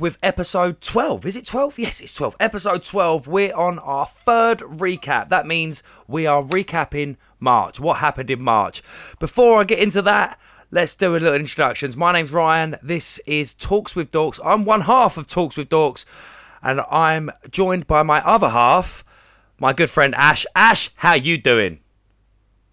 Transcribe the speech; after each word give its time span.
With 0.00 0.18
episode 0.22 0.80
12. 0.80 1.24
Is 1.26 1.36
it 1.36 1.46
12? 1.46 1.78
Yes, 1.78 2.00
it's 2.00 2.14
12. 2.14 2.36
Episode 2.40 2.82
12. 2.82 3.26
We're 3.28 3.54
on 3.54 3.78
our 3.78 4.06
third 4.06 4.58
recap. 4.60 5.28
That 5.28 5.46
means 5.46 5.82
we 6.08 6.26
are 6.26 6.42
recapping 6.42 7.16
March. 7.38 7.78
What 7.78 7.98
happened 7.98 8.30
in 8.30 8.42
March? 8.42 8.82
Before 9.18 9.60
I 9.60 9.64
get 9.64 9.78
into 9.78 10.02
that, 10.02 10.38
let's 10.70 10.96
do 10.96 11.12
a 11.12 11.18
little 11.18 11.34
introductions. 11.34 11.96
My 11.96 12.12
name's 12.12 12.32
Ryan. 12.32 12.76
This 12.82 13.18
is 13.26 13.54
Talks 13.54 13.94
with 13.94 14.10
Dorks. 14.10 14.40
I'm 14.44 14.64
one 14.64 14.82
half 14.82 15.16
of 15.16 15.28
Talks 15.28 15.56
with 15.56 15.68
Dorks, 15.68 16.04
and 16.62 16.80
I'm 16.90 17.30
joined 17.50 17.86
by 17.86 18.02
my 18.02 18.20
other 18.24 18.48
half, 18.48 19.04
my 19.60 19.72
good 19.72 19.90
friend 19.90 20.14
Ash. 20.16 20.44
Ash, 20.56 20.90
how 20.96 21.14
you 21.14 21.38
doing? 21.38 21.80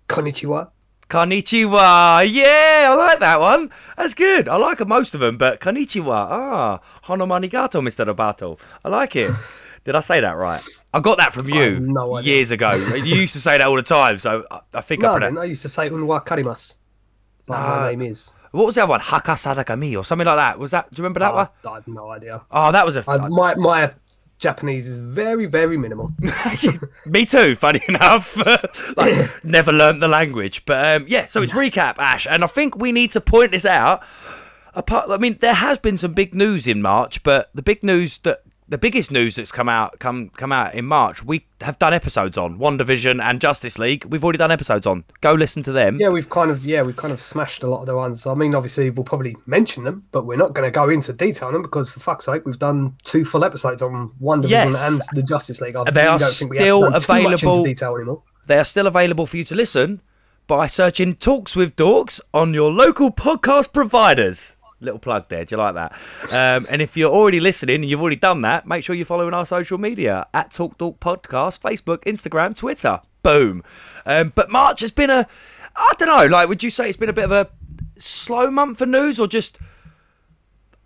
Konnichiwa. 0.10 0.72
Konnichiwa. 1.12 2.24
Yeah, 2.32 2.88
I 2.90 2.94
like 2.96 3.20
that 3.20 3.40
one. 3.42 3.70
That's 3.98 4.14
good. 4.14 4.48
I 4.48 4.56
like 4.56 4.86
most 4.88 5.14
of 5.14 5.20
them, 5.20 5.38
but 5.38 5.60
konnichiwa. 5.60 6.28
Ah, 6.32 6.80
honomanigato, 7.04 7.82
Mr. 7.82 8.06
Robato. 8.06 8.58
I 8.86 8.90
like 8.90 9.16
it. 9.18 9.32
Did 9.84 9.96
I 9.96 10.00
say 10.00 10.22
that 10.22 10.38
right? 10.38 10.64
I 10.94 11.00
got 11.02 11.18
that 11.18 11.34
from 11.34 11.50
you 11.50 11.80
no 11.80 12.20
years 12.20 12.52
ago. 12.52 12.72
you 12.74 13.16
used 13.16 13.34
to 13.34 13.40
say 13.40 13.58
that 13.58 13.68
all 13.68 13.76
the 13.76 13.82
time, 13.82 14.20
so 14.20 14.46
I, 14.52 14.60
I 14.76 14.82
think 14.82 15.02
No, 15.02 15.10
I 15.14 15.20
pronounced. 15.20 15.40
I 15.42 15.46
used 15.46 15.62
to 15.64 15.70
say 15.70 15.90
unwa 15.90 16.24
karimasu. 16.26 16.76
Like 17.48 17.60
Ah. 17.60 17.80
my 17.82 17.90
name 17.96 18.12
is. 18.12 18.34
What 18.52 18.66
was 18.68 18.76
the 18.76 18.84
other 18.84 18.92
one? 18.92 19.00
Haka 19.00 19.32
Sadakami 19.32 19.98
or 19.98 20.06
something 20.06 20.26
like 20.28 20.38
that. 20.38 20.60
Was 20.60 20.72
that? 20.72 20.92
Do 20.94 21.00
you 21.02 21.04
remember 21.04 21.20
that 21.22 21.34
one? 21.34 21.48
I, 21.66 21.70
I 21.70 21.74
have 21.76 21.88
no 21.88 22.10
idea. 22.12 22.42
Oh, 22.52 22.72
that 22.72 22.86
was 22.86 22.96
a. 22.96 23.04
I, 23.08 23.28
my 23.28 23.56
my 23.56 23.92
Japanese 24.42 24.88
is 24.88 24.98
very 24.98 25.46
very 25.46 25.78
minimal. 25.78 26.12
Me 27.06 27.26
too. 27.26 27.56
Funny 27.56 27.82
enough, 27.88 28.36
like 28.98 29.44
never 29.44 29.72
learnt 29.72 30.00
the 30.00 30.08
language. 30.08 30.66
But 30.66 30.96
um, 31.02 31.06
yeah, 31.08 31.28
so 31.28 31.42
it's 31.42 31.54
recap, 31.54 31.98
Ash, 32.00 32.28
and 32.28 32.44
I 32.44 32.48
think 32.48 32.76
we 32.76 32.92
need 32.92 33.12
to 33.12 33.22
point 33.22 33.52
this 33.52 33.66
out. 33.66 34.04
Apart, 34.74 35.10
I 35.10 35.18
mean, 35.18 35.38
there 35.40 35.54
has 35.54 35.80
been 35.80 35.98
some 35.98 36.14
big 36.14 36.34
news 36.34 36.66
in 36.66 36.82
March, 36.82 37.24
but 37.24 37.50
the 37.54 37.62
big 37.62 37.84
news 37.84 38.18
that 38.20 38.42
the 38.72 38.78
biggest 38.78 39.12
news 39.12 39.36
that's 39.36 39.52
come 39.52 39.68
out 39.70 40.00
come 40.00 40.30
come 40.30 40.52
out 40.52 40.74
in 40.74 40.86
March, 40.86 41.24
we 41.24 41.46
have 41.60 41.78
done 41.78 41.94
episodes 41.94 42.38
on 42.38 42.58
WandaVision 42.58 43.22
and 43.22 43.40
Justice 43.42 43.78
League. 43.78 44.06
We've 44.06 44.24
already 44.24 44.38
done 44.38 44.50
episodes 44.50 44.88
on. 44.88 45.04
Go 45.20 45.34
listen 45.34 45.62
to 45.64 45.72
them. 45.74 46.00
yeah, 46.00 46.08
we've 46.10 46.30
kind 46.30 46.50
of 46.50 46.66
yeah 46.66 46.82
we've 46.82 46.96
kind 46.96 47.14
of 47.14 47.22
smashed 47.22 47.64
a 47.64 47.68
lot 47.68 47.82
of 47.82 47.86
the 47.88 47.96
ones. 47.96 48.26
I 48.26 48.34
mean, 48.34 48.56
obviously 48.56 48.90
we'll 48.90 49.04
probably 49.04 49.36
mention 49.46 49.84
them, 49.84 50.06
but 50.14 50.26
we're 50.26 50.38
not 50.38 50.54
going 50.54 50.66
to 50.66 50.72
go 50.72 50.90
into 50.90 51.12
detail 51.12 51.50
on 51.50 51.54
them 51.54 51.62
because 51.62 51.90
for 51.92 52.00
fuck's 52.00 52.26
sake, 52.26 52.46
we've 52.46 52.58
done 52.58 52.96
two 53.04 53.26
full 53.26 53.44
episodes 53.44 53.82
on 53.82 54.12
WandaVision 54.22 54.50
Yes. 54.50 54.88
and 54.88 55.02
the 55.14 55.22
Justice 55.22 55.60
League. 55.60 55.76
I 55.76 55.92
They 55.92 56.08
are 56.08 56.18
don't 56.18 56.32
think 56.32 56.52
we 56.52 56.58
have 56.58 56.64
still 56.66 56.86
available- 56.96 57.58
into 57.58 57.70
detail 57.70 57.96
anymore. 57.98 58.24
They 58.48 58.58
are 58.58 58.66
still 58.66 58.88
available 58.88 59.26
for 59.28 59.36
you 59.38 59.44
to 59.44 59.56
listen 59.56 60.02
by 60.48 60.68
searching 60.68 61.16
Talks 61.16 61.56
with 61.58 61.76
Dorks 61.76 62.20
on 62.34 62.54
your 62.54 62.72
local 62.72 63.12
podcast 63.12 63.72
providers. 63.74 64.56
Little 64.82 65.00
plug 65.00 65.30
there. 65.30 65.46
Do 65.46 65.56
you 65.56 65.62
like 65.62 65.76
that? 65.76 65.92
Um, 66.32 66.66
and 66.70 66.82
if 66.82 66.98
you're 66.98 67.12
already 67.12 67.40
listening 67.40 67.76
and 67.76 67.86
you've 67.90 68.02
already 68.02 68.16
done 68.16 68.42
that, 68.42 68.68
make 68.68 68.84
sure 68.84 68.96
you're 68.96 69.06
following 69.06 69.34
our 69.34 69.46
social 69.46 69.78
media 69.78 70.26
at 70.34 70.52
Talk 70.52 70.78
Dork 70.80 71.00
Podcast, 71.00 71.62
Facebook, 71.62 72.00
Instagram, 72.06 72.56
Twitter. 72.56 73.00
Boom. 73.22 73.64
Um, 74.06 74.32
but 74.34 74.50
March 74.50 74.82
has 74.82 74.90
been 74.90 75.12
a, 75.12 75.28
I 75.76 75.94
don't 76.00 76.08
know, 76.08 76.26
like, 76.26 76.50
would 76.50 76.64
you 76.64 76.72
say 76.72 76.88
it's 76.90 76.98
been 76.98 77.10
a 77.10 77.14
bit 77.14 77.26
of 77.26 77.32
a 77.32 77.50
slow 77.98 78.50
month 78.50 78.80
for 78.80 78.86
news 78.88 79.20
or 79.20 79.28
just. 79.28 79.60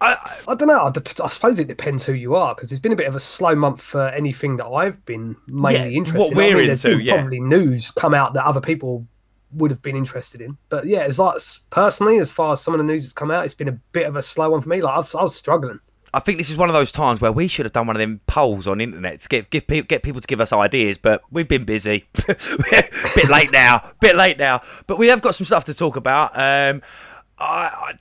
I, 0.02 0.18
I 0.46 0.56
don't 0.56 0.68
know. 0.68 0.80
I, 0.82 0.92
I 1.24 1.30
suppose 1.30 1.58
it 1.58 1.68
depends 1.70 2.04
who 2.04 2.12
you 2.12 2.36
are 2.36 2.54
because 2.54 2.72
it's 2.74 2.82
been 2.82 2.92
a 2.92 2.98
bit 2.98 3.08
of 3.08 3.16
a 3.16 3.20
slow 3.20 3.56
month 3.56 3.82
for 3.82 4.10
anything 4.10 4.58
that 4.58 4.66
I've 4.68 5.04
been 5.06 5.38
mainly 5.48 5.80
Yeah, 5.94 5.98
interested 5.98 6.20
what 6.20 6.32
in. 6.32 6.38
we're 6.38 6.58
I 6.58 6.62
mean, 6.64 6.70
into, 6.72 7.00
yeah. 7.00 7.14
probably 7.16 7.40
news 7.40 7.92
come 7.92 8.14
out 8.14 8.34
that 8.34 8.44
other 8.44 8.60
people 8.60 9.08
would 9.56 9.72
have 9.72 9.82
been 9.82 9.96
interested 9.96 10.42
in. 10.42 10.58
But 10.70 10.86
yeah, 10.86 11.02
it's 11.02 11.20
like 11.20 11.42
personally, 11.70 12.20
as 12.20 12.32
far 12.32 12.54
as 12.54 12.62
some 12.62 12.74
of 12.74 12.78
the 12.78 12.84
news 12.84 13.04
that's 13.04 13.14
come 13.14 13.32
out, 13.32 13.46
it's 13.46 13.54
been 13.54 13.68
a 13.68 13.80
bit 13.92 14.06
of 14.06 14.16
a 14.16 14.22
slow 14.22 14.52
one 14.52 14.62
for 14.62 14.70
me. 14.70 14.82
Like 14.82 14.94
I 14.94 14.98
was, 14.98 15.16
I 15.16 15.22
was 15.24 15.36
struggling. 15.36 15.80
I 16.14 16.20
think 16.20 16.38
this 16.38 16.50
is 16.50 16.56
one 16.56 16.70
of 16.70 16.74
those 16.74 16.94
times 16.94 17.20
where 17.20 17.32
we 17.32 17.48
should 17.48 17.66
have 17.66 17.74
done 17.74 17.88
one 17.88 17.96
of 17.98 18.00
them 18.00 18.22
polls 18.26 18.70
on 18.70 18.80
internet 18.80 19.20
to 19.22 19.28
get 19.28 19.50
give 19.50 19.68
pe- 19.68 19.82
get 19.82 20.02
people 20.02 20.22
to 20.22 20.28
give 20.28 20.40
us 20.40 20.54
ideas, 20.54 20.98
but 20.98 21.22
we've 21.30 21.48
been 21.48 21.66
busy. 21.66 22.08
bit 22.28 23.30
late 23.30 23.52
now, 23.52 23.92
bit 24.00 24.16
late 24.16 24.38
now, 24.38 24.62
but 24.88 24.98
we 24.98 25.08
have 25.08 25.22
got 25.22 25.36
some 25.36 25.46
stuff 25.46 25.66
to 25.66 25.74
talk 25.74 25.98
about. 25.98 26.32
Um, 26.34 26.82
I, 27.38 27.96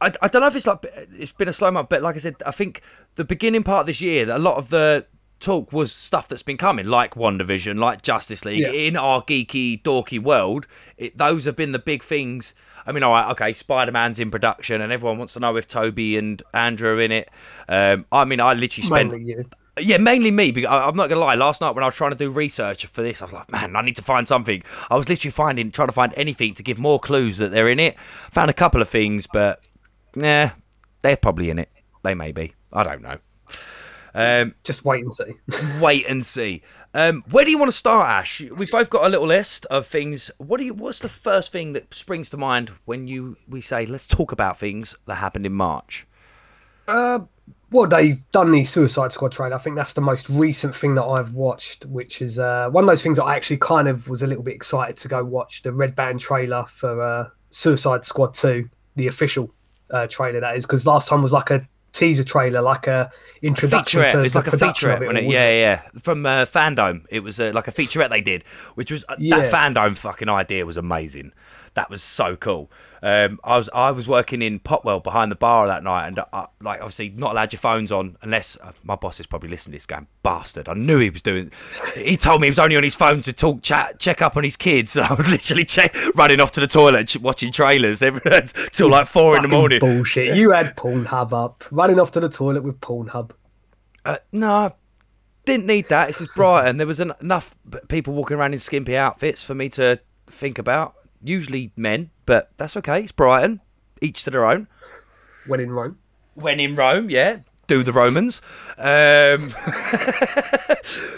I, 0.00 0.12
I 0.22 0.28
don't 0.28 0.40
know 0.40 0.46
if 0.46 0.56
it's 0.56 0.66
like 0.66 0.78
it's 0.82 1.32
been 1.32 1.48
a 1.48 1.52
slow 1.52 1.70
month, 1.70 1.88
but 1.90 2.02
like 2.02 2.16
I 2.16 2.20
said, 2.20 2.36
I 2.46 2.52
think 2.52 2.80
the 3.16 3.24
beginning 3.24 3.62
part 3.62 3.80
of 3.80 3.86
this 3.86 4.00
year, 4.00 4.30
a 4.30 4.38
lot 4.38 4.56
of 4.56 4.70
the 4.70 5.04
talk 5.40 5.72
was 5.72 5.92
stuff 5.92 6.28
that's 6.28 6.42
been 6.42 6.56
coming, 6.56 6.86
like 6.86 7.14
WandaVision, 7.14 7.78
like 7.78 8.02
Justice 8.02 8.44
League, 8.44 8.60
Yeah. 8.60 8.70
in 8.70 8.96
our 8.96 9.22
geeky, 9.22 9.82
dorky 9.82 10.18
world. 10.20 10.66
It, 10.96 11.16
those 11.18 11.44
have 11.44 11.56
been 11.56 11.72
the 11.72 11.78
big 11.78 12.02
things. 12.02 12.54
I 12.86 12.92
mean, 12.92 13.02
all 13.02 13.12
right, 13.12 13.30
okay, 13.32 13.52
Spider 13.52 13.92
Man's 13.92 14.18
in 14.20 14.30
production, 14.30 14.80
and 14.80 14.92
everyone 14.92 15.18
wants 15.18 15.34
to 15.34 15.40
know 15.40 15.56
if 15.56 15.66
Toby 15.66 16.16
and 16.16 16.42
Andrew 16.54 16.90
are 16.96 17.00
in 17.00 17.12
it. 17.12 17.28
Um, 17.68 18.06
I 18.12 18.24
mean, 18.24 18.40
I 18.40 18.54
literally 18.54 18.86
spent 18.86 19.10
Mainly 19.12 19.44
yeah, 19.78 19.98
mainly 19.98 20.30
me. 20.30 20.52
Because 20.52 20.70
I- 20.70 20.86
I'm 20.88 20.96
not 20.96 21.08
gonna 21.10 21.20
lie. 21.20 21.34
Last 21.34 21.60
night 21.60 21.74
when 21.74 21.82
I 21.84 21.88
was 21.88 21.94
trying 21.96 22.12
to 22.12 22.16
do 22.16 22.30
research 22.30 22.86
for 22.86 23.02
this, 23.02 23.20
I 23.20 23.26
was 23.26 23.34
like, 23.34 23.50
man, 23.52 23.76
I 23.76 23.82
need 23.82 23.96
to 23.96 24.02
find 24.02 24.26
something. 24.26 24.62
I 24.88 24.96
was 24.96 25.06
literally 25.08 25.32
finding, 25.32 25.70
trying 25.70 25.88
to 25.88 25.92
find 25.92 26.14
anything 26.16 26.54
to 26.54 26.62
give 26.62 26.78
more 26.78 26.98
clues 26.98 27.36
that 27.38 27.50
they're 27.50 27.68
in 27.68 27.78
it. 27.80 27.98
Found 28.30 28.48
a 28.48 28.54
couple 28.54 28.80
of 28.80 28.88
things, 28.88 29.26
but 29.26 29.68
yeah, 30.14 30.52
they're 31.02 31.16
probably 31.18 31.50
in 31.50 31.58
it. 31.58 31.68
They 32.02 32.14
may 32.14 32.32
be. 32.32 32.54
I 32.72 32.84
don't 32.84 33.02
know. 33.02 33.18
Um, 34.16 34.54
Just 34.64 34.84
wait 34.84 35.02
and 35.02 35.12
see. 35.12 35.34
wait 35.80 36.06
and 36.08 36.24
see. 36.24 36.62
Um, 36.94 37.22
where 37.30 37.44
do 37.44 37.50
you 37.50 37.58
want 37.58 37.70
to 37.70 37.76
start, 37.76 38.08
Ash? 38.08 38.40
We've 38.40 38.70
both 38.70 38.88
got 38.88 39.04
a 39.04 39.10
little 39.10 39.26
list 39.26 39.66
of 39.66 39.86
things. 39.86 40.30
What 40.38 40.56
do 40.56 40.64
you? 40.64 40.72
What's 40.72 41.00
the 41.00 41.10
first 41.10 41.52
thing 41.52 41.74
that 41.74 41.92
springs 41.92 42.30
to 42.30 42.38
mind 42.38 42.72
when 42.86 43.06
you 43.06 43.36
we 43.46 43.60
say 43.60 43.84
let's 43.84 44.06
talk 44.06 44.32
about 44.32 44.58
things 44.58 44.94
that 45.04 45.16
happened 45.16 45.44
in 45.44 45.52
March? 45.52 46.06
well, 47.70 47.86
they've 47.86 48.30
done 48.32 48.52
the 48.52 48.64
Suicide 48.64 49.12
Squad 49.12 49.32
trailer. 49.32 49.56
I 49.56 49.58
think 49.58 49.76
that's 49.76 49.92
the 49.92 50.00
most 50.00 50.30
recent 50.30 50.74
thing 50.74 50.94
that 50.94 51.04
I've 51.04 51.32
watched, 51.32 51.84
which 51.86 52.22
is 52.22 52.38
uh, 52.38 52.70
one 52.70 52.84
of 52.84 52.88
those 52.88 53.02
things 53.02 53.18
that 53.18 53.24
I 53.24 53.36
actually 53.36 53.58
kind 53.58 53.88
of 53.88 54.08
was 54.08 54.22
a 54.22 54.26
little 54.26 54.44
bit 54.44 54.54
excited 54.54 54.96
to 54.98 55.08
go 55.08 55.24
watch 55.24 55.62
the 55.62 55.72
Red 55.72 55.94
Band 55.94 56.20
trailer 56.20 56.64
for 56.64 57.02
uh, 57.02 57.26
Suicide 57.50 58.04
Squad 58.04 58.34
2, 58.34 58.68
the 58.94 59.08
official 59.08 59.52
uh, 59.90 60.06
trailer 60.06 60.40
that 60.40 60.56
is, 60.56 60.64
because 60.64 60.86
last 60.86 61.08
time 61.08 61.22
was 61.22 61.32
like 61.32 61.50
a 61.50 61.66
teaser 61.96 62.24
trailer, 62.24 62.60
like 62.62 62.86
a 62.86 63.10
introduction 63.42 64.00
featurette. 64.02 64.12
to 64.12 64.22
It's 64.24 64.34
like 64.34 64.46
a 64.48 64.50
featurette, 64.56 65.00
it. 65.02 65.16
it? 65.16 65.24
Yeah, 65.24 65.50
yeah. 65.50 65.82
From 66.00 66.26
uh, 66.26 66.44
FanDome, 66.44 67.04
it 67.10 67.20
was 67.20 67.40
uh, 67.40 67.52
like 67.54 67.68
a 67.68 67.72
featurette 67.72 68.10
they 68.10 68.20
did, 68.20 68.44
which 68.74 68.90
was 68.90 69.04
uh, 69.08 69.16
Yeah. 69.18 69.38
that 69.38 69.52
FanDome 69.52 69.96
fucking 69.96 70.28
idea 70.28 70.66
was 70.66 70.76
amazing. 70.76 71.32
That 71.74 71.90
was 71.90 72.02
so 72.02 72.36
cool. 72.36 72.70
Um, 73.06 73.38
I 73.44 73.56
was 73.56 73.70
I 73.72 73.92
was 73.92 74.08
working 74.08 74.42
in 74.42 74.58
Potwell 74.58 74.98
behind 74.98 75.30
the 75.30 75.36
bar 75.36 75.68
that 75.68 75.84
night, 75.84 76.08
and 76.08 76.18
uh, 76.18 76.46
like 76.60 76.80
obviously 76.80 77.10
not 77.10 77.30
allowed 77.30 77.52
your 77.52 77.60
phones 77.60 77.92
on 77.92 78.16
unless 78.20 78.58
uh, 78.60 78.72
my 78.82 78.96
boss 78.96 79.20
is 79.20 79.28
probably 79.28 79.48
listening 79.48 79.74
to 79.74 79.76
this 79.76 79.86
going 79.86 80.08
bastard. 80.24 80.68
I 80.68 80.74
knew 80.74 80.98
he 80.98 81.10
was 81.10 81.22
doing. 81.22 81.52
He 81.94 82.16
told 82.16 82.40
me 82.40 82.48
he 82.48 82.50
was 82.50 82.58
only 82.58 82.76
on 82.76 82.82
his 82.82 82.96
phone 82.96 83.20
to 83.20 83.32
talk, 83.32 83.62
chat, 83.62 84.00
check 84.00 84.22
up 84.22 84.36
on 84.36 84.42
his 84.42 84.56
kids. 84.56 84.96
And 84.96 85.06
I 85.10 85.14
was 85.14 85.28
literally 85.28 85.64
check, 85.64 85.94
running 86.16 86.40
off 86.40 86.50
to 86.52 86.60
the 86.60 86.66
toilet, 86.66 87.16
watching 87.18 87.52
trailers 87.52 88.02
every, 88.02 88.20
till 88.72 88.88
like 88.88 89.06
four 89.06 89.36
in 89.36 89.42
the 89.42 89.48
morning. 89.48 89.78
Bullshit. 89.78 90.34
You 90.34 90.50
had 90.50 90.74
Pornhub 90.74 91.32
up, 91.32 91.62
running 91.70 92.00
off 92.00 92.10
to 92.10 92.18
the 92.18 92.28
toilet 92.28 92.64
with 92.64 92.80
Pornhub. 92.80 93.30
Uh, 94.04 94.16
no, 94.32 94.74
didn't 95.44 95.66
need 95.66 95.88
that. 95.90 96.08
This 96.08 96.20
is 96.22 96.28
Brighton. 96.34 96.78
There 96.78 96.88
was 96.88 97.00
en- 97.00 97.12
enough 97.20 97.54
people 97.86 98.14
walking 98.14 98.36
around 98.36 98.52
in 98.52 98.58
skimpy 98.58 98.96
outfits 98.96 99.44
for 99.44 99.54
me 99.54 99.68
to 99.70 100.00
think 100.26 100.58
about. 100.58 100.96
Usually 101.22 101.72
men, 101.76 102.10
but 102.24 102.50
that's 102.56 102.76
okay. 102.76 103.02
It's 103.02 103.12
Brighton. 103.12 103.60
Each 104.00 104.22
to 104.24 104.30
their 104.30 104.44
own. 104.44 104.68
When 105.46 105.60
in 105.60 105.70
Rome. 105.70 105.98
When 106.34 106.60
in 106.60 106.76
Rome, 106.76 107.08
yeah, 107.08 107.38
do 107.66 107.82
the 107.82 107.92
Romans. 107.92 108.42
Um, 108.76 109.54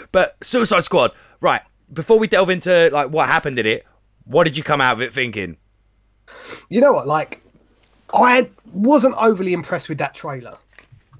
but 0.11 0.37
Suicide 0.41 0.83
Squad, 0.83 1.11
right? 1.41 1.61
Before 1.91 2.17
we 2.19 2.27
delve 2.27 2.49
into 2.49 2.89
like 2.91 3.09
what 3.09 3.27
happened 3.27 3.59
in 3.59 3.65
it, 3.65 3.85
what 4.23 4.45
did 4.45 4.55
you 4.55 4.63
come 4.63 4.79
out 4.79 4.93
of 4.93 5.01
it 5.01 5.13
thinking? 5.13 5.57
you 6.69 6.81
know 6.81 6.93
what 6.93 7.07
like 7.07 7.41
i 8.13 8.49
wasn't 8.71 9.15
overly 9.17 9.53
impressed 9.53 9.89
with 9.89 9.97
that 9.97 10.13
trailer 10.13 10.57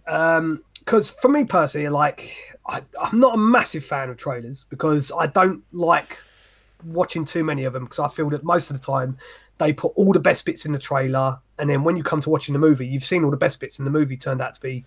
um 0.07 0.63
because 0.79 1.09
for 1.09 1.29
me 1.29 1.43
personally 1.43 1.89
like 1.89 2.35
I, 2.67 2.81
i'm 3.01 3.19
not 3.19 3.35
a 3.35 3.37
massive 3.37 3.83
fan 3.83 4.09
of 4.09 4.17
trailers 4.17 4.65
because 4.69 5.11
i 5.17 5.27
don't 5.27 5.63
like 5.71 6.17
watching 6.83 7.25
too 7.25 7.43
many 7.43 7.63
of 7.65 7.73
them 7.73 7.83
because 7.83 7.99
i 7.99 8.07
feel 8.07 8.29
that 8.29 8.43
most 8.43 8.69
of 8.71 8.79
the 8.79 8.85
time 8.85 9.17
they 9.57 9.73
put 9.73 9.91
all 9.95 10.13
the 10.13 10.19
best 10.19 10.45
bits 10.45 10.65
in 10.65 10.71
the 10.71 10.79
trailer 10.79 11.37
and 11.57 11.69
then 11.69 11.83
when 11.83 11.97
you 11.97 12.03
come 12.03 12.21
to 12.21 12.29
watching 12.29 12.53
the 12.53 12.59
movie 12.59 12.87
you've 12.87 13.03
seen 13.03 13.23
all 13.23 13.31
the 13.31 13.37
best 13.37 13.59
bits 13.59 13.77
and 13.79 13.85
the 13.85 13.91
movie 13.91 14.15
turned 14.15 14.41
out 14.41 14.53
to 14.53 14.61
be 14.61 14.85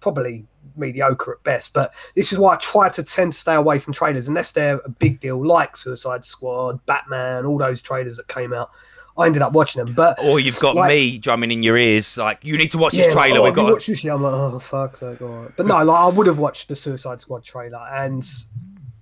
probably 0.00 0.46
mediocre 0.76 1.32
at 1.34 1.44
best 1.44 1.72
but 1.74 1.92
this 2.16 2.32
is 2.32 2.38
why 2.38 2.54
i 2.54 2.56
try 2.56 2.88
to 2.88 3.02
tend 3.02 3.32
to 3.32 3.38
stay 3.38 3.54
away 3.54 3.78
from 3.78 3.92
trailers 3.92 4.26
unless 4.28 4.52
they're 4.52 4.78
a 4.84 4.88
big 4.88 5.20
deal 5.20 5.44
like 5.46 5.76
suicide 5.76 6.24
squad 6.24 6.84
batman 6.86 7.44
all 7.44 7.58
those 7.58 7.82
trailers 7.82 8.16
that 8.16 8.26
came 8.26 8.52
out 8.54 8.70
i 9.18 9.26
ended 9.26 9.42
up 9.42 9.52
watching 9.52 9.84
them 9.84 9.94
but 9.94 10.18
Or 10.24 10.40
you've 10.40 10.58
got 10.58 10.74
Like- 10.74 10.88
me 10.88 11.18
drumming 11.18 11.52
in 11.52 11.62
your 11.62 11.76
ears, 11.76 12.16
like 12.16 12.38
you 12.42 12.56
need 12.56 12.70
to 12.70 12.78
watch 12.78 12.94
this 12.94 13.14
like, 13.14 13.26
trailer. 13.26 13.40
oh, 13.40 13.44
We've 13.44 13.54
got. 13.54 13.70
watched 13.72 13.86
this 13.88 14.02
yet? 14.02 14.14
I'm 14.14 14.22
like, 14.22 14.32
oh 14.32 14.58
fuck's 14.58 15.00
sake, 15.00 15.20
all 15.22 15.28
right. 15.28 15.50
But 15.56 15.66
no, 15.66 15.84
like 15.84 15.96
I 16.00 16.08
would 16.08 16.26
have 16.26 16.38
watched 16.38 16.66
the 16.68 16.74
Suicide 16.74 17.20
Squad 17.20 17.44
trailer, 17.44 17.78
and 17.92 18.26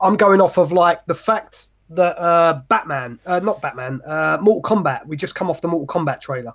I'm 0.03 0.17
going 0.17 0.43
off 0.43 0.59
of 0.59 0.71
like 0.73 1.03
the 1.07 1.15
fact 1.15 1.69
that 1.95 2.19
uh, 2.19 2.63
Batman, 2.69 3.19
uh, 3.27 3.41
not 3.41 3.61
Batman, 3.63 4.01
uh, 4.07 4.39
Mortal 4.41 4.63
Kombat. 4.63 5.07
We 5.07 5.17
just 5.17 5.35
come 5.35 5.51
off 5.51 5.61
the 5.61 5.69
Mortal 5.69 5.87
Kombat 5.87 6.21
trailer, 6.21 6.53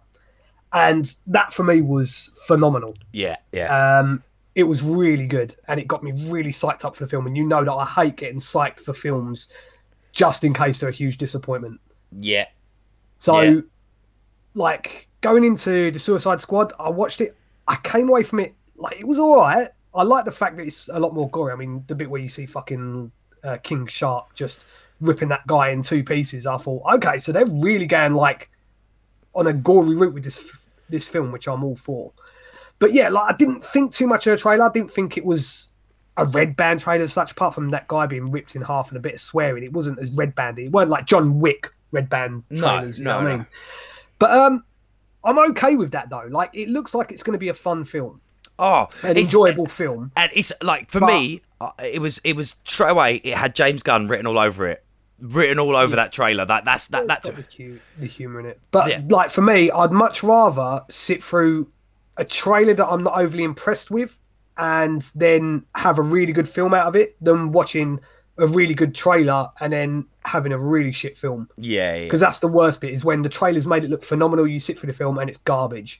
and 0.73 1.13
that 1.27 1.53
for 1.53 1.63
me 1.63 1.81
was 1.81 2.31
phenomenal. 2.47 2.95
Yeah, 3.11 3.37
yeah. 3.51 3.99
Um, 3.99 4.23
it 4.55 4.63
was 4.63 4.81
really 4.81 5.27
good, 5.27 5.55
and 5.67 5.79
it 5.79 5.87
got 5.87 6.03
me 6.03 6.11
really 6.29 6.51
psyched 6.51 6.83
up 6.85 6.95
for 6.95 7.03
the 7.03 7.09
film. 7.09 7.27
And 7.27 7.37
you 7.37 7.45
know 7.45 7.63
that 7.63 7.71
I 7.71 7.85
hate 7.85 8.15
getting 8.17 8.39
psyched 8.39 8.79
for 8.79 8.93
films 8.93 9.47
just 10.11 10.43
in 10.43 10.53
case 10.53 10.79
they're 10.79 10.89
a 10.89 10.93
huge 10.93 11.17
disappointment. 11.17 11.79
yeah. 12.19 12.45
So, 13.19 13.41
Yeah. 13.41 13.61
like 14.53 15.07
going 15.21 15.43
into 15.43 15.91
the 15.91 15.99
Suicide 15.99 16.41
Squad, 16.41 16.73
I 16.79 16.89
watched 16.89 17.21
it. 17.21 17.35
I 17.67 17.75
came 17.83 18.09
away 18.09 18.23
from 18.23 18.39
it 18.39 18.55
like 18.75 18.99
it 18.99 19.07
was 19.07 19.19
all 19.19 19.37
right. 19.37 19.67
I 19.93 20.03
like 20.03 20.25
the 20.25 20.31
fact 20.31 20.57
that 20.57 20.67
it's 20.67 20.89
a 20.89 20.99
lot 20.99 21.13
more 21.13 21.29
gory. 21.29 21.51
I 21.51 21.55
mean, 21.55 21.83
the 21.87 21.95
bit 21.95 22.09
where 22.09 22.21
you 22.21 22.29
see 22.29 22.45
fucking 22.45 23.11
uh, 23.43 23.57
King 23.63 23.87
Shark 23.87 24.35
just 24.35 24.67
ripping 25.01 25.29
that 25.29 25.45
guy 25.47 25.69
in 25.69 25.81
two 25.81 26.03
pieces. 26.03 26.47
I 26.47 26.57
thought, 26.57 26.83
okay, 26.95 27.17
so 27.19 27.31
they're 27.31 27.45
really 27.45 27.85
going 27.85 28.13
like 28.13 28.49
on 29.35 29.47
a 29.47 29.53
gory 29.53 29.95
route 29.95 30.13
with 30.13 30.23
this 30.23 30.43
this 30.89 31.07
film, 31.07 31.31
which 31.31 31.47
I'm 31.47 31.63
all 31.63 31.75
for. 31.75 32.11
But 32.79 32.93
yeah, 32.93 33.09
like 33.09 33.33
I 33.33 33.37
didn't 33.37 33.63
think 33.63 33.91
too 33.91 34.07
much 34.07 34.27
of 34.27 34.31
the 34.31 34.37
trailer. 34.37 34.65
I 34.65 34.71
didn't 34.71 34.91
think 34.91 35.17
it 35.17 35.25
was 35.25 35.71
a 36.15 36.25
red 36.25 36.55
band 36.55 36.79
trailer 36.79 37.03
as 37.03 37.13
such, 37.13 37.31
apart 37.31 37.53
from 37.53 37.69
that 37.69 37.87
guy 37.87 38.05
being 38.07 38.31
ripped 38.31 38.55
in 38.55 38.61
half 38.61 38.89
and 38.89 38.97
a 38.97 38.99
bit 39.01 39.15
of 39.15 39.21
swearing. 39.21 39.63
It 39.63 39.73
wasn't 39.73 39.99
as 39.99 40.11
red 40.13 40.33
bandy. 40.35 40.65
It 40.65 40.71
weren't 40.71 40.89
like 40.89 41.05
John 41.05 41.39
Wick 41.39 41.71
red 41.91 42.09
band 42.09 42.43
No, 42.49 42.59
trailers. 42.61 42.99
you 42.99 43.05
know 43.05 43.11
no, 43.19 43.23
what 43.23 43.27
I 43.27 43.31
no. 43.31 43.37
mean? 43.37 43.47
But 44.19 44.31
um, 44.31 44.63
I'm 45.23 45.37
okay 45.51 45.75
with 45.75 45.91
that 45.91 46.09
though. 46.09 46.27
Like 46.29 46.49
it 46.53 46.69
looks 46.69 46.95
like 46.95 47.11
it's 47.11 47.21
going 47.23 47.33
to 47.33 47.39
be 47.39 47.49
a 47.49 47.53
fun 47.53 47.83
film, 47.85 48.21
Oh, 48.59 48.87
an 49.03 49.17
enjoyable 49.17 49.67
film. 49.67 50.11
And 50.15 50.31
it's 50.33 50.51
like 50.63 50.89
for 50.89 50.99
But- 50.99 51.07
me, 51.07 51.41
uh, 51.61 51.71
it 51.83 51.99
was 52.01 52.19
it 52.23 52.35
was 52.35 52.55
straight 52.65 52.91
away. 52.91 53.15
It 53.17 53.35
had 53.35 53.53
James 53.55 53.83
Gunn 53.83 54.07
written 54.07 54.25
all 54.27 54.39
over 54.39 54.67
it, 54.67 54.83
written 55.19 55.59
all 55.59 55.75
over 55.75 55.95
that 55.95 56.11
trailer. 56.11 56.45
That 56.45 56.65
that's 56.65 56.87
that 56.87 57.07
that's 57.07 57.29
the, 57.29 57.45
hu- 57.57 57.79
the 57.99 58.07
humor 58.07 58.39
in 58.39 58.45
it. 58.45 58.59
But 58.71 58.89
Yeah. 58.89 59.01
like 59.09 59.29
for 59.29 59.41
me, 59.41 59.71
I'd 59.71 59.91
much 59.91 60.23
rather 60.23 60.83
sit 60.89 61.23
through 61.23 61.71
a 62.17 62.25
trailer 62.25 62.73
that 62.73 62.87
I'm 62.87 63.03
not 63.03 63.19
overly 63.19 63.43
impressed 63.43 63.91
with 63.91 64.17
and 64.57 65.01
then 65.15 65.65
have 65.75 65.99
a 65.99 66.01
really 66.01 66.33
good 66.33 66.49
film 66.49 66.73
out 66.73 66.87
of 66.87 66.95
it 66.95 67.15
than 67.23 67.51
watching 67.51 67.99
a 68.39 68.47
really 68.47 68.73
good 68.73 68.93
trailer 68.95 69.49
and 69.59 69.71
then 69.73 70.05
having 70.23 70.51
a 70.51 70.57
really 70.57 70.91
shit 70.91 71.17
film. 71.17 71.49
yeah, 71.57 71.95
yeah. 71.95 72.03
Because 72.03 72.19
that's 72.19 72.39
the 72.39 72.47
worst 72.47 72.81
bit 72.81 72.91
is 72.93 73.03
when 73.03 73.21
the 73.23 73.29
trailer's 73.29 73.65
made 73.67 73.83
it 73.83 73.89
look 73.89 74.03
phenomenal, 74.03 74.47
you 74.47 74.59
sit 74.59 74.77
through 74.77 74.87
the 74.87 74.97
film 74.97 75.17
and 75.17 75.29
it's 75.29 75.39
garbage. 75.39 75.99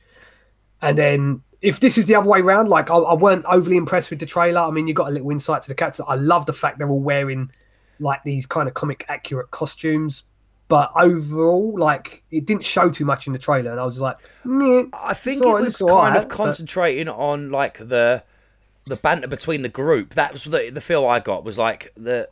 And 0.81 0.97
then 0.97 1.41
if 1.61 1.79
this 1.79 1.97
is 1.97 2.05
the 2.05 2.13
other 2.15 2.29
way 2.29 2.39
around, 2.39 2.69
like 2.69 2.91
I, 2.91 2.95
I 2.97 3.13
weren't 3.15 3.45
overly 3.45 3.77
impressed 3.77 4.09
with 4.11 4.19
the 4.19 4.27
trailer. 4.27 4.61
I 4.61 4.69
mean, 4.69 4.87
you 4.87 4.93
got 4.93 5.07
a 5.07 5.11
little 5.11 5.31
insight 5.31 5.63
to 5.63 5.67
the 5.67 5.75
cats. 5.75 5.99
I 6.07 6.13
love 6.15 6.45
the 6.45 6.53
fact 6.53 6.77
they're 6.77 6.89
all 6.89 6.99
wearing 6.99 7.51
like 7.99 8.23
these 8.23 8.45
kind 8.45 8.67
of 8.67 8.73
comic 8.73 9.05
accurate 9.09 9.51
costumes. 9.51 10.23
But 10.69 10.91
overall, 10.95 11.77
like 11.79 12.23
it 12.29 12.45
didn't 12.45 12.65
show 12.65 12.89
too 12.89 13.05
much 13.05 13.25
in 13.27 13.33
the 13.33 13.39
trailer, 13.39 13.71
and 13.71 13.79
I 13.79 13.85
was 13.85 13.93
just 13.93 14.01
like, 14.01 14.17
Meh. 14.43 14.83
I 14.93 15.13
think 15.13 15.41
it 15.41 15.47
was 15.47 15.77
kind 15.77 15.91
right, 15.91 16.17
of 16.17 16.27
but- 16.27 16.35
concentrating 16.35 17.07
on 17.07 17.51
like 17.51 17.77
the 17.77 18.23
the 18.85 18.97
banter 18.97 19.27
between 19.27 19.61
the 19.61 19.69
group. 19.69 20.13
That 20.15 20.33
was 20.33 20.43
the 20.43 20.69
the 20.69 20.81
feel 20.81 21.05
I 21.05 21.19
got 21.19 21.43
was 21.45 21.57
like 21.57 21.93
the 21.95 22.27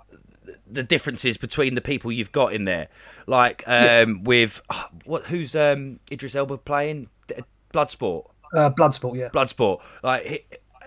the 0.69 0.83
differences 0.83 1.37
between 1.37 1.75
the 1.75 1.81
people 1.81 2.11
you've 2.11 2.31
got 2.33 2.53
in 2.53 2.65
there. 2.65 2.89
Like 3.25 3.63
um 3.67 4.23
with 4.23 4.61
ah, 4.69 4.89
what 5.05 5.27
who's 5.27 5.55
um 5.55 5.99
Idris 6.11 6.35
Elba 6.35 6.57
playing 6.57 7.07
D- 7.27 7.35
Bloodsport. 7.73 8.27
uh, 8.53 8.69
Bloodsport, 8.69 9.15
yeah. 9.15 9.29
Bloodsport. 9.29 9.81
Like 10.03 10.25
he, 10.25 10.39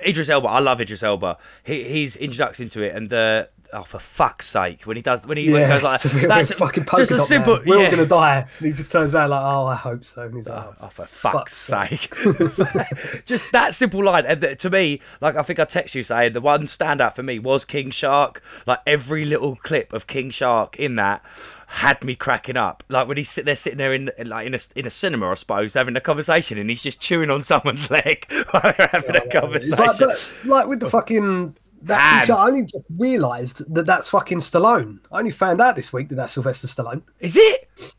Idris 0.06 0.28
Elba, 0.28 0.48
I 0.48 0.60
love 0.60 0.80
Idris 0.80 1.02
Elba. 1.02 1.38
He, 1.64 1.82
his 2.02 2.14
introduction 2.16 2.68
to 2.70 2.82
it 2.82 2.94
and 2.94 3.08
the 3.10 3.48
oh 3.72 3.82
for 3.82 3.98
fuck's 3.98 4.46
sake 4.48 4.84
when 4.86 4.96
he 4.96 5.02
does 5.02 5.22
when 5.24 5.36
he 5.38 5.50
Yeah, 5.50 5.68
goes 5.68 5.82
like 5.84 6.00
that's 6.02 6.50
a 6.50 6.54
fucking 6.54 6.86
just 6.96 7.10
a 7.10 7.18
simple 7.18 7.56
man. 7.56 7.64
We're 7.66 7.78
yeah. 7.78 7.84
all 7.86 7.90
gonna 7.90 8.06
die. 8.06 8.46
And 8.58 8.66
he 8.66 8.72
just 8.72 8.90
turns 8.92 9.14
around 9.14 9.30
like, 9.30 9.42
"Oh, 9.42 9.66
I 9.66 9.74
hope 9.74 10.04
so." 10.04 10.22
And 10.22 10.34
he's 10.34 10.48
like, 10.48 10.64
Oh, 10.64 10.74
oh, 10.80 10.84
oh 10.86 10.88
for 10.88 11.06
fuck's 11.06 11.56
sake. 11.56 12.14
Just 13.24 13.44
that 13.52 13.74
simple 13.74 14.02
line. 14.04 14.24
And 14.26 14.40
th- 14.40 14.58
to 14.60 14.70
me, 14.70 15.00
like, 15.20 15.36
I 15.36 15.42
think 15.42 15.58
I 15.58 15.64
text 15.64 15.94
you 15.94 16.02
saying 16.02 16.32
the 16.32 16.40
one 16.40 16.64
standout 16.64 17.14
for 17.14 17.22
me 17.22 17.38
was 17.38 17.64
King 17.64 17.90
Shark. 17.90 18.42
Like, 18.66 18.80
every 18.86 19.24
little 19.24 19.56
clip 19.56 19.92
of 19.92 20.06
King 20.06 20.30
Shark 20.30 20.76
in 20.76 20.96
that 20.96 21.22
had 21.68 22.02
me 22.02 22.14
cracking 22.14 22.56
up. 22.56 22.82
Like, 22.88 23.08
when 23.08 23.16
he's 23.16 23.30
sit 23.30 23.44
there 23.44 23.56
sitting 23.56 23.78
there 23.78 23.92
in 23.92 24.10
like 24.24 24.46
in 24.46 24.54
a, 24.54 24.58
in 24.76 24.86
a 24.86 24.90
cinema, 24.90 25.30
I 25.30 25.34
suppose, 25.34 25.74
having 25.74 25.96
a 25.96 26.00
conversation 26.00 26.58
and 26.58 26.70
he's 26.70 26.82
just 26.82 27.00
chewing 27.00 27.30
on 27.30 27.42
someone's 27.44 27.90
leg 27.90 28.24
while 28.50 28.62
they're 28.76 28.88
having 28.92 29.16
a 29.16 29.22
It's 29.24 29.32
conversation. 29.32 30.06
like, 30.08 30.44
like 30.46 30.66
with 30.68 30.80
the 30.80 30.90
fucking 30.90 31.56
that 31.82 32.28
I 32.30 32.46
only 32.46 32.62
just 32.62 32.84
realised 32.96 33.74
that 33.74 33.86
that's 33.86 34.10
fucking 34.10 34.38
Stallone. 34.38 35.00
I 35.12 35.18
only 35.18 35.30
found 35.30 35.60
out 35.60 35.76
this 35.76 35.92
week 35.92 36.08
that 36.08 36.16
that's 36.16 36.32
Sylvester 36.32 36.66
Stallone. 36.66 37.02
Is 37.20 37.36
it? 37.36 37.94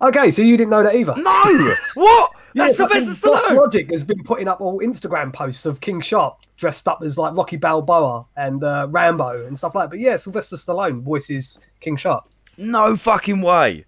Okay, 0.00 0.30
so 0.30 0.42
you 0.42 0.56
didn't 0.56 0.70
know 0.70 0.82
that 0.82 0.94
either. 0.94 1.14
No! 1.16 1.74
what? 1.94 2.32
That's 2.54 2.76
fucking 2.76 3.00
Sylvester 3.00 3.28
Boss 3.28 3.46
Stallone. 3.46 3.56
Logic 3.56 3.90
has 3.90 4.04
been 4.04 4.22
putting 4.24 4.48
up 4.48 4.60
all 4.60 4.80
Instagram 4.80 5.32
posts 5.32 5.66
of 5.66 5.80
King 5.80 6.00
Shark 6.00 6.38
dressed 6.56 6.86
up 6.86 7.02
as 7.02 7.18
like 7.18 7.36
Rocky 7.36 7.56
Balboa 7.56 8.26
and 8.36 8.62
uh, 8.62 8.86
Rambo 8.90 9.46
and 9.46 9.56
stuff 9.56 9.74
like 9.74 9.84
that. 9.84 9.90
But 9.90 10.00
yeah, 10.00 10.16
Sylvester 10.16 10.56
Stallone 10.56 11.02
voices 11.02 11.60
King 11.80 11.96
Shark. 11.96 12.24
No 12.56 12.96
fucking 12.96 13.40
way. 13.40 13.84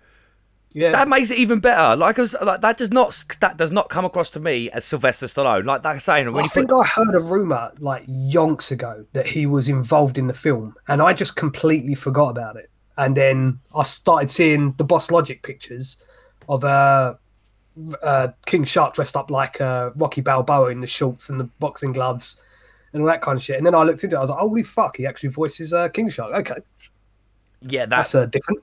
Yeah, 0.74 0.90
That 0.90 1.08
makes 1.08 1.30
it 1.30 1.38
even 1.38 1.60
better. 1.60 1.94
Like, 1.94 2.18
I 2.18 2.22
was, 2.22 2.34
like 2.42 2.60
that 2.62 2.76
does 2.76 2.90
not 2.90 3.24
that 3.38 3.56
does 3.56 3.70
not 3.70 3.88
come 3.90 4.04
across 4.04 4.30
to 4.32 4.40
me 4.40 4.68
as 4.70 4.84
Sylvester 4.84 5.26
Stallone. 5.26 5.64
Like 5.64 5.82
that 5.84 6.02
saying 6.02 6.32
when 6.32 6.44
I 6.44 6.48
think 6.48 6.68
put 6.68 6.80
I 6.80 6.84
heard 6.84 7.14
a 7.14 7.20
rumor 7.20 7.70
like 7.78 8.04
yonks 8.06 8.72
ago 8.72 9.06
that 9.12 9.24
he 9.24 9.46
was 9.46 9.68
involved 9.68 10.18
in 10.18 10.26
the 10.26 10.34
film, 10.34 10.74
and 10.88 11.00
I 11.00 11.14
just 11.14 11.36
completely 11.36 11.94
forgot 11.94 12.30
about 12.30 12.56
it. 12.56 12.70
And 12.96 13.16
then 13.16 13.60
I 13.72 13.84
started 13.84 14.32
seeing 14.32 14.72
the 14.72 14.82
Boss 14.82 15.12
Logic 15.12 15.40
pictures 15.44 16.02
of 16.48 16.64
uh, 16.64 17.14
uh, 18.02 18.28
King 18.46 18.64
Shark 18.64 18.94
dressed 18.94 19.16
up 19.16 19.30
like 19.30 19.60
uh, 19.60 19.90
Rocky 19.94 20.22
Balboa 20.22 20.70
in 20.70 20.80
the 20.80 20.88
shorts 20.88 21.30
and 21.30 21.38
the 21.38 21.44
boxing 21.60 21.92
gloves 21.92 22.42
and 22.92 23.02
all 23.02 23.08
that 23.08 23.22
kind 23.22 23.36
of 23.36 23.42
shit. 23.42 23.58
And 23.58 23.66
then 23.66 23.76
I 23.76 23.84
looked 23.84 24.02
into 24.02 24.16
it, 24.16 24.18
I 24.18 24.22
was 24.22 24.30
like, 24.30 24.40
holy 24.40 24.64
fuck, 24.64 24.96
he 24.96 25.06
actually 25.06 25.28
voices 25.28 25.72
uh, 25.72 25.88
King 25.88 26.08
Shark. 26.08 26.34
Okay, 26.34 26.60
yeah, 27.62 27.86
that's 27.86 28.12
that's 28.12 28.14
uh, 28.14 28.26
different. 28.26 28.60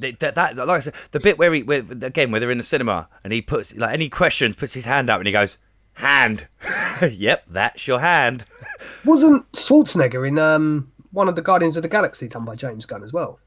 That, 0.00 0.18
that, 0.20 0.34
that 0.34 0.56
like 0.56 0.68
I 0.68 0.80
said, 0.80 0.94
the 1.12 1.20
bit 1.20 1.38
where 1.38 1.52
he 1.52 1.62
where, 1.62 1.78
again 1.80 2.30
where 2.30 2.40
they're 2.40 2.50
in 2.50 2.58
the 2.58 2.64
cinema 2.64 3.08
and 3.24 3.32
he 3.32 3.40
puts 3.42 3.74
like 3.74 3.92
any 3.94 4.08
questions, 4.08 4.56
puts 4.56 4.74
his 4.74 4.84
hand 4.84 5.08
up 5.10 5.18
and 5.18 5.26
he 5.26 5.32
goes 5.32 5.58
hand. 5.94 6.48
yep, 7.10 7.44
that's 7.48 7.86
your 7.86 8.00
hand. 8.00 8.44
Wasn't 9.04 9.50
Schwarzenegger 9.52 10.26
in 10.26 10.38
um, 10.38 10.92
one 11.12 11.28
of 11.28 11.36
the 11.36 11.42
Guardians 11.42 11.76
of 11.76 11.82
the 11.82 11.88
Galaxy 11.88 12.28
done 12.28 12.44
by 12.44 12.54
James 12.56 12.86
Gunn 12.86 13.02
as 13.04 13.12
well? 13.12 13.38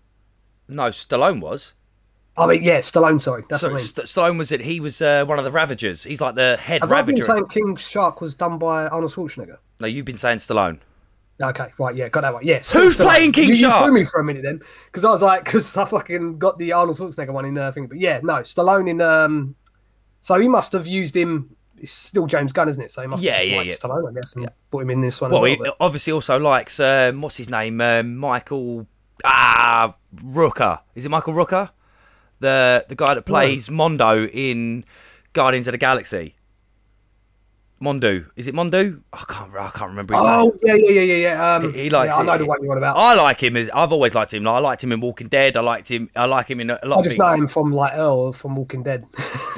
No, 0.67 0.83
Stallone 0.89 1.41
was. 1.41 1.73
I 2.35 2.47
mean, 2.47 2.63
yeah, 2.63 2.79
Stallone, 2.79 3.21
sorry. 3.21 3.43
That's 3.47 3.61
So 3.61 3.67
what 3.67 3.73
I 3.73 3.77
mean. 3.77 3.85
St- 3.85 4.07
Stallone 4.07 4.37
was 4.39 4.51
it? 4.51 4.61
He 4.61 4.79
was 4.79 5.01
uh, 5.03 5.23
one 5.25 5.37
of 5.37 5.45
the 5.45 5.51
Ravagers. 5.51 6.01
He's 6.03 6.19
like 6.19 6.33
the 6.33 6.57
head 6.57 6.81
I've 6.81 6.91
I 6.91 7.01
been 7.03 7.21
saying 7.21 7.45
King 7.47 7.75
Shark 7.75 8.21
was 8.21 8.33
done 8.33 8.57
by 8.57 8.87
Arnold 8.87 9.13
Schwarzenegger? 9.13 9.57
no, 9.79 9.85
you've 9.87 10.05
been 10.05 10.17
saying 10.17 10.39
Stallone. 10.39 10.79
Okay, 11.41 11.73
right, 11.79 11.95
yeah, 11.95 12.09
got 12.09 12.21
that 12.21 12.33
one. 12.33 12.45
Yes. 12.45 12.71
Who's 12.71 12.95
playing 12.95 13.31
King 13.31 13.49
you, 13.49 13.55
Shark? 13.55 13.73
You 13.81 13.85
threw 13.87 13.93
me 13.93 14.05
for 14.05 14.19
a 14.21 14.23
minute 14.23 14.43
then, 14.43 14.61
because 14.85 15.03
I 15.03 15.09
was 15.09 15.21
like, 15.21 15.45
because 15.45 15.75
I 15.75 15.85
fucking 15.85 16.37
got 16.37 16.57
the 16.59 16.73
Arnold 16.73 16.97
Schwarzenegger 16.97 17.31
one 17.31 17.45
in 17.45 17.55
the 17.55 17.71
thing. 17.71 17.87
But 17.87 17.99
yeah, 17.99 18.19
no, 18.21 18.35
Stallone 18.35 18.89
in. 18.89 19.01
um 19.01 19.55
So 20.21 20.39
he 20.39 20.47
must 20.47 20.73
have 20.73 20.87
used 20.87 21.17
him. 21.17 21.55
It's 21.77 21.91
still 21.91 22.27
James 22.27 22.53
Gunn, 22.53 22.69
isn't 22.69 22.83
it? 22.83 22.91
So 22.91 23.01
he 23.01 23.07
must 23.07 23.23
Yeah, 23.23 23.39
have 23.39 23.47
yeah, 23.47 23.61
yeah. 23.63 23.71
Stallone, 23.71 24.09
I 24.09 24.13
guess, 24.13 24.35
and 24.35 24.47
put 24.71 24.83
him 24.83 24.89
in 24.91 25.01
this 25.01 25.19
one. 25.19 25.31
Well, 25.31 25.43
as 25.45 25.51
he 25.51 25.57
well, 25.59 25.75
obviously 25.79 26.13
also 26.13 26.39
likes 26.39 26.79
um, 26.79 27.21
what's 27.21 27.37
his 27.37 27.49
name, 27.49 27.81
um, 27.81 28.15
Michael 28.15 28.87
ah 29.25 29.95
Rooker. 30.15 30.79
Is 30.95 31.03
it 31.05 31.09
Michael 31.09 31.33
Rooker? 31.33 31.71
The 32.39 32.85
the 32.87 32.95
guy 32.95 33.15
that 33.15 33.25
plays 33.25 33.69
Mondo 33.69 34.25
in 34.27 34.85
Guardians 35.33 35.67
of 35.67 35.71
the 35.73 35.77
Galaxy. 35.77 36.35
Mondu. 37.83 38.25
Is 38.35 38.47
it 38.47 38.55
Mondu? 38.55 39.01
I 39.11 39.23
can't. 39.27 39.51
I 39.55 39.69
can't 39.69 39.89
remember 39.89 40.13
his 40.13 40.23
name. 40.23 40.31
Oh 40.31 40.57
yeah, 40.63 40.73
yeah, 40.75 40.89
yeah, 40.89 41.01
yeah, 41.01 41.15
yeah. 41.15 41.55
Um, 41.55 41.73
He- 41.73 41.83
he 41.83 41.89
likes 41.89 42.13
yeah, 42.15 42.19
I 42.19 42.21
it. 42.21 42.25
know 42.25 42.37
the 42.37 42.45
one 42.45 42.57
you're 42.63 42.71
on 42.71 42.77
about. 42.77 42.95
I 42.97 43.13
like 43.13 43.43
him 43.43 43.57
as 43.57 43.69
I've 43.73 43.91
always 43.91 44.15
liked 44.15 44.33
him. 44.33 44.47
I 44.47 44.59
liked 44.59 44.83
him 44.83 44.91
in 44.91 45.01
Walking 45.01 45.27
Dead. 45.27 45.57
I 45.57 45.61
liked 45.61 45.91
him. 45.91 46.09
I 46.15 46.25
like 46.25 46.47
him 46.49 46.59
in 46.61 46.69
a 46.69 46.73
lot 46.73 46.81
of. 46.83 46.89
Things. 46.89 46.93
I 46.93 46.97
of 46.97 47.03
just 47.03 47.17
things. 47.17 47.19
know 47.19 47.33
him 47.43 47.47
from 47.47 47.71
like 47.71 47.93
Earl 47.93 48.31
from 48.33 48.55
Walking 48.55 48.83
Dead. 48.83 49.05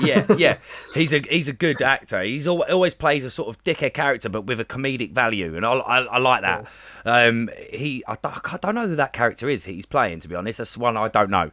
yeah, 0.01 0.25
yeah. 0.37 0.57
He's 0.93 1.13
a 1.13 1.19
he's 1.29 1.47
a 1.47 1.53
good 1.53 1.81
actor. 1.81 2.21
He's 2.23 2.47
al- 2.47 2.63
always 2.63 2.93
plays 2.93 3.23
a 3.23 3.29
sort 3.29 3.49
of 3.49 3.63
dickhead 3.63 3.93
character, 3.93 4.27
but 4.29 4.45
with 4.45 4.59
a 4.59 4.65
comedic 4.65 5.11
value, 5.13 5.55
and 5.55 5.65
I, 5.65 5.73
I, 5.73 5.99
I 6.03 6.17
like 6.17 6.41
that. 6.41 6.65
Um, 7.05 7.49
he 7.69 8.03
I, 8.07 8.15
don't- 8.21 8.53
I 8.53 8.57
don't 8.57 8.75
know 8.75 8.87
who 8.87 8.95
that 8.95 9.13
character 9.13 9.47
is 9.49 9.65
he's 9.65 9.85
playing. 9.85 10.21
To 10.21 10.27
be 10.27 10.35
honest, 10.35 10.57
that's 10.57 10.75
one 10.77 10.97
I 10.97 11.07
don't 11.09 11.29
know. 11.29 11.51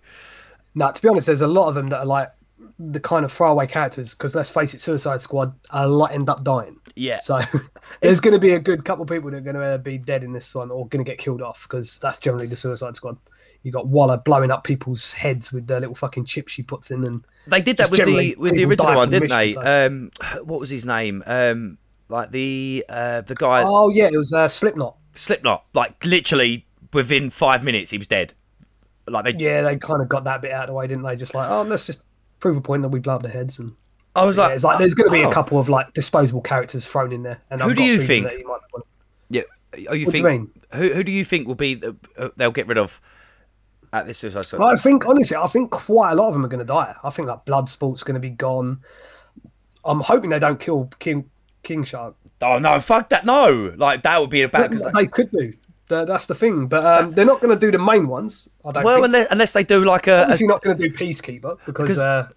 no, 0.75 0.91
to 0.91 1.03
be 1.03 1.09
honest, 1.09 1.27
there's 1.27 1.43
a 1.43 1.47
lot 1.47 1.69
of 1.69 1.75
them 1.75 1.91
that 1.91 1.99
are 2.01 2.07
like 2.07 2.31
the 2.79 3.01
kind 3.01 3.25
of 3.25 3.33
throwaway 3.33 3.67
characters. 3.67 4.15
Because 4.15 4.35
let's 4.35 4.51
face 4.51 4.75
it, 4.75 4.81
Suicide 4.81 5.21
Squad 5.21 5.55
a 5.71 5.89
lot 5.89 6.13
end 6.13 6.29
up 6.29 6.45
dying. 6.45 6.79
Yeah, 6.95 7.19
So 7.21 7.41
there's 8.01 8.21
going 8.21 8.35
to 8.35 8.41
be 8.41 8.53
a 8.53 8.59
good 8.59 8.85
couple 8.85 9.03
of 9.03 9.09
people 9.09 9.31
that 9.31 9.39
are 9.39 9.41
going 9.41 9.57
to 9.57 9.79
be 9.79 9.99
dead 9.99 10.23
in 10.25 10.33
this 10.33 10.55
one 10.55 10.71
or 10.71 10.87
going 10.89 11.05
to 11.05 11.11
get 11.11 11.19
killed 11.19 11.43
off 11.43 11.63
because 11.63 11.99
that's 11.99 12.19
generally 12.19 12.47
the 12.47 12.57
Suicide 12.57 12.97
Squad. 12.97 13.17
You 13.63 13.71
got 13.71 13.87
Waller 13.87 14.17
blowing 14.19 14.51
up 14.51 14.65
people's 14.65 15.13
heads 15.13 15.53
with 15.53 15.69
the 15.69 15.79
little 15.79 15.95
fucking 15.95 16.25
chip 16.25 16.49
she 16.49 16.63
puts 16.63 16.91
in, 16.91 17.05
and 17.05 17.25
they 17.47 17.63
did 17.63 17.77
that 17.77 17.93
with 17.93 18.05
the 18.05 18.35
with 18.37 18.57
the 18.57 18.65
original 18.65 18.95
one, 18.97 19.09
the 19.09 19.21
didn't 19.21 19.37
they? 19.37 19.47
mission, 19.47 19.67
Um, 19.67 20.11
what 20.45 20.59
was 20.59 20.69
his 20.69 20.85
name? 20.85 21.23
Um, 21.27 21.79
like 22.09 22.33
the 22.33 22.85
uh, 22.89 23.21
the 23.21 23.37
guy 23.37 23.63
oh 23.65 23.89
yeah, 23.89 24.09
it 24.13 24.17
was 24.17 24.33
uh, 24.33 24.49
Slipknot. 24.49 24.97
Slipknot. 25.13 25.65
Like 25.75 26.05
literally 26.05 26.67
within 26.93 27.31
five 27.31 27.63
minutes, 27.63 27.93
he 27.93 27.99
was 27.99 28.09
dead. 28.09 28.35
Like 29.07 29.25
they 29.25 29.35
Yeah, 29.35 29.63
they 29.63 29.77
kind 29.77 30.03
of 30.03 30.09
got 30.09 30.25
that 30.25 30.43
bit 30.43 30.53
out 30.53 30.65
of 30.65 30.69
the 30.69 30.75
way, 30.75 30.87
didn't 30.87 31.05
they? 31.05 31.17
Just 31.17 31.35
like, 31.35 31.51
oh, 31.51 31.63
let's 31.63 31.85
just 31.85 32.03
prove 32.43 32.57
a 32.59 32.61
point 32.61 32.83
that 32.83 32.89
we 32.89 33.01
blow 33.01 33.15
up 33.15 33.23
their 33.23 33.33
heads, 33.33 33.59
and 33.59 33.73
I 34.15 34.25
was 34.25 34.37
Yeah, 34.37 34.45
like, 34.45 34.55
it's 34.57 34.65
like 34.65 34.79
there's 34.79 34.93
going 34.95 35.09
to 35.09 35.13
be 35.13 35.25
oh. 35.25 35.31
a 35.31 35.33
couple 35.33 35.59
of 35.59 35.71
like 35.71 35.95
disposable 35.95 36.43
characters 36.43 36.85
thrown 36.87 37.13
in 37.13 37.23
there. 37.23 37.39
And 37.49 37.63
Who 37.63 37.71
I've 37.71 37.77
do 37.77 37.85
you 37.85 38.01
think? 38.03 38.25
that 38.27 38.37
he 38.37 38.45
might 38.45 38.61
want- 38.75 38.85
Yeah. 39.31 39.43
Oh, 39.89 39.95
you 39.95 40.05
What 40.07 40.13
do 40.13 40.19
you 40.19 40.25
mean? 40.25 40.51
who 40.75 40.93
who 40.93 41.03
do 41.05 41.13
you 41.13 41.25
think 41.25 41.47
will 41.49 41.55
be 41.55 41.75
the 41.75 41.97
uh, 42.19 42.29
they'll 42.37 42.51
get 42.51 42.67
rid 42.67 42.77
of 42.77 43.01
at 43.93 44.07
this 44.07 44.19
Suicide? 44.19 44.59
Well, 44.59 44.69
I 44.69 44.77
think 44.77 45.07
honestly, 45.07 45.37
I 45.37 45.47
think 45.47 45.71
quite 45.71 46.13
a 46.13 46.15
lot 46.15 46.29
of 46.29 46.35
them 46.35 46.45
are 46.45 46.49
going 46.49 46.59
to 46.59 46.65
die. 46.67 46.95
I 47.03 47.09
think 47.11 47.29
like 47.29 47.47
Bloodsport's 47.47 48.03
going 48.03 48.15
to 48.15 48.21
be 48.21 48.31
gone. 48.31 48.81
I'm 49.85 50.01
hoping 50.01 50.29
they 50.31 50.39
don't 50.39 50.61
kill 50.61 50.91
King 50.99 51.31
King 51.63 51.85
Shark. 51.85 52.17
Oh 52.43 52.59
no, 52.59 52.81
fuck 52.81 53.09
that! 53.11 53.25
No, 53.25 53.73
like 53.77 54.03
that 54.03 54.21
would 54.21 54.31
be 54.31 54.43
a 54.43 54.49
bad. 54.49 54.75
like, 54.79 54.93
they 54.95 55.07
could 55.07 55.31
do. 55.31 55.53
Th- 55.93 56.07
That's 56.07 56.27
the 56.27 56.35
thing, 56.35 56.67
but 56.67 56.85
um, 56.85 57.13
they're 57.13 57.27
not 57.27 57.41
going 57.41 57.55
to 57.55 57.61
do 57.61 57.71
the 57.71 57.83
main 57.83 58.09
ones. 58.09 58.49
I 58.65 58.73
don't 58.73 58.85
well, 58.85 58.97
think. 58.97 59.07
unless, 59.07 59.29
unless 59.31 59.53
they 59.53 59.65
do 59.65 59.85
like 59.85 60.07
a, 60.07 60.13
a 60.13 60.23
Obviously, 60.23 60.47
not 60.47 60.63
going 60.63 60.77
to 60.77 60.89
do 60.89 60.95
Peacekeeper 60.95 61.59
because, 61.67 61.89
Because 61.89 61.99
uh, 61.99 62.29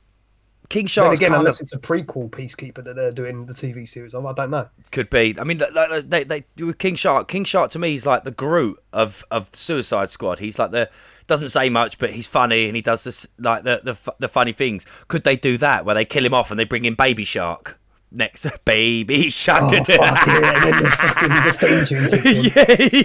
King 0.70 0.88
Shark. 0.88 1.16
Again, 1.16 1.34
unless 1.34 1.60
of 1.60 1.66
it's 1.66 1.74
a 1.74 1.80
prequel 1.80 2.30
Peacekeeper 2.30 2.84
that 2.84 2.96
they're 2.96 3.12
doing 3.12 3.46
the 3.46 3.54
TV 3.54 3.88
series 3.88 4.14
of, 4.14 4.26
I 4.26 4.34
don't 4.34 4.50
know. 4.50 4.68
could 4.92 5.10
be. 5.10 5.36
I 5.40 5.44
mean, 5.44 5.60
like, 5.60 5.74
like, 5.74 6.10
they 6.10 6.24
they 6.24 6.46
do 6.56 6.68
with 6.68 6.78
King 6.78 6.96
Shark. 6.96 7.28
King 7.28 7.44
Shark 7.44 7.72
to 7.72 7.80
me 7.80 7.96
is 7.96 8.06
like 8.06 8.24
the 8.24 8.32
Groot 8.32 8.78
of 8.92 9.24
of 9.32 9.50
Suicide 9.54 10.10
Squad. 10.10 10.40
He's 10.40 10.60
like 10.60 10.72
the 10.72 10.90
doesn't 11.28 11.50
say 11.50 11.70
much, 11.70 11.98
but 11.98 12.12
he's 12.12 12.28
funny 12.28 12.68
and 12.68 12.76
he 12.76 12.82
does 12.82 13.04
this 13.04 13.28
like 13.40 13.64
the 13.64 13.82
the 13.84 14.14
the 14.20 14.28
funny 14.28 14.54
things. 14.54 14.86
Could 15.08 15.24
they 15.24 15.36
do 15.36 15.58
that 15.60 15.86
where 15.86 15.96
they 15.96 16.06
kill 16.06 16.26
him 16.26 16.34
off 16.34 16.52
and 16.52 16.60
they 16.60 16.66
bring 16.66 16.86
in 16.86 16.96
Baby 16.96 17.26
Shark? 17.26 17.80
Next, 18.12 18.48
baby 18.64 19.30
shark. 19.30 19.64
Oh, 19.64 19.84
fuck 19.84 19.88
yeah, 19.90 20.56
and 20.56 20.64
then 20.64 20.84
the 20.84 20.92
fucking 20.92 21.30
the 21.30 21.54
theme 21.54 21.86
tune 21.86 22.10
kicks 22.10 22.26
in. 22.26 22.44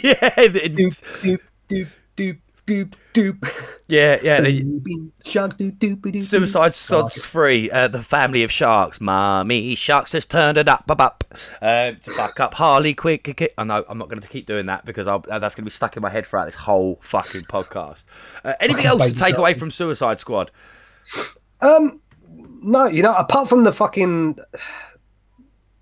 yeah, 0.04 0.30
yeah, 0.37 0.69
Doop, 0.69 1.40
doop, 1.69 1.88
doop, 2.16 2.38
doop, 2.66 2.95
doop, 3.12 3.73
yeah, 3.88 4.19
yeah. 4.23 4.40
Baby 4.40 5.11
shark, 5.25 5.59
doop, 5.59 5.78
doop, 5.78 5.97
doop, 6.00 6.12
doop. 6.12 6.23
Suicide 6.23 6.75
Squad's 6.75 7.25
free. 7.25 7.71
Uh, 7.71 7.88
the 7.88 8.02
family 8.02 8.42
of 8.45 8.52
sharks. 8.52 9.00
Mommy 9.00 9.75
sharks 9.75 10.12
has 10.12 10.26
turned 10.26 10.59
it 10.59 10.69
up, 10.69 10.85
up, 10.88 11.00
up. 11.00 11.25
Uh, 11.61 11.92
to 11.92 12.14
back 12.16 12.38
up 12.38 12.54
Harley 12.54 12.95
Quick. 12.95 13.25
quick, 13.25 13.37
quick. 13.38 13.54
I 13.59 13.64
know 13.64 13.85
I'm 13.88 13.99
not 13.99 14.09
going 14.09 14.21
to 14.21 14.28
keep 14.28 14.47
doing 14.47 14.66
that 14.66 14.85
because 14.85 15.09
I'll, 15.09 15.25
uh, 15.30 15.38
that's 15.38 15.54
going 15.54 15.64
to 15.64 15.71
be 15.71 15.71
stuck 15.71 15.97
in 15.97 16.02
my 16.02 16.11
head 16.11 16.26
throughout 16.26 16.47
this 16.47 16.54
whole 16.54 16.99
fucking 17.02 17.42
podcast. 17.42 18.04
Uh, 18.45 18.52
anything 18.61 18.87
else 18.87 19.07
to 19.09 19.12
take 19.12 19.30
shark. 19.30 19.38
away 19.38 19.54
from 19.54 19.71
Suicide 19.73 20.21
Squad? 20.21 20.50
Um, 21.61 22.00
no, 22.62 22.87
you 22.87 23.02
know, 23.02 23.14
apart 23.14 23.49
from 23.49 23.64
the 23.64 23.73
fucking 23.73 24.38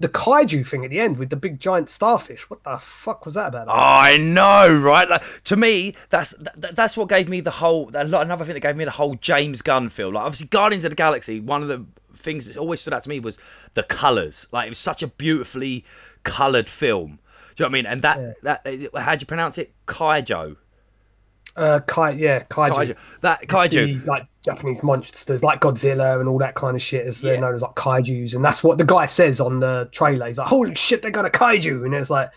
the 0.00 0.08
kaiju 0.08 0.66
thing 0.66 0.84
at 0.84 0.90
the 0.90 1.00
end 1.00 1.18
with 1.18 1.30
the 1.30 1.36
big 1.36 1.58
giant 1.58 1.90
starfish. 1.90 2.48
What 2.48 2.62
the 2.64 2.78
fuck 2.78 3.24
was 3.24 3.34
that 3.34 3.48
about? 3.48 3.68
Oh, 3.68 3.72
I 3.74 4.16
know, 4.16 4.74
right? 4.74 5.08
Like 5.08 5.42
to 5.44 5.56
me, 5.56 5.94
that's 6.10 6.30
that, 6.56 6.76
that's 6.76 6.96
what 6.96 7.08
gave 7.08 7.28
me 7.28 7.40
the 7.40 7.50
whole. 7.52 7.90
Another 7.94 8.44
thing 8.44 8.54
that 8.54 8.60
gave 8.60 8.76
me 8.76 8.84
the 8.84 8.92
whole 8.92 9.16
James 9.16 9.62
Gunn 9.62 9.88
feel. 9.88 10.12
Like 10.12 10.24
obviously, 10.24 10.46
Guardians 10.48 10.84
of 10.84 10.92
the 10.92 10.96
Galaxy. 10.96 11.40
One 11.40 11.62
of 11.62 11.68
the 11.68 11.84
things 12.14 12.46
that 12.46 12.56
always 12.56 12.80
stood 12.80 12.92
out 12.92 13.02
to 13.04 13.08
me 13.08 13.20
was 13.20 13.38
the 13.74 13.82
colors. 13.82 14.46
Like 14.52 14.66
it 14.66 14.70
was 14.70 14.78
such 14.78 15.02
a 15.02 15.08
beautifully 15.08 15.84
colored 16.22 16.68
film. 16.68 17.18
Do 17.56 17.64
you 17.64 17.68
know 17.68 17.70
what 17.70 17.70
I 17.70 17.72
mean? 17.72 17.86
And 17.86 18.02
that 18.02 18.42
that 18.42 18.90
how 18.96 19.16
do 19.16 19.22
you 19.22 19.26
pronounce 19.26 19.58
it? 19.58 19.72
Kaijo. 19.86 20.56
Uh, 21.58 21.80
kai, 21.80 22.10
yeah, 22.10 22.44
kaiju. 22.44 22.70
Kaiju. 22.72 22.96
That 23.22 23.42
kaiju. 23.48 24.00
the, 24.00 24.06
like 24.10 24.26
Japanese 24.42 24.82
monsters, 24.82 25.42
like 25.42 25.60
Godzilla 25.60 26.20
and 26.20 26.28
all 26.28 26.38
that 26.38 26.54
kind 26.54 26.74
of 26.76 26.82
shit, 26.82 27.06
as 27.06 27.22
Yeah. 27.22 27.32
they're 27.32 27.40
known 27.40 27.54
as 27.54 27.62
like 27.62 27.74
kaiju's, 27.74 28.34
and 28.34 28.44
that's 28.44 28.62
what 28.64 28.78
the 28.78 28.84
guy 28.84 29.06
says 29.06 29.40
on 29.40 29.60
the 29.60 29.88
trailer. 29.92 30.26
He's 30.26 30.38
like, 30.38 30.48
"Holy 30.48 30.74
shit, 30.74 31.02
they 31.02 31.10
got 31.10 31.26
a 31.26 31.30
kaiju!" 31.30 31.84
And 31.84 31.94
it's 31.94 32.10
like 32.10 32.30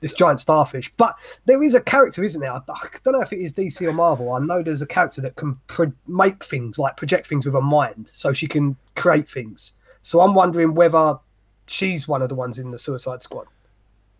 this 0.00 0.12
giant 0.14 0.40
starfish. 0.40 0.92
But 0.96 1.14
there 1.44 1.62
is 1.62 1.74
a 1.76 1.80
character, 1.80 2.24
isn't 2.24 2.40
there? 2.40 2.52
I, 2.52 2.56
I 2.68 2.88
don't 3.04 3.12
know 3.12 3.20
if 3.20 3.32
it 3.32 3.38
is 3.40 3.52
DC 3.52 3.86
or 3.86 3.92
Marvel. 3.92 4.32
I 4.32 4.40
know 4.40 4.62
there's 4.62 4.82
a 4.82 4.86
character 4.86 5.20
that 5.20 5.36
can 5.36 5.60
pro- 5.68 5.92
make 6.08 6.42
things, 6.44 6.78
like 6.78 6.96
project 6.96 7.26
things 7.28 7.44
with 7.46 7.54
her 7.54 7.62
mind, 7.62 8.08
so 8.12 8.32
she 8.32 8.48
can 8.48 8.76
create 8.96 9.28
things. 9.28 9.74
So 10.00 10.20
I'm 10.20 10.34
wondering 10.34 10.74
whether 10.74 11.18
she's 11.68 12.08
one 12.08 12.22
of 12.22 12.28
the 12.28 12.34
ones 12.34 12.58
in 12.58 12.72
the 12.72 12.78
Suicide 12.78 13.22
Squad. 13.22 13.46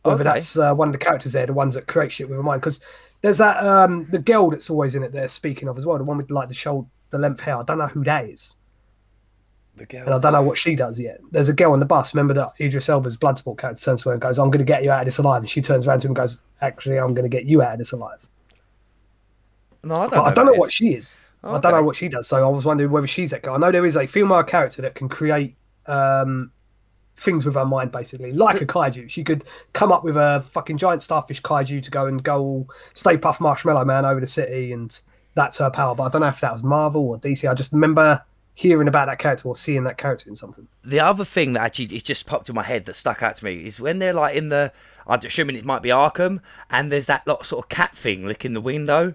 Whether 0.04 0.22
Okay. 0.22 0.30
that's 0.34 0.56
uh, 0.56 0.72
one 0.74 0.88
of 0.88 0.92
the 0.92 0.98
characters 0.98 1.32
there, 1.32 1.46
the 1.46 1.52
ones 1.52 1.74
that 1.74 1.86
create 1.88 2.12
shit 2.12 2.28
with 2.28 2.36
her 2.36 2.42
mind. 2.42 2.60
Because 2.60 2.80
there's 3.22 3.38
that 3.38 3.64
um 3.64 4.06
the 4.10 4.18
girl 4.18 4.50
that's 4.50 4.68
always 4.68 4.94
in 4.94 5.02
it 5.02 5.12
They're 5.12 5.28
speaking 5.28 5.68
of 5.68 5.78
as 5.78 5.86
well, 5.86 5.96
the 5.98 6.04
one 6.04 6.18
with 6.18 6.30
like 6.30 6.48
the 6.48 6.54
shoulder 6.54 6.88
the 7.10 7.18
length 7.18 7.40
hair. 7.40 7.56
I 7.56 7.62
don't 7.62 7.78
know 7.78 7.86
who 7.86 8.04
that 8.04 8.24
is. 8.26 8.56
The 9.76 9.86
girl. 9.86 10.04
And 10.04 10.14
I 10.14 10.18
don't 10.18 10.32
know 10.32 10.42
what 10.42 10.58
she 10.58 10.74
does 10.74 10.98
yet. 10.98 11.20
There's 11.30 11.48
a 11.48 11.54
girl 11.54 11.72
on 11.72 11.78
the 11.80 11.84
bus. 11.86 12.14
Remember 12.14 12.34
that 12.34 12.52
Idris 12.60 12.88
Elba's 12.88 13.16
Bloodsport 13.16 13.58
character 13.58 13.82
turns 13.82 14.02
to 14.02 14.08
her 14.10 14.12
and 14.14 14.20
goes, 14.20 14.38
I'm 14.38 14.48
going 14.50 14.58
to 14.58 14.64
get 14.64 14.82
you 14.82 14.90
out 14.90 15.00
of 15.00 15.04
this 15.06 15.18
alive. 15.18 15.42
And 15.42 15.48
she 15.48 15.60
turns 15.62 15.86
around 15.86 16.00
to 16.00 16.06
him 16.06 16.10
and 16.10 16.16
goes, 16.16 16.40
Actually, 16.60 16.98
I'm 16.98 17.14
going 17.14 17.30
to 17.30 17.34
get 17.34 17.44
you 17.46 17.62
out 17.62 17.72
of 17.72 17.78
this 17.78 17.92
alive. 17.92 18.26
No, 19.84 19.94
I 19.96 19.98
don't 20.00 20.10
But 20.10 20.16
know. 20.16 20.24
I 20.24 20.32
don't 20.32 20.46
know 20.46 20.52
what 20.54 20.68
is. 20.68 20.74
she 20.74 20.94
is. 20.94 21.16
I 21.44 21.58
don't 21.58 21.72
know 21.72 21.82
what 21.82 21.96
she 21.96 22.08
does. 22.08 22.28
So 22.28 22.42
I 22.42 22.48
was 22.48 22.64
wondering 22.64 22.90
whether 22.90 23.06
she's 23.06 23.30
that 23.32 23.42
girl. 23.42 23.54
I 23.54 23.58
know 23.58 23.72
there 23.72 23.84
is 23.84 23.96
a 23.96 24.06
female 24.06 24.42
character 24.44 24.80
that 24.82 24.94
can 24.94 25.08
create 25.08 25.56
um, 25.86 26.52
things 27.16 27.44
with 27.44 27.54
her 27.54 27.64
mind, 27.64 27.92
basically, 27.92 28.32
like 28.32 28.60
a 28.60 28.66
kaiju. 28.66 29.08
She 29.08 29.24
could 29.24 29.44
come 29.72 29.92
up 29.92 30.04
with 30.04 30.16
a 30.16 30.44
fucking 30.50 30.78
giant 30.78 31.02
starfish 31.02 31.42
kaiju 31.42 31.82
to 31.82 31.90
go 31.90 32.06
and 32.06 32.22
go 32.22 32.40
all 32.40 32.70
Stay 32.94 33.16
Puft 33.16 33.40
Marshmallow 33.40 33.84
Man 33.84 34.04
over 34.04 34.20
the 34.20 34.26
city, 34.26 34.72
and 34.72 34.98
that's 35.34 35.58
her 35.58 35.70
power. 35.70 35.94
But 35.94 36.04
I 36.04 36.08
don't 36.08 36.22
know 36.22 36.28
if 36.28 36.40
that 36.40 36.52
was 36.52 36.62
Marvel 36.62 37.08
or 37.08 37.18
DC. 37.18 37.48
I 37.48 37.54
just 37.54 37.72
remember 37.72 38.24
hearing 38.54 38.88
about 38.88 39.06
that 39.06 39.18
character 39.18 39.48
or 39.48 39.56
seeing 39.56 39.84
that 39.84 39.96
character 39.96 40.28
in 40.28 40.36
something. 40.36 40.68
the 40.84 41.00
other 41.00 41.24
thing 41.24 41.54
that 41.54 41.62
actually 41.62 41.86
it 41.96 42.04
just 42.04 42.26
popped 42.26 42.48
in 42.48 42.54
my 42.54 42.62
head 42.62 42.84
that 42.84 42.94
stuck 42.94 43.22
out 43.22 43.34
to 43.36 43.44
me 43.44 43.66
is 43.66 43.80
when 43.80 43.98
they're 43.98 44.12
like 44.12 44.36
in 44.36 44.50
the 44.50 44.70
I'm 45.06 45.20
assuming 45.24 45.56
it 45.56 45.64
might 45.64 45.82
be 45.82 45.88
Arkham 45.88 46.40
and 46.70 46.92
there's 46.92 47.06
that 47.06 47.26
lot 47.26 47.46
sort 47.46 47.64
of 47.64 47.68
cat 47.70 47.96
thing 47.96 48.26
licking 48.26 48.52
the 48.52 48.60
window. 48.60 49.14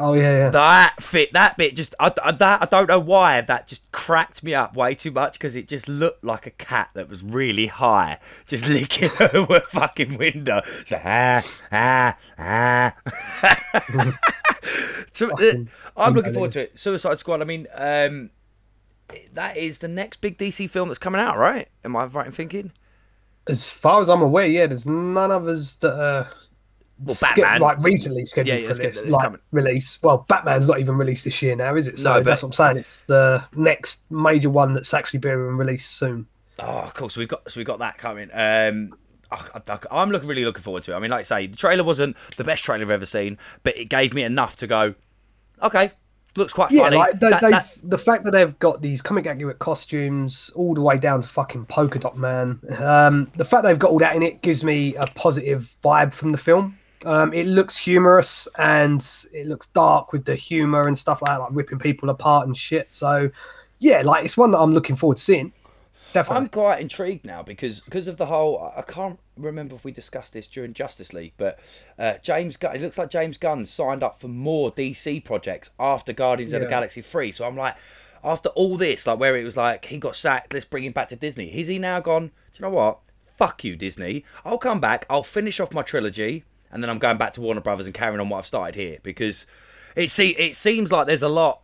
Oh 0.00 0.14
yeah, 0.14 0.36
yeah. 0.36 0.48
That 0.50 1.02
fit 1.02 1.32
that 1.34 1.56
bit 1.58 1.76
just 1.76 1.94
I, 2.00 2.12
I- 2.24 2.32
that 2.32 2.62
I 2.62 2.64
don't 2.66 2.88
know 2.88 2.98
why 2.98 3.40
that 3.42 3.68
just 3.68 3.90
cracked 3.92 4.42
me 4.42 4.54
up 4.54 4.74
way 4.74 4.94
too 4.94 5.10
much 5.10 5.34
because 5.34 5.54
it 5.54 5.68
just 5.68 5.88
looked 5.88 6.24
like 6.24 6.46
a 6.46 6.50
cat 6.50 6.90
that 6.94 7.08
was 7.08 7.22
really 7.22 7.66
high 7.66 8.18
just 8.48 8.66
licking 8.68 9.10
over 9.34 9.56
a 9.56 9.60
fucking 9.60 10.16
window. 10.16 10.62
It's 10.80 10.90
like, 10.90 11.02
ah 11.04 11.46
ah 11.70 12.16
ah. 12.38 12.94
so, 15.12 15.30
uh, 15.32 15.54
I'm 15.96 16.14
looking 16.14 16.32
forward 16.32 16.52
to 16.52 16.62
it. 16.62 16.78
Suicide 16.78 17.18
Squad. 17.18 17.42
I 17.42 17.44
mean, 17.44 17.66
um, 17.74 18.30
that 19.32 19.56
is 19.56 19.80
the 19.80 19.88
next 19.88 20.20
big 20.20 20.38
DC 20.38 20.68
film 20.70 20.88
that's 20.88 20.98
coming 20.98 21.20
out, 21.20 21.36
right? 21.36 21.68
Am 21.84 21.94
I 21.96 22.04
right 22.04 22.26
in 22.26 22.32
thinking? 22.32 22.72
As 23.46 23.68
far 23.68 24.00
as 24.00 24.08
I'm 24.08 24.22
aware, 24.22 24.46
yeah, 24.46 24.66
there's 24.66 24.86
none 24.86 25.30
others 25.30 25.76
that 25.76 25.94
are 25.94 26.30
Well, 27.02 27.16
Batman. 27.20 27.60
like 27.60 27.78
recently 27.82 28.24
scheduled 28.26 28.48
Yeah, 28.62 28.68
yeah, 28.68 28.74
for 28.74 29.02
this 29.02 29.12
like 29.12 29.24
coming. 29.24 29.40
release. 29.52 29.98
Well, 30.02 30.26
Batman's 30.28 30.68
not 30.68 30.80
even 30.80 30.96
released 30.98 31.24
this 31.24 31.40
year 31.40 31.56
now, 31.56 31.74
is 31.74 31.86
it? 31.86 31.98
So 31.98 32.14
No, 32.14 32.22
that's 32.22 32.42
what 32.42 32.48
I'm 32.48 32.52
saying. 32.52 32.76
It's 32.76 33.02
the 33.02 33.42
next 33.56 34.10
major 34.10 34.50
one 34.50 34.74
that's 34.74 34.92
actually 34.92 35.20
being 35.20 35.36
released 35.36 35.92
soon. 35.96 36.26
Oh, 36.58 36.90
cool. 36.94 37.08
So 37.08 37.20
we've 37.20 37.28
got 37.28 37.50
so 37.50 37.58
we've 37.58 37.66
got 37.66 37.78
that 37.78 37.96
coming. 37.96 38.28
Um, 38.32 38.94
I, 39.32 39.78
I, 39.90 40.02
am 40.02 40.10
looking 40.10 40.28
really 40.28 40.44
looking 40.44 40.62
forward 40.62 40.82
to 40.84 40.92
it. 40.92 40.96
I 40.96 40.98
mean, 40.98 41.10
like 41.10 41.20
I 41.20 41.22
say, 41.22 41.46
the 41.46 41.56
trailer 41.56 41.84
wasn't 41.84 42.16
the 42.36 42.44
best 42.44 42.64
trailer 42.64 42.82
I've 42.82 42.90
ever 42.90 43.06
seen, 43.06 43.38
but 43.62 43.76
it 43.78 43.88
gave 43.88 44.12
me 44.12 44.22
enough 44.22 44.56
to 44.56 44.66
go, 44.66 44.94
okay, 45.62 45.92
looks 46.36 46.52
quite 46.52 46.70
Yeah, 46.72 46.82
funny. 46.82 46.96
like 46.96 47.18
they, 47.20 47.30
That- 47.30 47.40
that- 47.40 47.76
the 47.82 47.98
fact 47.98 48.24
that 48.24 48.32
they've 48.32 48.58
got 48.58 48.82
these 48.82 49.00
comic 49.00 49.26
accurate 49.26 49.58
costumes 49.58 50.50
all 50.54 50.74
the 50.74 50.80
way 50.80 50.98
down 50.98 51.20
to 51.22 51.28
fucking 51.28 51.66
polka 51.66 51.98
dot 51.98 52.18
man. 52.18 52.60
Um, 52.78 53.30
the 53.36 53.44
fact 53.44 53.62
they've 53.62 53.78
got 53.78 53.90
all 53.90 53.98
that 54.00 54.16
in 54.16 54.22
it 54.22 54.42
gives 54.42 54.62
me 54.64 54.96
a 54.96 55.06
positive 55.06 55.74
vibe 55.82 56.12
from 56.12 56.32
the 56.32 56.38
film. 56.38 56.76
Um, 57.04 57.32
it 57.32 57.46
looks 57.46 57.78
humorous 57.78 58.46
and 58.58 59.06
it 59.32 59.46
looks 59.46 59.68
dark 59.68 60.12
with 60.12 60.24
the 60.24 60.34
humor 60.34 60.86
and 60.86 60.96
stuff 60.96 61.22
like 61.22 61.30
that, 61.30 61.40
like 61.40 61.54
ripping 61.54 61.78
people 61.78 62.10
apart 62.10 62.46
and 62.46 62.56
shit. 62.56 62.92
So, 62.92 63.30
yeah, 63.78 64.02
like 64.02 64.24
it's 64.24 64.36
one 64.36 64.50
that 64.50 64.58
I'm 64.58 64.74
looking 64.74 64.96
forward 64.96 65.16
to 65.16 65.22
seeing. 65.22 65.52
Definitely. 66.12 66.36
I'm 66.36 66.48
quite 66.48 66.80
intrigued 66.80 67.24
now 67.24 67.42
because 67.42 67.80
because 67.80 68.08
of 68.08 68.16
the 68.16 68.26
whole. 68.26 68.72
I- 68.76 68.82
can't 68.82 69.20
remember 69.36 69.76
if 69.76 69.84
we 69.84 69.92
discussed 69.92 70.32
this 70.32 70.48
during 70.48 70.74
Justice 70.74 71.12
League, 71.12 71.32
but 71.36 71.58
uh, 71.98 72.14
James 72.22 72.56
Gunn. 72.56 72.74
It 72.74 72.82
looks 72.82 72.98
like 72.98 73.10
James 73.10 73.38
Gunn 73.38 73.64
signed 73.64 74.02
up 74.02 74.20
for 74.20 74.26
more 74.28 74.72
DC 74.72 75.24
projects 75.24 75.70
after 75.78 76.12
Guardians 76.12 76.52
of 76.52 76.60
the 76.60 76.66
Galaxy 76.66 77.00
three. 77.00 77.30
So 77.30 77.46
I'm 77.46 77.56
like, 77.56 77.76
after 78.24 78.48
all 78.50 78.76
this, 78.76 79.06
like 79.06 79.20
where 79.20 79.36
it 79.36 79.44
was 79.44 79.56
like 79.56 79.84
he 79.84 79.98
got 79.98 80.16
sacked, 80.16 80.52
let's 80.52 80.64
bring 80.64 80.84
him 80.84 80.92
back 80.92 81.08
to 81.10 81.16
Disney. 81.16 81.46
Is 81.56 81.68
he 81.68 81.78
now 81.78 82.00
gone? 82.00 82.26
Do 82.26 82.32
you 82.56 82.62
know 82.62 82.70
what? 82.70 82.98
Fuck 83.38 83.62
you, 83.64 83.76
Disney. 83.76 84.24
I'll 84.44 84.58
come 84.58 84.80
back. 84.80 85.06
I'll 85.08 85.22
finish 85.22 85.60
off 85.60 85.72
my 85.72 85.82
trilogy, 85.82 86.44
and 86.70 86.82
then 86.82 86.90
I'm 86.90 86.98
going 86.98 87.18
back 87.18 87.32
to 87.34 87.40
Warner 87.40 87.60
Brothers 87.60 87.86
and 87.86 87.94
carrying 87.94 88.20
on 88.20 88.28
what 88.28 88.38
I've 88.38 88.46
started 88.46 88.74
here 88.74 88.98
because 89.02 89.46
it 89.96 90.10
see 90.10 90.30
it 90.30 90.56
seems 90.56 90.92
like 90.92 91.06
there's 91.06 91.22
a 91.22 91.28
lot 91.28 91.60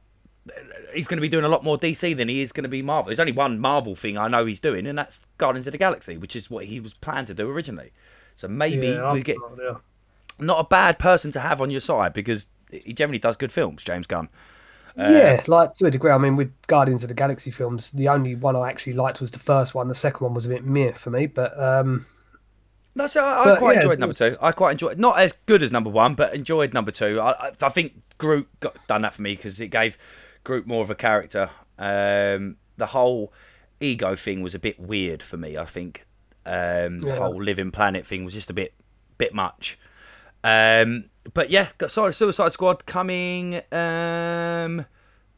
he's 0.94 1.08
going 1.08 1.16
to 1.18 1.22
be 1.22 1.28
doing 1.28 1.44
a 1.44 1.48
lot 1.48 1.64
more 1.64 1.76
DC 1.76 2.16
than 2.16 2.28
he 2.28 2.40
is 2.40 2.52
going 2.52 2.62
to 2.62 2.68
be 2.68 2.82
Marvel. 2.82 3.08
There's 3.08 3.20
only 3.20 3.32
one 3.32 3.58
Marvel 3.58 3.94
thing 3.96 4.16
I 4.16 4.28
know 4.28 4.46
he's 4.46 4.60
doing, 4.60 4.86
and 4.86 4.96
that's 4.96 5.20
Guardians 5.38 5.66
of 5.66 5.72
the 5.72 5.78
Galaxy, 5.78 6.16
which 6.16 6.36
is 6.36 6.50
what 6.50 6.66
he 6.66 6.78
was 6.80 6.94
planned 6.94 7.26
to 7.28 7.34
do 7.34 7.48
originally. 7.50 7.92
So 8.36 8.46
maybe 8.48 8.86
Yeah, 8.88 9.12
we 9.12 9.22
get 9.22 9.36
no 9.38 9.52
idea. 9.52 9.80
not 10.38 10.60
a 10.60 10.64
bad 10.64 10.98
person 10.98 11.32
to 11.32 11.40
have 11.40 11.60
on 11.60 11.70
your 11.70 11.80
side 11.80 12.12
because 12.12 12.46
he 12.70 12.92
generally 12.92 13.18
does 13.18 13.36
good 13.36 13.52
films, 13.52 13.82
James 13.82 14.06
Gunn. 14.06 14.28
Uh, 14.98 15.06
yeah, 15.10 15.42
like 15.46 15.74
to 15.74 15.86
a 15.86 15.90
degree. 15.90 16.10
I 16.10 16.18
mean, 16.18 16.36
with 16.36 16.52
Guardians 16.68 17.02
of 17.04 17.08
the 17.08 17.14
Galaxy 17.14 17.50
films, 17.50 17.90
the 17.90 18.08
only 18.08 18.34
one 18.34 18.56
I 18.56 18.70
actually 18.70 18.94
liked 18.94 19.20
was 19.20 19.30
the 19.30 19.38
first 19.38 19.74
one. 19.74 19.88
The 19.88 19.94
second 19.94 20.24
one 20.24 20.32
was 20.34 20.46
a 20.46 20.48
bit 20.48 20.64
meh 20.64 20.92
for 20.92 21.10
me, 21.10 21.26
but 21.26 21.58
um, 21.60 22.06
No, 22.96 23.06
so 23.06 23.22
I, 23.22 23.44
But, 23.44 23.58
quite 23.58 23.76
yeah, 23.76 23.82
enjoyed 23.82 23.98
number 23.98 24.14
two. 24.14 24.36
I 24.40 24.52
quite 24.52 24.72
enjoyed 24.72 24.98
not 24.98 25.18
as 25.18 25.34
good 25.44 25.62
as 25.62 25.70
number 25.70 25.90
one, 25.90 26.14
but 26.14 26.34
enjoyed 26.34 26.72
number 26.72 26.90
two. 26.90 27.20
I, 27.20 27.52
I, 27.60 27.68
think 27.68 27.92
Groot 28.16 28.48
got 28.60 28.74
done 28.86 29.02
that 29.02 29.12
for 29.12 29.20
me 29.20 29.36
because 29.36 29.60
it 29.60 29.68
gave 29.68 29.98
Groot 30.44 30.66
more 30.66 30.82
of 30.82 30.88
a 30.88 30.94
character. 30.94 31.50
Um, 31.78 32.56
the 32.78 32.86
whole 32.86 33.34
ego 33.80 34.16
thing 34.16 34.40
was 34.40 34.54
a 34.54 34.58
bit 34.58 34.80
weird 34.80 35.22
for 35.22 35.36
me. 35.36 35.58
I 35.58 35.66
think 35.66 36.06
um, 36.46 37.00
the 37.00 37.16
whole 37.16 37.42
living 37.42 37.70
planet 37.70 38.06
thing 38.06 38.24
was 38.24 38.32
just 38.32 38.48
a 38.48 38.54
bit 38.54 38.72
bit 39.18 39.34
much. 39.34 39.78
Um, 40.42 41.10
but 41.34 41.50
yeah, 41.50 41.68
got 41.76 41.90
sorry, 41.90 42.14
Suicide 42.14 42.52
Squad 42.52 42.86
coming 42.86 43.56
um, 43.72 44.86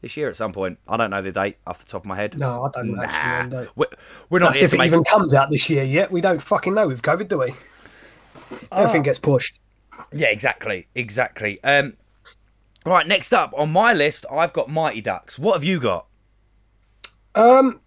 this 0.01 0.15
year 0.17 0.29
at 0.29 0.35
some 0.35 0.53
point. 0.53 0.79
I 0.87 0.97
don't 0.97 1.09
know 1.09 1.21
the 1.21 1.31
date 1.31 1.57
off 1.67 1.79
the 1.79 1.85
top 1.85 2.03
of 2.03 2.07
my 2.07 2.15
head. 2.15 2.37
No, 2.37 2.63
I 2.65 2.69
don't 2.73 2.95
Nah, 2.95 3.03
actually 3.03 3.67
we're, 3.75 3.87
we're 4.29 4.39
not 4.39 4.53
That's 4.53 4.63
if 4.63 4.73
it 4.73 4.77
make. 4.77 4.87
even 4.87 5.03
comes 5.03 5.33
out 5.33 5.49
this 5.49 5.69
year 5.69 5.83
yet. 5.83 6.11
We 6.11 6.21
don't 6.21 6.41
fucking 6.41 6.73
know 6.73 6.87
with 6.87 7.01
COVID, 7.01 7.27
do 7.27 7.39
we? 7.39 7.53
Everything 8.71 9.03
gets 9.03 9.19
pushed. 9.19 9.59
Yeah, 10.13 10.27
exactly, 10.27 10.87
exactly. 10.95 11.61
Um, 11.63 11.97
right, 12.85 13.05
next 13.07 13.33
up 13.33 13.53
on 13.57 13.71
my 13.71 13.93
list, 13.93 14.25
I've 14.31 14.53
got 14.53 14.69
Mighty 14.69 15.01
Ducks. 15.01 15.37
What 15.37 15.53
have 15.53 15.63
you 15.63 15.79
got? 15.79 16.07
Um, 17.35 17.81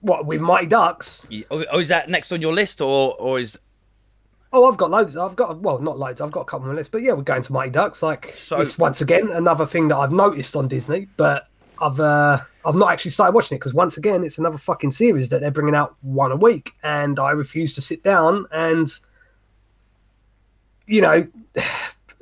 what 0.00 0.26
with 0.26 0.40
Mighty 0.40 0.66
Ducks? 0.66 1.26
Oh, 1.50 1.64
oh, 1.72 1.80
is 1.80 1.88
that 1.88 2.08
next 2.08 2.30
on 2.32 2.40
your 2.42 2.52
list, 2.52 2.80
or 2.80 3.14
or 3.18 3.38
is 3.38 3.58
Oh, 4.52 4.70
I've 4.70 4.76
got 4.76 4.90
loads. 4.90 5.16
I've 5.16 5.34
got 5.34 5.58
well, 5.60 5.80
not 5.80 5.98
loads. 5.98 6.20
I've 6.20 6.30
got 6.30 6.42
a 6.42 6.44
couple 6.44 6.68
on 6.68 6.74
my 6.74 6.76
list, 6.76 6.92
but 6.92 7.02
yeah, 7.02 7.12
we're 7.12 7.22
going 7.22 7.42
to 7.42 7.52
Mighty 7.52 7.70
Ducks. 7.72 8.02
Like, 8.04 8.32
So- 8.36 8.60
it's 8.60 8.78
once 8.78 9.00
again 9.00 9.32
another 9.32 9.66
thing 9.66 9.88
that 9.88 9.96
I've 9.96 10.12
noticed 10.12 10.54
on 10.54 10.68
Disney, 10.68 11.08
but 11.16 11.48
I've 11.80 12.00
uh, 12.00 12.40
I've 12.64 12.74
not 12.74 12.92
actually 12.92 13.10
started 13.10 13.34
watching 13.34 13.56
it 13.56 13.60
because 13.60 13.74
once 13.74 13.96
again, 13.96 14.24
it's 14.24 14.38
another 14.38 14.58
fucking 14.58 14.90
series 14.90 15.28
that 15.30 15.40
they're 15.40 15.50
bringing 15.50 15.74
out 15.74 15.96
one 16.02 16.32
a 16.32 16.36
week, 16.36 16.72
and 16.82 17.18
I 17.18 17.30
refuse 17.30 17.74
to 17.74 17.80
sit 17.80 18.02
down 18.02 18.46
and 18.52 18.88
you 20.86 21.00
know 21.00 21.26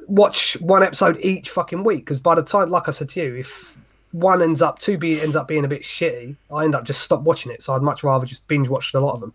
watch 0.08 0.54
one 0.60 0.82
episode 0.82 1.18
each 1.20 1.50
fucking 1.50 1.84
week. 1.84 2.00
Because 2.00 2.20
by 2.20 2.34
the 2.34 2.42
time, 2.42 2.70
like 2.70 2.88
I 2.88 2.92
said 2.92 3.08
to 3.10 3.22
you, 3.22 3.36
if 3.36 3.76
one 4.12 4.42
ends 4.42 4.62
up 4.62 4.78
two 4.78 4.98
be 4.98 5.20
ends 5.20 5.36
up 5.36 5.48
being 5.48 5.64
a 5.64 5.68
bit 5.68 5.82
shitty, 5.82 6.36
I 6.52 6.64
end 6.64 6.74
up 6.74 6.84
just 6.84 7.02
stop 7.02 7.22
watching 7.22 7.52
it. 7.52 7.62
So 7.62 7.74
I'd 7.74 7.82
much 7.82 8.02
rather 8.04 8.26
just 8.26 8.46
binge 8.48 8.68
watch 8.68 8.94
a 8.94 9.00
lot 9.00 9.14
of 9.14 9.20
them. 9.20 9.34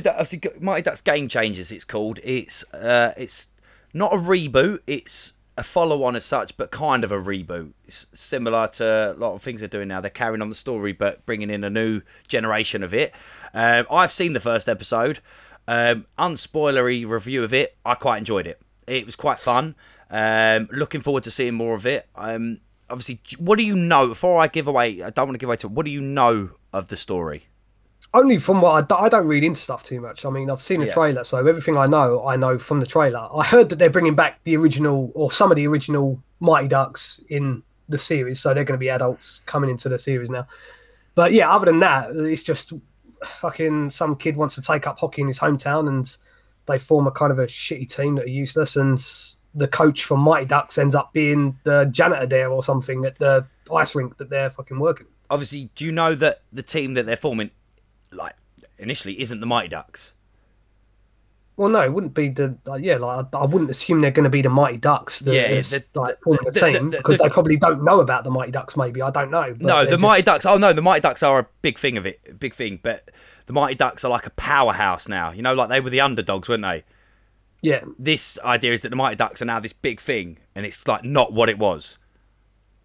Ducks? 0.00 0.34
Mighty 0.60 0.82
Ducks 0.82 1.00
Game 1.00 1.28
Changers. 1.28 1.70
It's 1.70 1.84
called. 1.84 2.18
It's 2.22 2.64
uh, 2.74 3.12
it's 3.16 3.48
not 3.94 4.12
a 4.12 4.16
reboot. 4.16 4.80
It's 4.86 5.34
a 5.56 5.62
follow-on 5.62 6.16
as 6.16 6.24
such, 6.24 6.56
but 6.56 6.70
kind 6.70 7.04
of 7.04 7.12
a 7.12 7.18
reboot. 7.18 7.72
It's 7.86 8.06
similar 8.14 8.68
to 8.68 9.12
a 9.12 9.18
lot 9.18 9.34
of 9.34 9.42
things 9.42 9.60
they're 9.60 9.68
doing 9.68 9.88
now. 9.88 10.00
They're 10.00 10.10
carrying 10.10 10.42
on 10.42 10.48
the 10.48 10.54
story, 10.54 10.92
but 10.92 11.24
bringing 11.26 11.50
in 11.50 11.62
a 11.62 11.70
new 11.70 12.00
generation 12.26 12.82
of 12.82 12.94
it. 12.94 13.12
Um, 13.52 13.86
I've 13.90 14.12
seen 14.12 14.32
the 14.32 14.40
first 14.40 14.68
episode. 14.68 15.20
Um, 15.68 16.06
unspoilery 16.18 17.08
review 17.08 17.44
of 17.44 17.52
it. 17.52 17.76
I 17.84 17.94
quite 17.94 18.18
enjoyed 18.18 18.46
it. 18.46 18.60
It 18.86 19.06
was 19.06 19.16
quite 19.16 19.38
fun. 19.38 19.74
Um, 20.10 20.68
looking 20.72 21.00
forward 21.00 21.24
to 21.24 21.30
seeing 21.30 21.54
more 21.54 21.74
of 21.74 21.86
it. 21.86 22.08
Um, 22.16 22.60
obviously, 22.88 23.20
what 23.38 23.56
do 23.56 23.64
you 23.64 23.76
know? 23.76 24.08
Before 24.08 24.40
I 24.40 24.46
give 24.46 24.66
away, 24.66 25.02
I 25.02 25.10
don't 25.10 25.28
want 25.28 25.34
to 25.34 25.38
give 25.38 25.48
away 25.48 25.56
to. 25.58 25.68
What 25.68 25.84
do 25.84 25.92
you 25.92 26.00
know 26.00 26.50
of 26.72 26.88
the 26.88 26.96
story? 26.96 27.46
Only 28.14 28.36
from 28.38 28.60
what 28.60 28.92
I 28.92 29.08
don't 29.08 29.26
read 29.26 29.42
into 29.44 29.60
stuff 29.60 29.82
too 29.82 30.00
much. 30.00 30.24
I 30.26 30.30
mean, 30.30 30.50
I've 30.50 30.60
seen 30.62 30.80
the 30.80 30.86
Yeah. 30.86 30.92
trailer, 30.92 31.24
so 31.24 31.46
everything 31.46 31.76
I 31.76 31.86
know, 31.86 32.26
I 32.26 32.36
know 32.36 32.58
from 32.58 32.80
the 32.80 32.86
trailer. 32.86 33.26
I 33.34 33.42
heard 33.44 33.68
that 33.70 33.76
they're 33.78 33.88
bringing 33.90 34.14
back 34.14 34.40
the 34.44 34.56
original 34.56 35.10
or 35.14 35.32
some 35.32 35.50
of 35.50 35.56
the 35.56 35.66
original 35.66 36.22
Mighty 36.40 36.68
Ducks 36.68 37.20
in 37.28 37.62
the 37.88 37.96
series, 37.98 38.40
so 38.40 38.52
they're 38.52 38.64
going 38.64 38.78
to 38.78 38.82
be 38.82 38.90
adults 38.90 39.40
coming 39.46 39.70
into 39.70 39.88
the 39.88 39.98
series 39.98 40.28
now. 40.30 40.46
But 41.14 41.32
yeah, 41.32 41.50
other 41.50 41.66
than 41.66 41.78
that, 41.80 42.10
it's 42.10 42.42
just 42.42 42.72
fucking 43.24 43.90
some 43.90 44.16
kid 44.16 44.36
wants 44.36 44.54
to 44.56 44.62
take 44.62 44.86
up 44.86 44.98
hockey 44.98 45.22
in 45.22 45.28
his 45.28 45.38
hometown, 45.38 45.88
and 45.88 46.16
they 46.66 46.78
form 46.78 47.06
a 47.06 47.10
kind 47.10 47.32
of 47.32 47.38
a 47.38 47.46
shitty 47.46 47.88
team 47.94 48.16
that 48.16 48.24
are 48.24 48.28
useless, 48.28 48.76
and 48.76 49.02
the 49.54 49.68
coach 49.68 50.04
from 50.04 50.20
Mighty 50.20 50.46
Ducks 50.46 50.78
ends 50.78 50.94
up 50.94 51.12
being 51.12 51.58
the 51.64 51.84
janitor 51.86 52.26
there 52.26 52.50
or 52.50 52.62
something 52.62 53.04
at 53.04 53.18
the 53.18 53.46
ice 53.74 53.94
rink 53.94 54.16
that 54.18 54.30
they're 54.30 54.50
fucking 54.50 54.78
working. 54.78 55.06
obviously, 55.30 55.70
do 55.74 55.86
you 55.86 55.92
know 55.92 56.14
that 56.14 56.42
the 56.52 56.62
team 56.62 56.92
that 56.94 57.06
they're 57.06 57.16
forming, 57.16 57.50
like 58.12 58.34
initially, 58.78 59.20
isn't 59.20 59.40
the 59.40 59.46
Mighty 59.46 59.68
Ducks? 59.68 60.14
Well, 61.56 61.68
no, 61.68 61.80
it 61.82 61.92
wouldn't 61.92 62.14
be 62.14 62.30
the 62.30 62.56
like, 62.64 62.82
yeah. 62.82 62.96
Like 62.96 63.26
I, 63.34 63.38
I 63.38 63.44
wouldn't 63.44 63.70
assume 63.70 64.00
they're 64.00 64.10
going 64.10 64.24
to 64.24 64.30
be 64.30 64.40
the 64.42 64.48
Mighty 64.48 64.78
Ducks 64.78 65.20
that 65.20 65.34
Yeah, 65.34 65.48
is, 65.48 65.70
the- 65.70 65.84
like 66.00 66.18
the- 66.18 66.24
forming 66.24 66.44
the- 66.52 66.60
team 66.60 66.90
the- 66.90 66.96
because 66.96 67.18
the- 67.18 67.24
they 67.24 67.30
probably 67.30 67.56
don't 67.58 67.84
know 67.84 68.00
about 68.00 68.24
the 68.24 68.30
Mighty 68.30 68.50
Ducks. 68.52 68.76
Maybe 68.76 69.02
I 69.02 69.10
don't 69.10 69.30
know. 69.30 69.52
but 69.52 69.60
no, 69.60 69.84
the 69.86 69.98
Mighty 69.98 70.22
Ducks. 70.22 70.46
Oh 70.46 70.56
no, 70.56 70.72
the 70.72 70.80
Mighty 70.82 71.02
Ducks 71.02 71.22
are 71.22 71.38
a 71.40 71.46
big 71.60 71.78
thing 71.78 71.96
of 71.98 72.06
it, 72.06 72.38
big 72.40 72.54
thing. 72.54 72.80
But 72.82 73.10
the 73.46 73.52
Mighty 73.52 73.74
Ducks 73.74 74.02
are 74.04 74.08
like 74.10 74.26
a 74.26 74.30
powerhouse 74.30 75.08
now. 75.08 75.30
You 75.30 75.42
know, 75.42 75.52
like 75.54 75.68
they 75.68 75.80
were 75.80 75.90
the 75.90 76.00
underdogs, 76.00 76.48
weren't 76.48 76.62
they? 76.62 76.84
Yeah, 77.60 77.82
This 77.96 78.40
idea 78.42 78.72
is 78.72 78.82
that 78.82 78.88
the 78.88 78.96
Mighty 78.96 79.14
Ducks 79.14 79.40
are 79.40 79.44
now 79.44 79.60
this 79.60 79.72
big 79.72 80.00
thing, 80.00 80.38
and 80.54 80.66
it's 80.66 80.84
like 80.88 81.04
not 81.04 81.32
what 81.32 81.48
it 81.48 81.58
was. 81.58 81.96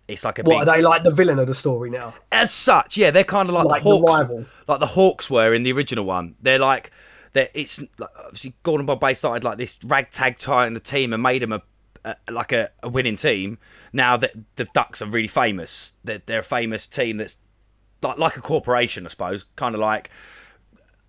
It's 0.08 0.24
like 0.24 0.40
a 0.40 0.44
what 0.44 0.60
big. 0.60 0.68
are 0.70 0.78
they 0.78 0.82
like 0.82 1.04
the 1.04 1.12
villain 1.12 1.38
of 1.40 1.48
the 1.48 1.54
story 1.56 1.90
now? 1.90 2.14
As 2.32 2.54
such, 2.54 2.96
yeah, 2.98 3.12
they're 3.12 3.24
kind 3.26 3.50
of 3.50 3.56
like, 3.56 3.66
Like 3.66 3.84
the 3.84 3.90
the 3.90 3.98
Hawks, 3.98 4.18
rival. 4.18 4.46
like 4.68 4.80
the 4.80 4.86
Hawks 4.88 5.30
were 5.30 5.54
in 5.54 5.64
the 5.64 5.72
original 5.74 6.06
one. 6.06 6.36
They're 6.42 6.60
like, 6.60 6.92
they're, 7.34 7.50
it's 7.54 7.82
like, 8.00 8.10
obviously 8.24 8.56
Gordon 8.64 8.86
Bombay 8.86 9.14
started 9.16 9.44
like 9.44 9.58
this 9.58 9.78
ragtag 9.84 10.38
tie 10.38 10.66
in 10.66 10.74
the 10.74 10.80
team 10.80 11.12
and 11.12 11.22
made 11.22 11.42
them 11.42 11.52
a, 11.52 11.62
a 12.06 12.16
like 12.32 12.54
a, 12.54 12.70
a 12.82 12.88
winning 12.90 13.18
team. 13.18 13.58
Now 13.92 14.16
that 14.18 14.32
the 14.56 14.66
Ducks 14.74 15.02
are 15.02 15.08
really 15.10 15.28
famous, 15.28 15.94
they're, 16.06 16.22
they're 16.26 16.40
a 16.40 16.44
famous 16.44 16.88
team 16.88 17.18
that's 17.18 17.36
like 18.02 18.18
like 18.18 18.38
a 18.38 18.42
corporation, 18.42 19.06
I 19.06 19.10
suppose, 19.10 19.46
kind 19.58 19.76
of 19.76 19.82
like 19.82 20.10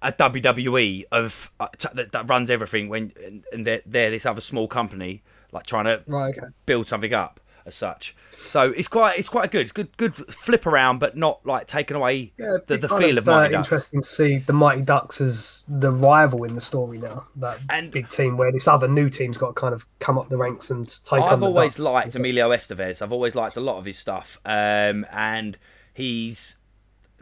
a 0.02 0.12
WWE 0.12 1.04
of 1.12 1.50
uh, 1.60 1.68
t- 1.76 1.88
that, 1.94 2.12
that 2.12 2.28
runs 2.28 2.50
everything. 2.50 2.88
When 2.88 3.12
and, 3.24 3.44
and 3.52 3.66
they're, 3.66 3.82
they're 3.86 4.10
this 4.10 4.26
other 4.26 4.40
small 4.40 4.66
company 4.68 5.22
like 5.52 5.66
trying 5.66 5.84
to 5.84 6.02
Right. 6.06 6.36
Okay. 6.36 6.48
build 6.66 6.88
something 6.88 7.14
up 7.14 7.40
as 7.68 7.76
such. 7.76 8.16
So 8.36 8.62
it's 8.76 8.88
quite 8.88 9.18
it's 9.18 9.28
quite 9.28 9.50
good. 9.50 9.62
It's 9.62 9.72
good 9.72 9.96
good 9.96 10.14
flip 10.14 10.66
around, 10.66 10.98
but 10.98 11.16
not 11.16 11.44
like 11.46 11.66
taking 11.66 11.96
away 11.96 12.32
Yeah, 12.38 12.56
the, 12.66 12.78
the 12.78 12.88
feel 12.88 13.18
of, 13.18 13.28
uh, 13.28 13.32
Mighty 13.32 13.52
Ducks. 13.54 13.68
interesting 13.68 14.02
to 14.02 14.08
see 14.08 14.38
the 14.38 14.52
Mighty 14.52 14.82
Ducks 14.82 15.20
as 15.20 15.64
the 15.68 15.90
rival 15.92 16.44
in 16.44 16.54
the 16.54 16.60
story 16.60 16.98
now. 16.98 17.26
That 17.36 17.58
And- 17.70 17.90
big 17.90 18.08
team 18.08 18.36
where 18.36 18.50
this 18.50 18.66
other 18.66 18.88
new 18.88 19.10
team's 19.10 19.38
got 19.38 19.48
to 19.48 19.52
kind 19.54 19.74
of 19.74 19.86
come 20.00 20.18
up 20.18 20.28
the 20.28 20.36
ranks 20.36 20.70
and 20.70 20.88
take 21.04 21.20
I've 21.22 21.42
always 21.42 21.78
liked 21.78 22.16
Emilio 22.16 22.50
Estevez. 22.50 23.02
I've 23.02 23.12
always 23.12 23.34
liked 23.34 23.56
a 23.56 23.60
lot 23.60 23.78
of 23.78 23.84
his 23.84 23.98
stuff, 23.98 24.38
um, 24.44 25.04
and 25.12 25.58
he's 25.94 26.56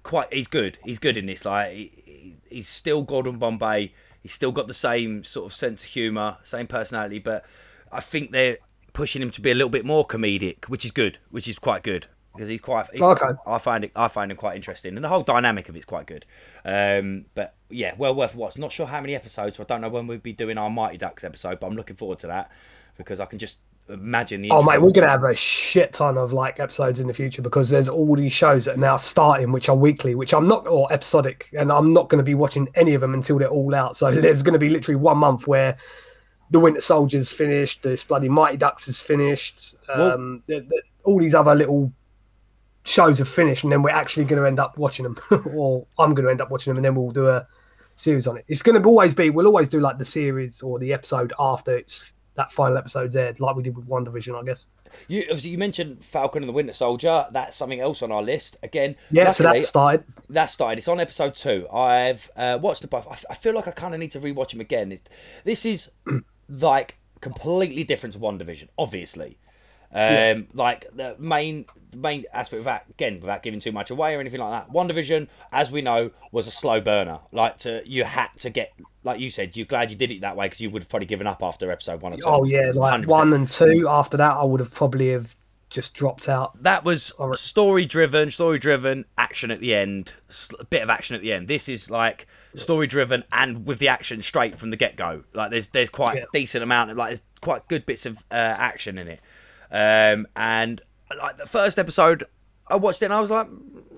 quite 0.03 0.33
he's 0.33 0.47
good. 0.49 0.79
He's 0.85 0.99
good 0.99 1.17
in 1.17 1.27
this. 1.27 1.45
Like 1.45 1.73
he, 1.73 1.93
he- 2.05 2.37
he's 2.49 2.69
still 2.69 3.03
Gordon 3.03 3.39
Bombay. 3.39 3.93
He's 4.23 4.33
still 4.33 4.53
got 4.53 4.67
the 4.67 4.75
same 4.75 5.25
sort 5.25 5.47
of 5.47 5.55
sense 5.55 5.83
of 5.85 5.89
humour, 5.91 6.37
same 6.43 6.67
personality, 6.67 7.21
but 7.21 7.45
I 7.93 8.01
think 8.01 8.33
they're 8.33 8.59
pushing 8.97 9.21
him 9.21 9.31
to 9.31 9.43
be 9.43 9.51
a 9.51 9.55
little 9.55 9.69
bit 9.69 9.85
more 9.85 10.07
comedic, 10.07 10.71
which 10.71 10.83
is 10.83 10.91
good, 10.91 11.19
which 11.31 11.47
is 11.47 11.59
quite 11.59 11.83
good 11.83 12.07
because 12.35 12.49
he's 12.49 12.63
quite. 12.63 12.87
He's, 12.93 13.03
Okay. 13.03 13.27
I 13.47 13.59
find 13.59 13.85
it. 13.85 13.93
I 13.95 14.09
find 14.09 14.31
him 14.31 14.39
quite 14.39 14.57
interesting, 14.57 14.97
and 14.97 15.05
the 15.05 15.09
whole 15.09 15.23
dynamic 15.23 15.69
of 15.69 15.77
it's 15.77 15.85
quite 15.85 16.07
good. 16.07 16.25
Um, 16.65 17.27
but 17.35 17.55
yeah, 17.69 17.93
well 17.99 18.15
worth 18.15 18.35
a 18.35 18.39
watch. 18.39 18.57
Not 18.57 18.73
sure 18.73 18.87
how 18.87 19.03
many 19.03 19.15
episodes. 19.15 19.59
So 19.59 19.63
I 19.63 19.67
don't 19.67 19.83
know 19.83 19.91
when 19.91 20.07
we'll 20.07 20.19
be 20.19 20.33
doing 20.33 20.57
our 20.57 20.71
Mighty 20.71 20.97
Ducks 20.97 21.25
episode, 21.25 21.61
but 21.61 21.67
I'm 21.67 21.77
looking 21.77 21.97
forward 21.97 22.19
to 22.21 22.29
that 22.29 22.51
because 22.97 23.21
I 23.21 23.27
can 23.27 23.39
just 23.39 23.59
imagine 23.91 24.41
the. 24.41 24.51
Oh 24.51 24.63
mate, 24.63 24.81
we're 24.81 24.93
gonna 24.93 25.11
have 25.11 25.25
a 25.25 25.37
shit 25.37 25.93
ton 25.93 26.17
of 26.17 26.33
like 26.33 26.59
episodes 26.59 26.99
in 26.99 27.07
the 27.07 27.15
future 27.15 27.43
because 27.43 27.69
there's 27.69 27.91
all 27.91 28.17
these 28.17 28.33
shows 28.33 28.65
that 28.65 28.77
are 28.77 28.81
now 28.81 28.97
starting, 28.97 29.53
which 29.53 29.69
are 29.69 29.77
weekly, 29.77 30.15
which 30.15 30.33
I'm 30.33 30.49
not 30.49 30.67
or 30.67 30.91
episodic, 30.91 31.51
and 31.53 31.71
I'm 31.71 31.93
not 31.93 32.09
going 32.09 32.19
to 32.19 32.25
be 32.25 32.35
watching 32.35 32.69
any 32.75 32.95
of 32.95 33.03
them 33.03 33.13
until 33.13 33.39
they're 33.39 33.49
all 33.49 33.75
out. 33.75 33.95
So 33.95 34.11
there's 34.23 34.43
going 34.43 34.55
to 34.55 34.59
be 34.59 34.71
literally 34.71 34.97
one 34.97 35.19
month 35.19 35.47
where 35.47 35.77
the 36.51 36.61
Winter 36.61 36.81
Soldier's 36.81 37.31
finished, 37.31 37.83
this 37.83 38.05
bloody 38.05 38.29
Mighty 38.29 38.57
Ducks 38.57 38.89
is 38.89 39.01
finished, 39.01 39.77
um, 39.93 40.43
the, 40.47 40.61
the, 40.61 40.83
all 41.05 41.19
these 41.19 41.35
other 41.35 41.55
little 41.55 41.93
shows 42.85 43.21
are 43.21 43.27
finished, 43.27 43.65
and 43.65 43.73
then 43.73 43.83
we're 43.83 43.91
actually 43.91 44.25
going 44.25 44.41
to 44.41 44.47
end 44.47 44.61
up 44.61 44.79
watching 44.79 45.03
them, 45.05 45.19
or 45.55 45.87
I'm 45.99 46.15
going 46.15 46.25
to 46.25 46.31
end 46.31 46.41
up 46.41 46.51
watching 46.51 46.71
them, 46.71 46.79
and 46.79 46.85
then 46.85 46.95
we'll 46.95 47.11
do 47.11 47.29
a 47.29 47.47
series 47.97 48.27
on 48.27 48.37
it. 48.37 48.45
It's 48.49 48.63
going 48.63 48.81
to 48.81 48.89
always 48.89 49.15
be 49.15 49.31
we'll 49.31 49.47
always 49.47 49.69
do 49.69 49.81
like 49.81 49.99
the 49.99 50.05
series 50.05 50.63
or 50.63 50.79
the 50.79 50.93
episode 50.93 51.33
after 51.39 51.77
it's 51.77 52.13
that 52.37 52.53
final 52.53 52.77
episode's 52.77 53.17
aired, 53.17 53.41
like 53.41 53.57
we 53.57 53.63
did 53.63 53.75
with 53.75 53.89
WandaVision, 53.89 54.39
I 54.39 54.45
guess. 54.45 54.67
You 55.09 55.23
obviously 55.23 55.51
you 55.51 55.59
mentioned 55.59 56.05
Falcon 56.05 56.43
and 56.43 56.49
the 56.49 56.53
Winter 56.53 56.73
Soldier. 56.73 57.27
That's 57.33 57.57
something 57.57 57.81
else 57.81 58.03
on 58.03 58.13
our 58.13 58.23
list. 58.23 58.57
Again, 58.63 58.97
Yeah, 59.11 59.31
so 59.31 59.45
that 59.45 59.63
started. 59.63 60.05
that 60.29 60.51
started. 60.51 60.79
It's 60.79 60.89
on 60.89 61.01
episode 61.01 61.35
two. 61.35 61.67
I've 61.71 62.31
uh, 62.37 62.59
watched 62.61 62.83
the 62.83 62.89
both. 62.89 63.07
I, 63.09 63.19
I 63.31 63.35
feel 63.35 63.55
like 63.55 63.67
I 63.67 63.73
kind 63.73 63.95
of 63.95 64.01
need 64.01 64.13
to 64.13 64.21
rewatch 64.21 64.51
them 64.51 64.61
again. 64.61 64.99
This 65.45 65.65
is 65.65 65.91
like 66.49 66.99
completely 67.21 67.85
different 67.85 68.13
to 68.15 68.19
WandaVision, 68.19 68.69
obviously. 68.79 69.39
Um, 69.93 70.49
like 70.53 70.87
the 70.95 71.17
main 71.19 71.65
the 71.91 71.97
main 71.97 72.25
aspect 72.33 72.59
of 72.59 72.65
that 72.65 72.87
again, 72.91 73.21
without 73.21 73.43
giving 73.43 73.61
too 73.61 73.73
much 73.73 73.91
away 73.91 74.15
or 74.15 74.21
anything 74.21 74.41
like 74.41 74.67
that. 74.67 74.73
WandaVision, 74.75 75.29
as 75.53 75.71
we 75.71 75.81
know, 75.81 76.11
was 76.33 76.47
a 76.47 76.51
slow 76.51 76.81
burner. 76.81 77.21
Like 77.33 77.59
to 77.59 77.83
you 77.87 78.05
had 78.05 78.29
to 78.39 78.51
get, 78.51 78.73
like 79.05 79.21
you 79.21 79.31
said, 79.31 79.57
you're 79.57 79.67
glad 79.67 79.91
you 79.91 79.97
did 79.97 80.11
it 80.11 80.21
that 80.23 80.37
way 80.37 80.47
because 80.47 80.61
you 80.61 80.71
would 80.71 80.83
have 80.83 80.89
probably 80.89 81.07
given 81.07 81.27
up 81.27 81.43
after 81.43 81.71
episode 81.71 82.03
one 82.03 82.13
or 82.13 82.17
two. 82.17 82.23
Oh 82.27 82.45
yeah, 82.45 82.73
like 82.75 83.03
100%. 83.03 83.07
one 83.07 83.33
and 83.33 83.49
two. 83.49 83.89
After 83.89 84.17
that, 84.17 84.37
I 84.37 84.45
would 84.45 84.61
have 84.61 84.75
probably 84.75 85.13
have 85.13 85.35
just 85.71 85.95
dropped 85.95 86.29
out. 86.29 86.63
that 86.63 86.85
was 86.85 87.13
story 87.35 87.85
driven, 87.85 88.31
story 88.31 88.59
driven, 88.59 89.05
action 89.19 89.51
at 89.51 89.61
the 89.61 89.75
end, 89.75 90.13
a 90.61 90.65
bit 90.65 90.83
of 90.83 90.91
action 90.91 91.17
at 91.17 91.23
the 91.23 91.33
end. 91.33 91.49
This 91.49 91.69
is 91.69 91.91
like 91.91 92.27
story 92.55 92.87
driven 92.87 93.25
and 93.33 93.67
with 93.67 93.79
the 93.79 93.89
action 93.89 94.23
straight 94.23 94.59
from 94.59 94.71
the 94.71 94.77
get 94.77 94.97
go. 94.97 95.25
Like 95.35 95.51
there's 95.51 95.67
there's 95.69 95.91
quite 95.91 96.17
Yeah. 96.17 96.23
a 96.23 96.27
decent 96.33 96.63
amount 96.63 96.91
of 96.93 96.97
like 96.97 97.09
there's 97.11 97.23
quite 97.41 97.67
good 97.69 97.85
bits 97.85 98.07
of 98.07 98.19
uh, 98.31 98.35
action 98.35 98.97
in 98.99 99.09
it. 99.09 99.21
Um, 99.71 100.27
and 100.37 100.81
like 101.19 101.37
the 101.37 101.47
first 101.47 101.79
episode, 101.79 102.25
I 102.69 102.77
watched 102.77 103.03
it 103.03 103.07
and 103.07 103.15
I 103.15 103.21
was 103.21 103.31
like, 103.31 103.49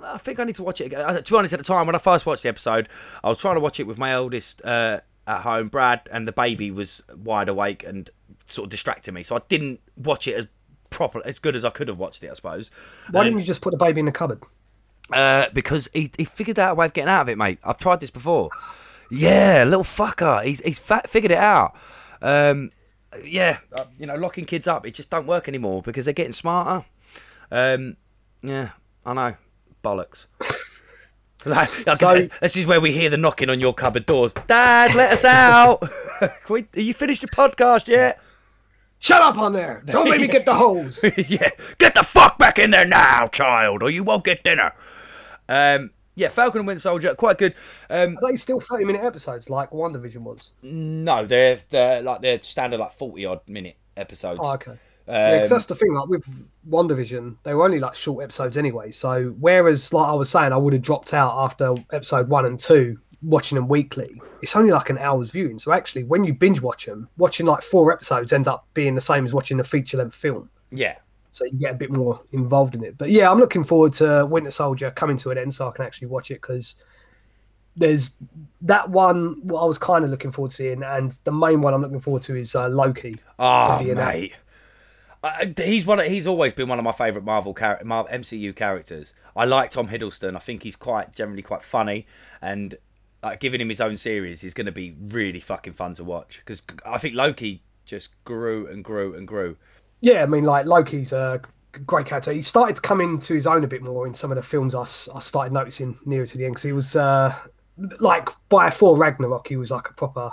I 0.03 0.19
think 0.19 0.41
I 0.41 0.45
need 0.45 0.57
to 0.57 0.63
watch 0.63 0.81
it 0.81 0.87
again. 0.87 1.23
To 1.23 1.33
be 1.33 1.37
honest, 1.37 1.53
at 1.55 1.59
the 1.61 1.65
time 1.65 1.87
when 1.87 1.95
I 1.95 1.99
first 1.99 2.25
watched 2.27 2.43
the 2.45 2.49
episode, 2.49 2.89
I 3.23 3.29
was 3.29 3.39
trying 3.39 3.57
to 3.57 3.61
watch 3.61 3.79
it 3.79 3.87
with 3.87 3.99
my 3.99 4.13
eldest 4.13 4.65
uh, 4.65 5.01
at 5.27 5.43
home, 5.43 5.69
Brad, 5.69 6.09
and 6.11 6.27
the 6.27 6.33
baby 6.33 6.71
was 6.71 7.03
wide 7.15 7.49
awake 7.51 7.85
and 7.85 8.09
sort 8.47 8.65
of 8.67 8.71
distracting 8.71 9.13
me. 9.15 9.23
So 9.23 9.37
I 9.37 9.41
didn't 9.49 9.81
watch 9.97 10.27
it 10.27 10.35
as 10.37 10.47
proper, 10.91 11.21
as 11.27 11.39
good 11.39 11.55
as 11.57 11.65
I 11.65 11.71
could 11.71 11.89
have 11.89 11.99
watched 11.99 12.23
it, 12.25 12.31
I 12.31 12.35
suppose. 12.35 12.71
Why 13.11 13.21
And- 13.23 13.29
didn't 13.31 13.41
you 13.41 13.47
just 13.47 13.61
put 13.61 13.71
the 13.73 13.77
baby 13.79 14.01
in 14.01 14.07
the 14.07 14.13
cupboard? 14.13 14.43
uh, 15.13 15.47
because 15.55 15.89
he, 15.95 16.11
he 16.19 16.25
figured 16.25 16.59
out 16.59 16.73
a 16.73 16.75
way 16.75 16.87
of 16.87 16.93
getting 16.93 17.09
out 17.09 17.23
of 17.23 17.29
it, 17.31 17.39
mate. 17.39 17.59
I've 17.65 17.79
tried 17.79 18.01
this 18.01 18.11
before. 18.11 18.51
Yeah, 19.11 19.65
little 19.65 19.85
fucker. 19.85 20.45
He's 20.45 20.61
he's 20.61 20.79
fat, 20.79 21.09
figured 21.09 21.33
it 21.33 21.39
out. 21.39 21.75
Um, 22.21 22.73
yeah, 23.25 23.59
uh, 23.73 23.85
you 23.99 24.05
know, 24.07 24.17
locking 24.17 24.45
kids 24.45 24.69
up, 24.69 24.87
it 24.87 24.91
just 24.93 25.09
don't 25.09 25.27
work 25.27 25.49
anymore 25.49 25.81
because 25.81 26.05
they're 26.05 26.13
getting 26.13 26.33
smarter. 26.33 26.85
Um, 27.51 27.97
yeah, 28.43 28.73
I 29.07 29.15
know, 29.15 29.35
bollocks. 29.83 30.27
Like, 31.47 31.69
So- 31.69 32.29
this 32.41 32.57
is 32.57 32.67
where 32.67 32.81
we 32.81 32.93
hear 32.93 33.09
the 33.11 33.17
knocking 33.17 33.49
on 33.49 33.61
your 33.61 33.73
cupboard 33.73 34.07
doors. 34.07 34.35
Dad, 34.49 34.95
let 34.97 35.13
us 35.13 35.25
out. 35.25 35.81
Can 36.19 36.31
we, 36.51 36.67
are 36.77 36.81
you 36.81 36.93
finished 36.93 37.23
your 37.23 37.29
podcast 37.29 37.87
yet? 37.87 38.21
Shut 39.01 39.23
up 39.23 39.39
on 39.39 39.53
there! 39.53 39.83
Don't 39.87 40.11
make 40.11 40.21
me 40.21 40.27
get 40.27 40.45
the 40.45 40.55
hose. 40.55 41.05
yeah, 41.29 41.51
get 41.79 41.95
the 41.95 42.03
fuck 42.03 42.37
back 42.39 42.59
in 42.59 42.71
there 42.73 42.85
now, 42.87 43.29
child, 43.29 43.83
or 43.83 43.91
you 43.91 44.03
won't 44.03 44.25
get 44.25 44.43
dinner. 44.43 44.73
Um, 45.49 45.91
yeah, 46.17 46.29
Falcon 46.29 46.61
and 46.61 46.67
Winter 46.67 46.81
Soldier, 46.81 47.15
quite 47.15 47.39
good. 47.39 47.55
Um, 47.89 48.19
Are 48.23 48.31
they 48.33 48.37
still 48.37 48.59
thirty 48.61 48.85
minute 48.85 49.03
episodes 49.05 49.49
like 49.49 49.71
WandaVision 49.71 50.23
was? 50.23 50.53
no, 50.63 51.25
they're 51.25 51.61
they're 51.71 52.03
like 52.03 52.23
they're 52.23 52.43
standard 52.43 52.81
like 52.81 52.93
forty 52.95 53.25
odd 53.25 53.41
minute 53.47 53.77
episodes. 53.97 54.41
Oh, 54.43 54.55
okay. 54.55 54.73
yeah, 55.07 55.39
'cause 55.39 55.53
Um, 55.53 55.57
that's 55.57 55.67
the 55.67 55.75
thing. 55.77 55.95
Like 55.95 56.09
with 56.09 56.25
WandaVision, 56.69 57.37
they 57.45 57.55
were 57.55 57.65
only 57.65 57.79
like 57.79 57.95
short 57.95 58.25
episodes 58.25 58.57
anyway. 58.57 58.91
So 58.91 59.35
whereas, 59.39 59.93
like 59.93 60.09
I 60.09 60.15
was 60.15 60.29
saying, 60.29 60.53
I 60.53 60.57
would 60.57 60.73
have 60.73 60.83
dropped 60.83 61.15
out 61.15 61.39
after 61.39 61.75
episode 61.93 62.29
one 62.29 62.47
and 62.47 62.59
two, 62.59 62.99
watching 63.23 63.57
them 63.57 63.69
weekly. 63.69 64.21
It's 64.43 64.55
only 64.55 64.71
like 64.71 64.91
an 64.91 64.99
hour's 64.99 65.31
viewing. 65.31 65.59
So 65.59 65.73
actually, 65.73 66.05
when 66.05 66.25
you 66.25 66.33
binge 66.35 66.61
watch 66.61 66.87
them, 66.87 67.09
watching 67.17 67.47
like 67.47 67.63
four 67.63 67.93
episodes 67.93 68.33
ends 68.33 68.47
up 68.49 68.67
being 68.75 68.95
the 68.95 69.01
same 69.01 69.25
as 69.25 69.35
watching 69.35 69.59
a 69.61 69.65
feature 69.65 69.97
length 69.99 70.15
film. 70.15 70.49
yeah, 70.71 70.97
So 71.31 71.45
you 71.45 71.59
get 71.59 71.73
a 71.73 71.77
bit 71.77 71.91
more 71.91 72.21
involved 72.33 72.75
in 72.75 72.85
it. 72.85 72.97
But 72.97 73.11
yeah, 73.11 73.31
I'm 73.31 73.39
looking 73.39 73.65
forward 73.65 73.93
to 73.95 74.25
Winter 74.27 74.51
Soldier 74.51 74.91
coming 74.93 75.17
to 75.19 75.31
an 75.31 75.39
end, 75.39 75.53
so 75.55 75.69
I 75.69 75.73
can 75.73 75.85
actually 75.85 76.09
watch 76.09 76.31
it 76.31 76.41
because 76.41 76.83
there's 77.77 78.17
that 78.63 78.91
one. 78.91 79.41
What 79.43 79.63
I 79.63 79.65
was 79.65 79.79
kind 79.79 80.05
of 80.05 80.11
looking 80.11 80.31
forward 80.31 80.51
to 80.51 80.57
seeing, 80.57 80.83
and 80.83 81.19
the 81.25 81.33
main 81.33 81.61
one 81.61 81.75
I'm 81.75 81.83
looking 81.83 82.01
forward 82.01 82.23
to 82.25 82.37
is 82.37 82.55
uh, 82.55 82.69
Loki. 82.69 83.17
Oh, 83.39 83.83
mate. 83.83 84.37
Uh, 85.23 85.47
he's 85.57 85.85
one. 85.85 85.99
Of, 85.99 86.07
he's 86.07 86.27
always 86.29 86.53
been 86.53 86.69
one 86.69 86.79
of 86.79 86.85
my 86.85 86.93
favourite 86.93 87.25
Marvel, 87.25 87.53
char- 87.55 87.81
Marvel 87.85 88.13
MCU 88.17 88.55
characters. 88.55 89.15
I 89.35 89.45
like 89.47 89.73
Tom 89.73 89.89
Hiddleston. 89.89 90.37
I 90.37 90.39
think 90.39 90.63
he's 90.63 90.77
quite 90.77 91.15
generally 91.15 91.43
quite 91.43 91.63
funny, 91.65 92.07
and 92.41 92.77
like 93.23 93.41
giving 93.41 93.61
him 93.61 93.69
his 93.69 93.81
own 93.81 93.97
series 93.97 94.45
is 94.45 94.55
going 94.55 94.67
to 94.67 94.73
be 94.73 94.97
really 95.01 95.41
fucking 95.41 95.73
fun 95.73 95.95
to 95.95 96.05
watch. 96.05 96.43
Because 96.45 96.63
I 96.87 96.99
think 96.99 97.15
Loki 97.15 97.63
just 97.85 98.11
grew 98.25 98.67
and 98.67 98.85
grew 98.85 99.15
and 99.15 99.27
grew. 99.27 99.57
Yeah, 100.01 100.23
I 100.23 100.27
mean, 100.27 100.45
like 100.45 100.67
Loki's 100.67 101.13
a 101.13 101.41
great 101.87 102.07
character. 102.07 102.33
He 102.33 102.43
started 102.43 102.77
to 102.77 102.83
come 102.83 103.01
into 103.01 103.35
his 103.35 103.47
own 103.47 103.65
a 103.65 103.67
bit 103.67 103.83
more 103.83 104.07
in 104.07 104.15
some 104.15 104.31
of 104.31 104.37
the 104.37 104.43
films 104.43 104.75
i 104.75 104.85
started 104.85 105.53
noticing 105.53 105.99
nearer 106.05 106.27
to 106.27 106.39
the 106.39 106.45
end. 106.45 106.53
Because 106.53 106.63
he 106.63 106.73
was 106.73 106.97
uh, 106.97 107.35
like 108.01 108.29
by 108.49 108.71
for 108.71 108.97
Ragnarok, 108.97 109.49
he 109.49 109.57
was 109.57 109.71
like 109.71 109.89
a 109.89 109.93
proper. 109.93 110.31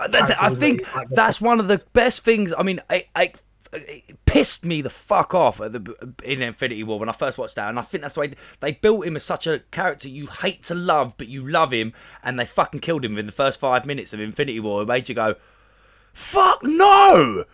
Uh, 0.00 0.08
th- 0.08 0.26
th- 0.26 0.38
I 0.40 0.54
think 0.54 0.94
like. 0.94 1.08
that's 1.10 1.40
one 1.40 1.60
of 1.60 1.68
the 1.68 1.82
best 1.92 2.22
things. 2.22 2.52
I 2.56 2.62
mean, 2.62 2.80
I, 2.88 3.06
I, 3.14 3.32
it 3.72 4.24
pissed 4.24 4.64
me 4.64 4.82
the 4.82 4.90
fuck 4.90 5.34
off 5.34 5.60
at 5.60 5.72
the 5.72 6.14
in 6.24 6.42
Infinity 6.42 6.82
War 6.84 6.98
when 6.98 7.08
I 7.08 7.12
first 7.12 7.38
watched 7.38 7.56
that, 7.56 7.68
and 7.68 7.78
I 7.78 7.82
think 7.82 8.02
that's 8.02 8.16
why 8.16 8.32
they 8.60 8.72
built 8.72 9.06
him 9.06 9.16
as 9.16 9.24
such 9.24 9.46
a 9.46 9.60
character 9.70 10.08
you 10.08 10.26
hate 10.26 10.62
to 10.64 10.74
love, 10.74 11.14
but 11.18 11.28
you 11.28 11.46
love 11.48 11.72
him, 11.72 11.92
and 12.22 12.38
they 12.38 12.44
fucking 12.44 12.80
killed 12.80 13.04
him 13.04 13.18
in 13.18 13.26
the 13.26 13.32
first 13.32 13.60
five 13.60 13.84
minutes 13.86 14.12
of 14.12 14.20
Infinity 14.20 14.60
War. 14.60 14.82
It 14.82 14.86
made 14.86 15.08
you 15.08 15.14
go, 15.14 15.34
"Fuck 16.12 16.62
no!" 16.64 17.44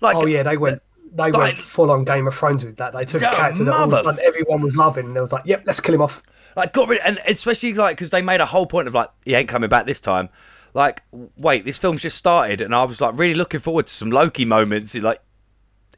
Like, 0.00 0.16
Oh 0.16 0.26
yeah, 0.26 0.42
they 0.42 0.56
went. 0.56 0.82
They 1.12 1.24
Like- 1.24 1.34
went 1.34 1.58
full 1.58 1.90
on 1.90 2.04
Game 2.04 2.28
of 2.28 2.34
Thrones 2.34 2.64
with 2.64 2.76
that. 2.76 2.92
They 2.92 3.04
took 3.04 3.22
a 3.22 3.30
character 3.30 3.64
that 3.64 3.74
all 3.74 3.84
of 3.84 3.92
a 3.92 4.02
sudden 4.04 4.20
everyone 4.24 4.60
was 4.62 4.76
loving, 4.76 5.06
and 5.06 5.16
they 5.16 5.20
was 5.20 5.32
like, 5.32 5.42
"Yep, 5.44 5.64
let's 5.66 5.80
kill 5.80 5.94
him 5.94 6.02
off." 6.02 6.22
like 6.56 6.72
got 6.72 6.88
rid, 6.88 7.00
and 7.04 7.18
especially 7.28 7.72
like 7.74 7.96
because 7.96 8.10
they 8.10 8.22
made 8.22 8.40
a 8.40 8.46
whole 8.46 8.66
point 8.66 8.88
of 8.88 8.94
like 8.94 9.08
he 9.24 9.34
ain't 9.34 9.48
coming 9.48 9.68
back 9.68 9.86
this 9.86 10.00
time. 10.00 10.28
Like, 10.72 11.02
wait, 11.36 11.64
this 11.64 11.78
film's 11.78 12.02
just 12.02 12.16
started, 12.16 12.60
and 12.60 12.74
I 12.74 12.84
was 12.84 13.00
like 13.00 13.18
really 13.18 13.34
looking 13.34 13.58
forward 13.60 13.86
to 13.88 13.92
some 13.92 14.10
Loki 14.10 14.44
moments. 14.44 14.94
Like, 14.94 15.20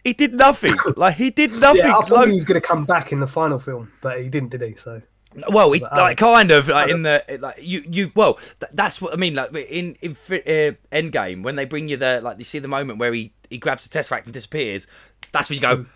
he 0.05 0.13
did 0.13 0.35
nothing. 0.35 0.73
like, 0.97 1.17
he 1.17 1.31
did 1.31 1.53
nothing. 1.53 1.83
Yeah, 1.87 1.97
I 1.99 2.01
thought 2.03 2.11
Loki- 2.11 2.31
he 2.31 2.35
was 2.35 2.45
going 2.45 2.61
to 2.61 2.67
come 2.67 2.85
back 2.85 3.13
in 3.13 3.21
the 3.21 3.27
final 3.27 3.59
film, 3.59 3.91
but 4.01 4.21
he 4.21 4.29
didn't, 4.29 4.51
did 4.51 4.63
he? 4.63 4.75
So 4.75 5.01
Well, 5.49 5.73
it, 5.73 5.83
um, 5.83 5.89
like 5.97 6.17
kind 6.19 6.51
of 6.51 6.69
like 6.69 6.91
in 6.91 7.03
the 7.03 7.25
like 7.41 7.57
you 7.63 7.83
you 7.89 8.11
well 8.15 8.35
th- 8.35 8.73
that's 8.75 9.01
what 9.01 9.13
I 9.15 9.17
mean 9.17 9.35
like 9.35 9.55
in 9.55 9.97
in 10.03 10.13
uh, 10.13 10.75
Endgame 10.95 11.43
when 11.43 11.57
they 11.57 11.65
bring 11.65 11.89
you 11.89 11.97
the 11.97 12.21
like 12.23 12.39
you 12.39 12.45
see 12.45 12.59
the 12.59 12.69
moment 12.69 12.99
where 12.99 13.13
he 13.15 13.33
he 13.49 13.57
grabs 13.59 13.87
the 13.89 13.99
tesseract 13.99 14.25
and 14.25 14.33
disappears. 14.35 14.87
That's 15.33 15.49
when 15.49 15.59
you 15.61 15.67
Mm. 15.67 15.77
go 15.85 15.87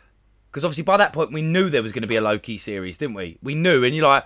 because 0.50 0.64
obviously 0.64 0.84
by 0.84 0.96
that 0.96 1.12
point 1.12 1.32
we 1.34 1.42
knew 1.42 1.68
there 1.68 1.82
was 1.82 1.92
going 1.92 2.00
to 2.02 2.08
be 2.08 2.16
a 2.16 2.22
Loki 2.22 2.56
series, 2.56 2.96
didn't 2.96 3.14
we? 3.14 3.36
We 3.42 3.54
knew, 3.54 3.84
and 3.84 3.94
you're 3.94 4.08
like, 4.08 4.24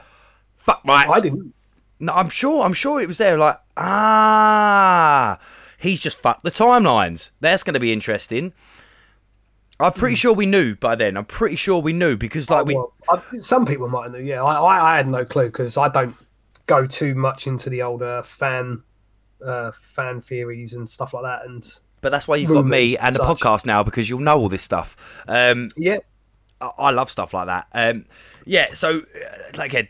fuck 0.56 0.80
right. 0.86 1.08
I 1.08 1.18
didn't. 1.18 1.54
No, 1.98 2.12
I'm 2.12 2.28
sure. 2.28 2.64
I'm 2.64 2.72
sure 2.72 3.00
it 3.00 3.08
was 3.08 3.18
there. 3.18 3.36
Like, 3.36 3.58
ah, 3.76 5.38
he's 5.78 6.00
just 6.00 6.18
fucked 6.18 6.44
the 6.44 6.50
timelines. 6.50 7.30
That's 7.40 7.62
going 7.62 7.74
to 7.74 7.80
be 7.80 7.92
interesting. 7.92 8.52
I'm 9.80 9.92
pretty 9.92 10.16
sure 10.16 10.32
we 10.32 10.46
knew 10.46 10.74
by 10.74 10.94
then. 10.94 11.16
I'm 11.16 11.24
pretty 11.24 11.56
sure 11.56 11.80
we 11.80 11.92
knew 11.92 12.16
because 12.16 12.50
like 12.50 12.66
we. 12.66 12.74
Hmm. 12.74 12.80
Well, 12.80 12.94
I, 13.32 13.36
some 13.38 13.66
people 13.66 13.88
might 13.88 14.10
know. 14.10 14.18
Yeah, 14.18 14.42
I, 14.42 14.94
I, 14.94 14.96
had 14.96 15.08
no 15.08 15.24
clue 15.24 15.46
because 15.46 15.76
I 15.76 15.88
don't 15.88 16.14
go 16.66 16.86
too 16.86 17.14
much 17.14 17.46
into 17.46 17.70
the 17.70 17.82
older 17.82 18.22
fan 18.22 18.82
uh, 19.44 19.72
fan 19.94 20.20
theories 20.20 20.74
and 20.74 20.88
stuff 20.88 21.14
like 21.14 21.24
that. 21.24 21.46
And 21.46 21.66
But 22.00 22.10
that's 22.10 22.28
why 22.28 22.36
you've 22.36 22.50
got 22.50 22.66
me 22.66 22.96
and 22.96 23.14
the 23.14 23.20
podcast 23.20 23.66
now 23.66 23.82
because 23.82 24.08
you'll 24.08 24.20
know 24.20 24.38
all 24.38 24.48
this 24.48 24.62
stuff. 24.62 24.96
Um, 25.26 25.70
yeah, 25.76 25.98
I, 26.60 26.70
I 26.78 26.90
love 26.90 27.10
stuff 27.10 27.34
like 27.34 27.46
that. 27.46 27.66
Um, 27.72 28.06
yeah. 28.44 28.72
So, 28.72 28.98
uh, 28.98 29.02
like, 29.56 29.72
again, 29.72 29.88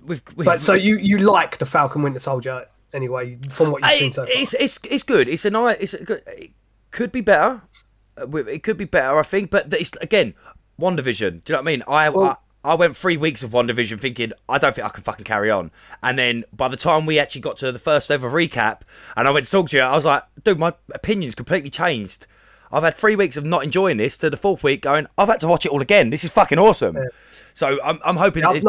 we've, 0.00 0.22
we've 0.36 0.46
but 0.46 0.60
so 0.60 0.74
you 0.74 0.96
you 0.96 1.18
like 1.18 1.58
the 1.58 1.66
Falcon 1.66 2.02
Winter 2.02 2.18
Soldier 2.18 2.66
anyway 2.92 3.38
from 3.50 3.72
what 3.72 3.82
you've 3.82 3.90
I- 3.90 3.98
seen 3.98 4.12
so 4.12 4.24
far? 4.24 4.34
it's 4.34 4.54
it's 4.54 4.78
it's 4.88 5.02
good. 5.02 5.28
It's 5.28 5.44
a 5.44 5.50
nice. 5.50 5.78
It's 5.80 5.94
a 5.94 6.04
good, 6.04 6.22
it 6.26 6.50
could 6.90 7.12
be 7.12 7.20
better. 7.20 7.62
It 8.16 8.62
could 8.62 8.76
be 8.76 8.84
better, 8.84 9.18
I 9.18 9.22
think. 9.22 9.50
But 9.50 9.72
it's 9.72 9.92
again, 10.00 10.34
WandaVision. 10.80 11.44
Do 11.44 11.52
you 11.52 11.56
know 11.56 11.58
what 11.58 11.60
I 11.60 11.62
mean? 11.62 11.82
I, 11.88 12.08
Well- 12.08 12.24
I 12.30 12.36
I 12.64 12.74
went 12.74 12.96
three 12.96 13.16
weeks 13.16 13.42
of 13.42 13.50
WandaVision 13.50 14.00
thinking 14.00 14.30
I 14.48 14.56
don't 14.56 14.72
think 14.72 14.86
I 14.86 14.90
can 14.90 15.02
fucking 15.02 15.24
carry 15.24 15.50
on. 15.50 15.72
And 16.00 16.16
then 16.16 16.44
by 16.52 16.68
the 16.68 16.76
time 16.76 17.06
we 17.06 17.18
actually 17.18 17.40
got 17.40 17.56
to 17.58 17.72
the 17.72 17.78
first 17.80 18.08
ever 18.08 18.30
recap, 18.30 18.82
and 19.16 19.26
I 19.26 19.32
went 19.32 19.46
to 19.46 19.50
talk 19.50 19.70
to 19.70 19.76
you, 19.78 19.82
I 19.82 19.96
was 19.96 20.04
like, 20.04 20.22
dude, 20.44 20.60
my 20.60 20.72
opinion's 20.94 21.34
completely 21.34 21.70
changed. 21.70 22.28
I've 22.70 22.84
had 22.84 22.94
three 22.96 23.16
weeks 23.16 23.36
of 23.36 23.44
not 23.44 23.64
enjoying 23.64 23.96
this 23.96 24.16
to 24.18 24.30
the 24.30 24.36
fourth 24.36 24.62
week 24.62 24.82
going, 24.82 25.08
I've 25.18 25.26
had 25.26 25.40
to 25.40 25.48
watch 25.48 25.66
it 25.66 25.72
all 25.72 25.82
again. 25.82 26.10
This 26.10 26.22
is 26.22 26.30
fucking 26.30 26.60
awesome. 26.60 26.96
So 27.52 27.80
I'm, 27.82 27.98
I'm 28.04 28.16
hoping. 28.16 28.44
I've, 28.44 28.54
it- 28.58 28.64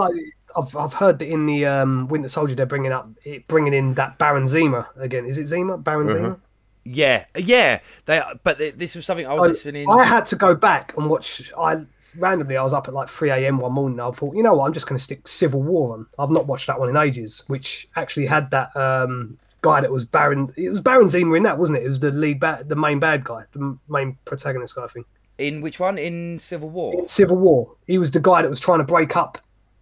I've, 0.57 0.75
I've 0.75 0.93
heard 0.93 1.19
that 1.19 1.27
in 1.27 1.45
the 1.45 1.67
um, 1.67 2.07
Winter 2.07 2.27
Soldier 2.29 2.55
they're 2.55 2.65
bringing 2.65 2.91
up 2.91 3.09
it, 3.23 3.47
bringing 3.47 3.75
in 3.75 3.93
that 3.93 4.17
Baron 4.17 4.47
Zima 4.47 4.87
again. 4.97 5.25
Is 5.27 5.37
it 5.37 5.45
Zima? 5.47 5.77
Baron 5.77 6.07
Uh-huh. 6.07 6.15
Zima? 6.17 6.39
Yeah, 6.83 7.25
yeah. 7.37 7.79
They, 8.05 8.21
but 8.43 8.57
this 8.57 8.95
was 8.95 9.05
something 9.05 9.27
I 9.27 9.33
was 9.33 9.49
listening. 9.49 9.89
I 9.89 10.03
had 10.03 10.25
to 10.27 10.35
go 10.35 10.55
back 10.55 10.93
and 10.97 11.09
watch. 11.09 11.51
I 11.57 11.85
randomly 12.17 12.57
I 12.57 12.63
was 12.63 12.73
up 12.73 12.87
at 12.87 12.93
like 12.93 13.09
three 13.09 13.29
a.m. 13.29 13.57
one 13.57 13.73
morning. 13.73 13.99
I 13.99 14.11
thought, 14.11 14.35
you 14.35 14.43
know 14.43 14.53
what, 14.53 14.65
I'm 14.65 14.73
just 14.73 14.87
going 14.87 14.97
to 14.97 15.03
stick 15.03 15.27
Civil 15.27 15.61
War 15.61 15.93
on. 15.93 16.07
I've 16.19 16.29
not 16.29 16.45
watched 16.45 16.67
that 16.67 16.79
one 16.79 16.89
in 16.89 16.97
ages, 16.97 17.43
which 17.47 17.87
actually 17.95 18.25
had 18.25 18.51
that 18.51 18.75
um, 18.75 19.37
guy 19.61 19.81
that 19.81 19.91
was 19.91 20.05
Baron. 20.05 20.53
It 20.57 20.69
was 20.69 20.81
Baron 20.81 21.09
Zima 21.09 21.33
in 21.35 21.43
that, 21.43 21.57
wasn't 21.57 21.79
it? 21.79 21.85
It 21.85 21.87
was 21.87 21.99
the 21.99 22.11
lead, 22.11 22.39
bad, 22.39 22.69
the 22.69 22.75
main 22.75 22.99
bad 22.99 23.23
guy, 23.23 23.45
the 23.53 23.59
m- 23.59 23.79
main 23.87 24.17
protagonist 24.25 24.75
guy. 24.75 24.83
I 24.83 24.87
think 24.87 25.07
in 25.37 25.61
which 25.61 25.79
one? 25.79 25.97
In 25.97 26.39
Civil 26.39 26.69
War. 26.69 27.07
Civil 27.07 27.37
War. 27.37 27.75
He 27.87 27.97
was 27.97 28.11
the 28.11 28.19
guy 28.19 28.41
that 28.41 28.49
was 28.49 28.59
trying 28.59 28.79
to 28.79 28.85
break 28.85 29.15
up 29.15 29.39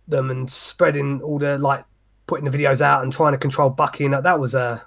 them 0.07 0.29
and 0.31 0.49
spreading 0.49 1.21
all 1.21 1.39
the 1.39 1.57
like 1.57 1.85
putting 2.27 2.49
the 2.49 2.57
videos 2.57 2.81
out 2.81 3.03
and 3.03 3.11
trying 3.11 3.33
to 3.33 3.37
control 3.37 3.69
Bucky. 3.69 4.05
And 4.05 4.13
that, 4.13 4.23
that 4.23 4.39
was 4.39 4.55
uh, 4.55 4.79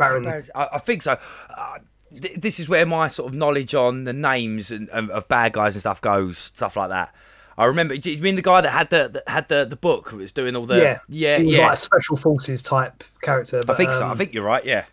Baron. 0.00 0.42
I, 0.54 0.68
I 0.72 0.78
think 0.78 1.02
so. 1.02 1.18
Uh, 1.56 1.78
th- 2.20 2.36
this 2.36 2.58
is 2.58 2.68
where 2.68 2.84
my 2.86 3.08
sort 3.08 3.32
of 3.32 3.36
knowledge 3.36 3.74
on 3.74 4.04
the 4.04 4.12
names 4.12 4.70
and, 4.70 4.88
of, 4.90 5.10
of 5.10 5.28
bad 5.28 5.52
guys 5.52 5.74
and 5.74 5.80
stuff 5.80 6.00
goes, 6.00 6.38
stuff 6.38 6.76
like 6.76 6.88
that. 6.88 7.14
I 7.56 7.66
remember. 7.66 7.96
Do 7.96 8.10
you 8.10 8.22
mean 8.22 8.36
the 8.36 8.42
guy 8.42 8.62
that 8.62 8.70
had 8.70 8.90
the 8.90 9.08
that 9.12 9.28
had 9.28 9.48
the, 9.48 9.66
the 9.66 9.76
book 9.76 10.12
was 10.12 10.32
doing 10.32 10.56
all 10.56 10.66
the? 10.66 10.76
yeah, 10.76 10.98
yeah, 11.08 11.38
He 11.38 11.46
was 11.46 11.56
yeah. 11.56 11.66
like 11.66 11.74
a 11.74 11.80
special 11.80 12.16
forces 12.16 12.62
type 12.62 13.04
character. 13.22 13.60
I 13.68 13.74
think 13.74 13.92
so. 13.92 14.06
I 14.06 14.12
um, 14.12 14.16
think 14.16 14.32
you're 14.32 14.44
right. 14.44 14.64
Yeah. 14.64 14.86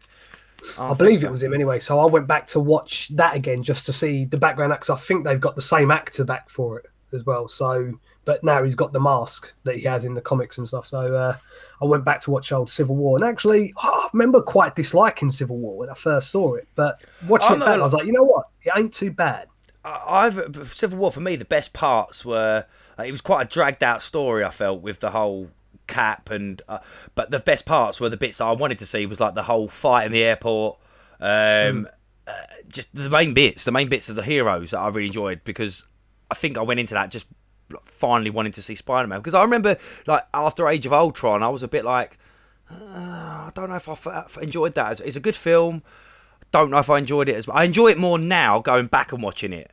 I 0.78 0.94
believe 0.94 1.24
it 1.24 1.32
was 1.32 1.44
him 1.44 1.54
anyway. 1.54 1.80
So 1.80 2.00
I 2.00 2.06
went 2.06 2.28
back 2.28 2.48
to 2.48 2.60
watch 2.60 3.10
that 3.10 3.36
again 3.36 3.64
just 3.64 3.86
to 3.86 3.94
see 3.94 4.26
the 4.26 4.38
background 4.38 4.74
because 4.74 4.90
I 4.90 4.96
think 4.96 5.24
they've 5.24 5.40
got 5.40 5.56
the 5.56 5.62
same 5.62 5.92
actor 5.92 6.26
back 6.26 6.50
for 6.50 6.80
it 6.80 6.88
as 7.14 7.26
well. 7.26 7.48
So, 7.48 7.94
but 8.28 8.44
now 8.44 8.62
he's 8.62 8.76
got 8.76 8.92
the 8.92 9.00
mask 9.00 9.54
that 9.64 9.78
he 9.78 9.84
has 9.84 10.04
in 10.04 10.14
the 10.14 10.22
comics 10.22 10.58
and 10.58 10.68
stuff. 10.68 10.86
So 10.86 11.16
uh, 11.16 11.38
I 11.82 11.86
went 11.86 12.04
back 12.04 12.20
to 12.22 12.32
watch 12.32 12.52
old 12.52 12.70
Civil 12.70 12.98
War, 12.98 13.18
and 13.18 13.24
actually, 13.24 13.74
oh, 13.82 14.02
I 14.04 14.10
remember 14.12 14.42
quite 14.42 14.76
disliking 14.76 15.32
Civil 15.32 15.58
War 15.58 15.78
when 15.78 15.90
I 15.90 15.94
first 15.94 16.30
saw 16.30 16.56
it. 16.56 16.68
But 16.76 17.00
watching 17.26 17.54
Oh, 17.54 17.56
it 17.56 17.60
back, 17.60 17.80
I 17.80 17.82
was 17.82 17.94
like, 17.94 18.06
you 18.06 18.12
know 18.12 18.26
what, 18.26 18.48
it 18.64 18.74
ain't 18.78 18.94
too 18.94 19.12
bad. 19.12 19.48
I've 19.86 20.74
Civil 20.74 21.00
War 21.00 21.12
for 21.12 21.22
me. 21.22 21.38
The 21.38 21.46
best 21.46 21.72
parts 21.72 22.26
were 22.26 22.66
it 23.00 23.12
was 23.12 23.22
quite 23.22 23.48
a 23.48 23.50
dragged 23.50 23.84
out 23.84 24.04
story. 24.04 24.44
I 24.44 24.52
felt 24.52 24.82
with 24.82 25.00
the 25.00 25.12
whole 25.12 25.50
cap 25.88 26.30
and 26.30 26.62
uh, 26.68 26.80
but 27.16 27.32
the 27.32 27.40
best 27.40 27.66
parts 27.66 28.02
were 28.02 28.10
the 28.10 28.18
bits 28.18 28.40
that 28.40 28.46
I 28.46 28.52
wanted 28.52 28.80
to 28.80 28.86
see 28.86 29.06
was 29.06 29.22
like 29.22 29.36
the 29.36 29.44
whole 29.44 29.70
fight 29.70 30.06
in 30.06 30.12
the 30.12 30.24
airport. 30.24 30.78
Um, 31.22 31.88
uh, 32.28 32.34
just 32.68 32.94
the 32.94 33.10
main 33.10 33.34
bits, 33.34 33.64
the 33.64 33.72
main 33.72 33.88
bits 33.88 34.10
of 34.10 34.18
the 34.18 34.24
heroes 34.24 34.72
that 34.72 34.80
I 34.80 34.90
really 34.90 35.08
enjoyed 35.08 35.46
because 35.46 35.88
I 36.30 36.36
think 36.36 36.58
I 36.58 36.62
went 36.62 36.82
into 36.82 36.94
that 36.94 37.10
just 37.10 37.26
finally 37.86 38.30
wanting 38.30 38.52
to 38.54 38.62
see 38.62 38.76
Spider 38.76 39.08
Man 39.08 39.20
because 39.20 39.34
I 39.34 39.42
remember 39.42 39.78
like 40.06 40.26
after 40.34 40.68
Age 40.68 40.86
of 40.86 40.94
Ultron, 40.94 41.44
I 41.44 41.50
was 41.50 41.64
a 41.64 41.68
bit 41.68 41.84
like, 41.86 42.18
uh, 42.72 42.76
I 42.76 43.52
don't 43.56 43.70
know 43.70 43.76
if 43.76 43.88
I 43.90 43.94
f- 43.94 44.38
enjoyed 44.42 44.76
that. 44.76 44.94
It's- 44.94 45.08
It's 45.08 45.16
a 45.18 45.22
good 45.22 45.36
film. 45.36 45.84
Don't 46.52 46.70
know 46.72 46.78
if 46.80 46.90
I 46.90 46.98
enjoyed 46.98 47.28
it 47.30 47.36
as 47.36 47.48
I 47.50 47.64
enjoy 47.64 47.88
it 47.90 47.98
more 47.98 48.18
now 48.18 48.60
going 48.60 48.88
back 48.88 49.12
and 49.12 49.22
watching 49.22 49.54
it. 49.54 49.72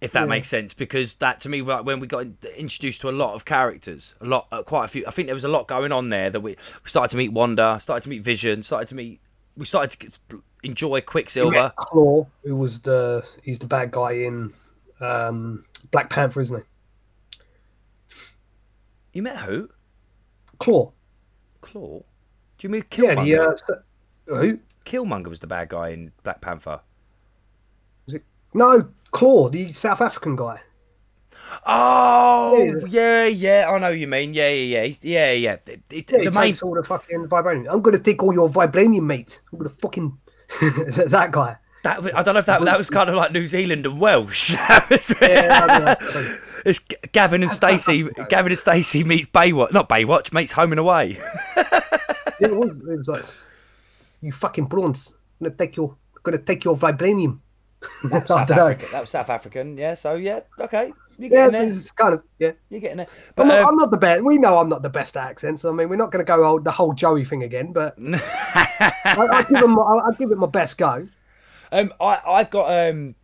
If 0.00 0.12
that 0.12 0.22
Yeah. 0.22 0.26
makes 0.26 0.48
sense, 0.48 0.74
because 0.74 1.14
that 1.14 1.40
to 1.40 1.48
me, 1.48 1.60
like, 1.60 1.84
when 1.84 1.98
we 1.98 2.06
got 2.06 2.24
introduced 2.56 3.00
to 3.00 3.08
a 3.08 3.10
lot 3.10 3.34
of 3.34 3.44
characters, 3.44 4.14
a 4.20 4.26
lot, 4.26 4.46
uh, 4.52 4.62
quite 4.62 4.84
a 4.84 4.88
few. 4.88 5.04
I 5.08 5.10
think 5.10 5.26
there 5.26 5.34
was 5.34 5.42
a 5.44 5.48
lot 5.48 5.66
going 5.66 5.90
on 5.90 6.08
there 6.08 6.30
that 6.30 6.38
we, 6.40 6.52
we 6.84 6.88
started 6.90 7.10
to 7.10 7.16
meet 7.16 7.32
Wanda, 7.32 7.78
started 7.80 8.04
to 8.04 8.08
meet 8.08 8.22
Vision, 8.22 8.62
started 8.62 8.86
to 8.88 8.94
meet. 8.94 9.20
We 9.56 9.66
started 9.66 9.90
to 9.90 9.98
get, 9.98 10.18
enjoy 10.62 11.00
Quicksilver. 11.00 11.72
Klaue, 11.76 12.28
who 12.44 12.54
was 12.54 12.82
the 12.82 13.24
he's 13.42 13.58
the 13.58 13.66
bad 13.66 13.90
guy 13.90 14.12
in 14.12 14.52
um, 15.00 15.64
Black 15.90 16.10
Panther, 16.10 16.40
isn't 16.42 16.58
he? 16.58 16.64
You 19.18 19.22
met 19.24 19.38
who? 19.38 19.68
Klaue. 20.60 20.92
Klaue. 21.60 22.04
Do 22.56 22.60
you 22.60 22.68
mean 22.68 22.84
Yeah, 22.96 23.16
Killmonger? 23.16 23.60
the 23.66 24.32
uh, 24.32 24.36
who 24.38 24.58
Killmonger 24.86 25.26
was 25.26 25.40
the 25.40 25.48
bad 25.48 25.70
guy 25.70 25.88
in 25.88 26.12
Black 26.22 26.40
Panther. 26.40 26.82
was 28.06 28.14
it? 28.14 28.24
No, 28.54 28.90
Klaue, 29.10 29.50
the 29.50 29.72
South 29.72 30.00
African 30.00 30.36
guy. 30.36 30.60
Oh, 31.66 32.80
yeah, 32.86 33.24
yeah, 33.24 33.66
I 33.68 33.76
know 33.78 33.88
what 33.90 33.98
you 33.98 34.06
mean. 34.06 34.34
Yeah, 34.34 34.50
yeah, 34.50 34.84
yeah, 34.84 34.94
yeah, 35.02 35.32
yeah. 35.32 35.56
It- 35.66 35.82
it- 35.90 36.10
Yeah, 36.12 36.18
he 36.18 36.24
the 36.26 36.30
main, 36.30 36.52
takes 36.52 36.62
all 36.62 36.74
the 36.76 36.84
fucking 36.84 37.26
vibranium. 37.26 37.66
I'm 37.72 37.82
gonna 37.82 37.98
take 37.98 38.22
all 38.22 38.32
your 38.32 38.48
vibranium, 38.48 39.02
mate. 39.02 39.40
I'm 39.52 39.58
gonna 39.58 39.70
fucking 39.70 40.16
that 40.60 41.30
guy. 41.32 41.56
That, 41.88 42.02
was- 42.02 42.12
I 42.14 42.22
don't 42.22 42.34
know 42.34 42.40
if 42.40 42.46
that 42.46 42.62
that 42.64 42.78
was 42.78 42.90
kind 42.90 43.08
of 43.10 43.16
like 43.16 43.32
New 43.32 43.46
Zealand 43.46 43.86
and 43.86 44.00
Welsh. 44.00 44.50
Yeah, 44.58 44.86
I 44.90 45.66
don't 45.66 45.84
know. 45.84 46.36
it's 46.64 46.80
Gavin 47.12 47.42
and 47.42 47.50
Stacey. 47.52 48.08
Gavin 48.28 48.52
and 48.52 48.58
Stacey 48.58 49.04
meets 49.04 49.26
Baywatch, 49.26 49.72
not 49.72 49.88
Baywatch, 49.88 50.32
meets 50.32 50.52
Home 50.52 50.72
and 50.72 50.78
Away. 50.78 51.18
It 52.40 52.54
was. 52.54 52.70
It 52.70 52.98
was 52.98 53.08
like, 53.08 53.24
you 54.22 54.30
fucking 54.30 54.66
prawns. 54.68 55.18
I'm 55.40 55.46
gonna 55.46 55.56
take 55.56 55.76
your, 55.76 55.96
gonna 56.22 56.38
take 56.38 56.62
your 56.64 56.76
vibranium. 56.76 57.40
I 58.12 58.20
South. 58.20 58.50
African. 58.50 58.88
That 58.92 59.00
was 59.00 59.10
South 59.10 59.28
African. 59.30 59.76
Yeah. 59.76 59.94
So 59.94 60.14
yeah, 60.14 60.40
okay, 60.60 60.92
you're 61.18 61.30
Yeah, 61.32 61.48
getting 61.48 61.52
there. 61.52 61.68
it's 61.68 61.90
kind 61.90 62.14
of 62.14 62.22
yeah. 62.38 62.52
You're 62.70 62.80
getting 62.80 62.98
there. 62.98 63.06
But 63.34 63.42
I'm 63.42 63.48
not, 63.48 63.58
um, 63.62 63.68
I'm 63.70 63.76
not 63.76 63.90
the 63.90 63.96
best. 63.96 64.22
We 64.24 64.38
know 64.38 64.58
I'm 64.58 64.68
not 64.68 64.82
the 64.82 64.88
best 64.88 65.16
at 65.16 65.28
accents. 65.30 65.64
I 65.64 65.72
mean, 65.72 65.88
we're 65.88 65.96
not 65.96 66.12
going 66.12 66.24
to 66.24 66.28
go 66.28 66.44
old, 66.44 66.64
the 66.64 66.70
whole 66.70 66.92
Joey 66.92 67.24
thing 67.24 67.42
again, 67.42 67.72
but 67.72 67.96
I, 67.98 68.92
I'll, 69.04 69.44
give 69.44 69.62
him, 69.62 69.78
I'll, 69.78 70.02
I'll 70.06 70.12
give 70.18 70.30
it 70.30 70.38
my 70.38 70.46
best 70.46 70.78
go. 70.78 71.08
Um, 71.70 71.92
I 72.00 72.20
I've 72.26 72.50
got 72.50 72.88
um, 72.88 73.14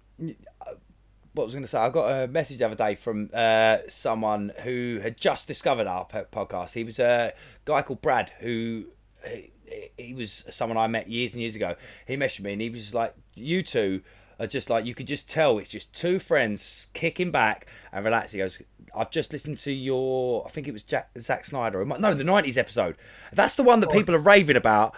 what 1.35 1.47
was 1.47 1.55
I 1.55 1.57
going 1.57 1.65
to 1.65 1.69
say? 1.69 1.79
I 1.79 1.91
got 1.91 2.07
a 2.07 2.29
message 2.29 2.59
the 2.59 2.67
other 2.67 2.75
day 2.75 2.95
from 2.95 3.31
uh 3.35 3.79
someone 3.89 4.53
who 4.63 5.01
had 5.03 5.17
just 5.17 5.49
discovered 5.49 5.87
our 5.87 6.07
podcast. 6.07 6.73
He 6.73 6.85
was 6.85 6.99
a 6.99 7.33
guy 7.65 7.83
called 7.83 8.03
Brad 8.03 8.33
who. 8.41 8.87
He, 9.27 9.51
he 9.97 10.15
was 10.15 10.45
someone 10.51 10.77
I 10.77 10.87
met 10.87 11.09
years 11.09 11.33
and 11.33 11.41
years 11.41 11.57
ago. 11.57 11.75
He 12.07 12.17
messaged 12.17 12.43
me 12.43 12.53
and 12.53 12.63
he 12.63 12.71
was 12.71 12.95
like, 12.95 13.15
"You 13.35 13.63
two 13.63 14.03
are 14.39 14.47
just 14.47 14.69
like 14.69 14.85
you 14.85 14.95
could 14.95 15.07
just 15.07 15.29
tell 15.29 15.59
it's 15.59 15.69
just 15.69 15.93
two 15.93 16.19
friends 16.19 16.89
kicking 16.93 17.31
back 17.31 17.67
and 17.93 18.05
relaxing." 18.05 18.39
He 18.39 18.45
goes, 18.45 18.63
"I've 18.95 19.11
just 19.11 19.33
listened 19.33 19.59
to 19.61 19.73
your, 19.73 20.45
I 20.47 20.51
think 20.51 20.69
it 20.69 20.73
was 20.73 20.83
Jack, 20.83 21.11
Zack 21.19 21.45
Snyder, 21.45 21.85
no, 21.85 22.15
the 22.15 22.25
'90s 22.25 22.59
episode. 22.59 22.97
That's 23.33 23.57
the 23.57 23.63
one 23.63 23.81
that 23.81 23.91
people 23.91 24.15
are 24.15 24.19
raving 24.19 24.57
about." 24.57 24.95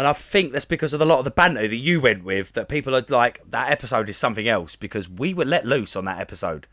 And 0.00 0.06
I 0.08 0.14
think 0.14 0.54
that's 0.54 0.64
because 0.64 0.94
of 0.94 1.02
a 1.02 1.04
lot 1.04 1.18
of 1.18 1.24
the 1.26 1.30
banter 1.30 1.68
that 1.68 1.76
you 1.76 2.00
went 2.00 2.24
with, 2.24 2.54
that 2.54 2.70
people 2.70 2.96
are 2.96 3.04
like, 3.10 3.42
that 3.50 3.70
episode 3.70 4.08
is 4.08 4.16
something 4.16 4.48
else 4.48 4.74
because 4.74 5.10
we 5.10 5.34
were 5.34 5.44
let 5.44 5.66
loose 5.66 5.94
on 5.94 6.06
that 6.06 6.18
episode. 6.18 6.66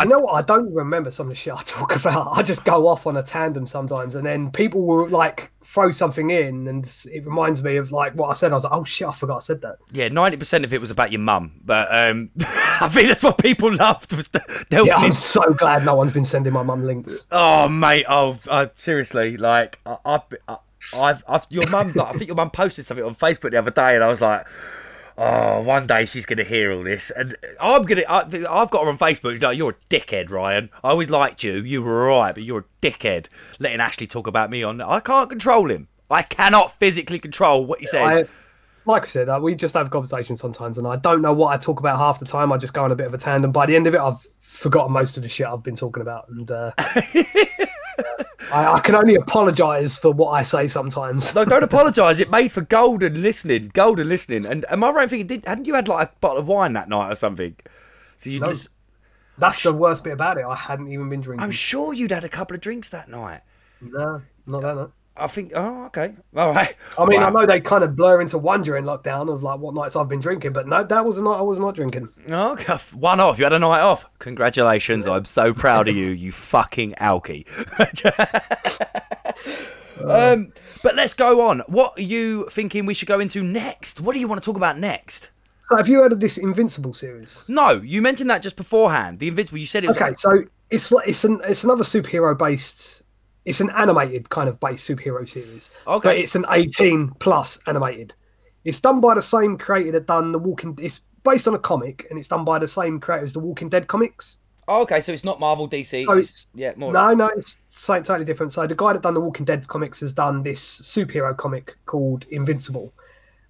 You 0.00 0.06
know 0.06 0.18
what? 0.18 0.32
I 0.34 0.42
don't 0.42 0.74
remember 0.74 1.12
some 1.12 1.26
of 1.26 1.28
the 1.28 1.36
shit 1.36 1.52
I 1.54 1.62
talk 1.62 1.94
about. 2.00 2.36
I 2.36 2.42
just 2.42 2.64
go 2.64 2.88
off 2.88 3.06
on 3.06 3.16
a 3.16 3.22
tandem 3.22 3.68
sometimes, 3.68 4.16
and 4.16 4.26
then 4.26 4.50
people 4.50 4.82
will 4.84 5.08
like 5.08 5.52
throw 5.62 5.92
something 5.92 6.30
in, 6.30 6.66
and 6.66 6.84
it 7.12 7.24
reminds 7.24 7.62
me 7.62 7.76
of 7.76 7.92
like 7.92 8.14
what 8.14 8.30
I 8.30 8.32
said. 8.32 8.50
I 8.50 8.54
was 8.56 8.64
like, 8.64 8.72
"Oh 8.72 8.82
shit, 8.82 9.06
I 9.06 9.12
forgot 9.12 9.36
I 9.36 9.40
said 9.40 9.60
that." 9.62 9.76
Yeah, 9.92 10.08
90% 10.08 10.64
of 10.64 10.72
it 10.72 10.80
was 10.80 10.90
about 10.90 11.12
your 11.12 11.20
mum, 11.20 11.60
but 11.64 11.86
um, 11.96 12.30
I 12.40 12.88
think 12.90 13.06
that's 13.06 13.22
what 13.22 13.38
people 13.38 13.72
loved 13.76 14.12
was 14.14 14.26
the- 14.28 14.64
Yeah, 14.72 14.96
I'm 14.96 15.06
in- 15.06 15.12
so 15.12 15.52
glad 15.52 15.84
no 15.84 15.94
one's 15.94 16.12
been 16.14 16.24
sending 16.24 16.52
my 16.52 16.64
mum 16.64 16.82
links. 16.84 17.26
Oh, 17.30 17.68
mate, 17.68 18.06
oh, 18.08 18.40
uh, 18.48 18.66
seriously, 18.74 19.36
like, 19.36 19.78
I, 19.86 19.98
I, 20.06 20.20
I- 20.48 20.56
I've, 20.92 21.24
I've, 21.28 21.46
your 21.50 21.64
like, 21.64 21.96
I 21.96 22.12
think 22.12 22.26
your 22.26 22.36
mum 22.36 22.50
posted 22.50 22.84
something 22.84 23.04
on 23.04 23.14
Facebook 23.14 23.52
the 23.52 23.58
other 23.58 23.70
day, 23.70 23.94
and 23.94 24.04
I 24.04 24.08
was 24.08 24.20
like, 24.20 24.46
oh, 25.16 25.60
one 25.62 25.86
day 25.86 26.04
she's 26.04 26.26
gonna 26.26 26.44
hear 26.44 26.72
all 26.72 26.82
this, 26.82 27.10
and 27.10 27.36
I'm 27.60 27.82
gonna, 27.82 28.02
I, 28.08 28.20
I've 28.20 28.70
got 28.70 28.84
her 28.84 28.88
on 28.88 28.98
Facebook. 28.98 29.32
She's 29.32 29.42
like, 29.42 29.56
you're 29.56 29.70
a 29.70 29.88
dickhead, 29.88 30.30
Ryan. 30.30 30.70
I 30.82 30.90
always 30.90 31.10
liked 31.10 31.42
you. 31.42 31.54
You 31.54 31.82
were 31.82 32.06
right, 32.06 32.34
but 32.34 32.44
you're 32.44 32.60
a 32.60 32.86
dickhead. 32.86 33.26
Letting 33.58 33.80
Ashley 33.80 34.06
talk 34.06 34.26
about 34.26 34.50
me 34.50 34.62
on, 34.62 34.80
I 34.80 35.00
can't 35.00 35.30
control 35.30 35.70
him. 35.70 35.88
I 36.10 36.22
cannot 36.22 36.72
physically 36.72 37.18
control 37.18 37.64
what 37.64 37.80
he 37.80 37.86
says. 37.86 38.28
I, 38.28 38.28
like 38.86 39.04
I 39.04 39.06
said, 39.06 39.28
uh, 39.28 39.40
we 39.42 39.54
just 39.54 39.74
have 39.74 39.90
conversations 39.90 40.40
sometimes, 40.40 40.78
and 40.78 40.86
I 40.86 40.96
don't 40.96 41.22
know 41.22 41.32
what 41.32 41.48
I 41.48 41.56
talk 41.56 41.80
about 41.80 41.98
half 41.98 42.18
the 42.18 42.26
time. 42.26 42.52
I 42.52 42.58
just 42.58 42.74
go 42.74 42.84
on 42.84 42.92
a 42.92 42.96
bit 42.96 43.06
of 43.06 43.14
a 43.14 43.18
tandem. 43.18 43.50
By 43.50 43.66
the 43.66 43.76
end 43.76 43.86
of 43.86 43.94
it, 43.94 44.00
I've 44.00 44.26
forgotten 44.54 44.92
most 44.92 45.16
of 45.16 45.22
the 45.22 45.28
shit 45.28 45.46
I've 45.46 45.62
been 45.62 45.74
talking 45.76 46.00
about, 46.00 46.28
and 46.28 46.50
uh, 46.50 46.70
I, 48.52 48.74
I 48.74 48.80
can 48.80 48.94
only 48.94 49.14
apologise 49.16 49.96
for 49.96 50.12
what 50.12 50.30
I 50.30 50.42
say 50.42 50.68
sometimes. 50.68 51.34
No, 51.34 51.44
don't 51.44 51.62
apologise. 51.70 52.18
It 52.20 52.30
made 52.30 52.52
for 52.52 52.60
golden 52.60 53.20
listening, 53.20 53.70
golden 53.74 54.08
listening. 54.08 54.46
And 54.46 54.64
am 54.70 54.84
I 54.84 54.90
right 54.90 55.02
in 55.04 55.08
thinking, 55.08 55.26
did, 55.26 55.44
hadn't 55.46 55.66
you 55.66 55.74
had 55.74 55.88
like 55.88 56.08
a 56.08 56.12
bottle 56.20 56.38
of 56.38 56.46
wine 56.46 56.72
that 56.74 56.88
night 56.88 57.10
or 57.10 57.14
something? 57.14 57.56
So 58.18 58.30
you 58.30 58.40
No. 58.40 58.46
just, 58.48 58.68
That's 59.38 59.62
the 59.62 59.72
worst 59.72 60.04
bit 60.04 60.12
about 60.12 60.38
it. 60.38 60.44
I 60.44 60.54
hadn't 60.54 60.88
even 60.88 61.08
been 61.08 61.20
drinking. 61.20 61.42
I'm 61.42 61.50
sure 61.50 61.92
you'd 61.92 62.12
had 62.12 62.24
a 62.24 62.28
couple 62.28 62.54
of 62.54 62.60
drinks 62.60 62.90
that 62.90 63.08
night. 63.08 63.40
No, 63.80 64.22
not 64.46 64.62
that. 64.62 64.74
No. 64.76 64.92
I 65.16 65.28
think. 65.28 65.52
Oh, 65.54 65.84
okay. 65.86 66.12
All 66.36 66.52
right. 66.52 66.74
I 66.98 67.06
mean, 67.06 67.20
Wow. 67.20 67.26
I 67.26 67.30
know 67.30 67.46
they 67.46 67.60
kind 67.60 67.84
of 67.84 67.94
blur 67.94 68.20
into 68.20 68.36
one 68.36 68.62
during 68.62 68.84
lockdown 68.84 69.32
of 69.32 69.44
like 69.44 69.60
what 69.60 69.72
nights 69.74 69.94
I've 69.94 70.08
been 70.08 70.20
drinking, 70.20 70.52
but 70.52 70.66
no, 70.66 70.82
that 70.82 71.04
was 71.04 71.20
not. 71.20 71.38
I 71.38 71.42
was 71.42 71.60
not 71.60 71.76
drinking. 71.76 72.08
Oh, 72.30 72.52
okay. 72.52 72.76
One 72.92 73.20
off. 73.20 73.38
You 73.38 73.44
had 73.44 73.52
a 73.52 73.58
night 73.60 73.80
off. 73.80 74.06
Congratulations. 74.18 75.06
I'm 75.06 75.24
so 75.24 75.54
proud 75.54 75.86
of 75.86 75.94
you. 75.94 76.06
You 76.08 76.32
fucking 76.32 76.94
alky. 77.00 77.46
um, 80.04 80.52
but 80.82 80.96
let's 80.96 81.14
go 81.14 81.48
on. 81.48 81.60
What 81.60 81.96
are 81.96 82.02
you 82.02 82.48
thinking 82.50 82.84
we 82.84 82.94
should 82.94 83.08
go 83.08 83.20
into 83.20 83.42
next? 83.42 84.00
What 84.00 84.14
do 84.14 84.18
you 84.20 84.26
want 84.28 84.42
to 84.42 84.44
talk 84.44 84.56
about 84.56 84.78
next? 84.78 85.30
So, 85.68 85.76
have 85.76 85.88
you 85.88 86.00
heard 86.00 86.12
of 86.12 86.20
this 86.20 86.36
Invincible 86.36 86.92
series? 86.92 87.44
No, 87.48 87.80
you 87.80 88.02
mentioned 88.02 88.28
that 88.30 88.42
just 88.42 88.56
beforehand. 88.56 89.18
The 89.20 89.28
Invincible. 89.28 89.58
You 89.58 89.66
said 89.66 89.84
it 89.84 89.88
was. 89.88 89.96
Okay, 89.96 90.12
so 90.14 90.44
it's 90.70 90.90
like 90.90 91.08
it's 91.08 91.24
an 91.24 91.40
it's 91.44 91.62
another 91.64 91.84
superhero 91.84 92.36
based. 92.36 93.02
It's 93.44 93.60
an 93.60 93.70
animated 93.70 94.30
kind 94.30 94.48
of 94.48 94.58
based 94.60 94.88
superhero 94.88 95.28
series. 95.28 95.70
Okay. 95.86 96.08
but 96.08 96.16
it's 96.18 96.34
an 96.34 96.46
18 96.48 97.10
plus 97.18 97.60
animated. 97.66 98.14
It's 98.64 98.80
done 98.80 99.00
by 99.00 99.14
the 99.14 99.22
same 99.22 99.58
creator 99.58 99.92
that 99.92 100.06
done 100.06 100.32
the 100.32 100.38
Walking. 100.38 100.78
It's 100.80 101.00
based 101.22 101.46
on 101.46 101.54
a 101.54 101.58
comic, 101.58 102.06
and 102.08 102.18
it's 102.18 102.28
done 102.28 102.44
by 102.44 102.58
the 102.58 102.68
same 102.68 102.98
creator 103.00 103.24
as 103.24 103.32
the 103.34 103.40
Walking 103.40 103.68
Dead 103.68 103.86
comics. 103.86 104.38
Oh, 104.66 104.80
okay, 104.82 105.02
so 105.02 105.12
it's 105.12 105.24
not 105.24 105.40
Marvel, 105.40 105.68
DC. 105.68 106.06
So 106.06 106.12
it's, 106.16 106.28
it's 106.30 106.46
yeah, 106.54 106.72
more. 106.76 106.90
No, 106.90 107.12
no, 107.12 107.26
it's 107.26 107.58
something 107.68 108.02
totally 108.02 108.24
different. 108.24 108.50
So 108.52 108.66
the 108.66 108.74
guy 108.74 108.94
that 108.94 109.02
done 109.02 109.12
the 109.12 109.20
Walking 109.20 109.44
Dead 109.44 109.68
comics 109.68 110.00
has 110.00 110.14
done 110.14 110.42
this 110.42 110.80
superhero 110.80 111.36
comic 111.36 111.76
called 111.84 112.24
Invincible, 112.30 112.94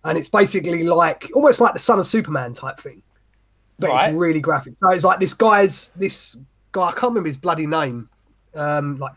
and 0.02 0.18
it's 0.18 0.28
basically 0.28 0.82
like 0.82 1.30
almost 1.34 1.60
like 1.60 1.72
the 1.72 1.78
Son 1.78 2.00
of 2.00 2.06
Superman 2.08 2.52
type 2.52 2.80
thing, 2.80 3.00
but 3.78 3.90
Right. 3.90 4.08
it's 4.08 4.16
really 4.16 4.40
graphic. 4.40 4.76
So 4.76 4.88
it's 4.90 5.04
like 5.04 5.20
this 5.20 5.34
guy's 5.34 5.90
this 5.90 6.36
guy. 6.72 6.86
I 6.88 6.90
can't 6.90 7.04
remember 7.12 7.28
his 7.28 7.36
bloody 7.36 7.68
name, 7.68 8.08
um, 8.56 8.98
like 8.98 9.12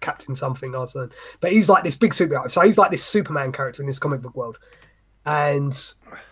Captain 0.00 0.34
something 0.34 0.74
or 0.74 0.86
something. 0.86 1.16
But 1.40 1.52
he's 1.52 1.68
like 1.68 1.84
this 1.84 1.96
big 1.96 2.12
superhero. 2.12 2.50
So 2.50 2.60
he's 2.60 2.78
like 2.78 2.90
this 2.90 3.04
Superman 3.04 3.52
character 3.52 3.82
in 3.82 3.86
this 3.86 3.98
comic 3.98 4.22
book 4.22 4.36
world, 4.36 4.58
and 5.26 5.76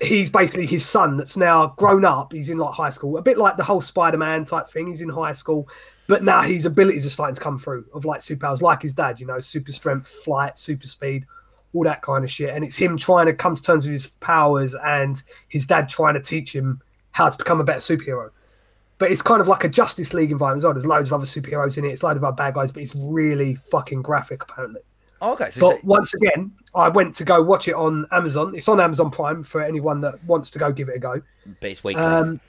he's 0.00 0.30
basically 0.30 0.66
his 0.66 0.86
son 0.86 1.16
that's 1.16 1.36
now 1.36 1.74
grown 1.76 2.04
up. 2.04 2.32
He's 2.32 2.48
in 2.48 2.58
like 2.58 2.74
high 2.74 2.90
school, 2.90 3.18
a 3.18 3.22
bit 3.22 3.38
like 3.38 3.56
the 3.56 3.64
whole 3.64 3.80
Spider-Man 3.80 4.44
type 4.44 4.68
thing. 4.68 4.86
He's 4.86 5.02
in 5.02 5.08
high 5.08 5.32
school, 5.32 5.68
but 6.08 6.22
now 6.22 6.42
his 6.42 6.66
abilities 6.66 7.04
are 7.04 7.10
starting 7.10 7.34
to 7.34 7.40
come 7.40 7.58
through 7.58 7.84
of 7.92 8.04
like 8.04 8.20
superpowers, 8.20 8.62
like 8.62 8.82
his 8.82 8.94
dad. 8.94 9.20
You 9.20 9.26
know, 9.26 9.40
super 9.40 9.72
strength, 9.72 10.08
flight, 10.08 10.56
super 10.56 10.86
speed, 10.86 11.26
all 11.74 11.84
that 11.84 12.02
kind 12.02 12.24
of 12.24 12.30
shit. 12.30 12.54
And 12.54 12.64
it's 12.64 12.76
him 12.76 12.96
trying 12.96 13.26
to 13.26 13.34
come 13.34 13.54
to 13.54 13.62
terms 13.62 13.84
with 13.84 13.92
his 13.92 14.06
powers, 14.06 14.74
and 14.74 15.22
his 15.48 15.66
dad 15.66 15.88
trying 15.88 16.14
to 16.14 16.20
teach 16.20 16.54
him 16.54 16.80
how 17.10 17.28
to 17.28 17.36
become 17.36 17.60
a 17.60 17.64
better 17.64 17.80
superhero. 17.80 18.30
But 18.98 19.10
it's 19.10 19.22
kind 19.22 19.40
of 19.40 19.48
like 19.48 19.64
a 19.64 19.68
Justice 19.68 20.14
League 20.14 20.30
environment 20.30 20.60
as 20.60 20.64
well. 20.64 20.72
There's 20.72 20.86
loads 20.86 21.08
of 21.10 21.12
other 21.12 21.26
superheroes 21.26 21.76
in 21.76 21.84
it. 21.84 21.88
It's 21.88 22.02
loads 22.02 22.16
of 22.16 22.24
other 22.24 22.34
bad 22.34 22.54
guys, 22.54 22.72
but 22.72 22.82
it's 22.82 22.94
really 22.94 23.54
fucking 23.54 24.02
graphic 24.02 24.42
apparently. 24.42 24.80
Oh, 25.20 25.32
okay, 25.32 25.50
so 25.50 25.60
But 25.60 25.84
once 25.84 26.14
again, 26.14 26.52
I 26.74 26.88
went 26.88 27.14
to 27.16 27.24
go 27.24 27.42
watch 27.42 27.68
it 27.68 27.74
on 27.74 28.06
Amazon. 28.10 28.54
It's 28.54 28.68
on 28.68 28.80
Amazon 28.80 29.10
Prime 29.10 29.42
for 29.42 29.62
anyone 29.62 30.00
that 30.02 30.22
wants 30.24 30.50
to 30.50 30.58
go 30.58 30.72
give 30.72 30.88
it 30.88 30.96
a 30.96 30.98
go. 30.98 31.22
but 31.60 31.70
it's 31.70 31.82
weekly. 31.84 32.02
Um, 32.02 32.40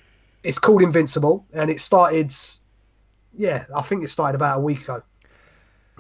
it's 0.44 0.60
called 0.60 0.82
Invincible, 0.82 1.46
and 1.54 1.70
it 1.70 1.82
started 1.82 2.34
yeah, 3.38 3.66
I 3.74 3.82
think 3.82 4.04
it 4.04 4.10
started 4.10 4.36
about 4.36 4.58
a 4.58 4.62
week 4.62 4.82
ago. 4.82 5.04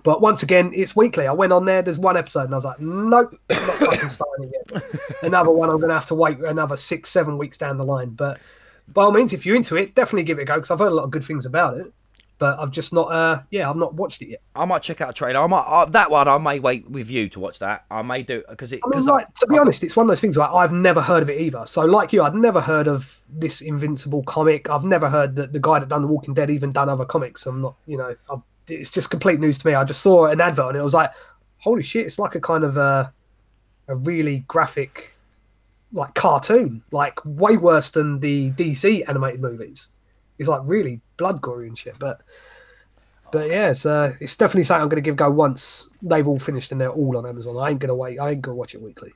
But 0.03 0.21
once 0.21 0.43
again, 0.43 0.71
it's 0.73 0.95
weekly. 0.95 1.27
I 1.27 1.33
went 1.33 1.53
on 1.53 1.65
there. 1.65 1.81
There's 1.81 1.99
one 1.99 2.17
episode, 2.17 2.45
and 2.45 2.53
I 2.53 2.57
was 2.57 2.65
like, 2.65 2.79
nope, 2.79 3.39
not 3.49 3.59
fucking 3.59 4.09
starting 4.09 4.51
it 4.51 4.71
yet. 4.73 4.83
Another 5.23 5.51
one, 5.51 5.69
I'm 5.69 5.77
going 5.77 5.89
to 5.89 5.95
have 5.95 6.05
to 6.07 6.15
wait 6.15 6.39
another 6.39 6.75
six, 6.75 7.09
seven 7.09 7.37
weeks 7.37 7.57
down 7.57 7.77
the 7.77 7.85
line. 7.85 8.09
But 8.09 8.39
by 8.87 9.03
all 9.03 9.11
means, 9.11 9.33
if 9.33 9.45
you're 9.45 9.55
into 9.55 9.75
it, 9.75 9.95
definitely 9.95 10.23
give 10.23 10.39
it 10.39 10.43
a 10.43 10.45
go 10.45 10.55
because 10.55 10.71
I've 10.71 10.79
heard 10.79 10.91
a 10.91 10.95
lot 10.95 11.03
of 11.03 11.11
good 11.11 11.23
things 11.23 11.45
about 11.45 11.77
it. 11.77 11.93
But 12.39 12.59
I've 12.59 12.69
just 12.69 12.93
not, 12.93 13.05
uh, 13.05 13.41
yeah, 13.49 13.67
I've 13.67 13.75
not 13.75 13.95
watched 13.95 14.21
it 14.21 14.29
yet. 14.29 14.41
I 14.55 14.63
might 14.65 14.83
check 14.83 15.01
out 15.01 15.09
a 15.09 15.13
trailer. 15.13 15.41
I 15.41 15.47
might 15.47 15.65
uh, 15.65 15.85
that 15.85 16.11
one. 16.11 16.27
I 16.27 16.37
may 16.37 16.59
wait 16.59 16.87
with 16.87 17.09
you 17.09 17.29
to 17.29 17.39
watch 17.39 17.57
that. 17.59 17.85
I 17.89 18.03
may 18.03 18.21
do 18.21 18.43
because 18.47 18.71
it. 18.73 18.79
I 18.85 18.95
mean, 18.95 19.03
like, 19.07 19.33
to 19.33 19.47
be 19.47 19.57
honest, 19.57 19.83
it's 19.83 19.95
one 19.95 20.05
of 20.05 20.09
those 20.09 20.21
things 20.21 20.37
where 20.37 20.47
I've 20.47 20.71
never 20.71 21.01
heard 21.01 21.23
of 21.23 21.31
it 21.31 21.41
either. 21.41 21.65
So, 21.65 21.83
like 21.83 22.13
you, 22.13 22.21
I'd 22.21 22.35
never 22.35 22.61
heard 22.61 22.87
of 22.87 23.23
this 23.27 23.61
Invincible 23.61 24.21
comic. 24.23 24.69
I've 24.69 24.83
never 24.83 25.09
heard 25.09 25.35
that 25.37 25.51
the 25.51 25.59
guy 25.59 25.79
that 25.79 25.89
done 25.89 26.03
The 26.03 26.07
Walking 26.07 26.35
Dead 26.35 26.51
even 26.51 26.71
done 26.71 26.89
other 26.89 27.05
comics. 27.05 27.47
I'm 27.47 27.59
not, 27.59 27.75
you 27.87 27.97
know, 27.97 28.15
I've, 28.31 28.41
it's 28.67 28.91
just 28.91 29.09
complete 29.09 29.39
news 29.39 29.57
to 29.57 29.67
me. 29.67 29.73
I 29.73 29.83
just 29.83 30.03
saw 30.03 30.27
an 30.27 30.39
advert 30.39 30.69
and 30.69 30.77
it 30.77 30.83
was 30.83 30.93
like, 30.93 31.09
holy 31.57 31.81
shit! 31.81 32.05
It's 32.05 32.19
like 32.19 32.35
a 32.35 32.39
kind 32.39 32.63
of 32.63 32.77
a, 32.77 33.11
a 33.87 33.95
really 33.95 34.45
graphic, 34.47 35.15
like 35.91 36.13
cartoon, 36.15 36.83
like 36.91 37.19
way 37.25 37.57
worse 37.57 37.91
than 37.91 38.19
the 38.19 38.51
DC 38.51 39.07
animated 39.07 39.41
movies. 39.41 39.89
It's 40.37 40.49
like 40.49 40.61
really 40.65 41.01
blood 41.17 41.41
gory 41.41 41.67
and 41.67 41.77
shit, 41.77 41.97
but. 41.99 42.21
But 43.29 43.49
yeah, 43.49 43.71
it's, 43.71 43.85
uh, 43.85 44.13
it's 44.21 44.37
definitely 44.37 44.63
something 44.63 44.83
I'm 44.83 44.87
going 44.87 45.03
to 45.03 45.05
give 45.05 45.17
go 45.17 45.29
once 45.29 45.89
they've 46.01 46.25
all 46.25 46.39
finished 46.39 46.71
and 46.71 46.79
they're 46.79 46.89
all 46.89 47.17
on 47.17 47.25
Amazon. 47.25 47.57
I 47.57 47.71
ain't 47.71 47.79
going 47.79 47.89
to 47.89 47.93
wait. 47.93 48.17
I 48.19 48.31
ain't 48.31 48.41
going 48.41 48.55
to 48.55 48.57
watch 48.57 48.73
it 48.73 48.81
weekly. 48.81 49.11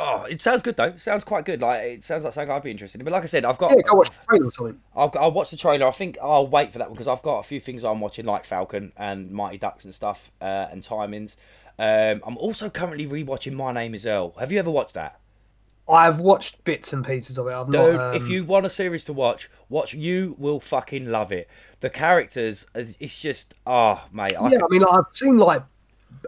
Oh, 0.00 0.24
it 0.24 0.40
sounds 0.40 0.62
good 0.62 0.76
though. 0.76 0.84
It 0.84 1.00
sounds 1.00 1.24
quite 1.24 1.44
good. 1.44 1.60
Like 1.60 1.82
it 1.82 2.04
sounds 2.04 2.22
like 2.22 2.32
something 2.32 2.50
I'd 2.50 2.62
be 2.62 2.70
interested 2.70 3.00
in. 3.00 3.04
But 3.04 3.12
like 3.12 3.24
I 3.24 3.26
said, 3.26 3.44
I've 3.44 3.58
got. 3.58 3.72
Yeah, 3.72 3.82
go 3.82 3.96
watch 3.96 4.10
the 4.10 4.26
trailer 4.28 4.46
or 4.46 4.50
something. 4.52 4.80
I'll, 4.94 5.12
I'll 5.18 5.32
watch 5.32 5.50
the 5.50 5.56
trailer. 5.56 5.88
I 5.88 5.90
think 5.90 6.16
I'll 6.22 6.46
wait 6.46 6.72
for 6.72 6.78
that 6.78 6.90
because 6.90 7.08
I've 7.08 7.22
got 7.22 7.40
a 7.40 7.42
few 7.42 7.58
things 7.58 7.84
I'm 7.84 8.00
watching, 8.00 8.24
like 8.24 8.44
Falcon 8.44 8.92
and 8.96 9.32
Mighty 9.32 9.58
Ducks 9.58 9.84
and 9.84 9.94
stuff, 9.94 10.30
uh, 10.40 10.66
and 10.70 10.84
Timings. 10.84 11.34
Um, 11.80 12.22
I'm 12.24 12.36
also 12.38 12.70
currently 12.70 13.06
rewatching 13.06 13.54
My 13.54 13.72
Name 13.72 13.94
Is 13.94 14.06
Earl. 14.06 14.34
Have 14.38 14.52
you 14.52 14.60
ever 14.60 14.70
watched 14.70 14.94
that? 14.94 15.20
I've 15.88 16.20
watched 16.20 16.64
bits 16.64 16.92
and 16.92 17.04
pieces 17.04 17.38
of 17.38 17.46
it. 17.46 17.52
I've 17.52 17.66
Dude, 17.66 17.74
not. 17.96 18.14
Um, 18.14 18.22
if 18.22 18.28
you 18.28 18.44
want 18.44 18.66
a 18.66 18.70
series 18.70 19.04
to 19.06 19.12
watch, 19.12 19.48
watch. 19.68 19.94
You 19.94 20.34
will 20.38 20.60
fucking 20.60 21.06
love 21.10 21.32
it. 21.32 21.48
The 21.80 21.90
characters, 21.90 22.66
it's 22.74 23.20
just, 23.20 23.54
oh 23.66 24.04
mate. 24.12 24.34
I 24.34 24.44
yeah, 24.48 24.58
could- 24.58 24.62
I 24.64 24.66
mean, 24.70 24.84
I've 24.84 25.04
seen 25.12 25.38
like 25.38 25.62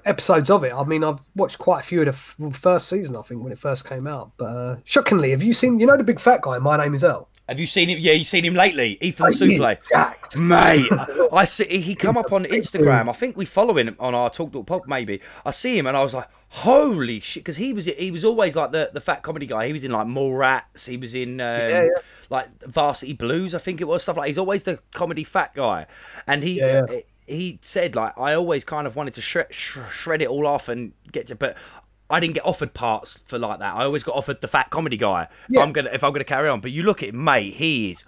episodes 0.05 0.51
of 0.51 0.65
it. 0.65 0.73
I 0.73 0.85
mean, 0.85 1.03
I've 1.05 1.21
watched 1.35 1.59
quite 1.59 1.81
a 1.81 1.83
few 1.83 2.01
of 2.03 2.07
the 2.07 2.47
f- 2.49 2.57
first 2.57 2.89
season. 2.89 3.17
I 3.17 3.23
think 3.23 3.43
when 3.43 3.53
it 3.53 3.59
first 3.59 3.89
came 3.89 4.07
out. 4.07 4.33
But 4.37 4.45
uh, 4.47 4.77
shockingly, 4.85 5.31
have 5.31 5.43
you 5.43 5.53
seen? 5.53 5.79
You 5.81 5.87
know 5.87 5.97
the 5.97 6.05
big 6.05 6.21
fat 6.21 6.43
guy. 6.43 6.59
My 6.59 6.77
name 6.77 6.95
is 6.95 7.03
Earl. 7.05 7.29
have 7.49 7.59
you 7.59 7.67
seen 7.67 7.89
him? 7.91 7.99
Yeah, 7.99 8.13
you've 8.13 8.27
seen 8.29 8.45
him 8.45 8.55
lately. 8.55 8.97
Ethan 9.01 9.25
Like, 9.25 9.35
he 9.39 9.55
is 9.55 9.61
Suplee. 9.61 10.41
Mate, 10.41 11.29
I 11.33 11.45
see 11.45 11.81
he 11.81 11.95
come 11.95 12.17
up 12.17 12.33
on 12.33 12.45
Instagram. 12.45 13.09
I 13.09 13.13
think 13.13 13.37
we 13.37 13.45
follow 13.45 13.77
him 13.77 13.97
on 13.99 14.15
our 14.15 14.31
Talk 14.31 14.53
Talk 14.53 14.67
Pop. 14.67 14.87
Maybe 14.87 15.21
I 15.45 15.51
see 15.51 15.77
him 15.77 15.87
and 15.87 15.97
I 15.97 16.03
was 16.03 16.15
like, 16.15 16.29
"Holy 16.51 17.21
shit!" 17.21 17.43
Because 17.45 17.57
he 17.57 17.73
was 17.73 17.87
he 17.87 18.11
was 18.11 18.25
always 18.25 18.57
like 18.57 18.73
the, 18.73 18.91
the 18.93 19.01
fat 19.01 19.23
comedy 19.23 19.47
guy. 19.47 19.67
He 19.67 19.73
was 19.73 19.85
in 19.85 19.91
like 19.93 20.07
Mallrats 20.07 20.87
He 20.87 20.97
was 20.97 21.15
in 21.15 21.41
um, 21.41 21.61
Yeah, 21.71 21.83
yeah. 21.85 21.89
like 22.29 22.49
Varsity 22.65 23.13
Blues. 23.13 23.55
I 23.55 23.59
think 23.59 23.81
it 23.81 23.85
was 23.89 24.03
stuff 24.03 24.17
like. 24.17 24.27
He's 24.29 24.39
always 24.39 24.65
the 24.65 24.79
comedy 24.93 25.25
fat 25.25 25.55
guy, 25.55 25.87
and 26.27 26.43
he 26.43 26.59
Yeah, 26.59 26.83
yeah. 26.91 26.99
he 27.27 27.59
said 27.63 27.95
like 27.95 28.19
I 28.19 28.35
always 28.35 28.65
kind 28.65 28.87
of 28.87 28.97
wanted 28.97 29.15
to 29.15 29.23
shred 29.23 29.55
shred 29.55 30.23
it 30.23 30.29
all 30.29 30.47
off 30.47 30.69
and 30.69 30.93
get 31.13 31.29
to, 31.29 31.35
but. 31.35 31.57
I 32.13 32.19
didn't 32.19 32.35
get 32.35 32.45
offered 32.45 32.75
parts 32.75 33.21
for 33.25 33.39
like 33.39 33.61
that. 33.61 33.73
I 33.77 33.85
always 33.85 34.03
got 34.03 34.17
offered 34.17 34.41
the 34.41 34.49
fat 34.49 34.71
comedy 34.71 34.97
guy. 34.97 35.29
If. 35.49 35.63
I'm 35.63 35.73
gonna 35.73 35.91
if 35.93 36.03
I'm 36.03 36.13
gonna 36.13 36.25
carry 36.25 36.49
on. 36.49 36.61
But 36.61 36.73
you 36.73 36.83
look 36.83 37.05
at 37.05 37.11
him, 37.11 37.23
mate. 37.23 37.55
He 37.55 37.93
is 37.93 38.05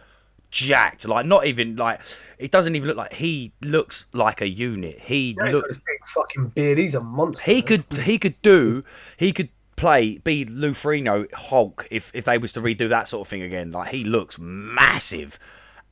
jacked. 0.52 1.08
Like 1.08 1.26
not 1.26 1.46
even 1.46 1.74
like 1.74 2.00
it 2.38 2.52
doesn't 2.52 2.76
even 2.76 2.86
look 2.86 2.96
like 2.96 3.14
he 3.14 3.52
looks 3.60 4.04
like 4.12 4.40
a 4.40 4.48
unit. 4.48 5.00
He 5.00 5.36
Yeah, 5.44 5.50
looks 5.50 5.78
big 5.78 6.06
fucking 6.14 6.48
beard. 6.50 6.78
He's 6.78 6.94
a 6.94 7.00
monster. 7.00 7.50
he 7.50 7.62
could 7.62 7.84
he 8.04 8.18
could 8.18 8.40
do 8.42 8.84
he 9.16 9.32
could 9.32 9.48
play 9.74 10.18
be 10.18 10.44
Lou 10.44 10.70
Ferrigno 10.72 11.32
Hulk 11.32 11.88
if 11.90 12.12
if 12.14 12.24
they 12.24 12.38
was 12.38 12.52
to 12.52 12.60
redo 12.60 12.88
that 12.88 13.08
sort 13.08 13.26
of 13.26 13.28
thing 13.28 13.42
again. 13.42 13.72
Like 13.72 13.88
he 13.90 14.04
looks 14.04 14.38
massive. 14.38 15.38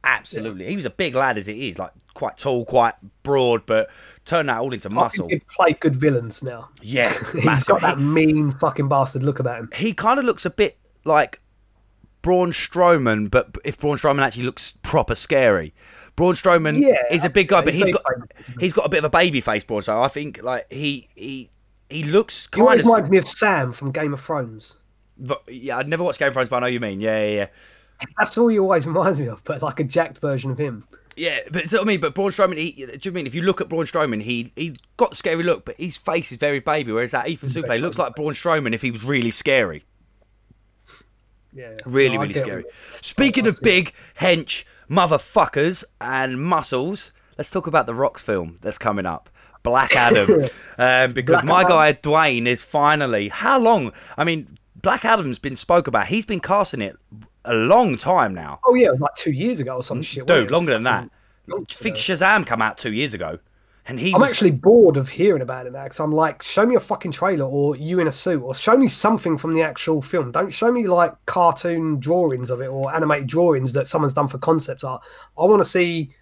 Absolutely. 0.05 0.67
He 0.67 0.77
was 0.77 0.87
a 0.87 0.91
big 0.91 1.15
lad 1.15 1.37
as 1.37 1.47
it 1.49 1.57
is, 1.59 1.79
like 1.79 1.91
quite 2.15 2.39
tall, 2.39 2.65
quite 2.65 2.95
broad, 3.23 3.67
but 3.67 3.91
turn 4.25 4.47
that 4.47 4.59
all 4.59 4.73
into 4.73 4.89
I 4.89 4.93
muscle. 4.95 5.29
he'd 5.29 5.47
play 5.49 5.75
good 5.75 5.95
villains 5.95 6.43
now. 6.43 6.71
Yeah, 6.81 7.13
He's 7.35 7.65
got 7.65 7.83
that 7.83 7.99
mean 8.01 8.51
fucking 8.53 8.89
bastard 8.89 9.23
look 9.23 9.41
about 9.41 9.59
him. 9.61 9.69
he 9.75 9.93
kind 9.93 10.19
of 10.19 10.25
looks 10.25 10.47
a 10.47 10.51
bit 10.51 10.79
like 11.05 11.41
Braun 12.23 12.53
Strowman, 12.53 13.31
but 13.31 13.57
if 13.65 13.79
Braun 13.79 13.97
Strowman 13.99 14.23
actually 14.23 14.45
looks 14.45 14.73
proper 14.83 15.15
scary. 15.15 15.73
Braun 16.17 16.35
Strowman 16.35 16.81
Yeah, 16.81 17.03
is 17.11 17.25
a 17.25 17.31
big 17.31 17.49
guy, 17.49 17.63
but 17.63 17.75
he's 17.75 17.75
he's 17.75 17.91
got 17.91 18.03
famous, 18.13 18.29
he? 18.47 18.55
he's 18.59 18.73
got 18.73 18.87
a 18.87 18.89
bit 18.89 18.99
of 18.99 19.05
a 19.05 19.11
baby 19.11 19.41
face, 19.41 19.65
Braun. 19.65 19.83
So 19.83 20.03
I 20.03 20.09
think 20.09 20.43
like 20.43 20.67
he 20.71 21.09
he 21.15 21.51
he 21.89 22.03
looks 22.05 22.49
He 22.55 22.61
always 22.61 22.83
kind 22.83 22.85
of. 22.85 22.87
reminds 22.87 23.11
me 23.11 23.19
of 23.19 23.27
Sam 23.29 23.73
from 23.73 23.91
Game 23.93 24.13
of 24.13 24.21
Thrones. 24.21 24.79
Yeah, 25.49 25.77
I'd 25.79 25.89
never 25.89 26.03
watched 26.03 26.19
Game 26.19 26.29
of 26.29 26.35
Thrones, 26.35 26.49
but 26.49 26.57
I 26.57 26.61
know 26.61 26.67
you 26.67 26.81
mean. 26.81 27.01
Yeah, 27.01 27.21
yeah, 27.25 27.35
yeah. 27.35 27.47
That's 28.19 28.37
all 28.39 28.49
he 28.49 28.59
always 28.59 28.87
reminds 28.87 29.19
me 29.21 29.29
of, 29.29 29.43
but 29.45 29.63
like 29.63 29.81
a 29.81 29.85
jacked 29.85 30.19
version 30.19 30.51
of 30.51 30.59
him. 30.59 30.87
Yeah, 31.17 31.41
but 31.51 31.69
so 31.69 31.81
I 31.81 31.85
mean, 31.85 32.01
but 32.01 32.15
Braun 32.15 32.31
Strowman, 32.31 32.57
he, 32.57 32.87
do 32.87 33.09
you 33.09 33.13
mean 33.13 33.27
if 33.27 33.35
you 33.35 33.43
look 33.43 33.61
at 33.61 33.69
Braun 33.69 33.85
Strowman, 33.85 34.23
he 34.23 34.53
he 34.57 34.77
got 34.97 35.17
scary 35.17 35.43
look, 35.43 35.65
but 35.65 35.77
his 35.77 35.97
face 35.97 36.33
is 36.33 36.39
very 36.39 36.61
baby, 36.61 36.93
whereas 36.93 37.11
that 37.11 37.29
Ethan 37.29 37.49
Suplee 37.49 37.81
looks 37.81 37.99
like 37.99 38.15
Braun 38.15 38.33
Strowman 38.33 38.75
if 38.75 38.83
he 38.83 38.91
was 38.91 39.05
really 39.05 39.31
scary. 39.31 39.85
Yeah, 41.53 41.77
Really, 41.87 42.17
No, 42.17 42.23
really 42.23 42.35
scary. 42.35 42.63
it. 42.63 42.73
Speaking 43.05 43.47
of 43.47 43.59
big 43.63 43.93
hench 44.21 44.65
motherfuckers 44.89 45.85
and 46.01 46.41
muscles, 46.43 47.13
let's 47.39 47.51
talk 47.51 47.67
about 47.67 47.87
the 47.87 47.95
Rocks 47.95 48.23
film 48.23 48.57
that's 48.61 48.79
coming 48.79 49.07
up. 49.07 49.29
Black 49.63 49.95
Adam, 49.95 50.45
um, 50.79 51.13
because 51.13 51.43
Black 51.43 51.45
my 51.45 51.65
guy 51.65 51.93
Dwayne 51.93 52.47
is 52.47 52.63
finally. 52.63 53.29
How 53.29 53.59
long? 53.59 53.93
I 54.17 54.25
mean, 54.25 54.57
Black 54.75 55.05
Adam's 55.05 55.39
been 55.39 55.57
spoke 55.57 55.87
about. 55.87 56.07
He's 56.07 56.25
been 56.25 56.41
casting 56.41 56.81
it 56.81 56.97
a 57.45 57.55
long 57.55 57.99
time 57.99 58.33
now, 58.35 58.61
Oh 58.65 58.75
yeah, 58.75 58.89
it 58.89 58.93
was 58.93 59.01
like 59.01 59.15
two 59.17 59.33
years 59.33 59.61
ago 59.61 59.77
or 59.77 59.83
some 59.83 60.01
shit. 60.03 60.27
dude. 60.27 60.51
Longer 60.51 60.73
than 60.73 60.85
that. 60.85 61.11
I 61.53 61.57
think. 61.69 61.97
Shazam 61.97 62.47
come 62.47 62.63
out 62.63 62.79
two 62.79 62.93
years 62.93 63.13
ago, 63.13 63.39
and 63.91 63.99
he. 63.99 64.15
I'm 64.15 64.21
was, 64.21 64.31
actually 64.31 64.53
bored 64.53 64.97
of 64.97 65.09
hearing 65.09 65.43
about 65.43 65.67
it 65.67 65.73
now 65.73 65.83
because 65.83 65.99
I'm 65.99 66.13
like, 66.13 66.43
show 66.43 66.65
me 66.65 66.77
a 66.77 66.81
fucking 66.81 67.11
trailer 67.11 67.45
or 67.45 67.77
you 67.77 67.99
in 67.99 68.07
a 68.07 68.13
suit 68.13 68.41
or 68.41 68.55
show 68.55 68.77
me 68.77 68.87
something 68.87 69.37
from 69.37 69.53
the 69.53 69.63
actual 69.63 70.01
film. 70.01 70.31
Don't 70.31 70.51
show 70.51 70.71
me 70.71 70.87
like 70.87 71.13
cartoon 71.27 71.99
drawings 71.99 72.51
of 72.51 72.61
it 72.61 72.69
or 72.69 72.95
animated 72.95 73.27
drawings 73.27 73.73
that 73.73 73.89
someone's 73.89 74.15
done 74.15 74.29
for 74.29 74.39
concept 74.39 74.85
art. 74.85 75.03
I 75.37 75.45
want 75.45 75.61
to 75.61 75.69
see 75.69 76.15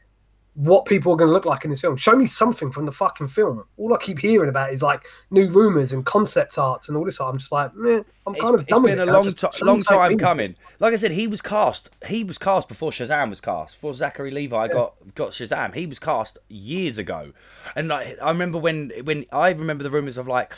what 0.59 0.87
people 0.87 1.12
are 1.12 1.16
going 1.16 1.29
to 1.29 1.33
look 1.33 1.44
like 1.44 1.62
in 1.64 1.71
this 1.71 1.81
film. 1.81 1.97
Show 1.97 2.16
me 2.16 2.27
something 2.27 2.73
from 2.73 2.85
the 2.85 2.90
fucking 2.90 3.29
film. 3.29 3.62
All 3.77 3.94
I 3.94 3.97
keep 3.99 4.18
hearing 4.18 4.49
about 4.49 4.73
is 4.73 4.83
like 4.83 5.05
new 5.31 5.49
rumors 5.49 5.92
and 5.92 6.05
concept 6.05 6.59
arts 6.59 6.88
and 6.88 6.99
all 6.99 7.05
this. 7.05 7.21
I'm 7.21 7.38
just 7.38 7.53
like, 7.53 7.73
meh, 7.77 8.03
I'm 8.27 8.35
It's, 8.35 8.42
kind 8.42 8.55
of 8.57 8.62
it's 8.62 8.68
done 8.71 8.83
with 8.83 8.90
been 8.97 9.09
a 9.09 9.12
long, 9.12 9.29
ti- 9.31 9.47
long 9.62 9.81
time 9.81 10.09
meaningful. 10.09 10.27
coming. 10.29 10.57
Like 10.81 10.92
I 10.92 10.97
said, 10.97 11.12
he 11.12 11.29
was 11.29 11.40
cast. 11.40 11.90
He 12.09 12.25
was 12.25 12.38
cast 12.38 12.66
before 12.66 12.90
Shazam 12.90 13.31
was 13.31 13.40
cast. 13.40 13.75
Before 13.75 13.94
Zachary 13.94 14.33
Levi 14.33 14.66
got 14.66 14.94
got 15.14 15.31
Shazam, 15.31 15.77
he 15.77 15.87
was 15.87 16.01
cast 16.01 16.38
years 16.49 16.99
ago. 16.99 17.33
And 17.77 17.87
like, 17.87 18.17
I 18.21 18.29
remember 18.31 18.59
when 18.59 18.90
when 19.04 19.27
I 19.31 19.50
remember 19.50 19.85
the 19.85 19.90
rumors 19.90 20.17
of 20.19 20.27
like 20.27 20.52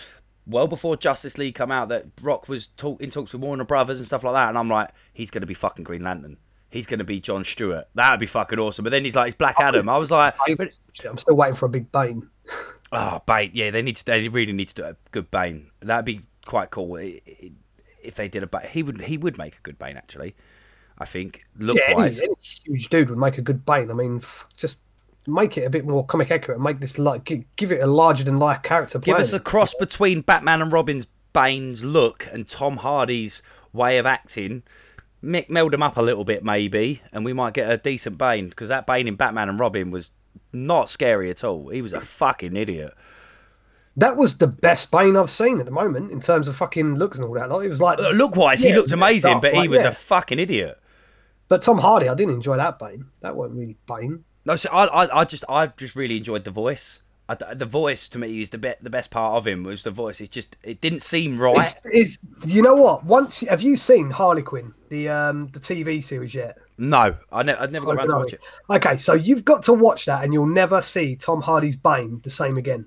well 0.46 0.66
before 0.66 0.96
Justice 0.96 1.36
League 1.36 1.54
come 1.56 1.70
out 1.70 1.90
that 1.90 2.06
Rock 2.22 2.48
was 2.48 2.68
talk, 2.68 3.02
in 3.02 3.10
talks 3.10 3.34
with 3.34 3.42
Warner 3.42 3.64
Brothers 3.64 3.98
and 3.98 4.06
stuff 4.06 4.24
like 4.24 4.32
that. 4.32 4.48
And 4.48 4.56
I'm 4.56 4.70
like, 4.70 4.88
he's 5.12 5.30
gonna 5.30 5.44
be 5.44 5.52
fucking 5.52 5.84
Green 5.84 6.02
Lantern. 6.04 6.38
He's 6.70 6.86
gonna 6.86 7.04
be 7.04 7.20
John 7.20 7.44
Stewart. 7.44 7.88
That'd 7.94 8.20
be 8.20 8.26
fucking 8.26 8.58
awesome. 8.58 8.84
But 8.84 8.90
then 8.90 9.04
he's 9.04 9.16
like, 9.16 9.28
it's 9.28 9.36
Black 9.36 9.56
Adam. 9.60 9.88
I 9.88 9.98
was 9.98 10.10
like, 10.10 10.34
I'm 10.48 11.18
still 11.18 11.34
waiting 11.36 11.54
for 11.56 11.66
a 11.66 11.68
big 11.68 11.90
Bane. 11.90 12.28
Oh, 12.92 13.20
Bane. 13.26 13.50
Yeah, 13.54 13.70
they 13.70 13.82
need 13.82 13.96
to. 13.96 14.04
They 14.04 14.28
really 14.28 14.52
need 14.52 14.68
to 14.68 14.74
do 14.74 14.84
a 14.84 14.96
good 15.10 15.30
Bane. 15.30 15.70
That'd 15.80 16.04
be 16.04 16.22
quite 16.46 16.70
cool 16.70 16.96
if 16.96 18.14
they 18.14 18.28
did 18.28 18.42
a 18.42 18.46
Bane. 18.46 18.68
He 18.70 18.82
would. 18.82 19.00
He 19.02 19.16
would 19.16 19.36
make 19.38 19.56
a 19.56 19.60
good 19.62 19.78
Bane 19.78 19.96
actually. 19.96 20.34
I 20.98 21.06
think 21.06 21.44
look 21.58 21.76
Yeah, 21.78 21.84
any, 21.88 21.94
wise. 21.96 22.20
any 22.20 22.34
huge 22.40 22.88
dude 22.90 23.08
would 23.10 23.18
make 23.18 23.38
a 23.38 23.42
good 23.42 23.64
Bane. 23.64 23.90
I 23.90 23.94
mean, 23.94 24.16
f- 24.18 24.46
just 24.56 24.80
make 25.26 25.56
it 25.56 25.62
a 25.64 25.70
bit 25.70 25.86
more 25.86 26.04
comic 26.04 26.30
accurate. 26.30 26.56
and 26.56 26.64
Make 26.64 26.78
this 26.80 26.98
like 26.98 27.24
gi- 27.24 27.46
give 27.56 27.72
it 27.72 27.82
a 27.82 27.86
larger 27.86 28.22
than 28.22 28.38
life 28.38 28.62
character. 28.62 28.98
Give 28.98 29.14
playing 29.14 29.20
us 29.22 29.32
a 29.32 29.40
cross 29.40 29.72
between 29.74 30.20
Batman 30.20 30.60
and 30.62 30.70
Robin's 30.72 31.06
Bane's 31.32 31.82
look 31.84 32.26
and 32.32 32.46
Tom 32.48 32.78
Hardy's 32.78 33.42
way 33.72 33.98
of 33.98 34.04
acting. 34.06 34.62
Mick 35.22 35.50
meld 35.50 35.72
them 35.72 35.82
up 35.82 35.96
a 35.96 36.02
little 36.02 36.24
bit 36.24 36.42
maybe, 36.44 37.02
and 37.12 37.24
we 37.24 37.32
might 37.32 37.54
get 37.54 37.70
a 37.70 37.76
decent 37.76 38.16
Bane 38.18 38.48
because 38.48 38.68
that 38.68 38.86
Bane 38.86 39.06
in 39.06 39.16
Batman 39.16 39.48
and 39.48 39.60
Robin 39.60 39.90
was 39.90 40.10
not 40.52 40.88
scary 40.88 41.30
at 41.30 41.44
all. 41.44 41.68
He 41.68 41.82
was 41.82 41.92
a 41.92 42.00
fucking 42.00 42.56
idiot. 42.56 42.94
That 43.96 44.16
was 44.16 44.38
the 44.38 44.46
best 44.46 44.90
Bane 44.90 45.16
I've 45.16 45.30
seen 45.30 45.58
at 45.60 45.66
the 45.66 45.72
moment 45.72 46.10
in 46.10 46.20
terms 46.20 46.48
of 46.48 46.56
fucking 46.56 46.94
looks 46.94 47.18
and 47.18 47.26
all 47.26 47.34
that. 47.34 47.50
Like, 47.50 47.66
it 47.66 47.68
was 47.68 47.80
like, 47.80 47.98
Uh, 47.98 48.10
Look 48.10 48.34
wise, 48.36 48.62
he 48.62 48.72
looked 48.72 48.92
amazing, 48.92 49.32
stuff, 49.32 49.42
but 49.42 49.52
he 49.52 49.60
like, 49.60 49.70
was 49.70 49.82
yeah. 49.82 49.88
a 49.88 49.92
fucking 49.92 50.38
idiot. 50.38 50.78
but 51.48 51.60
Tom 51.62 51.78
Hardy, 51.78 52.08
I 52.08 52.14
didn't 52.14 52.34
enjoy 52.34 52.56
that 52.56 52.78
Bane. 52.78 53.06
That 53.20 53.36
wasn't 53.36 53.58
really 53.58 53.76
Bane. 53.86 54.24
No, 54.46 54.56
so 54.56 54.70
I, 54.70 54.84
I, 55.04 55.20
I 55.20 55.24
just, 55.24 55.44
I've 55.48 55.76
just 55.76 55.96
really 55.96 56.16
enjoyed 56.16 56.44
the 56.44 56.50
voice. 56.50 57.02
I 57.30 57.54
the 57.54 57.64
voice 57.64 58.08
to 58.08 58.18
me 58.18 58.42
is 58.42 58.50
the 58.50 58.58
be- 58.58 58.74
the 58.80 58.90
best 58.90 59.10
part 59.10 59.36
of 59.36 59.46
him 59.46 59.62
was 59.62 59.84
the 59.84 59.90
voice. 59.90 60.20
It 60.20 60.32
just 60.32 60.56
it 60.64 60.80
didn't 60.80 61.02
seem 61.02 61.38
right. 61.38 61.58
It's, 61.58 61.76
it's 61.84 62.18
you 62.44 62.60
know 62.60 62.74
what? 62.74 63.04
Once 63.04 63.40
have 63.42 63.62
you 63.62 63.76
seen 63.76 64.10
Harley 64.10 64.42
Quinn, 64.42 64.74
the 64.88 65.08
um 65.08 65.48
the 65.52 65.60
TV 65.60 66.02
series 66.02 66.34
yet? 66.34 66.58
no, 66.76 67.14
I 67.30 67.42
ne- 67.42 67.54
I'd 67.54 67.70
never 67.70 67.86
got 67.86 67.96
around 67.96 68.08
to 68.08 68.16
watch 68.16 68.32
it. 68.32 68.40
Okay, 68.68 68.96
so 68.96 69.12
you've 69.12 69.44
got 69.44 69.62
to 69.64 69.72
watch 69.72 70.06
that, 70.06 70.24
and 70.24 70.32
you'll 70.32 70.46
never 70.46 70.82
see 70.82 71.14
Tom 71.14 71.42
Hardy's 71.42 71.76
Bane 71.76 72.20
the 72.24 72.30
same 72.30 72.56
again, 72.56 72.86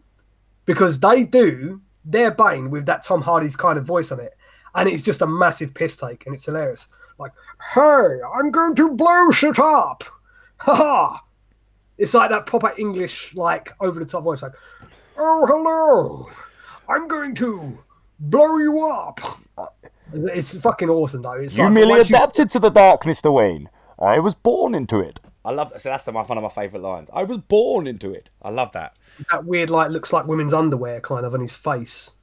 because 0.65 0.99
they 0.99 1.23
do 1.23 1.81
their 2.03 2.31
Bane 2.31 2.69
with 2.69 2.85
that 2.87 3.03
Tom 3.03 3.21
Hardy's 3.21 3.55
kind 3.55 3.77
of 3.77 3.85
voice 3.85 4.11
on 4.11 4.19
it, 4.19 4.35
and 4.75 4.89
it's 4.89 5.03
just 5.03 5.21
a 5.21 5.27
massive 5.27 5.73
piss 5.73 5.95
take, 5.95 6.25
and 6.25 6.35
it's 6.35 6.45
hilarious. 6.45 6.87
Like, 7.17 7.31
hey, 7.75 8.17
I'm 8.35 8.51
going 8.51 8.75
to 8.75 8.93
blow 8.93 9.31
shit 9.31 9.59
up, 9.59 10.03
ha 10.57 10.75
ha. 10.75 11.21
It's 11.97 12.13
like 12.13 12.29
that 12.31 12.45
proper 12.45 12.73
English, 12.77 13.33
like 13.35 13.71
over 13.79 13.99
the 13.99 14.05
top 14.05 14.23
voice, 14.23 14.41
like, 14.41 14.53
oh 15.17 15.45
hello, 15.45 16.29
I'm 16.89 17.07
going 17.07 17.35
to 17.35 17.77
blow 18.19 18.57
you 18.57 18.85
up. 18.87 19.19
It's 20.13 20.55
fucking 20.57 20.89
awesome 20.89 21.21
though. 21.21 21.33
It's 21.33 21.57
You 21.57 21.65
like, 21.65 21.73
merely 21.73 21.91
once 21.91 22.09
you- 22.09 22.15
adapted 22.15 22.49
to 22.51 22.59
the 22.59 22.69
darkness, 22.69 23.21
Dwayne. 23.21 23.67
I 23.99 24.19
was 24.19 24.33
born 24.35 24.75
into 24.75 24.99
it. 24.99 25.19
I 25.45 25.51
love 25.51 25.71
that. 25.71 25.81
So 25.81 25.89
that's 25.89 26.07
my 26.07 26.23
one 26.23 26.37
of 26.37 26.43
my 26.43 26.49
favourite 26.49 26.83
lines. 26.83 27.09
I 27.13 27.23
was 27.23 27.37
born 27.37 27.85
into 27.85 28.11
it. 28.11 28.29
I 28.41 28.49
love 28.49 28.71
that. 28.73 28.95
that 29.31 29.45
weird 29.45 29.69
like 29.69 29.91
looks 29.91 30.11
like 30.13 30.25
women's 30.25 30.53
underwear 30.53 30.99
kind 31.01 31.25
of 31.25 31.33
on 31.33 31.41
his 31.41 31.55
face. 31.55 32.15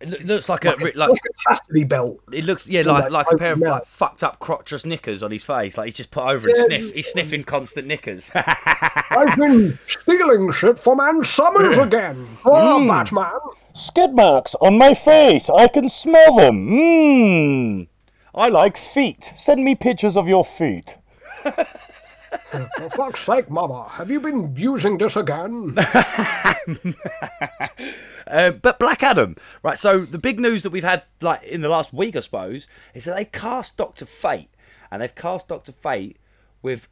It 0.00 0.24
looks 0.26 0.48
like 0.48 0.64
a 0.64 0.70
Like, 0.70 0.94
like 0.94 1.10
a 1.10 1.32
chastity 1.38 1.82
belt. 1.82 2.20
it 2.32 2.44
looks 2.44 2.68
yeah 2.68 2.82
like 2.82 3.04
that 3.04 3.12
like 3.12 3.26
a 3.32 3.36
pair 3.36 3.52
of 3.54 3.58
like 3.58 3.84
fucked 3.84 4.22
up 4.22 4.38
crotchless 4.38 4.84
knickers 4.86 5.22
on 5.24 5.32
his 5.32 5.44
face. 5.44 5.76
Like 5.76 5.86
he's 5.86 5.96
just 5.96 6.10
put 6.12 6.22
over 6.24 6.46
and 6.46 6.56
Yeah. 6.56 6.64
sniff. 6.66 6.94
He's 6.94 7.08
sniffing 7.08 7.42
constant 7.44 7.88
knickers. 7.88 8.30
I've 8.34 9.36
been 9.36 9.76
stealing 9.88 10.52
shit 10.52 10.78
from 10.78 11.00
Ann 11.00 11.24
Summers 11.24 11.76
mm. 11.76 11.86
again. 11.86 12.26
Oh, 12.44 12.78
mm. 12.80 12.86
Batman. 12.86 13.32
Skid 13.74 14.12
marks 14.14 14.54
on 14.60 14.78
my 14.78 14.94
face. 14.94 15.50
I 15.50 15.66
can 15.68 15.88
smell 15.88 16.36
them. 16.36 16.68
Mmm. 16.70 17.88
I 18.34 18.48
like 18.48 18.76
feet. 18.76 19.32
Send 19.36 19.64
me 19.64 19.74
pictures 19.74 20.16
of 20.16 20.28
your 20.28 20.44
feet. 20.44 20.96
For 22.50 22.90
fuck's 22.90 23.20
sake, 23.20 23.50
Mama, 23.50 23.88
have 23.90 24.10
you 24.10 24.20
been 24.20 24.54
using 24.56 24.98
this 24.98 25.16
again? 25.16 25.76
Uh, 28.30 28.50
but 28.50 28.78
Black 28.78 29.02
Adam, 29.02 29.36
right? 29.62 29.78
So 29.78 30.00
the 30.00 30.18
big 30.18 30.38
news 30.38 30.62
that 30.62 30.68
we've 30.68 30.84
had, 30.84 31.04
like 31.22 31.42
in 31.44 31.62
the 31.62 31.68
last 31.70 31.94
week, 31.94 32.14
I 32.14 32.20
suppose, 32.20 32.68
is 32.92 33.06
that 33.06 33.16
they 33.16 33.24
cast 33.24 33.78
Doctor 33.78 34.04
Fate, 34.04 34.50
and 34.90 35.00
they've 35.00 35.14
cast 35.14 35.48
Doctor 35.48 35.72
Fate 35.72 36.18
with 36.60 36.88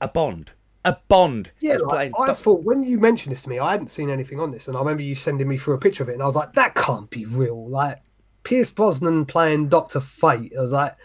a 0.00 0.08
Bond, 0.08 0.52
a 0.84 0.96
Bond. 1.06 1.52
Yeah, 1.60 1.74
who's 1.74 1.82
like, 1.82 1.90
playing 1.90 2.12
I 2.18 2.32
thought 2.32 2.64
when 2.64 2.82
you 2.82 2.98
mentioned 2.98 3.32
this 3.32 3.42
to 3.42 3.48
me, 3.48 3.60
I 3.60 3.70
hadn't 3.70 3.88
seen 3.88 4.10
anything 4.10 4.40
on 4.40 4.50
this, 4.50 4.66
and 4.66 4.76
I 4.76 4.80
remember 4.80 5.02
you 5.02 5.14
sending 5.14 5.46
me 5.46 5.58
through 5.58 5.74
a 5.74 5.78
picture 5.78 6.02
of 6.02 6.08
it, 6.08 6.14
and 6.14 6.22
I 6.22 6.26
was 6.26 6.36
like, 6.36 6.54
that 6.54 6.74
can't 6.74 7.08
be 7.08 7.24
real. 7.24 7.68
Like 7.68 7.98
Pierce 8.42 8.70
Brosnan 8.70 9.26
playing 9.26 9.68
Doctor 9.68 10.00
Fate. 10.00 10.52
I 10.58 10.60
was 10.60 10.72
like, 10.72 10.96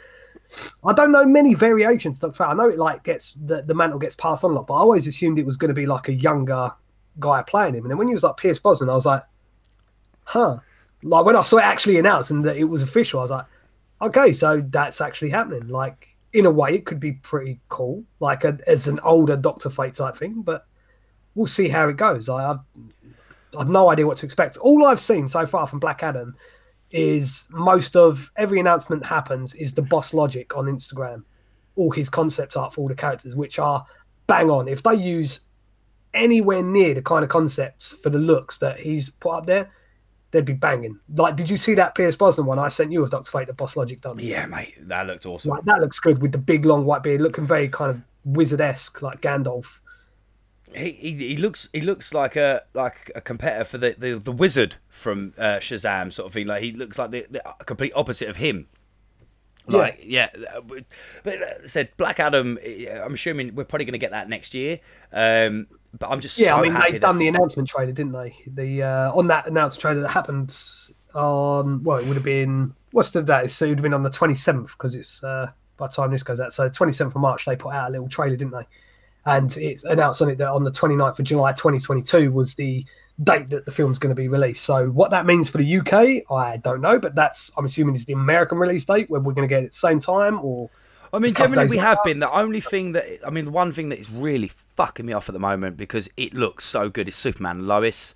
I 0.83 0.93
don't 0.93 1.11
know 1.11 1.25
many 1.25 1.53
variations 1.53 2.19
Doctor 2.19 2.37
Fate. 2.37 2.49
I 2.49 2.53
know 2.53 2.69
it 2.69 2.77
like 2.77 3.03
gets 3.03 3.33
the, 3.33 3.61
the 3.61 3.73
mantle 3.73 3.99
gets 3.99 4.15
passed 4.15 4.43
on 4.43 4.51
a 4.51 4.53
lot, 4.53 4.67
but 4.67 4.75
I 4.75 4.79
always 4.79 5.07
assumed 5.07 5.39
it 5.39 5.45
was 5.45 5.57
going 5.57 5.69
to 5.69 5.75
be 5.75 5.85
like 5.85 6.07
a 6.07 6.13
younger 6.13 6.71
guy 7.19 7.43
playing 7.43 7.75
him. 7.75 7.83
And 7.83 7.91
then 7.91 7.97
when 7.97 8.07
he 8.07 8.13
was 8.13 8.23
like 8.23 8.37
Pierce 8.37 8.59
Brosnan, 8.59 8.89
I 8.89 8.93
was 8.93 9.05
like, 9.05 9.23
huh. 10.23 10.59
Like 11.03 11.25
when 11.25 11.35
I 11.35 11.41
saw 11.41 11.57
it 11.57 11.63
actually 11.63 11.99
announced 11.99 12.31
and 12.31 12.43
that 12.45 12.57
it 12.57 12.63
was 12.63 12.81
official, 12.81 13.19
I 13.19 13.23
was 13.23 13.31
like, 13.31 13.45
okay, 14.01 14.33
so 14.33 14.63
that's 14.69 15.01
actually 15.01 15.29
happening. 15.29 15.67
Like 15.67 16.15
in 16.33 16.45
a 16.45 16.51
way, 16.51 16.73
it 16.73 16.85
could 16.85 16.99
be 16.99 17.13
pretty 17.13 17.59
cool, 17.69 18.03
like 18.19 18.43
a, 18.43 18.57
as 18.67 18.87
an 18.87 18.99
older 19.01 19.35
Doctor 19.35 19.69
Fate 19.69 19.95
type 19.95 20.17
thing. 20.17 20.41
But 20.41 20.65
we'll 21.35 21.47
see 21.47 21.69
how 21.69 21.87
it 21.89 21.97
goes. 21.97 22.27
I, 22.29 22.51
I've 22.51 22.59
I've 23.57 23.69
no 23.69 23.89
idea 23.89 24.07
what 24.07 24.17
to 24.17 24.25
expect. 24.25 24.57
All 24.57 24.85
I've 24.85 24.99
seen 24.99 25.27
so 25.27 25.45
far 25.45 25.67
from 25.67 25.79
Black 25.79 26.03
Adam 26.03 26.35
is 26.91 27.47
most 27.51 27.95
of 27.95 28.31
every 28.35 28.59
announcement 28.59 29.05
happens 29.05 29.53
is 29.55 29.73
the 29.73 29.81
BossLogic 29.81 30.55
on 30.57 30.65
Instagram, 30.65 31.23
all 31.75 31.91
his 31.91 32.09
concept 32.09 32.55
art 32.55 32.73
for 32.73 32.81
all 32.81 32.87
the 32.87 32.95
characters, 32.95 33.35
which 33.35 33.59
are 33.59 33.85
bang 34.27 34.49
on. 34.49 34.67
If 34.67 34.83
they 34.83 34.95
use 34.95 35.41
anywhere 36.13 36.63
near 36.63 36.93
the 36.93 37.01
kind 37.01 37.23
of 37.23 37.29
concepts 37.29 37.91
for 37.91 38.09
the 38.09 38.17
looks 38.17 38.57
that 38.59 38.79
he's 38.79 39.09
put 39.09 39.31
up 39.31 39.45
there, 39.45 39.71
they'd 40.31 40.45
be 40.45 40.53
banging. 40.53 40.99
Like, 41.13 41.35
did 41.35 41.49
you 41.49 41.57
see 41.57 41.75
that 41.75 41.95
Pierce 41.95 42.15
Brosnan 42.15 42.45
one 42.45 42.59
I 42.59 42.69
sent 42.69 42.91
you 42.91 43.03
of 43.03 43.09
Doctor 43.09 43.31
Fate, 43.31 43.47
the 43.47 43.53
BossLogic 43.53 44.01
done? 44.01 44.19
Yeah, 44.19 44.45
mate, 44.45 44.75
that 44.87 45.07
looked 45.07 45.25
awesome. 45.25 45.51
Like 45.51 45.65
that 45.65 45.81
looks 45.81 45.99
good 45.99 46.21
with 46.21 46.31
the 46.31 46.37
big 46.37 46.65
long 46.65 46.85
white 46.85 47.03
beard, 47.03 47.21
looking 47.21 47.45
very 47.45 47.69
kind 47.69 47.91
of 47.91 48.01
wizard 48.23 48.61
esque, 48.61 49.01
like 49.01 49.21
Gandalf. 49.21 49.65
He, 50.75 50.91
he 50.91 51.11
he 51.29 51.37
looks 51.37 51.69
he 51.73 51.81
looks 51.81 52.13
like 52.13 52.35
a 52.35 52.63
like 52.73 53.11
a 53.15 53.21
competitor 53.21 53.63
for 53.63 53.77
the, 53.77 53.95
the, 53.97 54.19
the 54.19 54.31
wizard 54.31 54.75
from 54.89 55.33
uh, 55.37 55.57
Shazam 55.59 56.11
sort 56.11 56.27
of 56.27 56.33
thing. 56.33 56.47
Like 56.47 56.61
he 56.63 56.71
looks 56.71 56.99
like 56.99 57.11
the, 57.11 57.25
the 57.29 57.41
complete 57.65 57.93
opposite 57.95 58.29
of 58.29 58.35
him. 58.37 58.67
Like 59.67 59.99
yeah, 60.03 60.29
uh, 60.55 60.61
but 61.23 61.41
uh, 61.41 61.67
said 61.67 61.89
Black 61.97 62.19
Adam. 62.19 62.59
uh, 62.63 62.91
I'm 63.03 63.15
assuming 63.15 63.55
we're 63.55 63.63
probably 63.63 63.85
going 63.85 63.93
to 63.93 63.97
get 63.99 64.11
that 64.11 64.29
next 64.29 64.53
year. 64.53 64.79
Um, 65.11 65.65
but 65.97 66.11
I'm 66.11 66.19
just 66.21 66.37
Yeah, 66.37 66.49
so 66.49 66.57
I 66.57 66.61
mean 66.61 66.71
happy 66.73 66.91
they 66.91 66.97
that- 66.99 67.01
done 67.07 67.17
the 67.17 67.27
announcement 67.29 67.67
trailer, 67.69 67.91
didn't 67.91 68.11
they? 68.11 68.35
The 68.45 68.83
uh, 68.83 69.11
on 69.13 69.25
that 69.27 69.47
announcement 69.47 69.81
trailer 69.81 70.01
that 70.01 70.09
happened 70.09 70.55
on 71.15 71.83
well, 71.83 71.97
it 71.97 72.05
would 72.05 72.13
have 72.15 72.23
been 72.23 72.75
what's 72.91 73.09
the 73.11 73.23
date? 73.23 73.49
So 73.49 73.65
it 73.65 73.69
would 73.69 73.79
have 73.79 73.83
been 73.83 73.93
on 73.93 74.03
the 74.03 74.09
twenty 74.11 74.35
seventh 74.35 74.73
because 74.77 74.93
it's 74.93 75.23
uh, 75.23 75.49
by 75.77 75.87
the 75.87 75.93
time 75.93 76.11
this 76.11 76.21
goes 76.21 76.39
out. 76.39 76.53
So 76.53 76.69
twenty 76.69 76.93
seventh 76.93 77.15
of 77.15 77.21
March 77.21 77.45
they 77.45 77.55
put 77.55 77.73
out 77.73 77.89
a 77.89 77.91
little 77.91 78.07
trailer, 78.09 78.35
didn't 78.35 78.53
they? 78.53 78.67
And 79.25 79.55
it's 79.57 79.83
announced 79.83 80.21
on 80.21 80.29
it 80.29 80.37
that 80.37 80.49
on 80.49 80.63
the 80.63 80.71
29th 80.71 81.19
of 81.19 81.25
July 81.25 81.51
2022 81.51 82.31
was 82.31 82.55
the 82.55 82.85
date 83.23 83.49
that 83.49 83.65
the 83.65 83.71
film's 83.71 83.97
going 83.97 84.09
to 84.09 84.15
be 84.15 84.27
released. 84.27 84.63
So 84.63 84.87
what 84.89 85.11
that 85.11 85.25
means 85.25 85.49
for 85.49 85.57
the 85.57 85.79
UK, 85.79 86.31
I 86.31 86.57
don't 86.57 86.81
know, 86.81 86.99
but 86.99 87.15
that's 87.15 87.51
I'm 87.57 87.65
assuming 87.65 87.95
is 87.95 88.05
the 88.05 88.13
American 88.13 88.57
release 88.57 88.85
date 88.85 89.09
where 89.09 89.21
we're 89.21 89.33
going 89.33 89.47
to 89.47 89.53
get 89.53 89.63
it 89.63 89.65
at 89.65 89.71
the 89.71 89.77
same 89.77 89.99
time 89.99 90.39
or 90.43 90.69
I 91.13 91.19
mean, 91.19 91.33
generally 91.33 91.67
we 91.67 91.77
have 91.77 91.99
been. 92.03 92.19
The 92.19 92.31
only 92.31 92.59
thing 92.59 92.91
that 92.91 93.05
I 93.25 93.29
mean, 93.29 93.45
the 93.45 93.51
one 93.51 93.71
thing 93.71 93.89
that 93.89 93.99
is 93.99 94.11
really 94.11 94.49
fucking 94.49 95.05
me 95.05 95.13
off 95.13 95.29
at 95.29 95.33
the 95.33 95.39
moment 95.39 95.77
because 95.77 96.09
it 96.17 96.33
looks 96.33 96.65
so 96.65 96.89
good 96.89 97.07
is 97.07 97.15
Superman 97.15 97.65
Lois. 97.65 98.13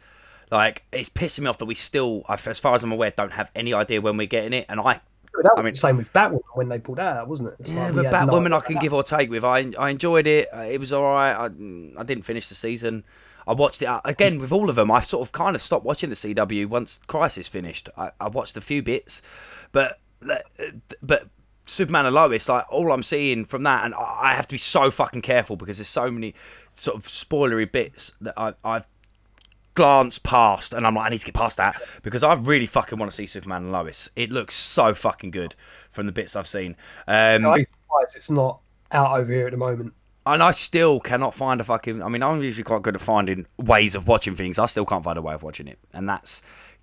Like 0.52 0.84
it's 0.92 1.10
pissing 1.10 1.42
me 1.42 1.48
off 1.48 1.60
that 1.60 1.66
we 1.66 1.76
still, 1.76 2.24
as 2.28 2.60
far 2.60 2.76
as 2.76 2.84
I'm 2.84 2.92
aware, 2.92 3.12
don't 3.12 3.34
have 3.34 3.50
any 3.56 3.74
idea 3.74 4.02
when 4.02 4.18
we're 4.18 4.28
getting 4.28 4.52
it. 4.52 4.66
And 4.68 4.80
I, 4.82 5.00
that 5.44 5.54
was 5.56 5.64
mean- 5.66 5.74
the 5.74 5.80
same 5.80 5.98
with 5.98 6.12
Batwoman 6.14 6.42
when 6.54 6.70
they 6.70 6.80
pulled 6.80 7.00
out, 7.00 7.28
wasn't 7.28 7.50
it? 7.50 7.56
It's 7.60 7.74
yeah, 7.74 7.86
like 7.86 7.96
but 7.96 8.06
had 8.06 8.26
no 8.28 8.34
Batwoman 8.34 8.54
I 8.54 8.60
can 8.62 8.78
give 8.78 8.94
or 8.94 9.04
take 9.04 9.30
with. 9.30 9.44
I 9.44 9.72
I 9.78 9.90
enjoyed 9.90 10.28
it. 10.28 10.48
Uh, 10.54 10.60
It 10.62 10.80
was 10.80 10.92
all 10.94 11.04
right. 11.04 11.34
I 11.34 11.46
I 11.46 12.04
didn't 12.04 12.24
finish 12.24 12.50
the 12.50 12.56
season. 12.56 13.04
I 13.48 13.54
watched 13.54 13.82
it 13.82 13.86
uh, 13.86 14.02
again 14.06 14.38
with 14.38 14.52
all 14.52 14.70
of 14.70 14.76
them. 14.76 14.92
I 14.92 15.00
sort 15.02 15.28
of 15.28 15.32
kind 15.32 15.56
of 15.56 15.62
stopped 15.62 15.84
watching 15.86 16.10
the 16.10 16.16
CW 16.16 16.68
once 16.68 17.00
Crisis 17.08 17.48
finished. 17.48 17.90
I, 17.98 18.12
I 18.20 18.28
watched 18.28 18.56
a 18.58 18.62
few 18.62 18.84
bits, 18.84 19.22
but 19.72 20.00
uh, 20.30 20.36
but 21.02 21.28
Superman 21.66 22.06
and 22.06 22.14
Lois, 22.16 22.48
like 22.50 22.66
all 22.72 22.92
I'm 22.92 23.04
seeing 23.04 23.46
from 23.46 23.64
that, 23.64 23.86
and 23.86 23.96
I 23.96 24.20
I 24.22 24.34
have 24.36 24.48
to 24.48 24.54
be 24.54 24.60
so 24.60 24.92
fucking 24.92 25.22
careful 25.22 25.56
because 25.56 25.78
there's 25.78 25.88
so 25.88 26.12
many 26.12 26.36
sort 26.76 26.98
of 26.98 27.06
spoilery 27.08 27.72
bits 27.72 28.14
that 28.22 28.34
I, 28.38 28.54
I've 28.64 28.86
glanced 29.80 30.24
past, 30.24 30.74
and 30.74 30.86
I'm 30.86 30.96
like, 30.96 31.06
I 31.06 31.10
need 31.10 31.20
to 31.20 31.26
get 31.26 31.36
past 31.36 31.56
that 31.56 31.82
because 32.04 32.22
I 32.22 32.34
really 32.34 32.66
fucking 32.66 33.00
want 33.00 33.10
to 33.10 33.16
see 33.16 33.26
Superman 33.26 33.64
and 33.64 33.72
Lois. 33.72 34.10
It 34.18 34.30
looks 34.30 34.54
so 34.54 34.94
fucking 34.94 35.32
good 35.32 35.56
from 35.90 36.06
the 36.06 36.12
bits 36.12 36.36
I've 36.36 36.50
seen. 36.50 36.76
Um, 37.08 37.46
I'm 37.46 37.64
surprised 37.64 38.18
it's 38.18 38.30
not 38.30 38.60
out 38.92 39.18
over 39.18 39.32
here 39.32 39.48
at 39.48 39.52
the 39.52 39.58
moment. 39.58 39.94
and 40.26 40.44
I 40.44 40.52
still 40.52 41.00
cannot 41.00 41.34
find 41.34 41.62
a 41.62 41.64
fucking. 41.64 42.04
I 42.04 42.10
mean, 42.10 42.22
I'm 42.22 42.44
usually 42.44 42.66
quite 42.66 42.82
good 42.82 42.96
at 42.96 43.02
finding 43.02 43.48
ways 43.58 43.96
of 43.96 44.06
watching 44.06 44.36
things. 44.36 44.60
I 44.60 44.66
still 44.66 44.86
can't 44.86 45.04
find 45.04 45.18
a 45.18 45.22
way 45.22 45.34
of 45.34 45.44
watching 45.44 45.70
it, 45.70 45.80
and 45.94 46.10
that's 46.10 46.42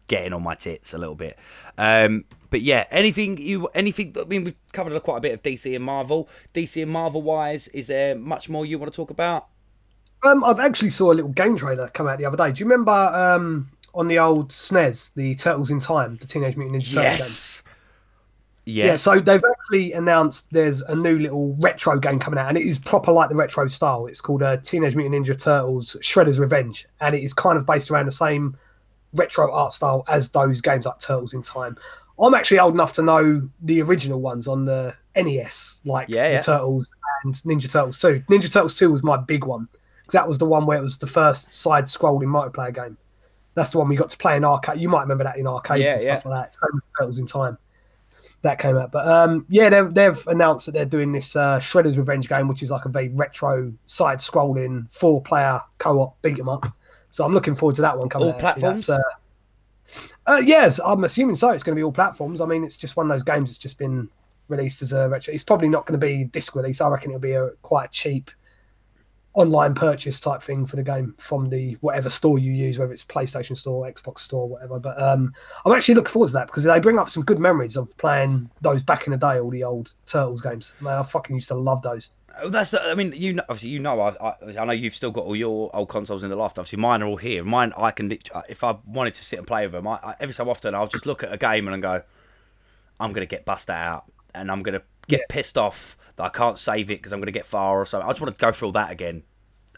getting 0.09 0.33
on 0.33 0.43
my 0.43 0.55
tits 0.55 0.95
a 0.95 0.99
little 0.99 1.17
bit. 1.17 1.39
Um, 1.77 2.25
but 2.49 2.63
yeah, 2.63 2.87
anything 2.91 3.37
you, 3.37 3.67
anything. 3.75 4.17
I 4.19 4.25
mean, 4.25 4.45
we've 4.45 4.73
covered 4.73 4.99
quite 5.03 5.19
a 5.19 5.21
bit 5.21 5.35
of 5.35 5.43
DC 5.43 5.77
and 5.77 5.85
Marvel. 5.85 6.31
DC 6.55 6.83
and 6.83 6.91
Marvel 6.91 7.21
wise, 7.21 7.69
is 7.69 7.89
there 7.89 8.15
much 8.15 8.49
more 8.49 8.65
you 8.65 8.79
want 8.79 8.91
to 8.91 8.97
talk 8.97 9.11
about? 9.11 9.49
Um, 10.27 10.45
I 10.45 10.53
actually 10.65 10.91
saw 10.91 11.13
a 11.13 11.15
little 11.15 11.31
game 11.31 11.57
trailer 11.57 11.89
come 11.89 12.09
out 12.09 12.19
the 12.19 12.27
other 12.27 12.37
day. 12.37 12.53
Do 12.53 12.61
you 12.61 12.67
remember 12.67 12.93
um, 12.93 13.71
on 13.95 14.09
the 14.09 14.19
old 14.19 14.51
SNES, 14.51 15.15
the 15.15 15.35
Turtles 15.37 15.71
in 15.71 15.81
Time, 15.81 16.19
the 16.21 16.27
Teenage 16.27 16.57
Mutant 16.57 16.83
Ninja 16.83 16.95
Turtles 16.95 16.95
game? 16.95 17.03
Yes. 17.05 17.63
Yes. 18.69 18.85
Yeah, 18.87 18.97
so 18.97 19.21
they've 19.21 19.43
actually 19.49 19.93
announced 19.93 20.53
there's 20.53 20.83
a 20.83 20.97
new 20.97 21.21
little 21.21 21.55
retro 21.61 22.01
game 22.01 22.19
coming 22.19 22.39
out, 22.39 22.49
and 22.49 22.59
it 22.59 22.67
is 22.67 22.81
proper 22.81 23.13
like 23.13 23.29
the 23.29 23.37
retro 23.37 23.69
style. 23.69 24.07
It's 24.07 24.21
called 24.21 24.43
uh, 24.43 24.57
Teenage 24.57 24.97
Mutant 24.97 25.25
Ninja 25.25 25.41
Turtles 25.41 25.97
Shredder's 26.01 26.41
Revenge, 26.41 26.87
and 27.01 27.15
it 27.15 27.23
is 27.23 27.33
kind 27.33 27.57
of 27.57 27.65
based 27.65 27.93
around 27.93 28.07
the 28.07 28.13
same 28.13 28.57
retro 29.15 29.53
art 29.53 29.73
style 29.73 30.03
as 30.09 30.31
those 30.31 30.61
games 30.61 30.85
like 30.85 30.99
Turtles 30.99 31.33
in 31.33 31.43
Time. 31.43 31.77
I'm 32.19 32.35
actually 32.35 32.59
old 32.59 32.75
enough 32.75 32.93
to 32.95 33.03
know 33.03 33.49
the 33.63 33.83
original 33.83 34.21
ones 34.21 34.49
on 34.49 34.65
the 34.65 34.95
NES, 35.15 35.81
like 35.85 36.09
Yeah, 36.09 36.31
yeah. 36.31 36.39
the 36.39 36.45
Turtles 36.45 36.91
and 37.23 37.35
Ninja 37.35 37.71
Turtles 37.71 37.99
2. 37.99 38.25
Ninja 38.29 38.51
Turtles 38.53 38.77
2 38.77 38.91
was 38.91 39.05
my 39.05 39.17
big 39.17 39.45
one 39.45 39.69
because 40.07 40.13
that 40.13 40.29
was 40.29 40.39
the 40.39 40.47
one 40.47 40.67
where 40.67 40.79
it 40.79 40.83
was 40.83 40.99
the 40.99 41.07
first 41.07 41.53
side-scrolling 41.53 42.29
multiplayer 42.29 42.73
game. 42.73 42.97
That's 43.55 43.71
the 43.71 43.79
one 43.79 43.89
we 43.89 43.97
got 43.97 44.11
to 44.11 44.17
play 44.17 44.37
in 44.37 44.45
arcade. 44.45 44.79
You 44.81 44.89
might 44.89 45.01
remember 45.03 45.25
that 45.25 45.37
in 45.37 45.47
arcades 45.47 45.83
Yeah, 45.83 45.93
and 45.95 46.03
stuff 46.03 46.27
like 46.27 46.53
that. 46.53 46.57
With 46.73 46.83
Turtles 46.99 47.19
in 47.19 47.27
Time 47.27 47.59
that 48.43 48.59
came 48.59 48.77
out. 48.77 48.93
But 48.93 49.09
um, 49.09 49.47
yeah, 49.49 49.69
they've, 49.69 49.93
they've 49.93 50.27
announced 50.29 50.67
that 50.67 50.73
they're 50.73 50.85
doing 50.85 51.11
this 51.11 51.35
uh, 51.35 51.59
Shredder's 51.59 51.99
Revenge 51.99 52.29
game, 52.29 52.49
which 52.49 52.63
is 52.63 52.71
like 52.71 52.85
a 52.85 52.89
very 52.89 53.09
retro 53.09 53.73
side-scrolling 53.87 54.91
four-player 54.93 55.61
co-op 55.79 56.21
beat 56.23 56.39
'em 56.39 56.49
up. 56.49 56.67
So 57.11 57.25
I'm 57.25 57.33
looking 57.33 57.57
forward 57.57 57.77
to 57.77 57.83
that 57.83 57.99
one 57.99 58.09
coming 58.09 58.29
All 58.29 58.35
out. 58.35 58.41
platforms? 58.41 58.89
Uh, 58.89 59.01
uh, 60.27 60.43
yes, 60.45 60.79
I'm 60.85 61.03
assuming 61.05 61.35
so. 61.35 61.51
It's 61.51 61.63
going 61.63 61.75
to 61.75 61.81
be 61.81 61.83
all 61.83 61.93
platforms. 61.93 62.41
I 62.41 62.47
mean, 62.47 62.63
it's 62.63 62.77
just 62.77 62.97
one 62.97 63.07
of 63.07 63.11
those 63.11 63.23
games 63.23 63.51
that's 63.51 63.59
just 63.59 63.79
been 63.79 64.09
released 64.49 64.83
as 64.83 64.93
a 64.93 65.09
retro. 65.09 65.33
It's 65.33 65.45
probably 65.45 65.69
not 65.69 65.87
going 65.87 65.99
to 65.99 66.07
be 66.07 66.25
disc 66.25 66.55
release. 66.55 66.81
I 66.81 66.89
reckon 66.89 67.11
it'll 67.13 67.21
be 67.21 67.33
a 67.33 67.51
quite 67.63 67.87
a 67.87 67.91
cheap 67.91 68.31
online 69.37 69.75
purchase 69.75 70.19
type 70.19 70.43
thing 70.43 70.67
for 70.67 70.77
the 70.77 70.83
game 70.83 71.15
from 71.19 71.49
the 71.49 71.75
whatever 71.83 72.09
store 72.09 72.39
you 72.39 72.53
use, 72.53 72.79
whether 72.79 72.93
it's 72.93 73.05
PlayStation 73.05 73.57
Store, 73.57 73.87
Xbox 73.87 74.19
Store, 74.21 74.49
whatever. 74.49 74.79
But 74.81 75.01
um, 75.01 75.33
I'm 75.65 75.73
actually 75.73 75.95
looking 75.95 76.11
forward 76.13 76.29
to 76.29 76.33
that 76.35 76.47
because 76.49 76.65
they 76.65 76.81
bring 76.81 76.99
up 76.99 77.09
some 77.11 77.23
good 77.23 77.39
memories 77.39 77.77
of 77.77 77.97
playing 77.99 78.51
those 78.63 78.83
back 78.83 79.07
in 79.07 79.11
the 79.13 79.19
day, 79.19 79.39
all 79.39 79.51
the 79.51 79.63
old 79.63 79.93
Turtles 80.07 80.41
games. 80.41 80.73
Man, 80.81 80.99
I 80.99 81.03
fucking 81.03 81.37
used 81.37 81.49
to 81.49 81.55
love 81.55 81.83
those. 81.83 82.11
Oh, 82.43 82.49
That's. 82.51 82.75
I 82.75 82.95
mean, 82.95 83.13
you 83.17 83.35
know, 83.35 83.43
obviously, 83.49 83.71
you 83.71 83.79
know, 83.79 83.99
I, 84.01 84.11
I, 84.29 84.35
I 84.59 84.65
know 84.65 84.73
you've 84.73 84.95
still 84.95 85.11
got 85.11 85.25
all 85.25 85.37
your 85.37 85.71
old 85.75 85.89
consoles 85.89 86.23
in 86.23 86.29
the 86.31 86.37
loft. 86.37 86.59
Obviously, 86.59 86.79
mine 86.79 87.03
are 87.03 87.07
all 87.07 87.17
here. 87.17 87.43
Mine, 87.45 87.73
I 87.79 87.91
can, 87.91 88.09
lit- 88.09 88.29
if 88.49 88.63
I 88.65 88.77
wanted 88.87 89.15
to 89.15 89.25
sit 89.25 89.39
and 89.39 89.47
play 89.47 89.65
with 89.67 89.73
them, 89.73 89.87
I, 89.87 89.99
I, 90.03 90.15
every 90.21 90.35
so 90.35 90.49
often 90.51 90.75
I'll 90.75 90.87
just 90.89 91.07
look 91.07 91.23
at 91.23 91.33
a 91.33 91.39
game 91.39 91.67
and 91.69 91.81
go, 91.83 92.03
I'm 93.01 93.13
gonna 93.13 93.27
get 93.27 93.45
busted 93.45 93.75
out, 93.75 94.05
and 94.35 94.51
I'm 94.51 94.63
gonna 94.63 94.83
get 95.09 95.21
Yeah. 95.21 95.25
pissed 95.29 95.57
off 95.59 95.97
that 96.17 96.25
I 96.25 96.29
can't 96.29 96.59
save 96.59 96.91
it 96.91 96.99
because 96.99 97.13
I'm 97.13 97.21
gonna 97.21 97.33
get 97.33 97.47
far 97.47 97.81
or 97.81 97.87
something. 97.87 98.09
I 98.09 98.13
just 98.13 98.21
want 98.21 98.37
to 98.37 98.41
go 98.43 98.53
through 98.53 98.69
all 98.69 98.73
that 98.73 98.91
again. 98.91 99.23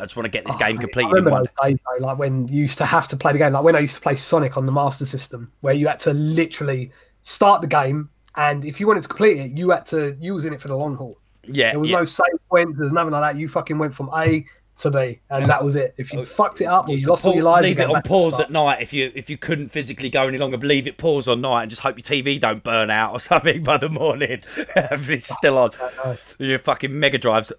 I 0.01 0.05
just 0.05 0.17
want 0.17 0.27
to 0.27 0.31
get 0.31 0.45
this 0.45 0.55
oh, 0.55 0.59
game 0.59 0.77
Oh, 0.77 0.79
I 0.79 0.83
completed 0.83 1.09
in 1.11 1.25
remember 1.25 1.41
those 1.41 1.71
days, 1.71 1.79
though, 1.85 2.07
like 2.07 2.19
when 2.19 2.47
you 2.49 2.63
used 2.63 2.79
to 2.79 2.87
have 2.87 3.09
to 3.09 3.17
play 3.17 3.33
the 3.33 3.39
game, 3.39 3.53
like 3.53 3.65
when 3.65 3.75
I 3.75 3.81
used 3.81 3.97
to 3.97 4.01
play 4.01 4.17
Sonic 4.17 4.57
on 4.57 4.65
the 4.67 4.73
Master 4.73 5.05
System, 5.05 5.51
where 5.61 5.75
you 5.75 5.89
had 5.89 5.99
to 6.01 6.13
literally 6.15 6.93
start 7.23 7.63
the 7.63 7.67
game, 7.67 8.11
and 8.37 8.65
if 8.65 8.79
you 8.79 8.87
wanted 8.87 9.03
to 9.03 9.09
complete 9.09 9.39
it, 9.39 9.57
you 9.57 9.71
had 9.71 9.87
to 9.87 10.17
use 10.21 10.45
in 10.45 10.53
it 10.53 10.61
for 10.61 10.69
the 10.69 10.77
long 10.77 10.95
haul. 10.95 11.19
Yeah, 11.45 11.71
There 11.71 11.81
was 11.81 11.91
yeah. 11.91 11.99
no 11.99 12.05
save 12.05 12.27
points. 12.49 12.79
There's 12.79 12.93
nothing 12.93 13.11
like 13.11 13.33
that. 13.33 13.41
You 13.41 13.49
fucking 13.49 13.79
went 13.79 13.95
from 13.95 14.11
A 14.15 14.45
to 14.79 14.91
B, 14.91 15.21
and 15.31 15.47
that 15.47 15.63
was 15.65 15.77
it. 15.77 15.95
If 15.97 16.13
you 16.13 16.21
oh, 16.21 16.25
fucked 16.25 16.61
it 16.61 16.67
up 16.67 16.89
you, 16.89 16.99
could 16.99 17.09
lost 17.09 17.25
all 17.25 17.35
your 17.35 17.43
you 17.43 17.63
leave 17.63 17.81
it 17.81 17.87
on 17.87 17.95
back 17.95 18.05
to 18.05 18.09
the 18.09 18.15
pause 18.15 18.41
at 18.41 18.51
night 18.51 18.81
if 18.81 18.93
you 18.93 19.13
if 19.15 19.29
you 19.29 19.37
couldn't 19.37 19.69
physically 19.69 20.09
go 20.09 20.27
any 20.27 20.39
longer. 20.39 20.57
Leave 20.59 20.87
it 20.87 20.99
pause 20.99 21.29
on 21.29 21.41
night 21.41 21.63
and 21.63 21.71
just 21.71 21.83
hope 21.83 21.97
your 21.97 22.03
TV 22.03 22.41
don't 22.41 22.63
burn 22.63 22.91
out 22.91 23.13
or 23.13 23.21
something 23.21 23.63
by 23.63 23.77
the 23.77 23.89
morning. 23.89 24.43
if 24.57 25.11
it's 25.11 25.35
still 25.35 25.59
on, 25.59 25.71
your 26.39 26.59
fucking 26.59 26.99
Mega 26.99 27.19
Drive's 27.19 27.53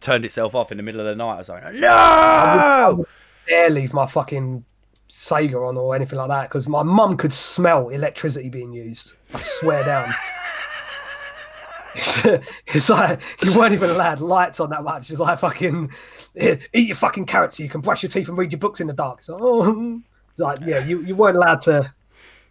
turned 0.00 0.24
itself 0.24 0.54
off 0.54 0.70
in 0.70 0.76
the 0.76 0.82
middle 0.82 1.00
of 1.00 1.06
the 1.06 1.14
night 1.14 1.40
or 1.40 1.44
something. 1.44 1.80
No. 1.80 3.06
dare 3.46 3.70
leave 3.70 3.92
my 3.92 4.06
fucking 4.06 4.64
Sega 5.10 5.68
on 5.68 5.76
or 5.76 5.94
anything 5.94 6.18
like 6.18 6.28
that 6.28 6.48
because 6.48 6.66
my 6.66 6.82
mum 6.82 7.18
could 7.18 7.34
smell 7.34 7.90
electricity 7.90 8.48
being 8.48 8.72
used. 8.72 9.14
I 9.34 9.38
swear 9.38 9.84
down. 9.84 10.12
it's 12.66 12.88
like 12.88 13.20
you 13.42 13.56
weren't 13.58 13.72
even 13.74 13.90
allowed 13.90 14.20
lights 14.20 14.60
on 14.60 14.70
that 14.70 14.82
much. 14.82 15.10
It's 15.10 15.20
like 15.20 15.38
fucking 15.38 15.90
eat 16.36 16.60
your 16.74 16.96
fucking 16.96 17.26
carrots 17.26 17.56
so 17.56 17.62
you 17.62 17.68
can 17.68 17.80
brush 17.80 18.02
your 18.02 18.10
teeth 18.10 18.28
and 18.28 18.38
read 18.38 18.52
your 18.52 18.58
books 18.58 18.80
in 18.80 18.86
the 18.86 18.92
dark. 18.92 19.22
So 19.22 19.38
oh, 19.40 20.00
it's 20.30 20.40
like 20.40 20.60
yeah, 20.60 20.84
you, 20.84 21.02
you 21.02 21.14
weren't 21.14 21.36
allowed 21.36 21.60
to 21.62 21.92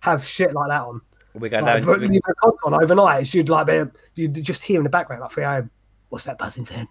have 0.02 0.26
shit 0.26 0.54
like 0.54 0.70
that 0.70 0.82
on. 0.82 1.02
We're 1.34 1.50
going 1.50 1.64
Like, 1.64 1.86
down. 1.86 2.00
we- 2.02 2.20
on 2.66 2.74
overnight, 2.84 3.26
she'd 3.28 3.50
like 3.50 3.68
be 3.68 3.84
you'd 4.16 4.34
just 4.44 4.64
hear 4.64 4.80
in 4.80 4.84
the 4.84 4.90
background 4.90 5.22
like 5.22 5.32
3 5.32 5.44
a.m. 5.44 5.72
What's 6.10 6.26
that 6.26 6.38
buzzing 6.38 6.66
sound? 6.66 6.88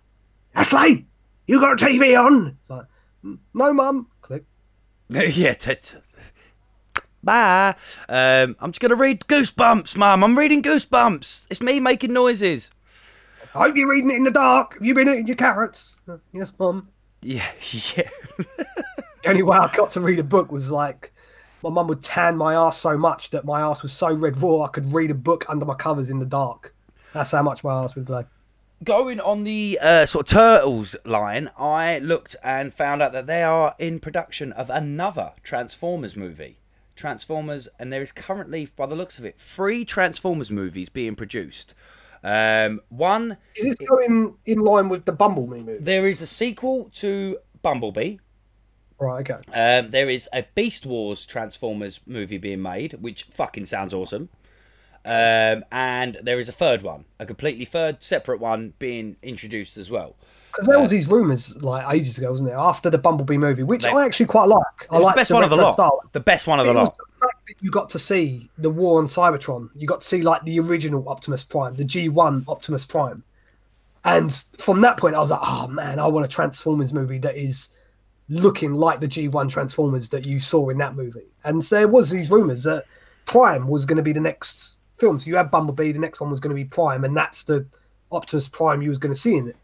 Ashley, 0.54 1.06
you 1.46 1.60
got 1.60 1.80
a 1.80 1.84
TV 1.84 2.18
on? 2.18 2.56
It's 2.58 2.70
like 2.70 2.86
"Mm, 3.24 3.38
no, 3.54 3.72
mum. 3.72 4.08
Click. 4.22 4.44
yeah. 5.10 5.52
T- 5.54 5.74
Bye. 7.22 7.74
Um, 8.08 8.56
I'm 8.60 8.72
just 8.72 8.80
gonna 8.80 8.94
read 8.94 9.20
Goosebumps, 9.26 9.96
Mum. 9.96 10.24
I'm 10.24 10.38
reading 10.38 10.62
Goosebumps. 10.62 11.46
It's 11.50 11.60
me 11.60 11.80
making 11.80 12.12
noises. 12.12 12.70
I 13.54 13.58
hope 13.64 13.76
you're 13.76 13.90
reading 13.90 14.10
it 14.10 14.16
in 14.16 14.24
the 14.24 14.30
dark. 14.30 14.74
Have 14.74 14.84
you 14.84 14.94
been 14.94 15.08
eating 15.08 15.26
your 15.26 15.36
carrots? 15.36 15.98
"Uh, 16.08 16.18
yes, 16.32 16.52
mum. 16.58 16.88
Yeah, 17.20 17.50
yeah. 17.96 18.08
The 19.22 19.28
only 19.28 19.42
way 19.42 19.56
I 19.58 19.70
got 19.74 19.90
to 19.90 20.00
read 20.00 20.18
a 20.18 20.24
book 20.24 20.50
was 20.50 20.70
like 20.72 21.12
my 21.62 21.68
mum 21.68 21.88
would 21.88 22.02
tan 22.02 22.36
my 22.36 22.54
ass 22.54 22.78
so 22.78 22.96
much 22.96 23.30
that 23.30 23.44
my 23.44 23.60
ass 23.60 23.82
was 23.82 23.92
so 23.92 24.12
red 24.12 24.38
raw 24.38 24.62
I 24.62 24.68
could 24.68 24.92
read 24.94 25.10
a 25.10 25.14
book 25.14 25.44
under 25.48 25.64
my 25.66 25.74
covers 25.74 26.08
in 26.10 26.20
the 26.20 26.26
dark. 26.26 26.74
That's 27.12 27.32
how 27.32 27.42
much 27.42 27.62
my 27.62 27.82
ass 27.82 27.94
would 27.96 28.06
glow. 28.06 28.24
Going 28.82 29.20
on 29.20 29.44
the 29.44 29.78
uh, 29.82 30.06
sort 30.06 30.32
of 30.32 30.38
Turtles 30.38 30.96
line, 31.04 31.50
I 31.58 31.98
looked 31.98 32.34
and 32.42 32.72
found 32.72 33.02
out 33.02 33.12
that 33.12 33.26
they 33.26 33.42
are 33.42 33.74
in 33.78 34.00
production 34.00 34.52
of 34.52 34.70
another 34.70 35.32
Transformers 35.42 36.16
movie. 36.16 36.59
Transformers, 37.00 37.66
and 37.78 37.92
there 37.92 38.02
is 38.02 38.12
currently, 38.12 38.66
by 38.76 38.86
the 38.86 38.94
looks 38.94 39.18
of 39.18 39.24
it, 39.24 39.40
three 39.40 39.84
Transformers 39.84 40.50
movies 40.50 40.88
being 40.88 41.16
produced. 41.16 41.74
Um, 42.22 42.80
one, 42.90 43.38
Is 43.56 43.64
this 43.64 43.88
going 43.88 44.36
in 44.44 44.58
line 44.58 44.90
with 44.90 45.06
the 45.06 45.12
Bumblebee 45.12 45.62
movie? 45.62 45.82
there 45.82 46.02
is 46.02 46.20
a 46.20 46.26
sequel 46.26 46.90
to 46.96 47.38
Bumblebee. 47.62 48.18
Right, 48.98 49.30
okay. 49.30 49.40
Um, 49.52 49.90
there 49.90 50.10
is 50.10 50.28
a 50.30 50.44
Beast 50.54 50.84
Wars 50.84 51.24
Transformers 51.24 52.00
movie 52.04 52.36
being 52.36 52.60
made, 52.60 52.92
which 53.00 53.22
fucking 53.22 53.64
sounds 53.64 53.94
awesome. 53.94 54.28
Um, 55.02 55.64
and 55.72 56.18
there 56.22 56.38
is 56.38 56.50
a 56.50 56.52
third 56.52 56.82
one, 56.82 57.06
a 57.18 57.24
completely 57.24 57.64
third, 57.64 58.02
separate 58.02 58.38
one 58.38 58.74
being 58.78 59.16
introduced 59.22 59.78
as 59.78 59.90
well. 59.90 60.16
Because 60.52 60.66
there 60.66 60.80
was 60.80 60.90
these 60.90 61.06
rumours 61.08 61.62
like 61.62 61.84
ages 61.94 62.18
ago, 62.18 62.30
wasn't 62.30 62.48
there? 62.50 62.58
After 62.58 62.90
the 62.90 62.98
Bumblebee 62.98 63.38
movie, 63.38 63.62
which 63.62 63.82
They- 63.84 63.90
I 63.90 64.04
actually 64.04 64.26
quite 64.26 64.48
like. 64.48 64.62
I 64.90 64.98
like 64.98 65.14
the 65.14 65.20
best 65.20 65.30
one 65.30 65.44
of 65.44 65.50
the 65.50 65.56
retro 65.56 65.66
lot. 65.68 65.72
style. 65.74 66.00
The 66.12 66.20
best 66.20 66.46
one 66.46 66.58
of 66.60 66.66
the 66.66 66.72
It 66.72 66.76
was 66.76 66.88
lot. 66.88 66.96
the 66.98 67.26
fact 67.26 67.46
that 67.48 67.54
you 67.60 67.70
got 67.70 67.88
to 67.90 67.98
see 67.98 68.50
the 68.58 68.70
war 68.70 68.98
on 68.98 69.06
Cybertron. 69.06 69.70
You 69.76 69.86
got 69.86 70.00
to 70.00 70.06
see 70.06 70.22
like 70.22 70.42
the 70.44 70.58
original 70.60 71.08
Optimus 71.08 71.44
Prime, 71.44 71.74
the 71.76 71.84
G1 71.84 72.44
Optimus 72.48 72.84
Prime. 72.84 73.22
And 74.04 74.32
from 74.58 74.80
that 74.80 74.96
point, 74.96 75.14
I 75.14 75.20
was 75.20 75.30
like, 75.30 75.40
oh 75.42 75.68
man, 75.68 75.98
I 75.98 76.06
want 76.06 76.24
a 76.24 76.28
Transformers 76.28 76.92
movie 76.92 77.18
that 77.18 77.36
is 77.36 77.68
looking 78.28 78.72
like 78.74 79.00
the 79.00 79.08
G1 79.08 79.50
Transformers 79.50 80.08
that 80.10 80.26
you 80.26 80.40
saw 80.40 80.68
in 80.70 80.78
that 80.78 80.96
movie. 80.96 81.26
And 81.44 81.62
so 81.64 81.76
there 81.76 81.88
was 81.88 82.10
these 82.10 82.30
rumors 82.30 82.62
that 82.64 82.84
Prime 83.26 83.68
was 83.68 83.84
going 83.84 83.96
to 83.98 84.02
be 84.02 84.12
the 84.12 84.20
next 84.20 84.78
film. 84.98 85.18
So 85.18 85.26
you 85.26 85.36
had 85.36 85.50
Bumblebee, 85.50 85.92
the 85.92 85.98
next 85.98 86.20
one 86.20 86.30
was 86.30 86.40
going 86.40 86.50
to 86.50 86.54
be 86.54 86.64
Prime, 86.64 87.04
and 87.04 87.16
that's 87.16 87.42
the 87.44 87.66
Optimus 88.12 88.48
Prime 88.48 88.80
you 88.82 88.88
was 88.88 88.98
going 88.98 89.12
to 89.14 89.18
see 89.20 89.36
in 89.36 89.48
it. 89.48 89.56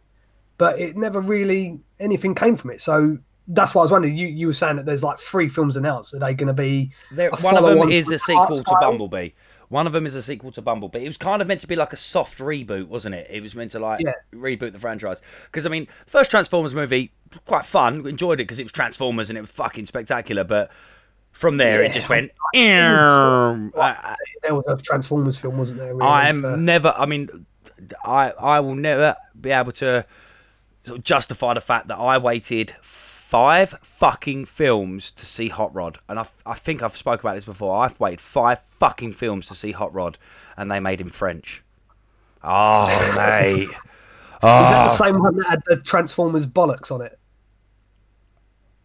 But 0.59 0.79
it 0.81 0.97
never 0.97 1.21
really 1.21 1.81
anything 2.01 2.35
came 2.35 2.57
from 2.57 2.71
it. 2.71 2.81
So 2.81 3.19
that's 3.49 3.75
why 3.75 3.81
I 3.81 3.85
was 3.85 3.91
wondering. 3.93 4.17
You 4.17 4.27
you 4.27 4.47
were 4.47 4.53
saying 4.53 4.77
that 4.77 4.87
there's 4.87 5.05
like 5.05 5.19
three 5.19 5.49
films 5.49 5.77
announced. 5.77 6.15
Are 6.15 6.19
they 6.19 6.35
going 6.35 6.49
to 6.49 6.53
be 6.55 6.93
There, 7.13 7.31
one 7.43 7.57
of 7.57 7.65
them 7.65 7.91
is 7.91 8.11
a 8.11 8.19
sequel 8.19 8.57
to? 8.57 8.63
Bumblebee. 8.81 9.31
One 9.69 9.87
of 9.89 9.93
them 9.93 10.07
is 10.07 10.15
a 10.15 10.23
sequel 10.23 10.53
to 10.53 10.63
Bumblebee. 10.63 11.05
It 11.05 11.09
was 11.09 11.17
kind 11.17 11.43
of 11.43 11.49
meant 11.49 11.61
to 11.63 11.67
be 11.67 11.75
like 11.75 11.93
a 11.93 11.97
soft 11.97 12.39
reboot, 12.39 12.87
wasn't 12.87 13.17
it? 13.17 13.27
It 13.29 13.43
was 13.43 13.55
meant 13.57 13.73
to 13.73 13.81
like 13.81 14.01
Yeah. 14.01 14.13
reboot 14.33 14.73
the 14.73 14.79
franchise. 14.79 15.21
Because 15.47 15.67
I 15.67 15.69
mean, 15.69 15.89
the 16.05 16.11
first 16.11 16.31
Transformers 16.31 16.73
movie 16.75 17.13
quite 17.47 17.67
fun. 17.67 18.07
Enjoyed 18.07 18.41
it 18.41 18.45
because 18.45 18.59
it 18.61 18.63
was 18.65 18.73
Transformers 18.73 19.29
and 19.29 19.37
it 19.37 19.41
was 19.43 19.51
fucking 19.51 19.87
spectacular. 19.87 20.45
But 20.45 20.71
from 21.33 21.57
there, 21.57 21.83
it 21.83 21.93
just 21.93 22.09
went. 22.09 22.31
There 24.43 24.55
was 24.55 24.67
a 24.69 24.77
Transformers 24.77 25.37
film, 25.39 25.59
wasn't 25.59 25.81
there? 25.81 25.95
Really, 25.95 26.07
I'm 26.09 26.43
for- 26.43 26.57
never. 26.57 26.95
I 26.97 27.07
mean, 27.07 27.29
I 28.05 28.31
I 28.31 28.61
will 28.61 28.75
never 28.77 29.17
be 29.41 29.51
able 29.51 29.73
to 29.73 30.05
sort 30.87 30.99
of 30.99 31.05
justify 31.05 31.55
the 31.55 31.61
fact 31.61 31.89
that 31.89 31.99
I 31.99 32.18
waited 32.18 32.74
five 32.82 33.70
fucking 33.82 34.45
films 34.45 35.11
to 35.12 35.26
see 35.26 35.49
Hot 35.49 35.74
Rod, 35.74 35.99
and 36.09 36.18
I, 36.18 36.26
I 36.45 36.55
think 36.55 36.82
I've 36.82 36.97
spoke 36.97 37.20
about 37.20 37.34
this 37.34 37.45
before. 37.45 37.84
I've 37.84 37.99
waited 37.99 38.20
five 38.20 38.61
fucking 38.62 39.14
films 39.14 39.47
to 39.47 39.55
see 39.55 39.72
Hot 39.72 39.93
Rod, 39.93 40.18
and 40.57 40.70
they 40.70 40.80
made 40.80 41.01
him 41.01 41.11
French. 41.11 41.62
Oh 42.43 42.49
ah, 42.49 43.14
mate, 43.16 43.68
Is 44.37 44.43
that 44.43 44.84
oh, 44.84 44.89
the 44.89 44.91
same 44.91 45.16
ah. 45.16 45.20
one 45.20 45.37
that 45.37 45.47
had 45.47 45.62
the 45.66 45.76
Transformers 45.78 46.47
bollocks 46.47 46.93
on 46.93 47.01
it? 47.01 47.18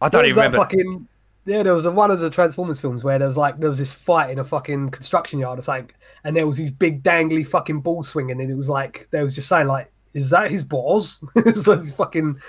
I 0.00 0.08
don't 0.08 0.24
even 0.24 0.36
remember. 0.36 0.56
fucking. 0.58 1.08
Yeah, 1.44 1.62
there 1.62 1.74
was 1.74 1.86
a, 1.86 1.90
one 1.90 2.10
of 2.10 2.20
the 2.20 2.30
Transformers 2.30 2.80
films 2.80 3.04
where 3.04 3.18
there 3.18 3.28
was 3.28 3.36
like 3.36 3.58
there 3.60 3.68
was 3.68 3.78
this 3.78 3.92
fight 3.92 4.30
in 4.30 4.38
a 4.38 4.44
fucking 4.44 4.88
construction 4.88 5.38
yard 5.38 5.58
or 5.58 5.62
something, 5.62 5.90
and 6.24 6.34
there 6.34 6.46
was 6.46 6.56
these 6.56 6.70
big 6.70 7.02
dangly 7.02 7.46
fucking 7.46 7.80
balls 7.80 8.08
swinging, 8.08 8.40
and 8.40 8.50
it 8.50 8.54
was 8.54 8.68
like 8.68 9.08
they 9.10 9.22
was 9.22 9.34
just 9.34 9.48
saying 9.48 9.66
like, 9.66 9.91
"Is 10.14 10.30
that 10.30 10.50
his 10.50 10.64
balls?" 10.64 11.24
it's 11.36 11.66
like 11.66 11.82
fucking. 11.84 12.40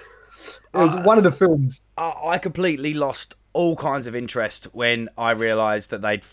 It 0.73 0.77
was 0.77 0.95
uh, 0.95 1.03
one 1.03 1.17
of 1.17 1.23
the 1.23 1.31
films. 1.31 1.81
I, 1.97 2.13
I 2.25 2.37
completely 2.37 2.93
lost 2.93 3.35
all 3.53 3.75
kinds 3.75 4.07
of 4.07 4.15
interest 4.15 4.65
when 4.73 5.09
I 5.17 5.31
realised 5.31 5.91
that 5.91 6.01
they'd, 6.01 6.23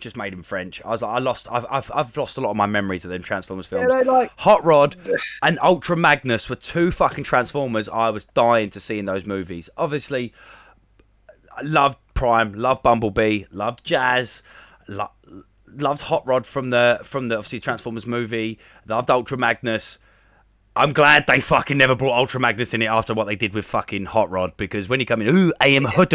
just 0.00 0.16
made 0.16 0.32
him 0.32 0.42
French. 0.42 0.82
I 0.84 0.88
was 0.88 1.02
like, 1.02 1.14
I 1.14 1.18
lost, 1.18 1.46
I've, 1.50 1.66
I've, 1.70 1.90
I've 1.94 2.16
lost 2.16 2.38
a 2.38 2.40
lot 2.40 2.50
of 2.50 2.56
my 2.56 2.66
memories 2.66 3.04
of 3.04 3.10
them 3.10 3.22
Transformers 3.22 3.66
films. 3.66 3.86
they 3.88 4.02
like- 4.02 4.32
Hot 4.38 4.64
Rod 4.64 4.96
and 5.42 5.58
Ultra 5.62 5.96
Magnus 5.96 6.48
were 6.48 6.56
two 6.56 6.90
fucking 6.90 7.24
Transformers 7.24 7.88
I 7.88 8.08
was 8.08 8.24
dying 8.24 8.70
to 8.70 8.80
see 8.80 8.98
in 8.98 9.04
those 9.04 9.26
movies. 9.26 9.68
Obviously, 9.76 10.32
I 11.56 11.62
loved 11.62 11.98
Prime, 12.14 12.54
loved 12.54 12.82
Bumblebee, 12.82 13.44
loved 13.50 13.84
Jazz, 13.84 14.42
lo- 14.88 15.12
loved 15.66 16.02
Hot 16.02 16.26
Rod 16.26 16.46
from 16.46 16.70
the 16.70 17.00
from 17.02 17.28
the 17.28 17.36
obviously 17.36 17.60
Transformers 17.60 18.06
movie, 18.06 18.58
loved 18.86 19.10
Ultra 19.10 19.36
Magnus. 19.36 19.98
I'm 20.76 20.92
glad 20.92 21.26
they 21.26 21.40
fucking 21.40 21.78
never 21.78 21.94
brought 21.94 22.18
Ultra 22.18 22.38
Magnus 22.38 22.74
in 22.74 22.82
it 22.82 22.86
after 22.86 23.14
what 23.14 23.24
they 23.24 23.34
did 23.34 23.54
with 23.54 23.64
fucking 23.64 24.06
Hot 24.06 24.30
Rod 24.30 24.54
because 24.58 24.90
when 24.90 25.00
you 25.00 25.06
come 25.06 25.22
in, 25.22 25.34
ooh, 25.34 25.52
I 25.58 25.68
am 25.68 25.84
Hot, 25.84 26.12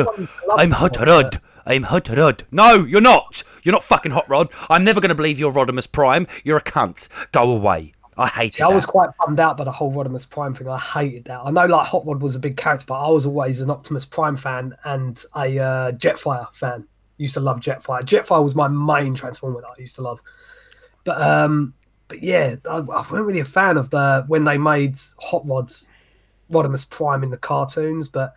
I'm 0.55 0.71
Hot 0.71 0.97
Rod, 0.97 1.41
I'm 1.65 1.83
Hot 1.83 2.07
Rod. 2.09 2.43
No, 2.51 2.85
you're 2.85 3.01
not. 3.01 3.41
You're 3.63 3.73
not 3.73 3.83
fucking 3.83 4.11
Hot 4.11 4.29
Rod. 4.29 4.49
I'm 4.69 4.83
never 4.83 5.01
going 5.01 5.09
to 5.09 5.15
believe 5.15 5.39
you're 5.39 5.51
Rodimus 5.51 5.91
Prime. 5.91 6.27
You're 6.43 6.57
a 6.57 6.63
cunt. 6.63 7.07
Go 7.31 7.49
away. 7.49 7.93
I 8.17 8.27
hated 8.27 8.53
See, 8.57 8.63
I 8.63 8.67
that. 8.67 8.75
was 8.75 8.85
quite 8.85 9.09
bummed 9.17 9.39
out 9.39 9.57
by 9.57 9.63
the 9.63 9.71
whole 9.71 9.91
Rodimus 9.91 10.29
Prime 10.29 10.53
thing. 10.53 10.67
I 10.67 10.77
hated 10.77 11.25
that. 11.25 11.41
I 11.43 11.49
know 11.49 11.65
like 11.65 11.87
Hot 11.87 12.05
Rod 12.05 12.21
was 12.21 12.35
a 12.35 12.39
big 12.39 12.55
character, 12.55 12.85
but 12.87 12.99
I 12.99 13.09
was 13.09 13.25
always 13.25 13.61
an 13.61 13.71
Optimus 13.71 14.05
Prime 14.05 14.37
fan 14.37 14.75
and 14.83 15.23
a 15.35 15.57
uh, 15.57 15.91
Jetfire 15.93 16.53
fan. 16.53 16.87
Used 17.17 17.33
to 17.33 17.39
love 17.39 17.61
Jetfire. 17.61 18.01
Jetfire 18.01 18.43
was 18.43 18.53
my 18.53 18.67
main 18.67 19.15
Transformer 19.15 19.61
that 19.61 19.69
I 19.75 19.81
used 19.81 19.95
to 19.95 20.03
love. 20.03 20.19
But 21.03 21.19
um, 21.19 21.73
but 22.11 22.21
yeah, 22.21 22.57
I, 22.69 22.79
I 22.79 22.79
wasn't 22.81 23.25
really 23.25 23.39
a 23.39 23.45
fan 23.45 23.77
of 23.77 23.89
the 23.89 24.25
when 24.27 24.43
they 24.43 24.57
made 24.57 24.97
Hot 25.21 25.43
Rod's 25.45 25.89
Rodimus 26.51 26.87
Prime 26.89 27.23
in 27.23 27.29
the 27.29 27.37
cartoons. 27.37 28.09
But 28.09 28.33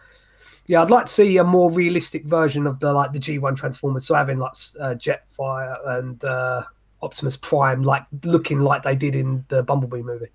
yeah, 0.68 0.80
I'd 0.80 0.90
like 0.90 1.06
to 1.06 1.12
see 1.12 1.36
a 1.38 1.44
more 1.44 1.72
realistic 1.72 2.24
version 2.24 2.68
of 2.68 2.78
the 2.78 2.92
like 2.92 3.12
the 3.12 3.18
G1 3.18 3.56
Transformers. 3.56 4.06
So 4.06 4.14
having 4.14 4.38
like 4.38 4.52
uh, 4.78 4.94
Jetfire 4.94 5.76
and 5.98 6.24
uh, 6.24 6.62
Optimus 7.02 7.36
Prime, 7.36 7.82
like 7.82 8.04
looking 8.22 8.60
like 8.60 8.84
they 8.84 8.94
did 8.94 9.16
in 9.16 9.44
the 9.48 9.64
Bumblebee 9.64 10.02
movie. 10.02 10.28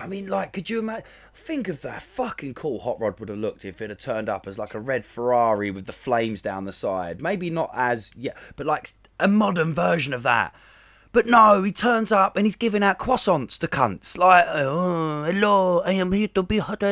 I 0.00 0.08
mean, 0.08 0.26
like, 0.26 0.52
could 0.52 0.68
you 0.68 0.80
imagine? 0.80 1.04
Think 1.32 1.68
of 1.68 1.82
that 1.82 2.02
fucking 2.02 2.54
cool 2.54 2.80
Hot 2.80 2.98
Rod 2.98 3.20
would 3.20 3.28
have 3.28 3.38
looked 3.38 3.64
if 3.64 3.80
it 3.80 3.90
had 3.90 4.00
turned 4.00 4.28
up 4.28 4.48
as 4.48 4.58
like 4.58 4.74
a 4.74 4.80
red 4.80 5.06
Ferrari 5.06 5.70
with 5.70 5.86
the 5.86 5.92
flames 5.92 6.42
down 6.42 6.64
the 6.64 6.72
side. 6.72 7.22
Maybe 7.22 7.50
not 7.50 7.70
as 7.72 8.10
yeah, 8.16 8.32
but 8.56 8.66
like 8.66 8.94
a 9.20 9.28
modern 9.28 9.74
version 9.74 10.12
of 10.12 10.24
that. 10.24 10.52
But 11.12 11.26
no, 11.26 11.62
he 11.62 11.72
turns 11.72 12.12
up 12.12 12.36
and 12.36 12.46
he's 12.46 12.56
giving 12.56 12.82
out 12.82 12.98
croissants 12.98 13.58
to 13.58 13.66
cunts. 13.66 14.16
Like, 14.16 14.44
oh, 14.48 15.24
hello, 15.24 15.80
I 15.80 15.92
am 15.92 16.12
here 16.12 16.28
to 16.28 16.42
be 16.42 16.58
hot. 16.58 16.82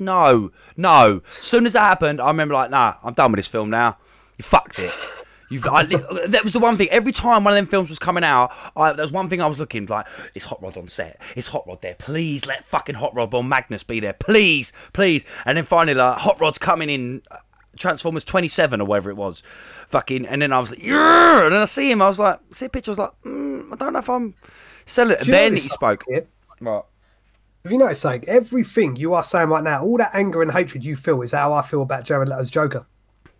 No, 0.00 0.50
no. 0.76 1.22
As 1.24 1.44
soon 1.44 1.64
as 1.64 1.74
that 1.74 1.82
happened, 1.82 2.20
I 2.20 2.26
remember 2.26 2.54
like, 2.54 2.70
nah, 2.70 2.94
I'm 3.04 3.14
done 3.14 3.30
with 3.30 3.38
this 3.38 3.46
film 3.46 3.70
now. 3.70 3.96
You 4.36 4.42
fucked 4.42 4.80
it. 4.80 4.92
You've, 5.50 5.66
I, 5.66 5.84
that 6.28 6.42
was 6.44 6.52
the 6.52 6.58
one 6.58 6.76
thing. 6.76 6.88
Every 6.90 7.12
time 7.12 7.44
one 7.44 7.54
of 7.54 7.56
them 7.56 7.66
films 7.66 7.88
was 7.88 7.98
coming 7.98 8.24
out, 8.24 8.52
I, 8.76 8.92
there 8.92 9.04
was 9.04 9.12
one 9.12 9.28
thing 9.28 9.40
I 9.40 9.46
was 9.46 9.58
looking 9.58 9.86
like, 9.86 10.06
it's 10.34 10.46
Hot 10.46 10.62
Rod 10.62 10.76
on 10.76 10.88
set. 10.88 11.20
It's 11.36 11.48
Hot 11.48 11.66
Rod 11.66 11.80
there. 11.80 11.94
Please 11.94 12.46
let 12.46 12.64
fucking 12.64 12.96
Hot 12.96 13.14
Rod 13.14 13.32
or 13.32 13.44
Magnus 13.44 13.82
be 13.82 14.00
there. 14.00 14.12
Please, 14.12 14.72
please. 14.92 15.24
And 15.44 15.56
then 15.56 15.64
finally, 15.64 15.94
like, 15.94 16.18
Hot 16.18 16.40
Rod's 16.40 16.58
coming 16.58 16.90
in 16.90 17.22
uh, 17.30 17.36
Transformers 17.78 18.24
27 18.24 18.80
or 18.80 18.84
whatever 18.84 19.10
it 19.10 19.16
was. 19.16 19.42
Fucking, 19.88 20.26
and 20.26 20.42
then 20.42 20.52
I 20.52 20.58
was 20.58 20.70
like, 20.70 20.82
yeah. 20.82 21.44
And 21.44 21.54
then 21.54 21.62
I 21.62 21.66
see 21.66 21.90
him, 21.90 22.02
I 22.02 22.08
was 22.08 22.18
like, 22.18 22.40
see 22.52 22.66
a 22.66 22.68
picture, 22.68 22.90
I 22.90 22.92
was 22.92 22.98
like, 22.98 23.10
mm, 23.24 23.37
I 23.72 23.76
don't 23.76 23.92
know 23.92 23.98
if 24.00 24.08
I'm 24.10 24.34
selling 24.86 25.12
it. 25.12 25.18
And 25.18 25.26
Do 25.26 25.32
you 25.32 25.38
then 25.38 25.52
he 25.52 25.58
spoke. 25.58 26.04
here? 26.08 26.26
Right. 26.60 26.82
Have 27.64 27.72
you 27.72 27.78
noticed 27.78 28.02
something? 28.02 28.28
Everything 28.28 28.96
you 28.96 29.14
are 29.14 29.22
saying 29.22 29.48
right 29.48 29.62
now, 29.64 29.82
all 29.82 29.96
that 29.98 30.14
anger 30.14 30.42
and 30.42 30.50
hatred 30.52 30.84
you 30.84 30.96
feel 30.96 31.20
is 31.22 31.32
how 31.32 31.52
I 31.52 31.62
feel 31.62 31.82
about 31.82 32.04
Jared 32.04 32.28
Leto's 32.28 32.50
Joker. 32.50 32.86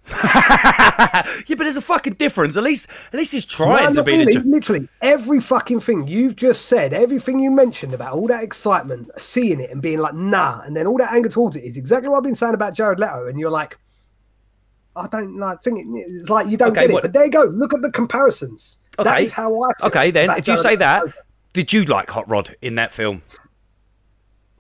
yeah, 0.25 1.23
but 1.49 1.59
there's 1.59 1.77
a 1.77 1.83
fucking 1.83 2.15
difference. 2.15 2.57
At 2.57 2.63
least, 2.63 2.89
at 3.13 3.15
least 3.19 3.33
he's 3.33 3.45
trying 3.45 3.85
No, 3.87 3.93
to 3.93 4.03
be 4.03 4.13
really. 4.13 4.33
the. 4.33 4.41
Literally, 4.41 4.89
every 5.03 5.41
fucking 5.41 5.81
thing 5.81 6.09
you've 6.09 6.35
just 6.37 6.65
said, 6.67 6.93
everything 6.95 7.39
you 7.41 7.51
mentioned 7.51 7.95
about 7.95 8.13
all 8.15 8.27
that 8.29 8.43
excitement, 8.43 9.11
seeing 9.19 9.61
it 9.61 9.71
and 9.71 9.83
being 9.83 9.99
like, 9.99 10.15
nah, 10.15 10.61
and 10.63 10.75
then 10.77 10.87
all 10.87 10.97
that 10.99 11.13
anger 11.13 11.29
towards 11.29 11.57
it 11.57 11.65
is 11.65 11.77
exactly 11.77 12.09
what 12.09 12.17
I've 12.19 12.23
been 12.23 12.35
saying 12.35 12.55
about 12.55 12.75
Jared 12.75 12.99
Leto. 12.99 13.27
And 13.27 13.39
you're 13.39 13.51
like, 13.51 13.77
I 14.97 15.07
don't 15.09 15.37
like 15.39 15.63
think 15.63 15.79
it, 15.79 15.87
it's 15.89 16.31
like 16.31 16.49
you 16.49 16.57
don't 16.57 16.71
Okay, 16.71 16.83
get 16.83 16.91
it. 16.91 16.93
what- 16.95 17.03
But 17.03 17.13
there 17.13 17.25
you 17.27 17.31
go. 17.31 17.45
Look 17.45 17.75
at 17.75 17.83
the 17.83 17.91
comparisons. 17.91 18.79
That 18.99 19.07
Okay. 19.07 19.25
is 19.25 19.33
how 19.33 19.47
I 19.63 19.67
feel 19.79 19.87
Okay, 19.89 20.11
then, 20.11 20.31
if 20.31 20.47
you 20.49 20.57
say 20.57 20.77
that, 20.77 21.05
did 21.53 21.73
you 21.73 21.85
like 21.85 22.11
Hot 22.11 22.29
Rod 22.29 22.57
in 22.61 22.75
that 22.75 22.93
film? 22.93 23.23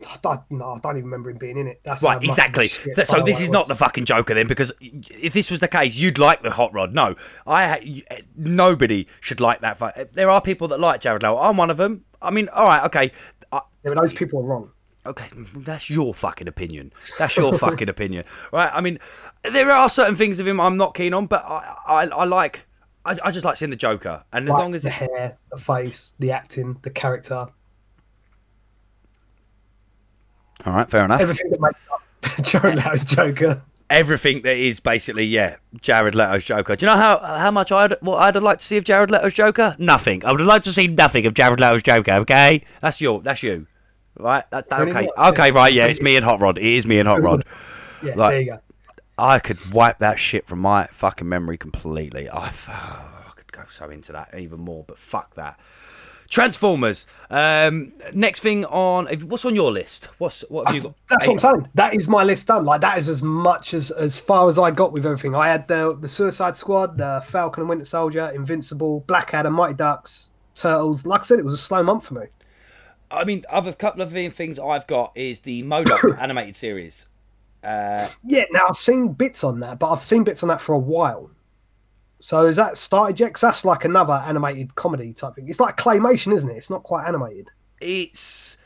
I, 0.06 0.28
I- 0.28 0.38
no, 0.50 0.74
I 0.74 0.78
don't 0.78 0.92
even 0.96 1.04
remember 1.06 1.30
him 1.30 1.38
being 1.38 1.58
in 1.58 1.66
it. 1.66 1.80
That's 1.82 2.02
Right, 2.02 2.10
how 2.12 2.14
much 2.18 2.22
of 2.22 2.28
a 2.28 2.30
exactly. 2.30 2.68
So, 3.04 3.20
this 3.22 3.40
is 3.40 3.50
not 3.50 3.66
the 3.66 3.74
fucking 3.74 4.04
Joker 4.04 4.32
then, 4.34 4.46
because 4.46 4.72
if 4.80 5.32
this 5.32 5.50
was 5.50 5.58
the 5.60 5.66
case, 5.68 5.96
you'd 5.96 6.18
like 6.18 6.42
the 6.42 6.52
hot 6.52 6.72
rod. 6.72 6.94
No, 6.94 7.16
I 7.46 8.02
eh, 8.10 8.20
nobody 8.36 9.08
should 9.20 9.40
like 9.40 9.60
that. 9.60 9.76
fu- 9.78 9.86
eh, 9.96 10.04
There 10.12 10.30
are 10.30 10.40
people 10.40 10.68
that 10.68 10.78
like 10.78 11.00
Jared 11.00 11.22
Leto. 11.24 11.36
I'm 11.38 11.56
one 11.56 11.68
of 11.70 11.76
them. 11.78 12.04
I 12.22 12.30
mean, 12.30 12.48
all 12.50 12.64
right, 12.66 12.84
okay, 12.84 13.10
I, 13.52 13.60
Yeah, 13.84 13.90
but 13.92 13.96
those 14.00 14.12
people 14.12 14.38
are 14.40 14.44
wrong. 14.44 14.70
okay, 15.04 15.26
mm, 15.30 15.64
that's 15.64 15.90
your 15.90 16.14
fucking 16.14 16.46
opinion. 16.46 16.92
That's 17.18 17.36
your 17.36 17.58
fucking 17.58 17.88
opinion, 17.96 18.24
right? 18.52 18.70
I 18.72 18.80
mean, 18.80 19.00
there 19.42 19.68
are 19.72 19.90
certain 19.90 20.14
things 20.14 20.38
of 20.38 20.46
him 20.46 20.60
I'm 20.60 20.76
not 20.76 20.94
keen 20.94 21.12
on, 21.12 21.26
but 21.26 21.44
I, 21.44 21.74
I, 21.86 22.02
I 22.06 22.24
like. 22.24 22.66
I, 23.08 23.28
I 23.28 23.30
just 23.30 23.44
like 23.44 23.56
seeing 23.56 23.70
the 23.70 23.76
Joker, 23.76 24.24
and 24.32 24.48
as 24.48 24.52
Like 24.52 24.60
long 24.62 24.74
as 24.74 24.82
the 24.82 24.88
it, 24.88 24.92
hair, 24.94 25.38
the 25.50 25.58
face, 25.58 26.12
the 26.18 26.30
acting, 26.32 26.78
the 26.82 26.90
character, 26.90 27.46
all 30.66 30.72
right, 30.72 30.90
fair 30.90 31.04
enough. 31.04 31.20
everything 31.20 31.50
that 31.50 31.60
makes 31.60 31.78
up 31.92 32.02
Jared 32.44 32.76
Leto's 32.76 33.04
Joker. 33.04 33.62
everything 33.90 34.42
that 34.42 34.56
is 34.56 34.80
basically 34.80 35.24
yeah 35.24 35.56
Jared 35.80 36.14
Leto's 36.14 36.44
Joker. 36.44 36.76
Do 36.76 36.84
you 36.86 36.92
know 36.92 36.98
how 36.98 37.18
how 37.18 37.50
much 37.50 37.70
I'd 37.72 37.94
what 38.00 38.18
I'd 38.18 38.40
like 38.42 38.58
to 38.58 38.64
see 38.64 38.76
of 38.76 38.84
Jared 38.84 39.10
Leto's 39.10 39.34
Joker? 39.34 39.76
Nothing. 39.78 40.24
I 40.24 40.32
would 40.32 40.40
like 40.40 40.62
to 40.64 40.72
see 40.72 40.88
nothing 40.88 41.26
of 41.26 41.34
Jared 41.34 41.60
Leto's 41.60 41.82
Joker. 41.82 42.12
Okay, 42.12 42.62
that's 42.80 43.00
your 43.00 43.20
that's 43.20 43.42
you, 43.42 43.66
right? 44.18 44.44
That, 44.50 44.68
that- 44.68 44.80
okay, 44.88 45.08
okay, 45.16 45.50
right. 45.52 45.72
Yeah, 45.72 45.86
it's 45.86 46.02
me 46.02 46.16
and 46.16 46.24
Hot 46.24 46.40
Rod. 46.40 46.58
It 46.58 46.64
is 46.64 46.86
me 46.86 46.98
and 46.98 47.08
Hot 47.08 47.22
Rod. 47.22 47.44
Yeah, 48.02 48.14
Like- 48.16 48.30
there 48.32 48.40
you 48.40 48.50
go. 48.52 48.60
I 49.18 49.38
could 49.40 49.58
wipe 49.72 49.98
that 49.98 50.18
shit 50.18 50.46
from 50.46 50.60
my 50.60 50.86
fucking 50.86 51.28
memory 51.28 51.58
completely. 51.58 52.30
I, 52.30 52.52
I 52.68 53.30
could 53.36 53.52
go 53.52 53.64
so 53.70 53.90
into 53.90 54.12
that 54.12 54.34
even 54.38 54.60
more, 54.60 54.84
but 54.86 54.98
fuck 54.98 55.34
that. 55.34 55.58
Transformers. 56.30 57.06
Um, 57.30 57.94
next 58.12 58.40
thing 58.40 58.66
on 58.66 59.08
if- 59.08 59.24
what's 59.24 59.46
on 59.46 59.54
your 59.54 59.72
list? 59.72 60.08
What's 60.18 60.42
what 60.50 60.66
have 60.66 60.74
you 60.76 60.82
got? 60.82 60.94
That's 61.08 61.26
what 61.26 61.32
I'm 61.32 61.38
saying. 61.38 61.68
That 61.74 61.94
is 61.94 62.06
my 62.06 62.22
list 62.22 62.46
done. 62.48 62.66
Like 62.66 62.82
that 62.82 62.98
is 62.98 63.08
as 63.08 63.22
much 63.22 63.72
as 63.72 63.90
as 63.90 64.18
far 64.18 64.46
as 64.48 64.58
I 64.58 64.70
got 64.70 64.92
with 64.92 65.06
everything. 65.06 65.34
I 65.34 65.48
had 65.48 65.66
the 65.68 65.96
the 65.98 66.08
Suicide 66.08 66.54
Squad, 66.56 66.98
the 66.98 67.24
Falcon 67.26 67.62
and 67.62 67.70
Winter 67.70 67.86
Soldier, 67.86 68.30
Invincible, 68.34 69.00
Black 69.06 69.32
Adam, 69.32 69.54
Mighty 69.54 69.72
Ducks, 69.72 70.30
Turtles. 70.54 71.06
Like 71.06 71.20
I 71.20 71.24
said, 71.24 71.38
it 71.38 71.46
was 71.46 71.54
a 71.54 71.58
slow 71.58 71.82
month 71.82 72.06
for 72.06 72.14
me. 72.14 72.26
I 73.10 73.24
mean, 73.24 73.44
other 73.48 73.72
couple 73.72 74.02
of 74.02 74.12
things 74.12 74.58
I've 74.58 74.86
got 74.86 75.12
is 75.14 75.40
the 75.40 75.62
MODOK 75.62 76.18
animated 76.20 76.56
series. 76.56 77.08
Uh, 77.62 78.08
Yeah, 78.24 78.44
now 78.52 78.66
I've 78.68 78.76
seen 78.76 79.12
bits 79.12 79.42
on 79.44 79.60
that, 79.60 79.78
but 79.78 79.90
I've 79.90 80.02
seen 80.02 80.24
bits 80.24 80.42
on 80.42 80.48
that 80.48 80.60
for 80.60 80.74
a 80.74 80.78
while. 80.78 81.30
So 82.20 82.46
is 82.46 82.56
that 82.56 82.76
started 82.76 83.20
yet? 83.20 83.32
'Cause 83.34 83.40
that's 83.42 83.64
like 83.64 83.84
another 83.84 84.14
animated 84.14 84.74
comedy 84.74 85.12
type 85.12 85.34
thing. 85.36 85.48
It's 85.48 85.60
like 85.60 85.76
claymation, 85.76 86.32
isn't 86.32 86.50
it? 86.50 86.56
It's 86.56 86.70
not 86.70 86.82
quite 86.82 87.06
animated. 87.06 87.50
it's 87.80 88.56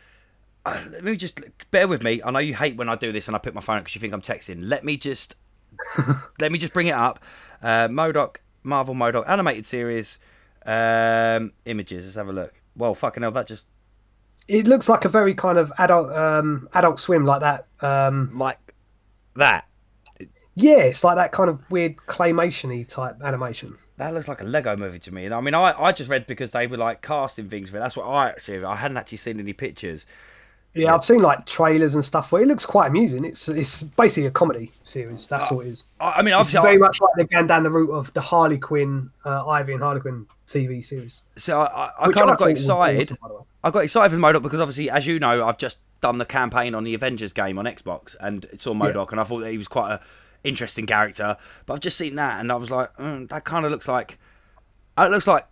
uh, 0.64 0.80
let 0.90 1.04
me 1.04 1.16
just 1.16 1.38
bear 1.70 1.86
with 1.88 2.02
me. 2.02 2.22
I 2.24 2.30
know 2.30 2.38
you 2.38 2.54
hate 2.54 2.76
when 2.76 2.88
I 2.88 2.94
do 2.94 3.10
this 3.12 3.26
and 3.26 3.34
I 3.34 3.38
put 3.38 3.52
my 3.52 3.60
phone 3.60 3.80
because 3.80 3.94
you 3.94 4.00
think 4.00 4.14
I'm 4.14 4.22
texting. 4.22 4.58
Let 4.62 4.84
me 4.84 4.96
just 4.96 5.34
let 6.40 6.52
me 6.52 6.58
just 6.58 6.72
bring 6.72 6.86
it 6.86 6.94
up. 6.94 7.18
Uh, 7.62 7.88
MODOK, 7.88 8.36
Marvel 8.62 8.94
MODOK 8.94 9.28
animated 9.28 9.66
series, 9.66 10.18
um, 10.64 11.52
images. 11.64 12.04
Let's 12.04 12.16
have 12.16 12.28
a 12.28 12.32
look. 12.32 12.54
Well, 12.76 12.94
fucking 12.94 13.22
hell, 13.22 13.32
that 13.32 13.46
just 13.48 13.66
It 14.48 14.66
looks 14.66 14.88
like 14.88 15.04
a 15.04 15.08
very 15.08 15.34
kind 15.34 15.58
of 15.58 15.72
adult 15.78 16.10
um 16.12 16.68
adult 16.74 17.00
swim 17.00 17.24
like 17.26 17.40
that. 17.40 17.66
Um 17.80 18.30
like 18.38 18.71
that. 19.36 19.66
yeah, 20.54 20.78
it's 20.78 21.02
like 21.04 21.16
that 21.16 21.32
kind 21.32 21.48
of 21.50 21.70
weird 21.70 21.96
claymation-y 21.96 22.84
type 22.88 23.16
animation. 23.22 23.76
That 23.96 24.14
looks 24.14 24.28
like 24.28 24.40
a 24.40 24.44
Lego 24.44 24.76
movie 24.76 24.98
to 25.00 25.14
me. 25.14 25.24
And 25.26 25.34
I 25.34 25.40
mean, 25.40 25.54
I, 25.54 25.72
I 25.80 25.92
just 25.92 26.10
read 26.10 26.26
because 26.26 26.50
they 26.50 26.66
were 26.66 26.76
like 26.76 27.02
casting 27.02 27.48
things 27.48 27.70
for 27.70 27.76
it. 27.76 27.80
That's 27.80 27.96
what 27.96 28.06
I 28.08 28.34
see. 28.38 28.62
I 28.62 28.76
hadn't 28.76 28.96
actually 28.96 29.18
seen 29.18 29.38
any 29.38 29.52
pictures. 29.52 30.06
Yeah, 30.74 30.94
I've 30.94 31.04
seen 31.04 31.20
like 31.20 31.44
trailers 31.44 31.94
and 31.94 32.02
stuff 32.04 32.32
where 32.32 32.40
it 32.40 32.48
looks 32.48 32.64
quite 32.64 32.86
amusing. 32.86 33.26
It's 33.26 33.46
it's 33.48 33.82
basically 33.82 34.26
a 34.26 34.30
comedy 34.30 34.72
series. 34.84 35.26
That's 35.26 35.52
all 35.52 35.60
it 35.60 35.66
is. 35.68 35.84
I, 36.00 36.12
I 36.12 36.22
mean, 36.22 36.28
It's 36.32 36.54
obviously, 36.54 36.62
very 36.62 36.76
I, 36.76 36.78
much 36.78 37.00
like 37.00 37.10
they're 37.16 37.26
going 37.26 37.46
down 37.46 37.62
the 37.62 37.70
route 37.70 37.90
of 37.92 38.12
the 38.14 38.22
Harley 38.22 38.56
Quinn, 38.56 39.10
uh, 39.26 39.46
Ivy 39.46 39.74
and 39.74 39.82
Harley 39.82 40.00
Quinn 40.00 40.26
TV 40.48 40.82
series. 40.82 41.22
so 41.36 41.60
I, 41.60 41.66
I, 41.66 41.90
I 42.00 42.06
Which 42.08 42.16
kind 42.16 42.30
of 42.30 42.38
got 42.38 42.48
excited. 42.48 43.04
awesome, 43.04 43.18
by 43.20 43.28
the 43.28 43.34
way. 43.34 43.40
I 43.62 43.70
got 43.70 43.80
excited 43.84 44.14
for 44.14 44.18
MODOK 44.20 44.42
because 44.42 44.60
obviously, 44.60 44.88
as 44.90 45.06
you 45.06 45.18
know, 45.18 45.46
I've 45.46 45.58
just 45.58 45.76
done 46.02 46.18
the 46.18 46.26
campaign 46.26 46.74
on 46.74 46.84
the 46.84 46.92
Avengers 46.92 47.32
game 47.32 47.58
on 47.58 47.64
Xbox 47.64 48.14
and 48.20 48.46
saw 48.58 48.74
MODOK, 48.74 49.12
and 49.12 49.20
I 49.20 49.24
thought 49.24 49.40
that 49.40 49.50
he 49.50 49.56
was 49.56 49.68
quite 49.68 49.92
a 49.92 50.00
interesting 50.44 50.86
character. 50.86 51.38
But 51.64 51.74
I've 51.74 51.80
just 51.80 51.96
seen 51.96 52.16
that, 52.16 52.40
and 52.40 52.52
I 52.52 52.56
was 52.56 52.70
like, 52.70 52.94
mm, 52.96 53.28
that 53.30 53.44
kind 53.44 53.64
of 53.64 53.72
looks 53.72 53.88
like 53.88 54.18
it 54.98 55.10
looks 55.10 55.26
like 55.26 55.46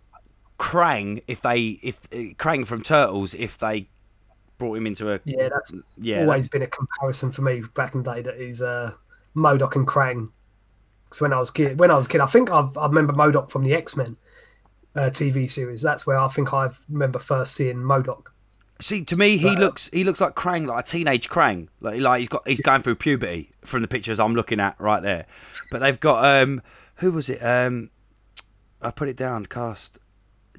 Krang 0.59 1.23
if 1.27 1.41
they 1.41 1.79
if 1.81 2.07
Krang 2.11 2.67
from 2.67 2.83
Turtles 2.83 3.33
if 3.33 3.57
they 3.57 3.89
brought 4.59 4.77
him 4.77 4.85
into 4.85 5.11
a 5.11 5.19
Yeah, 5.25 5.49
that's 5.49 5.97
Yeah, 5.99 6.21
always 6.21 6.47
been 6.47 6.61
a 6.61 6.67
comparison 6.67 7.31
for 7.31 7.41
me 7.41 7.63
back 7.73 7.95
in 7.95 8.03
the 8.03 8.13
day. 8.13 8.21
That 8.21 8.35
is 8.35 8.61
uh, 8.61 8.91
MODOK 9.35 9.75
and 9.75 9.87
Krang. 9.87 10.29
Because 11.05 11.21
when 11.21 11.33
I 11.33 11.39
was 11.39 11.49
kid, 11.49 11.79
when 11.79 11.91
I 11.91 11.95
was 11.95 12.05
a 12.05 12.09
kid, 12.09 12.21
I 12.21 12.27
think 12.27 12.51
I've, 12.51 12.77
I 12.77 12.85
remember 12.85 13.13
MODOK 13.13 13.49
from 13.49 13.63
the 13.63 13.73
X 13.73 13.97
Men 13.97 14.17
uh, 14.95 15.09
TV 15.09 15.49
series. 15.49 15.81
That's 15.81 16.05
where 16.05 16.17
I 16.17 16.27
think 16.27 16.53
I 16.53 16.69
remember 16.89 17.19
first 17.19 17.55
seeing 17.55 17.77
MODOK. 17.77 18.27
See, 18.81 19.03
to 19.05 19.15
me, 19.15 19.37
he 19.37 19.43
But- 19.45 19.59
looks 19.59 19.89
he 19.93 20.03
looks 20.03 20.19
like 20.19 20.35
Krang, 20.35 20.65
like 20.67 20.85
a 20.85 20.87
teenage 20.87 21.29
Krang, 21.29 21.67
like 21.79 22.01
like 22.01 22.19
he's 22.19 22.29
got 22.29 22.47
he's 22.47 22.61
going 22.61 22.81
through 22.81 22.95
puberty 22.95 23.51
from 23.63 23.81
the 23.81 23.87
pictures 23.87 24.19
I'm 24.19 24.35
looking 24.35 24.59
at 24.59 24.75
right 24.79 25.01
there. 25.03 25.27
But 25.69 25.79
they've 25.79 25.99
got 25.99 26.25
um, 26.25 26.61
who 26.95 27.11
was 27.11 27.29
it? 27.29 27.43
Um, 27.43 27.91
I 28.81 28.89
put 28.91 29.07
it 29.07 29.15
down. 29.15 29.45
Cast 29.45 29.99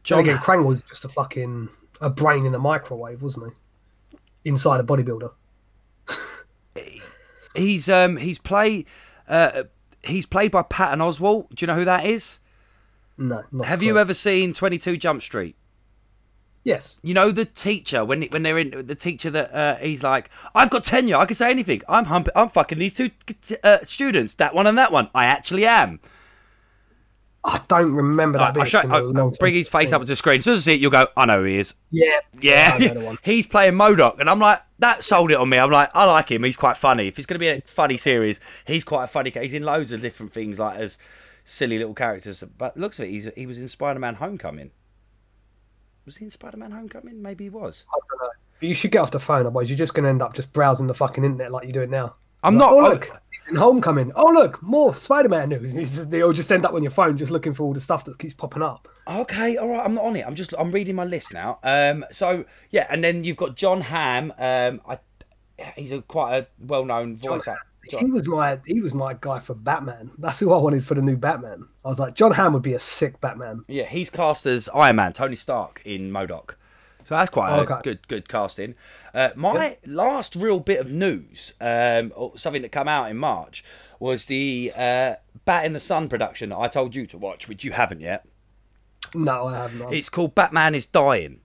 John 0.04 0.20
again, 0.20 0.38
Krang 0.38 0.64
was 0.64 0.80
just 0.82 1.04
a 1.04 1.08
fucking 1.08 1.68
a 2.00 2.10
brain 2.10 2.46
in 2.46 2.54
a 2.54 2.58
microwave, 2.58 3.22
wasn't 3.22 3.52
he? 4.10 4.18
Inside 4.44 4.80
a 4.80 4.84
bodybuilder. 4.84 5.32
He's 7.54 7.88
um 7.88 8.16
he's 8.16 8.38
play 8.38 8.86
uh 9.28 9.64
he's 10.02 10.24
played 10.26 10.50
by 10.50 10.62
Patton 10.62 11.00
Oswalt. 11.00 11.50
Do 11.50 11.56
you 11.60 11.66
know 11.66 11.74
who 11.74 11.84
that 11.84 12.06
is? 12.06 12.38
No, 13.18 13.42
not 13.52 13.66
Have 13.66 13.82
you 13.82 13.98
ever 13.98 14.14
seen 14.14 14.54
Twenty 14.54 14.78
Two 14.78 14.96
Jump 14.96 15.22
Street? 15.22 15.54
Yes. 16.64 17.00
You 17.02 17.14
know 17.14 17.32
the 17.32 17.44
teacher 17.44 18.04
when 18.04 18.22
when 18.24 18.42
they're 18.42 18.58
in 18.58 18.86
the 18.86 18.94
teacher 18.94 19.30
that 19.30 19.54
uh, 19.54 19.76
he's 19.76 20.02
like, 20.02 20.30
I've 20.54 20.70
got 20.70 20.84
tenure, 20.84 21.16
I 21.16 21.26
can 21.26 21.34
say 21.34 21.50
anything. 21.50 21.82
I'm 21.88 22.04
hump- 22.04 22.28
I'm 22.36 22.48
fucking 22.48 22.78
these 22.78 22.94
two 22.94 23.10
uh, 23.64 23.78
students, 23.82 24.34
that 24.34 24.54
one 24.54 24.66
and 24.66 24.78
that 24.78 24.92
one. 24.92 25.10
I 25.14 25.24
actually 25.24 25.66
am. 25.66 26.00
I 27.44 27.60
don't 27.66 27.92
remember 27.92 28.38
that. 28.38 28.56
I. 28.56 28.60
I 28.60 28.62
It's 28.62 28.70
show, 28.70 28.80
I, 28.80 29.00
long 29.00 29.34
bring 29.40 29.54
his 29.54 29.68
face 29.68 29.92
up 29.92 30.00
to 30.02 30.06
the 30.06 30.14
screen. 30.14 30.38
As 30.38 30.44
soon 30.44 30.54
as 30.54 30.66
you 30.66 30.72
see 30.72 30.76
it, 30.76 30.80
you'll 30.80 30.92
go, 30.92 31.08
I 31.16 31.26
know 31.26 31.40
who 31.40 31.46
he 31.46 31.58
is. 31.58 31.74
Yeah. 31.90 32.20
Yeah, 32.40 32.72
I 32.74 32.78
know 32.78 32.94
the 32.94 33.04
one. 33.04 33.18
he's 33.24 33.48
playing 33.48 33.74
MODOK, 33.74 34.20
and 34.20 34.30
I'm 34.30 34.38
like, 34.38 34.62
that 34.78 35.02
sold 35.02 35.32
it 35.32 35.36
on 35.36 35.48
me. 35.48 35.58
I'm 35.58 35.70
like, 35.70 35.90
I 35.92 36.04
like 36.04 36.30
him. 36.30 36.44
He's 36.44 36.56
quite 36.56 36.76
funny. 36.76 37.08
If 37.08 37.18
it's 37.18 37.26
going 37.26 37.34
to 37.34 37.40
be 37.40 37.48
a 37.48 37.60
funny 37.62 37.96
series, 37.96 38.40
he's 38.64 38.84
quite 38.84 39.04
a 39.04 39.06
funny. 39.08 39.30
He's 39.30 39.54
in 39.54 39.64
loads 39.64 39.90
of 39.90 40.00
different 40.00 40.32
things, 40.32 40.60
like 40.60 40.78
as 40.78 40.98
silly 41.44 41.78
little 41.78 41.94
characters. 41.94 42.44
But 42.56 42.76
looks 42.76 43.00
of 43.00 43.06
it, 43.06 43.10
he's, 43.10 43.28
he 43.34 43.46
was 43.46 43.58
in 43.58 43.68
Spider-Man: 43.68 44.16
Homecoming. 44.16 44.70
Was 46.06 46.16
he 46.16 46.24
in 46.24 46.30
Spider-Man: 46.30 46.70
Homecoming? 46.72 47.22
Maybe 47.22 47.44
he 47.44 47.50
was. 47.50 47.84
I 47.88 47.98
don't 48.10 48.26
know. 48.28 48.32
But 48.60 48.68
you 48.68 48.74
should 48.74 48.90
get 48.92 49.00
off 49.02 49.10
the 49.10 49.20
phone, 49.20 49.40
otherwise 49.46 49.68
you're 49.70 49.78
just 49.78 49.94
going 49.94 50.04
to 50.04 50.10
end 50.10 50.22
up 50.22 50.34
just 50.34 50.52
browsing 50.52 50.86
the 50.86 50.94
fucking 50.94 51.24
internet 51.24 51.50
like 51.52 51.64
you're 51.64 51.72
doing 51.72 51.90
now. 51.90 52.14
I'm 52.44 52.54
Like, 52.56 52.60
not. 52.60 52.72
Oh 52.72 52.78
look, 52.90 53.04
he's 53.30 53.42
in 53.50 53.56
Homecoming. 53.56 54.12
Oh 54.16 54.32
look, 54.32 54.60
more 54.62 54.94
Spider-Man 54.96 55.48
news. 55.50 55.76
It's 55.76 55.94
just- 55.96 56.10
They'll 56.10 56.32
just 56.32 56.50
end 56.50 56.64
up 56.66 56.74
on 56.74 56.82
your 56.82 56.90
phone, 56.90 57.16
just 57.16 57.30
looking 57.30 57.54
for 57.54 57.62
all 57.64 57.72
the 57.72 57.80
stuff 57.80 58.04
that 58.06 58.18
keeps 58.18 58.34
popping 58.34 58.62
up. 58.62 58.88
Okay, 59.06 59.56
all 59.56 59.68
right. 59.68 59.84
I'm 59.84 59.94
not 59.94 60.04
on 60.04 60.16
it. 60.16 60.24
I'm 60.26 60.34
just 60.34 60.52
I'm 60.58 60.70
reading 60.72 60.94
my 60.96 61.04
list 61.04 61.32
now. 61.32 61.58
Um, 61.62 62.04
so 62.12 62.44
yeah, 62.70 62.86
and 62.90 63.02
then 63.02 63.22
you've 63.24 63.36
got 63.36 63.54
Jon 63.56 63.80
Hamm. 63.80 64.32
Um, 64.38 64.80
I 64.88 64.98
he's 65.76 65.92
a 65.92 66.02
quite 66.02 66.36
a 66.36 66.46
well-known 66.60 67.16
voice 67.16 67.46
actor. 67.46 67.60
He 67.88 68.04
was 68.06 68.26
my 68.28 68.58
he 68.64 68.80
was 68.80 68.94
my 68.94 69.14
guy 69.20 69.38
for 69.40 69.54
Batman. 69.54 70.12
That's 70.18 70.38
who 70.40 70.52
I 70.52 70.56
wanted 70.58 70.84
for 70.84 70.94
the 70.94 71.02
new 71.02 71.16
Batman. 71.16 71.66
I 71.84 71.88
was 71.88 71.98
like, 71.98 72.14
Jon 72.14 72.30
Hamm 72.32 72.52
would 72.52 72.62
be 72.62 72.74
a 72.74 72.80
sick 72.80 73.20
Batman. 73.20 73.64
Yeah, 73.68 73.84
he's 73.86 74.08
cast 74.10 74.46
as 74.46 74.68
Iron 74.74 74.96
Man, 74.96 75.12
Tony 75.12 75.36
Stark 75.36 75.82
in 75.84 76.10
MODOK. 76.12 76.54
So 77.04 77.16
that's 77.16 77.30
quite 77.30 77.50
a 77.50 77.60
Okay. 77.62 77.80
good 77.82 78.06
good 78.08 78.28
casting. 78.28 78.76
Uh, 79.12 79.30
my 79.34 79.76
last 79.84 80.36
real 80.36 80.60
bit 80.60 80.78
of 80.80 80.90
news, 80.90 81.52
um, 81.60 82.12
or 82.14 82.38
something 82.38 82.62
that 82.62 82.70
come 82.70 82.86
out 82.86 83.10
in 83.10 83.16
March, 83.16 83.64
was 83.98 84.26
the 84.26 84.72
uh, 84.76 85.14
Bat 85.44 85.64
in 85.66 85.72
the 85.72 85.80
Sun 85.80 86.08
production 86.08 86.50
that 86.50 86.58
I 86.58 86.68
told 86.68 86.94
you 86.94 87.06
to 87.08 87.18
watch, 87.18 87.48
which 87.48 87.64
you 87.64 87.72
haven't 87.72 88.00
yet. 88.00 88.24
No, 89.14 89.48
I 89.48 89.56
have 89.56 89.74
not. 89.74 89.92
It's 89.92 90.08
called 90.08 90.36
Batman 90.36 90.76
is 90.76 90.86
Dying. 90.86 91.40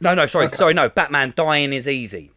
No, 0.00 0.14
no, 0.14 0.26
sorry, 0.26 0.48
sorry, 0.50 0.74
no. 0.74 0.88
Batman 0.88 1.32
Dying 1.34 1.72
is 1.72 1.88
Easy. 1.88 2.30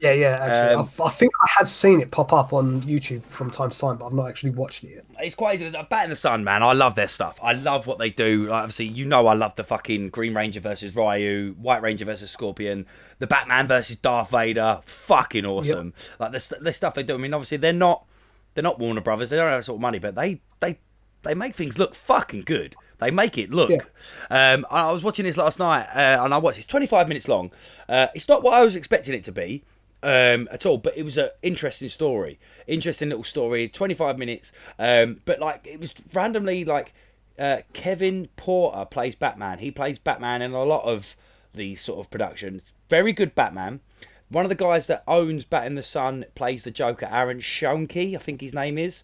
Yeah, 0.00 0.12
yeah. 0.12 0.38
Actually, 0.40 0.74
Um, 0.74 0.90
I've, 1.04 1.14
think 1.14 1.32
I 1.42 1.46
have 1.58 1.68
seen 1.68 2.00
it 2.00 2.10
pop 2.10 2.32
up 2.32 2.54
on 2.54 2.80
YouTube 2.82 3.22
from 3.24 3.50
time 3.50 3.68
to 3.70 3.78
time, 3.78 3.98
but 3.98 4.06
I've 4.06 4.12
not 4.14 4.28
actually 4.28 4.50
watched 4.50 4.82
it 4.82 4.90
yet. 4.94 5.04
It's 5.18 5.34
quite 5.34 5.60
a 5.60 5.86
Bat 5.88 6.04
in 6.04 6.10
the 6.10 6.16
Sun, 6.16 6.42
man. 6.42 6.62
I 6.62 6.72
love 6.72 6.94
their 6.94 7.08
stuff. 7.08 7.38
I 7.42 7.52
love 7.52 7.86
what 7.86 7.98
they 7.98 8.08
do. 8.08 8.44
Like, 8.46 8.62
obviously, 8.62 8.86
you 8.86 9.04
know, 9.04 9.26
I 9.26 9.34
love 9.34 9.56
the 9.56 9.64
fucking 9.64 10.08
Green 10.08 10.34
Ranger 10.34 10.60
versus 10.60 10.96
Ryu, 10.96 11.54
White 11.60 11.82
Ranger 11.82 12.06
versus 12.06 12.30
Scorpion, 12.30 12.86
the 13.18 13.26
Batman 13.26 13.66
versus 13.68 13.96
Darth 13.96 14.30
Vader. 14.30 14.80
Fucking 14.86 15.44
awesome. 15.44 15.92
Like 16.18 16.32
the, 16.32 16.40
st- 16.40 16.64
the 16.64 16.72
stuff 16.72 16.94
they 16.94 17.02
do. 17.02 17.14
I 17.14 17.18
mean, 17.18 17.34
obviously, 17.34 17.58
they're 17.58 17.72
not 17.74 18.06
they're 18.54 18.64
not 18.64 18.78
Warner 18.78 19.02
Brothers. 19.02 19.28
They 19.28 19.36
don't 19.36 19.48
have 19.50 19.58
that 19.60 19.64
sort 19.64 19.76
of 19.76 19.82
money, 19.82 19.98
but 19.98 20.14
they 20.14 20.40
they 20.60 20.78
they 21.22 21.34
make 21.34 21.54
things 21.54 21.78
look 21.78 21.94
fucking 21.94 22.42
good. 22.42 22.74
They 22.98 23.10
make 23.10 23.36
it 23.36 23.50
look. 23.50 23.70
Yeah. 23.70 23.82
Um, 24.30 24.66
I 24.70 24.90
was 24.90 25.02
watching 25.02 25.24
this 25.26 25.36
last 25.36 25.58
night, 25.58 25.86
uh, 25.94 26.24
and 26.24 26.32
I 26.32 26.38
watched. 26.38 26.58
It's 26.58 26.66
25 26.66 27.08
minutes 27.08 27.28
long. 27.28 27.50
Uh, 27.88 28.06
it's 28.14 28.28
not 28.28 28.42
what 28.42 28.54
I 28.54 28.62
was 28.62 28.76
expecting 28.76 29.14
it 29.14 29.24
to 29.24 29.32
be 29.32 29.62
um, 30.02 30.48
at 30.50 30.64
all, 30.66 30.78
but 30.78 30.96
it 30.96 31.02
was 31.02 31.18
an 31.18 31.30
interesting 31.42 31.88
story. 31.88 32.38
Interesting 32.66 33.08
little 33.08 33.24
story. 33.24 33.68
25 33.68 34.18
minutes, 34.18 34.52
um, 34.78 35.20
but 35.24 35.40
like 35.40 35.66
it 35.66 35.78
was 35.80 35.94
randomly 36.12 36.64
like 36.64 36.92
uh, 37.38 37.58
Kevin 37.72 38.28
Porter 38.36 38.84
plays 38.84 39.14
Batman. 39.14 39.58
He 39.58 39.70
plays 39.70 39.98
Batman 39.98 40.42
in 40.42 40.52
a 40.52 40.62
lot 40.64 40.84
of 40.84 41.16
these 41.54 41.80
sort 41.80 42.00
of 42.00 42.10
productions. 42.10 42.62
Very 42.88 43.12
good 43.12 43.34
Batman. 43.34 43.80
One 44.28 44.44
of 44.44 44.48
the 44.48 44.54
guys 44.54 44.86
that 44.86 45.02
owns 45.08 45.44
Bat 45.44 45.66
in 45.66 45.74
the 45.74 45.82
Sun 45.82 46.26
plays 46.34 46.62
the 46.64 46.70
Joker, 46.70 47.08
Aaron 47.10 47.40
Schoenke, 47.40 48.14
I 48.14 48.18
think 48.18 48.40
his 48.40 48.54
name 48.54 48.78
is. 48.78 49.02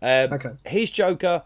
Um, 0.00 0.32
Okay. 0.32 0.50
His 0.66 0.90
Joker 0.92 1.42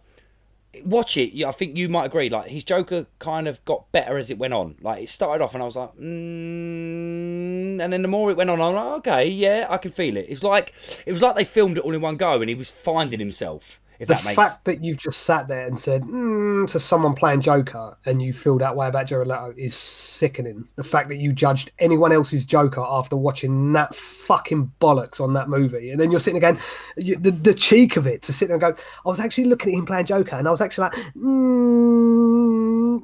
watch 0.84 1.16
it. 1.16 1.34
Yeah, 1.34 1.48
I 1.48 1.52
think 1.52 1.76
you 1.76 1.88
might 1.88 2.06
agree. 2.06 2.30
Like 2.30 2.48
his 2.48 2.64
Joker 2.64 3.06
kind 3.18 3.46
of 3.46 3.64
got 3.64 3.90
better 3.92 4.18
as 4.18 4.30
it 4.30 4.38
went 4.38 4.54
on. 4.54 4.76
Like 4.80 5.04
it 5.04 5.10
started 5.10 5.42
off, 5.42 5.54
and 5.54 5.62
I 5.62 5.66
was 5.66 5.76
like, 5.76 5.94
mm, 5.94 7.82
and 7.82 7.92
then 7.92 8.02
the 8.02 8.08
more 8.08 8.30
it 8.30 8.36
went 8.36 8.50
on, 8.50 8.60
I'm 8.60 8.74
like, 8.74 8.98
okay, 8.98 9.28
yeah, 9.28 9.66
I 9.68 9.76
can 9.76 9.90
feel 9.90 10.16
it. 10.16 10.26
It's 10.28 10.42
like 10.42 10.72
it 11.06 11.12
was 11.12 11.22
like 11.22 11.36
they 11.36 11.44
filmed 11.44 11.76
it 11.78 11.84
all 11.84 11.94
in 11.94 12.00
one 12.00 12.16
go, 12.16 12.40
and 12.40 12.48
he 12.48 12.54
was 12.54 12.70
finding 12.70 13.20
himself. 13.20 13.80
If 14.02 14.08
The 14.08 14.14
that 14.14 14.24
makes 14.24 14.36
fact 14.36 14.64
that 14.64 14.82
you've 14.82 14.96
just 14.96 15.22
sat 15.22 15.46
there 15.46 15.64
and 15.64 15.78
said 15.78 16.02
mm, 16.02 16.68
to 16.72 16.80
someone 16.80 17.14
playing 17.14 17.40
Joker 17.40 17.96
and 18.04 18.20
you 18.20 18.32
feel 18.32 18.58
that 18.58 18.74
way 18.74 18.88
about 18.88 19.06
Jared 19.06 19.28
Leto 19.28 19.54
is 19.56 19.76
sickening. 19.76 20.68
The 20.74 20.82
fact 20.82 21.08
that 21.10 21.18
you 21.18 21.32
judged 21.32 21.70
anyone 21.78 22.10
else's 22.10 22.44
Joker 22.44 22.84
after 22.84 23.16
watching 23.16 23.72
that 23.74 23.94
fucking 23.94 24.72
bollocks 24.80 25.20
on 25.20 25.34
that 25.34 25.48
movie, 25.48 25.92
and 25.92 26.00
then 26.00 26.10
you're 26.10 26.18
sitting 26.18 26.38
again, 26.38 26.58
you, 26.96 27.14
the 27.14 27.30
the 27.30 27.54
cheek 27.54 27.96
of 27.96 28.08
it 28.08 28.22
to 28.22 28.32
sit 28.32 28.48
there 28.48 28.56
and 28.56 28.60
go, 28.60 28.74
I 29.06 29.08
was 29.08 29.20
actually 29.20 29.44
looking 29.44 29.72
at 29.72 29.78
him 29.78 29.86
playing 29.86 30.06
Joker, 30.06 30.34
and 30.34 30.48
I 30.48 30.50
was 30.50 30.60
actually 30.60 30.82
like, 30.82 30.94
mm, 31.14 33.02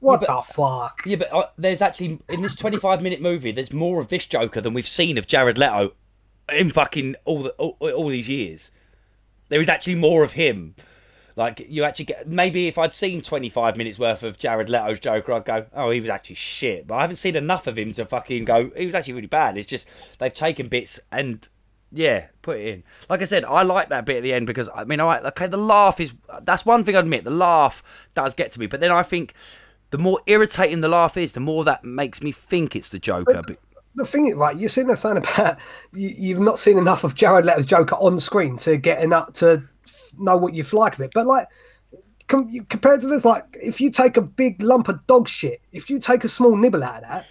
what 0.00 0.20
Yeah, 0.20 0.36
the 0.36 0.42
fuck? 0.42 1.00
Yeah, 1.06 1.16
but 1.16 1.32
uh, 1.32 1.46
there's 1.56 1.80
actually 1.80 2.20
in 2.28 2.42
this 2.42 2.56
25 2.56 3.00
minute 3.00 3.22
movie, 3.22 3.52
there's 3.52 3.72
more 3.72 4.02
of 4.02 4.08
this 4.08 4.26
Joker 4.26 4.60
than 4.60 4.74
we've 4.74 4.86
seen 4.86 5.16
of 5.16 5.26
Jared 5.26 5.56
Leto 5.56 5.92
in 6.52 6.68
fucking 6.68 7.16
all 7.24 7.42
the 7.42 7.50
all, 7.52 7.76
all 7.80 8.08
these 8.08 8.28
years. 8.28 8.70
There 9.50 9.60
is 9.60 9.68
actually 9.68 9.96
more 9.96 10.24
of 10.24 10.32
him. 10.32 10.74
Like 11.36 11.66
you 11.68 11.84
actually 11.84 12.06
get 12.06 12.28
maybe 12.28 12.66
if 12.66 12.78
I'd 12.78 12.94
seen 12.94 13.22
25 13.22 13.76
minutes 13.76 13.98
worth 13.98 14.22
of 14.22 14.38
Jared 14.38 14.68
Leto's 14.68 15.00
Joker, 15.00 15.34
I'd 15.34 15.44
go, 15.44 15.66
oh, 15.74 15.90
he 15.90 16.00
was 16.00 16.10
actually 16.10 16.36
shit. 16.36 16.86
But 16.86 16.96
I 16.96 17.00
haven't 17.02 17.16
seen 17.16 17.36
enough 17.36 17.66
of 17.66 17.78
him 17.78 17.92
to 17.94 18.04
fucking 18.04 18.44
go. 18.44 18.70
He 18.76 18.86
was 18.86 18.94
actually 18.94 19.14
really 19.14 19.26
bad. 19.26 19.56
It's 19.56 19.66
just 19.66 19.86
they've 20.18 20.32
taken 20.32 20.68
bits 20.68 20.98
and 21.12 21.46
yeah, 21.92 22.26
put 22.42 22.58
it 22.58 22.66
in. 22.66 22.82
Like 23.08 23.20
I 23.22 23.24
said, 23.24 23.44
I 23.44 23.62
like 23.62 23.88
that 23.88 24.06
bit 24.06 24.18
at 24.18 24.22
the 24.22 24.32
end 24.32 24.46
because 24.46 24.68
I 24.74 24.84
mean, 24.84 25.00
I 25.00 25.18
okay, 25.18 25.46
the 25.46 25.56
laugh 25.56 26.00
is 26.00 26.14
that's 26.42 26.64
one 26.64 26.84
thing 26.84 26.96
I 26.96 27.00
admit. 27.00 27.24
The 27.24 27.30
laugh 27.30 27.82
does 28.14 28.34
get 28.34 28.52
to 28.52 28.60
me, 28.60 28.66
but 28.66 28.80
then 28.80 28.90
I 28.90 29.02
think 29.02 29.34
the 29.90 29.98
more 29.98 30.20
irritating 30.26 30.80
the 30.80 30.88
laugh 30.88 31.16
is, 31.16 31.32
the 31.32 31.40
more 31.40 31.64
that 31.64 31.84
makes 31.84 32.22
me 32.22 32.32
think 32.32 32.76
it's 32.76 32.88
the 32.88 32.98
Joker. 32.98 33.42
But 33.46 33.58
the 33.94 34.04
thing 34.04 34.26
is, 34.26 34.36
right, 34.36 34.56
you're 34.56 34.68
sitting 34.68 34.88
there 34.88 34.96
saying 34.96 35.18
about 35.18 35.58
you, 35.92 36.08
you've 36.16 36.40
not 36.40 36.58
seen 36.58 36.78
enough 36.78 37.04
of 37.04 37.14
Jared 37.14 37.44
Leto's 37.44 37.66
Joker 37.66 37.96
on 37.96 38.18
screen 38.18 38.56
to 38.58 38.76
get 38.76 39.02
enough 39.02 39.32
to 39.34 39.62
know 40.18 40.36
what 40.36 40.54
you've 40.54 40.72
like 40.72 40.94
of 40.94 41.00
it. 41.00 41.10
But 41.14 41.26
like, 41.26 41.48
com- 42.28 42.48
you- 42.48 42.64
compared 42.64 43.00
to 43.00 43.08
this, 43.08 43.24
like, 43.24 43.44
if 43.62 43.80
you 43.80 43.90
take 43.90 44.16
a 44.16 44.22
big 44.22 44.62
lump 44.62 44.88
of 44.88 45.06
dog 45.06 45.28
shit, 45.28 45.60
if 45.72 45.90
you 45.90 45.98
take 45.98 46.24
a 46.24 46.28
small 46.28 46.56
nibble 46.56 46.84
out 46.84 47.02
of 47.02 47.08
that, 47.08 47.26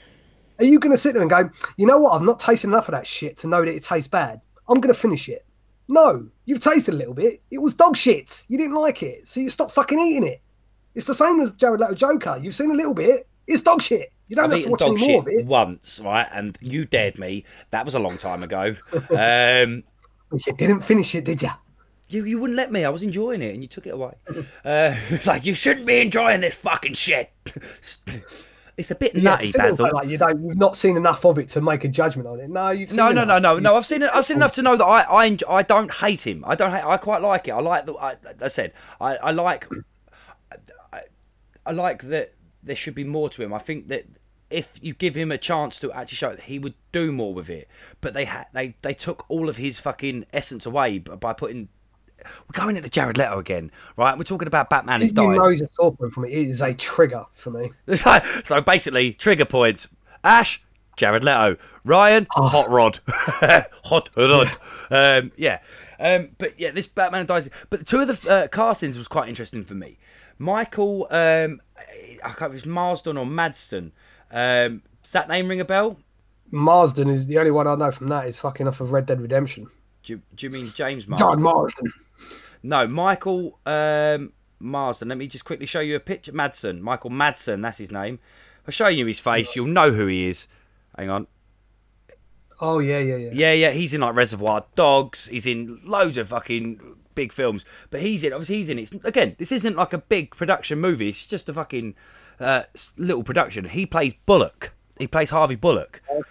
are 0.59 0.65
you 0.65 0.79
going 0.79 0.91
to 0.91 0.97
sit 0.97 1.13
there 1.13 1.21
and 1.21 1.31
go, 1.31 1.49
you 1.77 1.85
know 1.85 1.99
what? 1.99 2.11
I've 2.11 2.21
not 2.21 2.39
tasted 2.39 2.67
enough 2.67 2.89
of 2.89 2.91
that 2.93 3.07
shit 3.07 3.37
to 3.37 3.47
know 3.47 3.63
that 3.63 3.73
it 3.73 3.83
tastes 3.83 4.09
bad. 4.09 4.41
I'm 4.67 4.81
going 4.81 4.93
to 4.93 4.99
finish 4.99 5.29
it. 5.29 5.45
No, 5.87 6.27
you've 6.45 6.59
tasted 6.59 6.93
a 6.93 6.97
little 6.97 7.13
bit. 7.13 7.41
It 7.49 7.59
was 7.59 7.73
dog 7.73 7.95
shit. 7.97 8.43
You 8.49 8.57
didn't 8.57 8.75
like 8.75 9.01
it, 9.01 9.27
so 9.27 9.39
you 9.39 9.49
stop 9.49 9.71
fucking 9.71 9.97
eating 9.97 10.27
it. 10.27 10.41
It's 10.93 11.07
the 11.07 11.15
same 11.15 11.39
as 11.39 11.53
Jared 11.53 11.79
Leto 11.79 11.95
Joker. 11.95 12.39
You've 12.41 12.53
seen 12.53 12.71
a 12.71 12.75
little 12.75 12.93
bit. 12.93 13.27
It's 13.47 13.61
dog 13.61 13.81
shit. 13.81 14.11
You 14.29 14.35
don't 14.37 14.45
I've 14.45 14.51
have 14.51 14.61
to 14.63 14.69
watch 14.69 14.81
any 14.83 15.07
more 15.07 15.19
of 15.21 15.27
it. 15.27 15.45
once, 15.45 15.99
right? 16.03 16.27
And 16.31 16.57
you 16.61 16.85
dared 16.85 17.17
me. 17.19 17.43
That 17.71 17.83
was 17.83 17.95
a 17.95 17.99
long 17.99 18.17
time 18.17 18.43
ago. 18.43 18.75
Um, 19.09 19.83
You 20.31 20.53
didn't 20.55 20.81
finish 20.81 21.13
it, 21.15 21.25
did 21.25 21.41
you? 21.41 21.49
You 22.09 22.23
you 22.25 22.39
wouldn't 22.39 22.57
let 22.57 22.71
me. 22.71 22.85
I 22.85 22.89
was 22.89 23.03
enjoying 23.03 23.41
it, 23.41 23.53
and 23.53 23.61
you 23.61 23.67
took 23.67 23.85
it 23.85 23.91
away. 23.91 24.13
Uh, 24.29 24.41
it's 25.09 25.27
like 25.27 25.45
you 25.45 25.53
shouldn't 25.55 25.85
be 25.85 25.97
enjoying 25.99 26.41
this 26.41 26.55
fucking 26.55 26.93
shit. 26.93 27.31
It's 28.77 28.91
a 28.91 28.95
bit 28.95 29.13
Yeah, 29.13 29.23
nutty, 29.23 29.51
Basil. 29.51 29.89
Like 29.91 30.07
you 30.07 30.17
don't, 30.17 30.41
you've 30.41 30.55
not 30.55 30.77
seen 30.77 30.95
enough 30.95 31.25
of 31.25 31.37
it 31.37 31.49
to 31.49 31.59
make 31.59 31.83
a 31.83 31.89
judgment 31.89 32.29
on 32.29 32.39
it. 32.39 32.49
No, 32.49 32.69
you've 32.69 32.87
seen 32.87 32.95
No, 32.95 33.11
no, 33.11 33.25
no, 33.25 33.37
no, 33.37 33.59
no. 33.59 33.75
I've 33.75 33.85
seen 33.85 34.03
it. 34.03 34.09
I've 34.13 34.25
seen 34.25 34.37
enough 34.37 34.53
to 34.53 34.61
know 34.61 34.77
that 34.77 34.85
I, 34.85 35.01
I, 35.01 35.29
enj- 35.29 35.43
I 35.49 35.63
don't 35.63 35.91
hate 35.91 36.25
him. 36.25 36.45
I 36.47 36.55
don't 36.55 36.71
hate. 36.71 36.85
I 36.85 36.95
quite 36.95 37.21
like 37.21 37.49
it. 37.49 37.51
I 37.51 37.59
like 37.59 37.85
the. 37.87 37.93
I, 37.95 38.15
I 38.41 38.47
said 38.47 38.71
I, 39.01 39.17
I 39.17 39.31
like. 39.31 39.67
I, 40.93 41.01
I 41.65 41.71
like 41.73 42.03
that 42.03 42.35
there 42.63 42.75
should 42.77 42.95
be 42.95 43.03
more 43.03 43.29
to 43.31 43.43
him. 43.43 43.53
I 43.53 43.59
think 43.59 43.89
that 43.89 44.05
if 44.49 44.69
you 44.81 44.93
give 44.93 45.15
him 45.15 45.31
a 45.31 45.37
chance 45.37 45.79
to 45.79 45.91
actually 45.91 46.15
show 46.15 46.29
it, 46.29 46.41
he 46.41 46.59
would 46.59 46.73
do 46.91 47.11
more 47.11 47.33
with 47.33 47.49
it. 47.49 47.67
But 48.01 48.13
they 48.13 48.25
had 48.25 48.47
they 48.53 48.75
they 48.81 48.93
took 48.93 49.25
all 49.29 49.49
of 49.49 49.57
his 49.57 49.79
fucking 49.79 50.25
essence 50.33 50.65
away 50.65 50.99
by 50.99 51.33
putting. 51.33 51.69
We're 52.25 52.61
going 52.61 52.75
into 52.75 52.89
Jared 52.89 53.17
Leto 53.17 53.39
again, 53.39 53.71
right? 53.95 54.17
We're 54.17 54.25
talking 54.25 54.47
about 54.47 54.69
Batman 54.69 55.01
is 55.01 55.13
dying. 55.13 55.39
he's 55.51 55.61
a 55.61 55.69
sore 55.69 55.95
point 55.95 56.11
for 56.11 56.19
me. 56.19 56.33
It 56.33 56.49
is 56.49 56.61
a 56.61 56.73
trigger 56.73 57.25
for 57.33 57.49
me. 57.49 57.71
So, 57.95 58.19
so 58.43 58.59
basically, 58.59 59.13
trigger 59.13 59.45
points: 59.45 59.87
Ash, 60.21 60.61
Jared 60.97 61.23
Leto, 61.23 61.55
Ryan, 61.85 62.27
Hot 62.31 62.69
Rod, 62.69 62.99
Hot 63.07 64.09
Rod. 64.15 64.57
Um, 64.91 65.31
yeah, 65.37 65.59
um, 65.99 66.29
but 66.39 66.59
yeah, 66.59 66.71
this 66.71 66.87
Batman 66.87 67.27
dies. 67.27 67.47
But 67.69 67.85
two 67.85 67.99
of 67.99 68.07
the 68.07 68.27
uh, 68.33 68.47
castings 68.47 68.97
was 68.97 69.07
quite 69.07 69.29
interesting 69.29 69.63
for 69.63 69.75
me. 69.75 69.99
Michael, 70.39 71.05
um, 71.11 71.61
I 72.23 72.29
can't. 72.31 72.51
It 72.51 72.55
was 72.55 72.65
Marsden 72.65 73.15
or 73.15 73.25
Madston. 73.27 73.91
Um, 74.31 74.83
does 75.03 75.11
that 75.13 75.27
name 75.29 75.47
ring 75.47 75.61
a 75.61 75.65
bell? 75.65 75.97
Marsden 76.51 77.09
is 77.09 77.27
the 77.27 77.37
only 77.37 77.51
one 77.51 77.67
I 77.67 77.75
know 77.75 77.91
from 77.91 78.07
that. 78.07 78.27
Is 78.27 78.39
fucking 78.39 78.67
off 78.67 78.81
of 78.81 78.91
Red 78.91 79.05
Dead 79.05 79.21
Redemption. 79.21 79.67
Do 80.03 80.13
you, 80.13 80.21
do 80.35 80.45
you 80.45 80.49
mean 80.49 80.71
James 80.73 81.07
Marsden? 81.07 81.27
John 81.27 81.41
Marston. 81.41 81.91
No, 82.63 82.87
Michael 82.87 83.59
um, 83.65 84.33
Marsden. 84.59 85.09
Let 85.09 85.17
me 85.17 85.27
just 85.27 85.45
quickly 85.45 85.65
show 85.65 85.79
you 85.79 85.95
a 85.95 85.99
picture. 85.99 86.31
Madsen, 86.31 86.81
Michael 86.81 87.09
Madsen, 87.09 87.61
that's 87.61 87.77
his 87.77 87.91
name. 87.91 88.19
I'll 88.67 88.71
show 88.71 88.87
you 88.87 89.05
his 89.05 89.19
face. 89.19 89.55
You'll 89.55 89.67
know 89.67 89.91
who 89.91 90.07
he 90.07 90.27
is. 90.27 90.47
Hang 90.97 91.09
on. 91.09 91.27
Oh 92.61 92.79
yeah, 92.79 92.99
yeah, 92.99 93.15
yeah. 93.15 93.31
Yeah, 93.33 93.53
yeah, 93.53 93.71
he's 93.71 93.93
in 93.93 94.01
like 94.01 94.15
Reservoir 94.15 94.65
Dogs. 94.75 95.27
He's 95.27 95.45
in 95.45 95.79
loads 95.85 96.17
of 96.17 96.27
fucking 96.27 96.97
big 97.15 97.31
films. 97.31 97.65
But 97.89 98.01
he's 98.01 98.23
in, 98.23 98.33
obviously, 98.33 98.57
he's 98.57 98.69
in 98.69 98.79
it. 98.79 98.91
Again, 99.03 99.35
this 99.37 99.51
isn't 99.51 99.75
like 99.75 99.93
a 99.93 99.97
big 99.97 100.35
production 100.35 100.79
movie. 100.79 101.09
It's 101.09 101.25
just 101.25 101.47
a 101.47 101.53
fucking 101.53 101.95
uh, 102.39 102.63
little 102.97 103.23
production. 103.23 103.65
He 103.65 103.85
plays 103.85 104.13
Bullock. 104.25 104.73
He 104.97 105.07
plays 105.07 105.29
Harvey 105.29 105.55
Bullock. 105.55 106.01
Okay. 106.09 106.23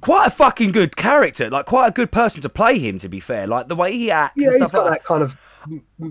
Quite 0.00 0.28
a 0.28 0.30
fucking 0.30 0.72
good 0.72 0.96
character. 0.96 1.50
Like, 1.50 1.66
quite 1.66 1.88
a 1.88 1.90
good 1.90 2.10
person 2.10 2.40
to 2.42 2.48
play 2.48 2.78
him, 2.78 2.98
to 3.00 3.08
be 3.08 3.20
fair. 3.20 3.46
Like, 3.46 3.68
the 3.68 3.76
way 3.76 3.92
he 3.92 4.10
acts 4.10 4.34
Yeah, 4.36 4.48
and 4.48 4.56
he's 4.56 4.68
stuff 4.68 4.84
got 4.84 4.90
like 4.90 5.00
that 5.00 5.06
kind 5.06 5.22
of, 5.22 5.38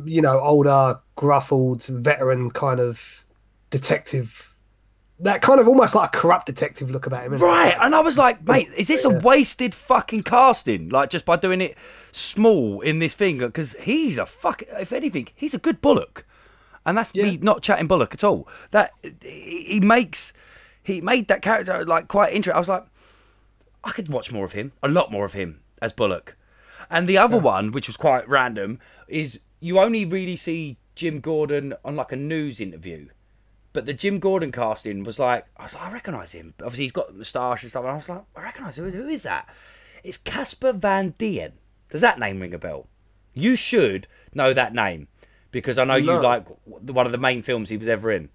you 0.05 0.21
know, 0.21 0.39
older, 0.39 0.99
gruffled, 1.17 1.87
veteran 1.87 2.51
kind 2.51 2.79
of 2.79 3.25
detective. 3.71 4.55
That 5.21 5.41
kind 5.41 5.59
of 5.59 5.67
almost 5.67 5.95
like 5.95 6.15
a 6.15 6.17
corrupt 6.17 6.45
detective 6.45 6.91
look 6.91 7.07
about 7.07 7.25
him. 7.25 7.33
isn't 7.33 7.45
it? 7.45 7.51
Right, 7.51 7.75
and 7.81 7.95
I 7.95 7.99
was 8.01 8.17
like, 8.17 8.47
mate, 8.47 8.69
is 8.77 8.87
this 8.87 9.03
a 9.03 9.09
wasted 9.09 9.73
fucking 9.73 10.23
casting? 10.23 10.89
Like, 10.89 11.09
just 11.09 11.25
by 11.25 11.35
doing 11.35 11.59
it 11.59 11.75
small 12.11 12.81
in 12.81 12.99
this 12.99 13.15
thing? 13.15 13.39
Because 13.39 13.75
he's 13.81 14.17
a 14.17 14.25
fuck. 14.25 14.61
If 14.79 14.93
anything, 14.93 15.27
he's 15.35 15.53
a 15.55 15.57
good 15.57 15.81
Bullock, 15.81 16.25
and 16.89 16.97
that's 16.97 17.13
me 17.13 17.37
not 17.37 17.61
chatting 17.61 17.87
Bullock 17.87 18.13
at 18.13 18.23
all. 18.23 18.47
That 18.71 18.91
he 19.21 19.79
makes, 19.79 20.33
he 20.81 21.01
made 21.01 21.27
that 21.27 21.41
character 21.41 21.85
like 21.85 22.07
quite 22.07 22.33
interesting. 22.33 22.55
I 22.55 22.59
was 22.59 22.69
like, 22.69 22.85
I 23.83 23.91
could 23.91 24.09
watch 24.09 24.31
more 24.31 24.43
of 24.43 24.53
him, 24.53 24.71
a 24.81 24.87
lot 24.87 25.11
more 25.11 25.23
of 25.23 25.33
him 25.33 25.61
as 25.81 25.93
Bullock. 25.93 26.35
And 26.89 27.07
the 27.07 27.19
other 27.19 27.37
one, 27.37 27.71
which 27.71 27.87
was 27.87 27.95
quite 27.95 28.27
random, 28.27 28.79
is 29.07 29.41
you 29.59 29.79
only 29.79 30.03
really 30.03 30.35
see 30.35 30.77
Jim 30.95 31.19
Gordon 31.19 31.75
on 31.85 31.95
like 31.95 32.11
a 32.11 32.15
news 32.15 32.59
interview. 32.59 33.09
But 33.71 33.85
the 33.85 33.93
Jim 33.93 34.17
Gordon 34.17 34.51
casting 34.51 35.03
was 35.03 35.19
like, 35.19 35.45
I 35.55 35.65
was 35.65 35.75
like, 35.75 35.83
I 35.83 35.93
recognise 35.93 36.31
him. 36.31 36.55
Obviously, 36.59 36.85
he's 36.85 36.91
got 36.91 37.09
the 37.09 37.13
moustache 37.13 37.61
and 37.61 37.69
stuff. 37.69 37.83
And 37.83 37.91
I 37.91 37.95
was 37.95 38.09
like, 38.09 38.23
I 38.35 38.41
recognise 38.41 38.79
him. 38.79 38.91
Who 38.91 39.07
is 39.07 39.23
that? 39.23 39.47
It's 40.03 40.17
Casper 40.17 40.73
Van 40.73 41.13
Dien. 41.19 41.53
Does 41.89 42.01
that 42.01 42.19
name 42.19 42.39
ring 42.39 42.53
a 42.55 42.57
bell? 42.57 42.87
You 43.35 43.55
should 43.55 44.07
know 44.33 44.53
that 44.53 44.73
name 44.73 45.07
because 45.51 45.77
I 45.77 45.83
know 45.83 45.95
you 45.95 46.21
like 46.21 46.45
one 46.65 47.05
of 47.05 47.11
the 47.11 47.17
main 47.17 47.41
films 47.41 47.69
he 47.69 47.77
was 47.77 47.87
ever 47.87 48.11
in, 48.11 48.29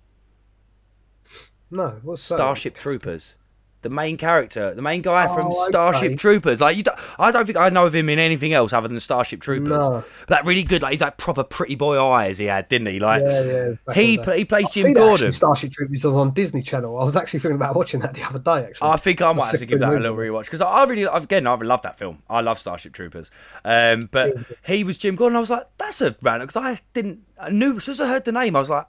No, 1.70 2.00
what's 2.02 2.28
that? 2.28 2.36
Starship 2.36 2.74
Troopers. 2.74 3.36
The 3.84 3.90
main 3.90 4.16
character, 4.16 4.74
the 4.74 4.82
main 4.82 5.02
guy 5.02 5.28
from 5.28 5.48
Oh, 5.52 5.66
Starship 5.68 6.02
okay. 6.04 6.16
Troopers. 6.16 6.60
Like 6.60 6.76
you, 6.76 6.82
don't, 6.82 6.98
I 7.18 7.30
don't 7.30 7.44
think 7.46 7.58
I 7.58 7.68
know 7.68 7.86
of 7.86 7.94
him 7.94 8.08
in 8.08 8.18
anything 8.18 8.52
else 8.52 8.72
other 8.72 8.88
than 8.88 8.98
Starship 8.98 9.40
Troopers. 9.40 9.68
No. 9.68 10.02
But 10.20 10.28
that 10.28 10.44
really 10.46 10.62
good, 10.62 10.80
like 10.82 10.92
he's 10.92 11.00
like 11.02 11.18
proper 11.18 11.44
pretty 11.44 11.74
boy 11.74 12.02
eyes 12.02 12.38
he 12.38 12.46
had, 12.46 12.68
didn't 12.68 12.88
he? 12.88 12.98
Like 12.98 13.22
Yeah, 13.22 13.42
yeah. 13.86 13.94
he 13.94 14.14
in 14.14 14.16
the 14.16 14.22
pla- 14.24 14.32
day. 14.32 14.38
he 14.38 14.44
plays 14.46 14.64
I've 14.66 14.72
Jim 14.72 14.84
seen 14.86 14.94
that, 14.94 15.00
actually, 15.00 15.08
Gordon. 15.10 15.32
Starship 15.32 15.72
Troopers 15.72 16.04
was 16.04 16.14
on 16.14 16.30
Disney 16.32 16.62
Channel. 16.62 16.98
I 16.98 17.04
was 17.04 17.14
actually 17.14 17.40
thinking 17.40 17.56
about 17.56 17.76
watching 17.76 18.00
that 18.00 18.14
the 18.14 18.22
other 18.24 18.38
day. 18.38 18.64
Actually, 18.68 18.88
I 18.90 18.96
think 18.96 19.22
I 19.22 19.32
might 19.32 19.36
That's 19.42 19.50
have 19.52 19.60
to 19.60 19.66
give 19.66 19.80
that 19.80 19.92
a 19.92 19.96
little 20.00 20.16
rewatch 20.16 20.44
because 20.46 20.62
I 20.62 20.84
really, 20.84 21.02
again, 21.04 21.46
I 21.46 21.54
love 21.54 21.82
that 21.82 21.98
film. 21.98 22.22
I 22.28 22.40
love 22.40 22.58
Starship 22.58 22.94
Troopers. 22.94 23.30
Um, 23.64 24.08
but 24.10 24.34
he 24.66 24.82
was 24.82 24.96
Jim 24.98 25.14
Gordon. 25.14 25.36
I 25.36 25.40
was 25.40 25.50
like, 25.50 25.66
that's 25.76 26.00
a 26.00 26.16
random 26.22 26.46
because 26.48 26.62
I 26.62 26.80
didn't, 26.94 27.20
I 27.38 27.50
knew 27.50 27.76
as 27.76 27.84
soon 27.84 27.92
as 27.92 28.00
I 28.00 28.08
heard 28.08 28.24
the 28.24 28.32
name, 28.32 28.56
I 28.56 28.60
was 28.60 28.70
like, 28.70 28.86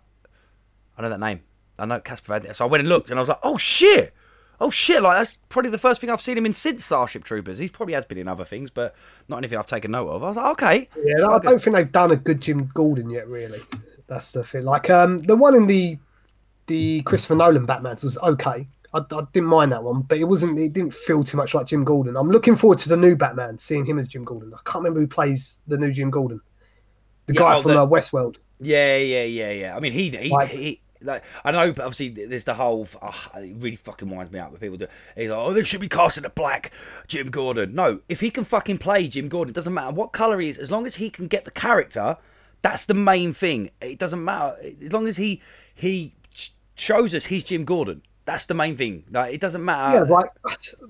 I 0.98 1.02
know 1.02 1.10
that 1.10 1.20
name. 1.20 1.42
I 1.78 1.86
know 1.86 2.00
Casper 2.00 2.40
Van. 2.40 2.54
So 2.54 2.66
I 2.66 2.70
went 2.70 2.80
and 2.80 2.88
looked, 2.88 3.10
and 3.12 3.20
I 3.20 3.22
was 3.22 3.28
like, 3.28 3.40
oh 3.44 3.58
shit, 3.58 4.14
oh 4.60 4.70
shit! 4.70 5.02
Like 5.02 5.18
that's 5.18 5.38
probably 5.50 5.72
the 5.72 5.78
first 5.78 6.02
thing 6.02 6.10
I've 6.10 6.22
seen 6.22 6.38
him 6.38 6.46
in 6.46 6.54
since 6.54 6.86
Starship 6.86 7.24
Troopers. 7.24 7.58
He 7.58 7.70
probably 7.70 7.94
has 7.94 8.06
been 8.06 8.18
in 8.18 8.28
other 8.28 8.46
things, 8.46 8.70
but 8.70 8.96
not 9.28 9.38
anything 9.38 9.58
I've 9.58 9.68
taken 9.68 9.92
note 9.92 10.10
of. 10.10 10.24
I 10.24 10.28
was 10.28 10.38
like, 10.38 10.46
okay, 10.64 10.90
Yeah, 11.04 11.16
no, 11.20 11.32
I 11.34 11.40
don't 11.40 11.62
think 11.62 11.76
they've 11.76 11.92
done 11.92 12.12
a 12.12 12.16
good 12.16 12.42
Jim 12.42 12.70
Gordon 12.74 13.10
yet. 13.10 13.28
Really, 13.28 13.60
that's 14.08 14.32
the 14.32 14.44
thing. 14.44 14.64
Like 14.66 14.90
um, 14.90 15.20
the 15.20 15.36
one 15.36 15.56
in 15.56 15.68
the 15.68 15.98
the 16.68 17.02
Christopher 17.04 17.36
Nolan 17.36 17.66
Batman's 17.66 18.04
was 18.04 18.18
okay. 18.20 18.68
I, 18.94 19.00
I 19.00 19.22
didn't 19.34 19.50
mind 19.50 19.72
that 19.74 19.84
one, 19.84 20.02
but 20.04 20.18
it 20.18 20.24
wasn't. 20.24 20.58
It 20.58 20.74
didn't 20.74 20.94
feel 20.94 21.24
too 21.24 21.36
much 21.38 21.54
like 21.54 21.68
Jim 21.68 21.84
Gordon. 21.84 22.16
I'm 22.16 22.30
looking 22.32 22.56
forward 22.56 22.78
to 22.80 22.90
the 22.90 22.96
new 22.98 23.16
Batman, 23.16 23.58
seeing 23.58 23.86
him 23.86 24.00
as 24.00 24.08
Jim 24.08 24.24
Gordon. 24.24 24.54
I 24.54 24.58
can't 24.66 24.84
remember 24.84 25.02
who 25.02 25.08
plays 25.08 25.60
the 25.68 25.78
new 25.78 25.92
Jim 25.92 26.10
Gordon. 26.10 26.40
The 27.26 27.34
Yeah, 27.34 27.40
guy 27.40 27.56
oh, 27.58 27.62
from 27.62 27.72
the- 27.74 27.82
uh, 27.82 27.88
Westworld. 27.88 28.38
Yeah, 28.62 28.96
yeah, 28.96 29.24
yeah, 29.24 29.52
yeah. 29.52 29.76
I 29.76 29.82
mean, 29.82 29.92
he, 29.92 30.10
he, 30.12 30.30
Like- 30.30 30.50
he 30.50 30.80
like 31.06 31.24
I 31.44 31.52
know, 31.52 31.72
but 31.72 31.86
obviously 31.86 32.26
there's 32.26 32.44
the 32.44 32.56
whole. 32.56 32.88
Oh, 33.02 33.26
it 33.36 33.56
really 33.58 33.76
fucking 33.76 34.10
winds 34.10 34.32
me 34.32 34.40
up 34.40 34.52
when 34.52 34.60
people 34.60 34.78
do. 34.78 34.88
He's 35.16 35.30
like, 35.30 35.40
oh, 35.40 35.54
they 35.54 35.64
should 35.64 35.82
be 35.82 35.90
casting 35.90 36.26
a 36.26 36.30
black 36.30 36.72
Jim 37.08 37.30
Gordon. 37.30 37.76
No, 37.76 38.02
if 38.10 38.20
he 38.20 38.30
can 38.30 38.44
fucking 38.44 38.80
play 38.80 39.08
Jim 39.08 39.30
Gordon, 39.30 39.52
it 39.52 39.56
doesn't 39.56 39.74
matter 39.74 39.92
what 39.92 40.12
color 40.12 40.40
he 40.40 40.50
is, 40.50 40.58
as 40.58 40.72
long 40.72 40.86
as 40.86 40.96
he 40.96 41.10
can 41.10 41.28
get 41.28 41.46
the 41.46 41.52
character. 41.52 42.18
That's 42.62 42.86
the 42.86 42.96
main 42.96 43.32
thing. 43.34 43.70
It 43.80 44.00
doesn't 44.00 44.24
matter 44.24 44.58
as 44.84 44.92
long 44.92 45.08
as 45.08 45.18
he 45.18 45.42
he 45.74 46.16
shows 46.76 47.14
us 47.14 47.26
he's 47.26 47.44
Jim 47.44 47.64
Gordon. 47.66 48.02
That's 48.26 48.46
the 48.48 48.54
main 48.54 48.76
thing. 48.76 49.04
Like 49.12 49.34
it 49.34 49.42
doesn't 49.42 49.64
matter. 49.64 49.98
yeah, 49.98 50.04
like 50.04 50.30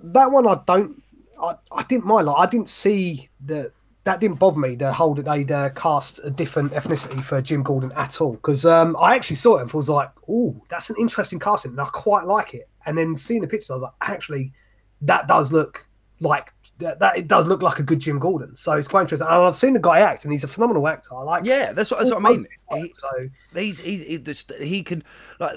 that 0.03 0.31
one. 0.31 0.47
I 0.47 0.61
don't. 0.65 1.03
I, 1.41 1.55
I 1.71 1.83
didn't 1.83 2.05
mind. 2.05 2.27
Like 2.27 2.47
I 2.47 2.49
didn't 2.49 2.69
see 2.69 3.29
the. 3.43 3.71
That 4.05 4.19
didn't 4.19 4.39
bother 4.39 4.59
me. 4.59 4.75
The 4.75 4.93
whole 4.93 5.13
that 5.15 5.25
they'd 5.25 5.51
uh, 5.51 5.69
cast 5.71 6.19
a 6.23 6.29
different 6.29 6.71
ethnicity 6.73 7.21
for 7.23 7.41
Jim 7.41 7.63
Gordon 7.63 7.91
at 7.93 8.21
all. 8.21 8.33
Because 8.33 8.65
um, 8.65 8.95
I 8.99 9.15
actually 9.15 9.35
saw 9.35 9.57
it 9.57 9.63
and 9.63 9.71
was 9.73 9.89
like, 9.89 10.09
"Oh, 10.29 10.61
that's 10.69 10.89
an 10.89 10.95
interesting 10.99 11.39
casting," 11.39 11.71
and 11.71 11.81
I 11.81 11.85
quite 11.85 12.25
like 12.25 12.53
it. 12.53 12.69
And 12.85 12.97
then 12.97 13.17
seeing 13.17 13.41
the 13.41 13.47
pictures, 13.47 13.71
I 13.71 13.73
was 13.73 13.83
like, 13.83 13.93
"Actually, 14.01 14.53
that 15.01 15.27
does 15.27 15.51
look 15.51 15.87
like 16.19 16.53
that. 16.79 16.99
that 16.99 17.17
it 17.17 17.27
does 17.27 17.47
look 17.47 17.61
like 17.61 17.79
a 17.79 17.83
good 17.83 17.99
Jim 17.99 18.19
Gordon." 18.19 18.55
So 18.55 18.73
it's 18.73 18.87
quite 18.87 19.01
interesting. 19.01 19.27
And 19.27 19.35
I've 19.35 19.55
seen 19.55 19.73
the 19.73 19.79
guy 19.79 19.99
act, 19.99 20.23
and 20.25 20.31
he's 20.31 20.43
a 20.43 20.47
phenomenal 20.47 20.87
actor. 20.87 21.15
I 21.15 21.21
like. 21.23 21.45
yeah, 21.45 21.71
that's 21.73 21.91
what, 21.91 21.99
that's 21.99 22.11
what 22.11 22.25
I 22.25 22.29
mean. 22.29 22.45
of 22.45 22.51
his 22.51 22.61
work, 22.69 22.81
He- 22.81 22.93
so 22.93 23.29
He's, 23.53 23.79
he's, 23.79 24.27
he, 24.59 24.65
he 24.65 24.83
can 24.83 25.03
like 25.39 25.55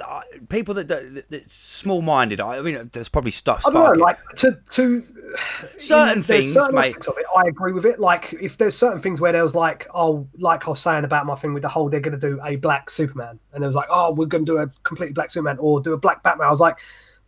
people 0.49 0.75
that, 0.75 0.89
that, 0.89 1.29
that 1.31 1.53
small 1.53 2.01
minded. 2.01 2.41
I 2.41 2.61
mean, 2.61 2.91
there's 2.93 3.09
probably 3.09 3.33
stuff. 3.33 3.65
I 3.67 3.71
don't 3.71 3.85
know, 3.99 4.05
like 4.05 4.19
to 4.37 4.59
to 4.71 5.05
Certain 5.79 6.23
things, 6.23 6.53
certain 6.53 6.75
mate. 6.75 6.97
Of 7.07 7.17
it, 7.19 7.27
I 7.37 7.43
agree 7.49 7.73
with 7.73 7.85
it. 7.87 7.99
Like 7.99 8.33
if 8.41 8.59
there's 8.59 8.77
certain 8.77 9.01
things 9.01 9.21
where 9.21 9.33
there 9.33 9.43
was 9.43 9.55
like, 9.55 9.87
oh, 9.95 10.27
like 10.39 10.67
I 10.67 10.71
was 10.71 10.81
saying 10.81 11.05
about 11.05 11.27
my 11.27 11.35
thing 11.35 11.55
with 11.55 11.63
the 11.63 11.69
whole, 11.69 11.89
they're 11.89 12.01
going 12.01 12.19
to 12.19 12.29
do 12.29 12.41
a 12.45 12.57
black 12.57 12.91
Superman, 12.91 13.39
and 13.53 13.63
there 13.63 13.69
was 13.69 13.77
like, 13.77 13.89
oh, 13.91 14.13
we're 14.13 14.27
going 14.27 14.45
to 14.45 14.53
do 14.53 14.59
a 14.59 14.67
completely 14.83 15.13
black 15.13 15.31
Superman 15.31 15.57
or 15.61 15.81
do 15.81 15.93
a 15.93 15.99
black 15.99 16.23
Batman. 16.23 16.47
I 16.47 16.51
was 16.51 16.61
like, 16.61 16.79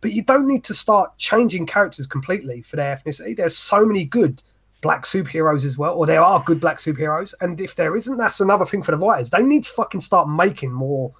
but 0.01 0.11
you 0.11 0.23
don't 0.23 0.47
need 0.47 0.63
to 0.65 0.73
start 0.73 1.17
changing 1.17 1.67
characters 1.67 2.07
completely 2.07 2.61
for 2.61 2.75
their 2.75 2.95
ethnicity. 2.95 3.37
There's 3.37 3.57
so 3.57 3.85
many 3.85 4.03
good 4.03 4.41
black 4.81 5.03
superheroes 5.03 5.63
as 5.63 5.77
well, 5.77 5.93
or 5.93 6.07
there 6.07 6.23
are 6.23 6.43
good 6.43 6.59
black 6.59 6.79
superheroes, 6.79 7.33
and 7.39 7.61
if 7.61 7.75
there 7.75 7.95
isn't, 7.95 8.17
that's 8.17 8.41
another 8.41 8.65
thing 8.65 8.81
for 8.81 8.91
the 8.91 8.97
writers. 8.97 9.29
They 9.29 9.43
need 9.43 9.63
to 9.63 9.71
fucking 9.71 10.01
start 10.01 10.27
making 10.27 10.71
more 10.71 11.11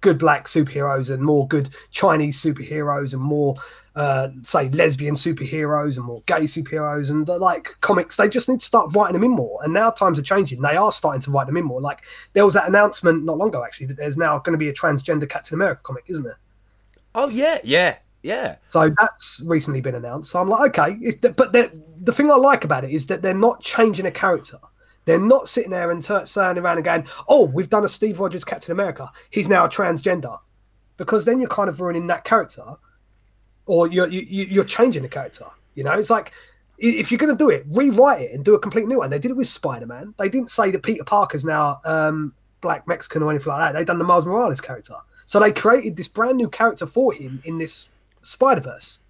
good 0.00 0.18
black 0.18 0.46
superheroes 0.46 1.12
and 1.12 1.22
more 1.22 1.46
good 1.48 1.68
Chinese 1.90 2.42
superheroes 2.42 3.14
and 3.14 3.22
more, 3.22 3.54
uh, 3.96 4.28
say, 4.42 4.68
lesbian 4.70 5.14
superheroes 5.14 5.96
and 5.96 6.04
more 6.04 6.20
gay 6.26 6.42
superheroes 6.42 7.10
and 7.10 7.28
uh, 7.28 7.38
like 7.38 7.76
comics. 7.80 8.16
They 8.16 8.28
just 8.28 8.46
need 8.48 8.60
to 8.60 8.66
start 8.66 8.94
writing 8.94 9.14
them 9.14 9.24
in 9.24 9.30
more. 9.30 9.60
And 9.64 9.72
now 9.72 9.90
times 9.90 10.18
are 10.18 10.22
changing. 10.22 10.60
They 10.60 10.76
are 10.76 10.92
starting 10.92 11.22
to 11.22 11.30
write 11.30 11.46
them 11.46 11.56
in 11.56 11.64
more. 11.64 11.80
Like 11.80 12.02
there 12.34 12.44
was 12.44 12.52
that 12.52 12.68
announcement 12.68 13.24
not 13.24 13.38
long 13.38 13.48
ago, 13.48 13.64
actually, 13.64 13.86
that 13.86 13.96
there's 13.96 14.18
now 14.18 14.38
going 14.40 14.52
to 14.52 14.58
be 14.58 14.68
a 14.68 14.74
transgender 14.74 15.26
Captain 15.26 15.54
America 15.54 15.80
comic, 15.82 16.04
isn't 16.08 16.24
there? 16.24 16.38
oh 17.14 17.28
yeah, 17.28 17.58
yeah, 17.64 17.96
yeah. 18.24 18.56
So 18.66 18.90
that's 18.98 19.42
recently 19.46 19.80
been 19.80 19.94
announced. 19.94 20.30
So 20.32 20.40
I'm 20.40 20.48
like, 20.48 20.70
okay, 20.76 20.96
the, 21.20 21.30
but 21.30 21.52
the 21.52 22.12
thing 22.12 22.30
I 22.30 22.36
like 22.36 22.64
about 22.64 22.82
it 22.82 22.90
is 22.90 23.06
that 23.06 23.20
they're 23.22 23.34
not 23.34 23.60
changing 23.60 24.06
a 24.06 24.10
character. 24.10 24.58
They're 25.04 25.20
not 25.20 25.46
sitting 25.46 25.70
there 25.70 25.90
and 25.90 26.02
tur 26.02 26.24
turning 26.24 26.64
around 26.64 26.78
and 26.78 26.84
going, 26.84 27.06
"Oh, 27.28 27.44
we've 27.44 27.68
done 27.68 27.84
a 27.84 27.88
Steve 27.88 28.18
Rogers 28.18 28.42
Captain 28.44 28.72
America. 28.72 29.10
He's 29.28 29.48
now 29.48 29.66
a 29.66 29.68
transgender," 29.68 30.38
because 30.96 31.26
then 31.26 31.38
you're 31.38 31.48
kind 31.50 31.68
of 31.68 31.78
ruining 31.80 32.06
that 32.06 32.24
character, 32.24 32.64
or 33.66 33.88
you're 33.88 34.08
you, 34.08 34.22
you- 34.22 34.46
you're 34.46 34.64
changing 34.64 35.02
the 35.02 35.08
character. 35.08 35.44
You 35.74 35.84
know, 35.84 35.92
it's 35.92 36.08
like 36.10 36.32
if 36.78 37.10
you're 37.12 37.18
going 37.18 37.36
to 37.36 37.38
do 37.38 37.50
it, 37.50 37.64
rewrite 37.68 38.22
it 38.22 38.32
and 38.32 38.44
do 38.44 38.54
a 38.54 38.58
complete 38.58 38.88
new 38.88 38.98
one. 38.98 39.10
They 39.10 39.18
did 39.18 39.30
it 39.30 39.36
with 39.36 39.46
Spider 39.46 39.86
Man. 39.86 40.14
They 40.18 40.28
didn't 40.30 40.50
say 40.50 40.70
that 40.70 40.82
Peter 40.82 41.04
Parker's 41.04 41.44
now 41.44 41.80
um, 41.84 42.32
black 42.62 42.88
Mexican 42.88 43.22
or 43.22 43.30
anything 43.30 43.52
like 43.52 43.60
that. 43.60 43.78
They've 43.78 43.86
done 43.86 43.98
the 43.98 44.04
Miles 44.04 44.24
Morales 44.26 44.60
character, 44.62 44.94
so 45.26 45.38
they 45.38 45.52
created 45.52 45.96
this 45.96 46.08
brand 46.08 46.38
new 46.38 46.48
character 46.48 46.86
for 46.86 47.12
him 47.12 47.42
in 47.44 47.58
this 47.58 47.90
Spider 48.24 48.60
Verse. 48.60 49.00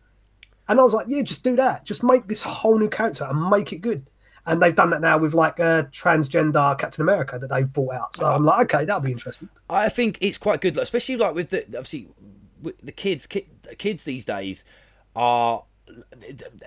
And 0.69 0.81
I 0.81 0.83
was 0.83 0.95
like, 0.95 1.07
yeah, 1.09 1.23
just 1.23 1.45
do 1.45 1.57
that. 1.57 1.85
Just 1.85 2.03
make 2.03 2.27
this 2.27 2.43
whole 2.43 2.79
new 2.79 2.89
character 2.89 3.25
and 3.25 3.51
make 3.51 3.73
it 3.73 3.79
good. 3.79 4.07
And 4.47 4.61
they've 4.61 4.75
done 4.75 4.91
that 4.91 5.01
now 5.01 5.19
with 5.19 5.35
like 5.35 5.59
a 5.59 5.89
transgender 5.93 6.79
Captain 6.79 7.03
America 7.03 7.39
that 7.39 7.49
they've 7.49 7.71
brought 7.71 7.95
out. 7.95 8.17
So 8.17 8.31
I'm 8.31 8.45
like, 8.45 8.75
okay, 8.75 8.85
that'll 8.85 9.01
be 9.01 9.12
interesting. 9.12 9.49
I 9.71 9.89
think 9.89 10.19
it's 10.21 10.39
quite 10.39 10.61
good, 10.61 10.77
especially 10.77 11.17
like 11.17 11.35
with 11.35 11.51
the 11.51 11.65
obviously 11.65 12.09
with 12.61 12.79
the 12.83 12.93
kids. 12.93 13.27
Ki- 13.27 13.47
kids 13.79 14.05
these 14.05 14.25
days 14.25 14.65
are 15.17 15.65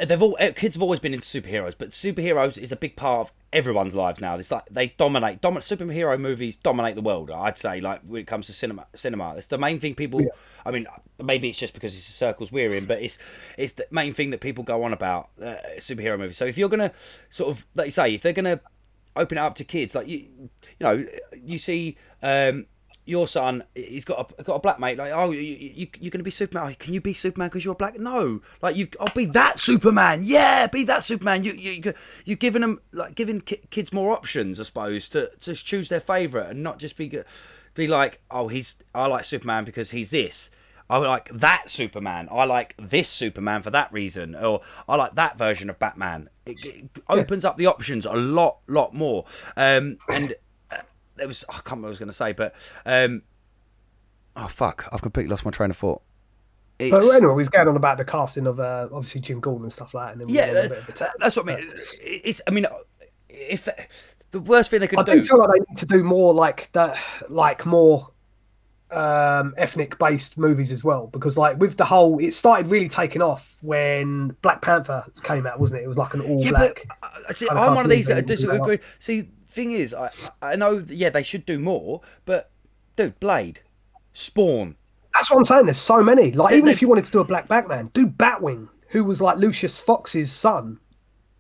they've 0.06 0.22
all 0.22 0.38
eh, 0.40 0.52
kids 0.52 0.76
have 0.76 0.82
always 0.82 1.00
been 1.00 1.14
into 1.14 1.26
superheroes, 1.26 1.74
but 1.78 1.90
superheroes 1.90 2.58
is 2.58 2.72
a 2.72 2.76
big 2.76 2.96
part 2.96 3.28
of 3.28 3.34
everyone's 3.52 3.96
lives 3.96 4.22
now. 4.22 4.38
It's 4.38 4.52
like 4.52 4.64
they 4.70 4.88
dominate. 4.98 5.42
Dominate 5.42 5.64
superhero 5.64 6.20
movies 6.20 6.56
dominate 6.56 6.96
the 6.96 7.02
world. 7.02 7.32
I'd 7.32 7.58
say 7.58 7.82
like 7.82 8.02
when 8.02 8.22
it 8.22 8.28
comes 8.28 8.48
to 8.48 8.54
cinema. 8.54 8.88
Cinema, 8.96 9.36
it's 9.36 9.48
the 9.48 9.58
main 9.58 9.80
thing 9.80 9.96
people. 9.96 10.22
I 10.66 10.72
mean, 10.72 10.86
maybe 11.24 11.50
it's 11.50 11.60
just 11.60 11.74
because 11.74 11.96
it's 11.96 12.08
the 12.08 12.14
circles 12.14 12.52
we're 12.52 12.76
in, 12.76 12.86
but 12.86 13.02
it's 13.02 13.18
it's 13.58 13.74
the 13.74 13.88
main 13.92 14.14
thing 14.14 14.30
that 14.32 14.42
people 14.42 14.64
go 14.64 14.84
on 14.84 14.94
about 14.94 15.30
uh, 15.42 15.56
superhero 15.78 16.18
movies. 16.20 16.38
So 16.38 16.46
if 16.46 16.58
you're 16.58 16.70
gonna 16.70 16.92
sort 17.30 17.50
of 17.50 17.66
like 17.76 17.88
you 17.88 17.92
say, 17.92 18.14
if 18.14 18.22
they're 18.22 18.34
gonna 18.34 18.60
open 19.16 19.38
it 19.38 19.42
up 19.42 19.56
to 19.56 19.64
kids, 19.64 19.96
like 19.96 20.08
you, 20.08 20.18
you 20.18 20.50
know, 20.82 21.06
you 21.44 21.58
see. 21.58 21.98
um 22.22 22.68
your 23.08 23.28
son, 23.28 23.64
he's 23.74 24.06
got 24.06 24.34
a 24.38 24.44
got 24.44 24.56
a 24.56 24.60
black 24.60 24.80
mate. 24.80 24.98
Like, 24.98 25.12
oh, 25.12 25.32
you, 25.32 25.42
you 25.42 25.88
you're 26.00 26.12
gonna 26.12 26.24
be 26.24 26.32
Superman. 26.32 26.72
Oh, 26.72 26.76
can 26.78 26.94
you 26.94 27.02
be 27.02 27.14
Superman 27.14 27.50
because 27.50 27.64
you're 27.64 27.76
black? 27.76 28.00
No, 28.00 28.42
like 28.62 28.76
you, 28.76 28.88
I'll 29.00 29.14
be 29.14 29.26
that 29.26 29.60
Superman. 29.60 30.22
Yeah, 30.24 30.68
be 30.68 30.84
that 30.86 31.04
Superman. 31.04 31.44
You 31.44 31.54
you 31.54 31.94
you're 32.26 32.38
giving 32.38 32.62
them 32.62 32.82
like 32.92 33.16
giving 33.16 33.42
ki- 33.42 33.62
kids 33.70 33.94
more 33.94 34.12
options, 34.12 34.60
I 34.60 34.64
suppose, 34.64 35.10
to 35.10 35.32
to 35.42 35.56
choose 35.56 35.90
their 35.90 36.00
favorite 36.00 36.50
and 36.50 36.64
not 36.64 36.80
just 36.80 36.98
be 36.98 37.24
be 37.74 37.88
like, 37.88 38.22
oh, 38.30 38.50
he's 38.50 38.76
I 38.94 39.08
like 39.08 39.26
Superman 39.26 39.64
because 39.64 39.92
he's 39.92 40.10
this. 40.10 40.52
I 40.90 40.98
like 40.98 41.30
that 41.34 41.70
Superman. 41.70 42.30
I 42.32 42.46
like 42.46 42.74
this 42.78 43.10
Superman 43.10 43.62
for 43.62 43.72
that 43.72 43.92
reason, 43.92 44.36
or 44.36 44.62
I 44.88 44.96
like 44.96 45.16
that 45.16 45.38
version 45.38 45.70
of 45.70 45.80
Batman. 45.80 46.30
It, 46.46 46.66
it 46.66 46.90
opens 47.10 47.44
up 47.44 47.58
the 47.58 47.66
options 47.66 48.06
a 48.06 48.14
lot, 48.14 48.60
lot 48.68 48.94
more. 48.94 49.26
Um, 49.58 49.98
and 50.10 50.34
there 51.18 51.28
was 51.28 51.44
I 51.50 51.54
can't 51.54 51.66
remember 51.66 51.86
what 51.86 51.90
I 51.90 51.92
was 51.92 52.00
going 52.00 52.08
to 52.08 52.14
say, 52.14 52.32
but 52.34 52.56
um, 52.86 53.22
oh 54.36 54.48
fuck, 54.48 54.88
I've 54.92 55.02
completely 55.02 55.30
lost 55.30 55.46
my 55.46 55.52
train 55.52 55.70
of 55.70 55.78
thought. 55.78 56.02
But 56.80 57.04
anyway, 57.06 57.34
we 57.34 57.38
was 57.38 57.50
going 57.50 57.68
on 57.68 57.76
about 57.76 57.98
the 57.98 58.06
casting 58.06 58.46
of 58.46 58.60
uh, 58.60 58.88
obviously 58.92 59.22
Jim 59.22 59.40
Gordon 59.40 59.64
and 59.64 59.74
stuff 59.74 59.94
like 59.96 60.08
that. 60.08 60.12
And 60.14 60.22
then 60.22 60.30
yeah, 60.30 60.46
went 60.54 60.58
on 60.58 60.66
a 60.66 60.70
bit 60.70 60.78
of 60.78 60.90
a 60.90 60.92
that- 61.00 61.14
that's 61.20 61.36
what 61.36 61.50
I 61.50 61.56
mean. 61.56 61.72
It's 62.02 62.42
I 62.48 62.52
mean, 62.52 62.68
if 63.30 63.68
the 64.32 64.40
worst 64.40 64.70
thing 64.70 64.80
they 64.82 64.88
could 64.88 65.00
I 65.00 65.04
do, 65.04 65.14
do 65.14 65.24
feel 65.24 65.40
like 65.40 65.50
they 65.54 65.66
need 65.70 65.78
to 65.78 65.86
do 65.86 66.04
more 66.04 66.34
like 66.34 66.72
that, 66.74 66.98
like 67.30 67.66
more 67.66 68.12
um 68.90 69.54
ethnic 69.58 70.00
based 70.00 70.38
movies 70.38 70.72
as 70.72 70.82
well 70.82 71.08
because 71.08 71.38
like 71.38 71.58
with 71.60 71.76
the 71.76 71.84
whole 71.84 72.20
it 72.20 72.34
started 72.34 72.72
really 72.72 72.88
taking 72.88 73.22
off 73.22 73.58
when 73.60 74.30
black 74.42 74.62
panther 74.62 75.04
came 75.24 75.46
out 75.46 75.60
wasn't 75.60 75.78
it 75.78 75.84
it 75.84 75.88
was 75.90 75.98
like 75.98 76.14
an 76.14 76.22
all 76.22 76.42
Yeah, 76.42 76.52
black 76.52 76.86
but 76.88 76.98
uh, 77.04 77.34
see, 77.34 77.50
I'm 77.50 77.76
one 77.76 77.84
of 77.84 77.90
these 77.92 78.08
that 78.08 78.26
disagree. 78.26 78.80
See, 79.00 79.30
thing 79.58 79.72
is, 79.72 79.94
I 79.94 80.12
I 80.42 80.56
know, 80.56 80.80
that, 80.80 80.96
yeah, 80.96 81.10
they 81.10 81.24
should 81.24 81.46
do 81.46 81.60
more, 81.60 82.02
but 82.24 82.50
dude, 82.96 83.20
Blade, 83.20 83.60
Spawn, 84.14 84.76
that's 85.18 85.32
what 85.32 85.38
i'm 85.38 85.46
saying 85.46 85.66
there's 85.66 85.78
so 85.78 86.04
many. 86.04 86.32
Like 86.32 86.54
even 86.54 86.70
if 86.70 86.82
you 86.82 86.88
wanted 86.88 87.06
to 87.06 87.12
do 87.12 87.20
a 87.20 87.26
black 87.26 87.48
batman 87.48 87.90
do 87.94 88.08
batwing 88.08 88.70
who 88.90 89.04
was 89.04 89.20
like 89.20 89.38
lucius 89.38 89.80
fox's 89.80 90.32
son 90.32 90.80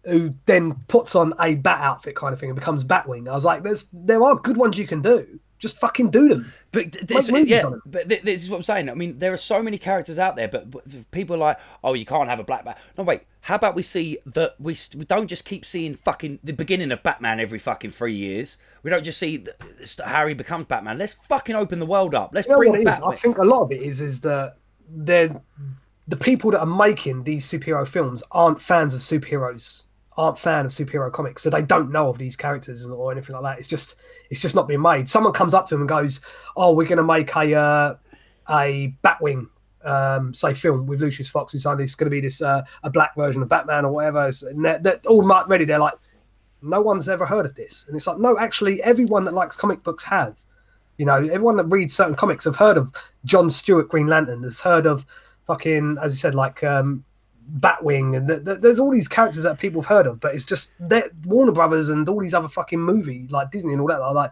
who 0.03 0.34
then 0.45 0.74
puts 0.88 1.15
on 1.15 1.34
a 1.39 1.55
bat 1.55 1.80
outfit 1.82 2.15
kind 2.15 2.34
of 2.34 2.39
thing 2.39 2.49
and 2.49 2.57
becomes 2.57 2.84
batwing. 2.84 3.30
I 3.30 3.34
was 3.34 3.45
like 3.45 3.63
there's 3.63 3.88
there 3.93 4.24
are 4.24 4.36
good 4.36 4.57
ones 4.57 4.78
you 4.78 4.88
can 4.88 5.01
do 5.01 5.39
just 5.60 5.80
fucking 5.80 6.10
do 6.12 6.30
them 6.30 6.53
But 6.72 6.91
this, 6.91 7.30
yeah, 7.30 7.64
but 7.86 8.08
this 8.10 8.43
is 8.43 8.49
what 8.49 8.58
I'm 8.58 8.64
saying. 8.64 8.89
I 8.89 8.93
mean, 8.93 9.20
there 9.20 9.34
are 9.34 9.38
so 9.38 9.64
many 9.64 9.78
characters 9.78 10.20
out 10.20 10.36
there, 10.36 10.47
but, 10.47 10.70
but 10.70 11.12
people 11.12 11.36
are 11.36 11.39
like, 11.39 11.60
"Oh, 11.84 11.93
you 11.93 12.05
can't 12.05 12.30
have 12.30 12.39
a 12.39 12.43
black 12.43 12.66
Bat." 12.66 12.78
No, 12.97 13.03
wait. 13.03 13.22
How 13.41 13.55
about 13.55 13.76
we 13.76 13.84
see 13.84 14.20
that 14.26 14.55
we 14.60 14.78
we 14.95 15.05
don't 15.05 15.28
just 15.28 15.45
keep 15.45 15.66
seeing 15.66 15.95
fucking 15.95 16.39
the 16.43 16.53
beginning 16.53 16.91
of 16.91 17.01
Batman 17.01 17.39
every 17.39 17.60
fucking 17.60 17.91
three 17.91 18.16
years. 18.16 18.58
We 18.84 18.91
don't 18.91 19.03
just 19.03 19.18
see 19.18 19.39
th- 19.39 19.55
st- 19.86 20.08
Harry 20.08 20.34
becomes 20.34 20.66
Batman. 20.66 20.97
Let's 20.97 21.16
fucking 21.30 21.55
open 21.55 21.80
the 21.80 21.86
world 21.86 22.14
up. 22.14 22.32
Let's 22.34 22.47
You 22.47 22.53
know 22.53 22.58
bring 22.58 22.72
what 22.72 22.80
it 22.82 22.88
is? 22.88 22.99
Batman. 22.99 23.14
I 23.14 23.16
think 23.16 23.38
a 23.38 23.43
lot 23.43 23.62
of 23.62 23.72
it 23.72 23.82
is 23.82 24.01
is 24.01 24.22
that 24.22 24.58
they're 24.89 25.41
the 26.08 26.18
people 26.18 26.51
that 26.51 26.60
are 26.60 26.66
making 26.66 27.24
these 27.24 27.45
superhero 27.45 27.88
films 27.88 28.24
aren't 28.32 28.62
fans 28.62 28.93
of 28.93 29.01
superheroes, 29.01 29.84
aren't 30.16 30.39
fan 30.39 30.66
of 30.66 30.72
superhero 30.72 31.12
comics, 31.12 31.43
so 31.43 31.49
they 31.49 31.62
don't 31.62 31.91
know 31.91 32.10
of 32.10 32.18
these 32.18 32.36
characters 32.36 32.86
or 32.86 33.12
anything 33.12 33.36
like 33.36 33.43
that. 33.43 33.60
It's 33.60 33.68
just 33.68 33.99
it's 34.30 34.41
just 34.41 34.55
not 34.55 34.67
being 34.67 34.82
made. 34.82 35.09
Someone 35.09 35.34
comes 35.34 35.53
up 35.53 35.67
to 35.67 35.75
him 35.75 35.82
and 35.82 35.89
goes, 35.89 36.21
"Oh, 36.55 36.73
we're 36.73 36.88
going 36.88 36.97
to 36.97 37.03
make 37.03 37.36
a 37.36 37.53
uh, 37.55 37.95
a 38.49 38.93
Batwing." 39.03 39.49
Um, 39.84 40.34
say 40.34 40.53
film 40.53 40.86
with 40.86 40.99
Lucius 40.99 41.30
Fox 41.30 41.53
inside. 41.53 41.80
It's 41.80 41.95
going 41.95 42.07
to 42.07 42.11
be 42.11 42.19
this 42.19 42.41
uh, 42.41 42.63
a 42.84 42.89
black 42.89 43.15
version 43.15 43.41
of 43.41 43.47
Batman 43.47 43.86
or 43.86 43.93
whatever. 43.93 44.30
And 44.49 44.65
they're, 44.65 44.80
they're 44.80 44.99
all 45.07 45.21
marked 45.21 45.49
ready. 45.49 45.63
They're 45.63 45.80
like, 45.80 45.93
no 46.61 46.82
one's 46.82 47.07
ever 47.07 47.25
heard 47.25 47.45
of 47.45 47.55
this, 47.55 47.86
and 47.88 47.95
it's 47.95 48.07
like, 48.07 48.17
no, 48.17 48.38
actually, 48.38 48.82
everyone 48.84 49.23
that 49.25 49.34
likes 49.34 49.55
comic 49.55 49.84
books 49.84 50.03
have. 50.03 50.41
You 50.97 51.05
know, 51.05 51.17
everyone 51.17 51.57
that 51.57 51.65
reads 51.65 51.93
certain 51.93 52.15
comics 52.15 52.45
have 52.45 52.55
heard 52.55 52.78
of 52.78 52.91
John 53.23 53.49
Stewart 53.49 53.88
Green 53.88 54.07
Lantern. 54.07 54.43
Has 54.43 54.59
heard 54.59 54.88
of 54.88 55.05
fucking, 55.45 55.97
as 56.01 56.13
you 56.13 56.17
said, 56.17 56.34
like 56.34 56.63
um, 56.63 57.05
Batwing, 57.59 58.17
and 58.17 58.27
th- 58.27 58.45
th- 58.45 58.59
there's 58.59 58.79
all 58.79 58.91
these 58.91 59.07
characters 59.07 59.43
that 59.43 59.57
people 59.57 59.81
have 59.81 59.89
heard 59.89 60.07
of. 60.07 60.19
But 60.19 60.35
it's 60.35 60.45
just 60.45 60.71
that 60.79 61.11
Warner 61.25 61.51
Brothers 61.51 61.89
and 61.89 62.07
all 62.09 62.19
these 62.19 62.33
other 62.33 62.47
fucking 62.47 62.79
movie 62.79 63.27
like 63.29 63.51
Disney 63.51 63.73
and 63.73 63.81
all 63.81 63.87
that 63.87 64.01
are 64.01 64.13
like, 64.13 64.31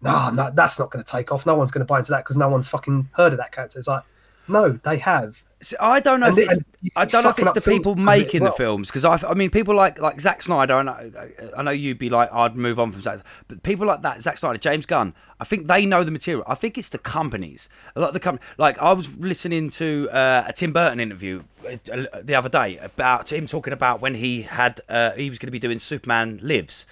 nah, 0.00 0.30
no, 0.30 0.50
that's 0.54 0.78
not 0.78 0.90
going 0.90 1.04
to 1.04 1.10
take 1.10 1.32
off. 1.32 1.46
No 1.46 1.54
one's 1.54 1.70
going 1.70 1.80
to 1.80 1.86
buy 1.86 1.98
into 1.98 2.12
that 2.12 2.24
because 2.24 2.36
no 2.36 2.48
one's 2.48 2.68
fucking 2.68 3.08
heard 3.12 3.32
of 3.32 3.38
that 3.38 3.52
character. 3.52 3.78
It's 3.78 3.88
like, 3.88 4.04
no, 4.48 4.72
they 4.72 4.98
have. 4.98 5.42
See, 5.64 5.76
I 5.80 6.00
don't 6.00 6.20
know 6.20 6.26
And 6.26 6.38
if 6.38 6.50
it's. 6.50 6.64
I 6.94 7.06
don't 7.06 7.24
know 7.24 7.30
if 7.30 7.38
it's 7.38 7.52
the 7.52 7.60
people 7.62 7.94
because 7.94 8.08
of 8.08 8.14
it 8.14 8.24
making 8.24 8.42
as 8.42 8.50
the 8.50 8.56
films 8.56 8.88
because 8.88 9.04
I, 9.04 9.16
I 9.28 9.34
mean, 9.34 9.50
people 9.50 9.74
like 9.74 9.98
like 9.98 10.20
Zack 10.20 10.42
Snyder. 10.42 10.78
And 10.78 10.90
I 10.90 11.10
I 11.56 11.62
know 11.62 11.70
you'd 11.70 11.98
be 11.98 12.10
like, 12.10 12.30
I'd 12.32 12.54
move 12.56 12.78
on 12.78 12.92
from 12.92 13.00
Zack, 13.00 13.20
but 13.48 13.62
people 13.62 13.86
like 13.86 14.02
that, 14.02 14.20
Zack 14.22 14.36
Snyder, 14.38 14.58
James 14.58 14.84
Gunn. 14.84 15.14
I 15.40 15.44
think 15.44 15.66
they 15.66 15.86
know 15.86 16.04
the 16.04 16.10
material. 16.10 16.44
I 16.46 16.54
think 16.54 16.76
it's 16.76 16.90
the 16.90 16.98
companies. 16.98 17.68
A 17.96 18.00
lot 18.00 18.08
of 18.08 18.14
the 18.14 18.20
company, 18.20 18.46
like 18.58 18.78
I 18.78 18.92
was 18.92 19.16
listening 19.16 19.70
to 19.70 20.08
uh, 20.10 20.44
a 20.46 20.52
Tim 20.52 20.72
Burton 20.72 21.00
interview 21.00 21.44
uh, 21.66 21.76
the 22.22 22.34
other 22.34 22.50
day 22.50 22.76
about 22.78 23.32
him 23.32 23.46
talking 23.46 23.72
about 23.72 24.02
when 24.02 24.14
he 24.16 24.42
had 24.42 24.80
uh, 24.88 25.12
he 25.12 25.30
was 25.30 25.38
going 25.38 25.48
to 25.48 25.52
be 25.52 25.58
doing 25.58 25.78
Superman 25.78 26.40
Lives 26.42 26.86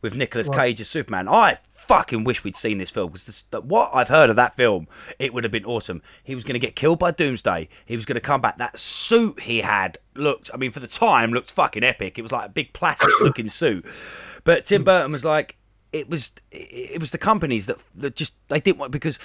with 0.00 0.16
Nicolas 0.16 0.48
Cage 0.48 0.80
as 0.80 0.88
Superman. 0.88 1.28
I 1.28 1.58
fucking 1.82 2.22
wish 2.24 2.44
we'd 2.44 2.56
seen 2.56 2.78
this 2.78 2.90
film 2.90 3.10
because 3.10 3.44
what 3.64 3.90
I've 3.92 4.08
heard 4.08 4.30
of 4.30 4.36
that 4.36 4.56
film, 4.56 4.86
it 5.18 5.34
would 5.34 5.44
have 5.44 5.50
been 5.50 5.64
awesome. 5.64 6.00
He 6.22 6.34
was 6.34 6.44
going 6.44 6.54
to 6.54 6.64
get 6.64 6.76
killed 6.76 6.98
by 6.98 7.10
Doomsday. 7.10 7.68
He 7.84 7.96
was 7.96 8.04
going 8.04 8.14
to 8.14 8.20
come 8.20 8.40
back. 8.40 8.58
That 8.58 8.78
suit 8.78 9.40
he 9.40 9.62
had 9.62 9.98
looked, 10.14 10.50
I 10.54 10.56
mean, 10.56 10.70
for 10.70 10.80
the 10.80 10.86
time, 10.86 11.32
looked 11.32 11.50
fucking 11.50 11.82
epic. 11.82 12.18
It 12.18 12.22
was 12.22 12.32
like 12.32 12.46
a 12.46 12.48
big 12.48 12.72
plastic 12.72 13.10
looking 13.20 13.48
suit. 13.48 13.84
But 14.44 14.64
Tim 14.64 14.84
Burton 14.84 15.12
was 15.12 15.24
like, 15.24 15.56
it 15.92 16.08
was, 16.08 16.32
it 16.50 17.00
was 17.00 17.10
the 17.10 17.18
companies 17.18 17.66
that 17.66 17.76
that 17.96 18.16
just 18.16 18.32
they 18.48 18.60
didn't 18.60 18.78
want 18.78 18.92
because 18.92 19.18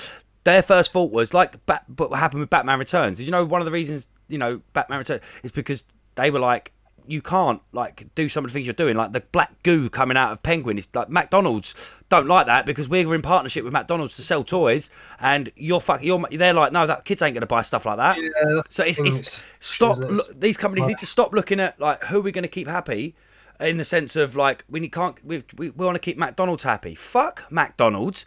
their 0.43 0.62
first 0.62 0.91
thought 0.91 1.12
was 1.12 1.34
like, 1.34 1.66
but 1.66 1.84
what 1.88 2.20
happened 2.20 2.41
with 2.41 2.49
Batman 2.49 2.80
Returns? 2.80 3.18
Did 3.18 3.26
you 3.26 3.32
know 3.32 3.45
one 3.45 3.62
of 3.62 3.66
the 3.66 3.72
reasons 3.72 4.08
you 4.28 4.38
know 4.38 4.62
Batman 4.74 4.99
Returns 4.99 5.22
is 5.43 5.51
because 5.51 5.86
they 6.16 6.30
were 6.32 6.39
like 6.39 6.74
you 7.08 7.22
can't 7.22 7.62
like 7.72 8.14
do 8.16 8.30
some 8.30 8.43
of 8.45 8.51
the 8.51 8.53
things 8.53 8.68
you're 8.68 8.74
doing, 8.74 8.95
like 8.95 9.12
the 9.12 9.22
black 9.22 9.64
goo 9.64 9.89
coming 9.89 10.18
out 10.18 10.32
of 10.32 10.43
Penguin. 10.43 10.78
It's 10.78 10.88
like 10.93 11.10
McDonald's 11.10 11.74
don't 12.10 12.28
like 12.28 12.45
that 12.45 12.66
because 12.66 12.88
we're 12.88 13.14
in 13.14 13.22
partnership 13.22 13.64
with 13.64 13.74
McDonald's 13.74 14.16
to 14.16 14.24
sell 14.24 14.43
toys, 14.43 14.89
and 15.20 15.51
you're 15.55 15.82
fuck, 15.82 16.03
you're 16.03 16.24
they're 16.32 16.53
like, 16.53 16.72
no, 16.72 16.88
that 16.88 17.05
kids 17.05 17.22
ain't 17.22 17.34
gonna 17.34 17.45
buy 17.45 17.62
stuff 17.62 17.86
like 17.86 17.97
that. 17.97 18.18
that's 18.55 18.74
so 18.74 18.84
it's, 18.84 18.99
it's 18.99 19.43
stop. 19.60 19.97
Look, 19.97 20.39
these 20.39 20.58
companies 20.58 20.88
need 20.88 20.99
to 20.99 21.05
stop 21.05 21.34
looking 21.34 21.60
at 21.60 21.80
like 21.80 22.03
who 22.05 22.22
we're 22.22 22.32
gonna 22.32 22.47
keep 22.47 22.68
happy. 22.68 23.16
In 23.60 23.78
the 23.78 23.86
sense 23.86 24.16
of 24.16 24.36
like 24.36 24.66
we 24.70 24.80
need, 24.80 24.91
can't 24.91 25.24
we, 25.26 25.43
we, 25.58 25.72
we 25.72 25.84
want 25.86 25.95
to 25.95 25.99
keep 25.99 26.16
McDonald's 26.16 26.64
happy. 26.64 26.93
Fuck 26.93 27.45
McDonald's. 27.49 28.24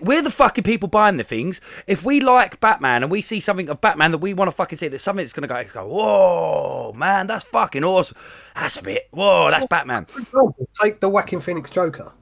We're 0.00 0.22
the 0.22 0.30
fucking 0.30 0.64
people 0.64 0.88
buying 0.88 1.16
the 1.16 1.24
things. 1.24 1.60
If 1.86 2.04
we 2.04 2.20
like 2.20 2.60
Batman 2.60 3.02
and 3.02 3.10
we 3.10 3.20
see 3.20 3.40
something 3.40 3.68
of 3.68 3.80
Batman 3.80 4.10
that 4.12 4.18
we 4.18 4.34
want 4.34 4.50
to 4.50 4.56
fucking 4.56 4.78
see, 4.78 4.88
there's 4.88 5.02
something 5.02 5.24
that's 5.24 5.32
gonna 5.32 5.46
go, 5.46 5.62
go, 5.72 5.88
whoa, 5.88 6.92
man, 6.96 7.26
that's 7.26 7.44
fucking 7.44 7.84
awesome. 7.84 8.16
That's 8.54 8.76
a 8.76 8.82
bit, 8.82 9.08
whoa, 9.10 9.50
that's 9.50 9.66
Batman. 9.66 10.06
Take 10.80 11.00
the 11.00 11.08
Joaquin 11.08 11.40
Phoenix 11.40 11.70
Joker. 11.70 12.12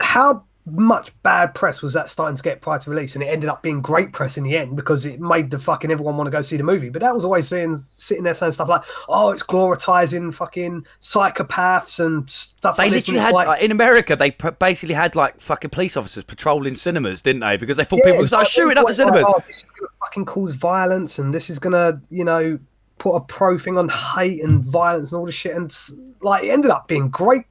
How 0.00 0.44
much 0.72 1.12
bad 1.22 1.54
press 1.54 1.82
was 1.82 1.92
that 1.94 2.10
starting 2.10 2.36
to 2.36 2.42
get 2.42 2.60
prior 2.60 2.78
to 2.78 2.90
release? 2.90 3.14
And 3.14 3.22
it 3.22 3.26
ended 3.26 3.48
up 3.50 3.62
being 3.62 3.80
great 3.80 4.12
press 4.12 4.36
in 4.36 4.44
the 4.44 4.56
end 4.56 4.76
because 4.76 5.06
it 5.06 5.20
made 5.20 5.50
the 5.50 5.58
fucking 5.58 5.90
everyone 5.90 6.16
want 6.16 6.26
to 6.26 6.30
go 6.30 6.42
see 6.42 6.56
the 6.56 6.62
movie. 6.62 6.88
But 6.88 7.02
that 7.02 7.14
was 7.14 7.24
always 7.24 7.48
saying, 7.48 7.76
sitting 7.76 8.24
there 8.24 8.34
saying 8.34 8.52
stuff 8.52 8.68
like, 8.68 8.82
oh, 9.08 9.30
it's 9.30 9.42
glorifiing 9.42 10.32
fucking 10.32 10.86
psychopaths 11.00 12.04
and 12.04 12.28
stuff 12.28 12.76
They 12.76 12.84
like 12.84 12.92
literally 12.92 13.18
it's 13.18 13.26
had 13.26 13.34
like, 13.34 13.48
like, 13.48 13.62
in 13.62 13.70
America. 13.70 14.16
They 14.16 14.30
pr- 14.30 14.50
basically 14.50 14.94
had 14.94 15.16
like 15.16 15.40
fucking 15.40 15.70
police 15.70 15.96
officers 15.96 16.24
patrolling 16.24 16.76
cinemas, 16.76 17.22
didn't 17.22 17.40
they? 17.40 17.56
Because 17.56 17.76
they 17.76 17.84
thought 17.84 18.00
Yeah, 18.04 18.12
people 18.12 18.26
start 18.26 18.44
like, 18.44 18.50
shooting 18.50 18.78
up 18.78 18.82
the 18.82 18.86
like, 18.86 18.94
cinemas. 18.94 19.24
oh, 19.26 19.42
this 19.46 19.56
is 19.56 19.62
to 19.78 19.88
fucking 20.00 20.24
cause 20.24 20.54
violence 20.54 21.18
and 21.18 21.34
this 21.34 21.50
is 21.50 21.58
going 21.58 21.72
to, 21.72 22.00
you 22.10 22.24
know, 22.24 22.58
put 22.98 23.14
a 23.14 23.20
pro 23.20 23.58
thing 23.58 23.78
on 23.78 23.88
hate 23.88 24.42
and 24.42 24.62
violence 24.64 25.12
and 25.12 25.18
all 25.20 25.26
this 25.26 25.34
shit. 25.34 25.54
And 25.54 25.74
like, 26.20 26.44
it 26.44 26.50
ended 26.50 26.70
up 26.70 26.86
being 26.88 27.08
great 27.08 27.44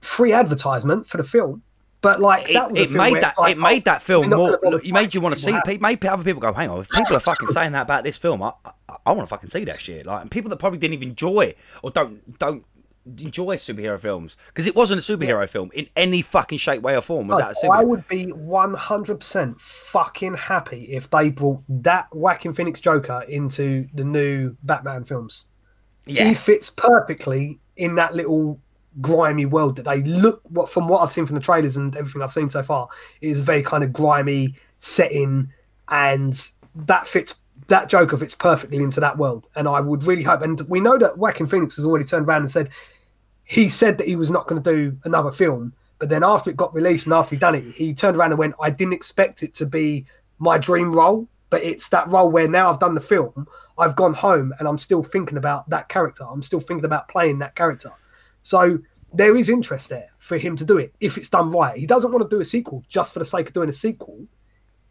free 0.00 0.32
advertisement 0.32 1.06
for 1.06 1.16
the 1.16 1.24
film. 1.24 1.62
But 2.02 2.20
like, 2.20 2.50
it, 2.50 2.54
that 2.54 2.70
was 2.70 2.78
a 2.78 2.82
it 2.82 2.90
film 2.90 2.98
made 2.98 3.22
that 3.22 3.38
like, 3.38 3.52
it 3.52 3.58
made 3.58 3.82
oh, 3.82 3.92
that 3.92 4.02
film 4.02 4.30
more. 4.30 4.58
Look, 4.62 4.86
you 4.86 4.92
made 4.92 5.14
you 5.14 5.20
want 5.20 5.36
to 5.36 5.40
see. 5.40 5.52
It 5.52 5.80
made 5.80 6.04
other 6.04 6.24
people 6.24 6.40
go, 6.40 6.52
hang 6.52 6.68
on. 6.68 6.80
If 6.80 6.90
people 6.90 7.16
are 7.16 7.20
fucking 7.20 7.48
saying 7.50 7.72
that 7.72 7.82
about 7.82 8.02
this 8.02 8.18
film, 8.18 8.42
I, 8.42 8.52
I, 8.64 8.72
I 9.06 9.12
want 9.12 9.22
to 9.22 9.26
fucking 9.28 9.50
see 9.50 9.64
that 9.64 9.80
shit. 9.80 10.04
Like, 10.04 10.22
and 10.22 10.30
people 10.30 10.50
that 10.50 10.56
probably 10.56 10.80
didn't 10.80 10.94
even 10.94 11.10
enjoy 11.10 11.54
or 11.82 11.92
don't 11.92 12.38
don't 12.40 12.64
enjoy 13.04 13.56
superhero 13.56 13.98
films 13.98 14.36
because 14.48 14.66
it 14.66 14.76
wasn't 14.76 15.00
a 15.08 15.12
superhero 15.12 15.48
film 15.48 15.70
in 15.74 15.88
any 15.96 16.22
fucking 16.22 16.58
shape, 16.58 16.82
way, 16.82 16.96
or 16.96 17.00
form. 17.00 17.28
Was 17.28 17.38
that 17.38 17.56
a 17.56 17.70
I 17.70 17.82
superhero? 17.82 17.86
would 17.86 18.08
be 18.08 18.26
100% 18.26 19.60
fucking 19.60 20.34
happy 20.34 20.84
if 20.84 21.08
they 21.10 21.30
brought 21.30 21.62
that 21.68 22.14
Joaquin 22.14 22.52
Phoenix 22.52 22.80
Joker 22.80 23.24
into 23.28 23.88
the 23.94 24.04
new 24.04 24.56
Batman 24.62 25.04
films. 25.04 25.50
Yeah. 26.06 26.24
He 26.24 26.34
fits 26.34 26.68
perfectly 26.68 27.60
in 27.76 27.94
that 27.94 28.14
little 28.14 28.60
grimy 29.00 29.46
world 29.46 29.76
that 29.76 29.84
they 29.84 30.02
look 30.02 30.42
what 30.48 30.68
from 30.68 30.88
what 30.88 31.02
I've 31.02 31.10
seen 31.10 31.26
from 31.26 31.36
the 31.36 31.42
trailers 31.42 31.76
and 31.76 31.96
everything 31.96 32.22
I've 32.22 32.32
seen 32.32 32.48
so 32.48 32.62
far 32.62 32.88
is 33.20 33.38
a 33.38 33.42
very 33.42 33.62
kind 33.62 33.82
of 33.82 33.92
grimy 33.92 34.54
setting 34.78 35.52
and 35.88 36.50
that 36.74 37.06
fits 37.06 37.36
that 37.68 37.88
Joker 37.88 38.16
fits 38.16 38.34
perfectly 38.34 38.78
into 38.78 39.00
that 39.00 39.16
world 39.16 39.46
and 39.54 39.66
I 39.66 39.80
would 39.80 40.02
really 40.02 40.22
hope 40.22 40.42
and 40.42 40.60
we 40.68 40.80
know 40.80 40.98
that 40.98 41.16
Joaquin 41.16 41.46
Phoenix 41.46 41.76
has 41.76 41.84
already 41.84 42.04
turned 42.04 42.26
around 42.26 42.42
and 42.42 42.50
said 42.50 42.68
he 43.44 43.68
said 43.68 43.98
that 43.98 44.06
he 44.06 44.16
was 44.16 44.30
not 44.30 44.46
going 44.46 44.62
to 44.62 44.74
do 44.74 44.98
another 45.04 45.32
film 45.32 45.72
but 45.98 46.08
then 46.08 46.22
after 46.22 46.50
it 46.50 46.56
got 46.56 46.74
released 46.74 47.06
and 47.06 47.14
after 47.14 47.34
he 47.34 47.38
done 47.38 47.54
it 47.54 47.64
he 47.72 47.94
turned 47.94 48.16
around 48.16 48.32
and 48.32 48.38
went 48.38 48.54
I 48.60 48.70
didn't 48.70 48.94
expect 48.94 49.42
it 49.42 49.54
to 49.54 49.66
be 49.66 50.06
my 50.42 50.58
dream 50.58 50.90
role, 50.90 51.28
but 51.50 51.62
it's 51.62 51.88
that 51.90 52.08
role 52.08 52.28
where 52.28 52.48
now 52.48 52.68
I've 52.68 52.80
done 52.80 52.94
the 52.94 53.00
film, 53.00 53.46
I've 53.78 53.94
gone 53.94 54.12
home 54.12 54.52
and 54.58 54.66
I'm 54.66 54.76
still 54.76 55.04
thinking 55.04 55.38
about 55.38 55.70
that 55.70 55.88
character. 55.88 56.24
I'm 56.28 56.42
still 56.42 56.60
thinking 56.60 56.84
about 56.84 57.08
playing 57.08 57.38
that 57.38 57.54
character. 57.54 57.92
So 58.42 58.80
there 59.12 59.36
is 59.36 59.48
interest 59.48 59.88
there 59.88 60.10
for 60.18 60.38
him 60.38 60.56
to 60.56 60.64
do 60.64 60.78
it 60.78 60.94
if 61.00 61.16
it's 61.16 61.28
done 61.28 61.50
right. 61.50 61.76
He 61.76 61.86
doesn't 61.86 62.10
want 62.10 62.28
to 62.28 62.34
do 62.34 62.40
a 62.40 62.44
sequel 62.44 62.84
just 62.88 63.12
for 63.12 63.18
the 63.18 63.24
sake 63.24 63.48
of 63.48 63.54
doing 63.54 63.68
a 63.68 63.72
sequel. 63.72 64.26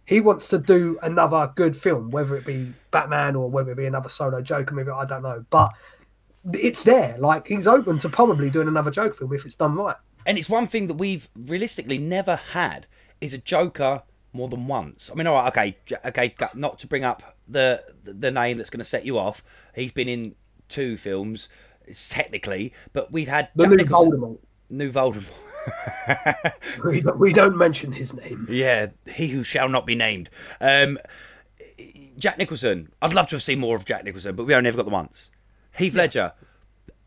He 0.05 0.19
wants 0.19 0.47
to 0.49 0.57
do 0.57 0.97
another 1.01 1.51
good 1.55 1.77
film, 1.77 2.09
whether 2.09 2.35
it 2.35 2.45
be 2.45 2.73
Batman 2.89 3.35
or 3.35 3.49
whether 3.49 3.71
it 3.71 3.77
be 3.77 3.85
another 3.85 4.09
solo 4.09 4.41
Joker 4.41 4.73
movie. 4.73 4.91
I 4.91 5.05
don't 5.05 5.23
know, 5.23 5.45
but 5.49 5.71
it's 6.53 6.83
there. 6.83 7.17
Like 7.17 7.47
he's 7.47 7.67
open 7.67 7.99
to 7.99 8.09
probably 8.09 8.49
doing 8.49 8.67
another 8.67 8.91
Joker 8.91 9.13
film 9.13 9.33
if 9.33 9.45
it's 9.45 9.55
done 9.55 9.75
right. 9.75 9.95
And 10.25 10.37
it's 10.37 10.49
one 10.49 10.67
thing 10.67 10.87
that 10.87 10.95
we've 10.95 11.29
realistically 11.35 11.97
never 11.97 12.35
had 12.35 12.87
is 13.19 13.33
a 13.33 13.37
Joker 13.37 14.03
more 14.33 14.47
than 14.47 14.67
once. 14.67 15.09
I 15.11 15.15
mean, 15.15 15.27
all 15.27 15.35
right, 15.35 15.47
okay, 15.47 15.77
okay, 16.05 16.35
not 16.55 16.79
to 16.79 16.87
bring 16.87 17.03
up 17.03 17.37
the 17.47 17.83
the 18.03 18.31
name 18.31 18.57
that's 18.57 18.69
going 18.69 18.79
to 18.79 18.85
set 18.85 19.05
you 19.05 19.17
off. 19.17 19.43
He's 19.75 19.91
been 19.91 20.09
in 20.09 20.35
two 20.67 20.97
films, 20.97 21.49
technically, 21.93 22.73
but 22.93 23.11
we've 23.11 23.27
had 23.27 23.49
The 23.55 23.63
Jack 23.63 23.69
new 23.71 23.77
Nicholson- 23.77 24.11
Voldemort. 24.11 24.37
New 24.69 24.91
Voldemort. 24.91 25.25
We 26.83 27.01
don't, 27.01 27.19
we 27.19 27.33
don't 27.33 27.55
mention 27.57 27.91
his 27.91 28.15
name. 28.15 28.47
Yeah, 28.49 28.87
he 29.13 29.27
who 29.27 29.43
shall 29.43 29.69
not 29.69 29.85
be 29.85 29.93
named. 29.93 30.29
Um, 30.59 30.97
Jack 32.17 32.37
Nicholson. 32.39 32.91
I'd 33.01 33.13
love 33.13 33.27
to 33.27 33.35
have 33.35 33.43
seen 33.43 33.59
more 33.59 33.75
of 33.75 33.85
Jack 33.85 34.03
Nicholson, 34.03 34.35
but 34.35 34.45
we 34.45 34.55
only 34.55 34.67
ever 34.69 34.77
got 34.77 34.85
the 34.85 34.91
once. 34.91 35.29
Heath 35.77 35.93
Ledger. 35.95 36.33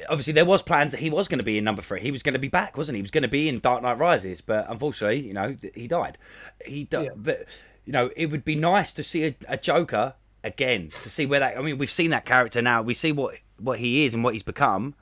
Obviously, 0.08 0.32
there 0.32 0.44
was 0.44 0.62
plans 0.62 0.92
that 0.92 1.00
he 1.00 1.10
was 1.10 1.28
going 1.28 1.38
to 1.38 1.44
be 1.44 1.58
in 1.58 1.64
number 1.64 1.82
three. 1.82 2.00
He 2.00 2.10
was 2.10 2.22
going 2.22 2.32
to 2.34 2.38
be 2.38 2.48
back, 2.48 2.76
wasn't 2.76 2.94
he? 2.96 2.98
He 2.98 3.02
was 3.02 3.10
going 3.10 3.22
to 3.22 3.28
be 3.28 3.48
in 3.48 3.58
Dark 3.60 3.82
Knight 3.82 3.98
Rises, 3.98 4.40
but 4.40 4.66
unfortunately, 4.70 5.20
you 5.26 5.32
know, 5.34 5.56
he 5.74 5.86
died. 5.88 6.18
He, 6.64 6.84
di- 6.84 7.04
Yeah. 7.04 7.10
but 7.16 7.46
you 7.84 7.92
know, 7.92 8.10
it 8.16 8.26
would 8.26 8.44
be 8.44 8.54
nice 8.54 8.92
to 8.94 9.02
see 9.02 9.24
a, 9.24 9.36
a 9.48 9.56
Joker 9.56 10.14
again 10.42 10.90
to 11.02 11.10
see 11.10 11.26
where 11.26 11.40
that. 11.40 11.56
I 11.56 11.62
mean, 11.62 11.78
we've 11.78 11.90
seen 11.90 12.10
that 12.10 12.24
character 12.24 12.60
now. 12.62 12.82
We 12.82 12.94
see 12.94 13.12
what 13.12 13.36
what 13.58 13.78
he 13.78 14.04
is 14.04 14.14
and 14.14 14.22
what 14.24 14.34
he's 14.34 14.42
become. 14.42 14.94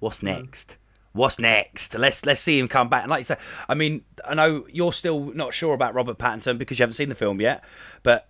What's 0.00 0.22
next? 0.22 0.76
What's 1.12 1.38
next? 1.38 1.94
Let's 1.96 2.26
let's 2.26 2.40
see 2.40 2.58
him 2.58 2.68
come 2.68 2.88
back. 2.88 3.02
And 3.04 3.10
like 3.10 3.20
you 3.20 3.24
say, 3.24 3.36
I 3.68 3.74
mean, 3.74 4.02
I 4.24 4.34
know 4.34 4.66
you're 4.70 4.92
still 4.92 5.32
not 5.34 5.54
sure 5.54 5.72
about 5.74 5.94
Robert 5.94 6.18
Pattinson 6.18 6.58
because 6.58 6.78
you 6.78 6.82
haven't 6.82 6.94
seen 6.94 7.08
the 7.08 7.14
film 7.14 7.40
yet, 7.40 7.62
but 8.02 8.28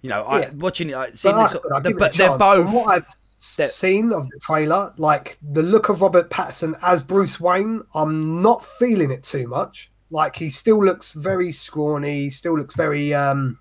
you 0.00 0.08
know, 0.10 0.22
I 0.24 0.40
Yeah. 0.40 0.50
watching 0.54 0.90
it, 0.90 0.96
I- 0.96 1.06
But, 1.06 1.12
this, 1.12 1.24
I 1.26 1.46
said, 1.48 1.60
I'll 1.72 1.80
the- 1.80 1.88
give 1.90 1.96
it 1.96 1.96
a 1.96 1.98
but 2.00 2.12
they're 2.14 2.38
both. 2.38 2.64
From 2.66 2.72
what 2.74 2.88
I've 2.88 3.06
seen 3.38 4.12
of 4.12 4.28
the 4.30 4.38
trailer, 4.40 4.92
like 4.96 5.38
the 5.42 5.62
look 5.62 5.88
of 5.90 6.00
Robert 6.02 6.30
Pattinson 6.30 6.76
as 6.82 7.02
Bruce 7.02 7.38
Wayne, 7.38 7.82
I'm 7.94 8.40
not 8.42 8.64
feeling 8.64 9.10
it 9.10 9.22
too 9.22 9.46
much. 9.46 9.92
Like 10.10 10.36
he 10.36 10.48
still 10.50 10.82
looks 10.84 11.12
very 11.12 11.52
scrawny, 11.52 12.30
still 12.30 12.56
looks 12.58 12.74
very 12.74 13.12
um, 13.14 13.58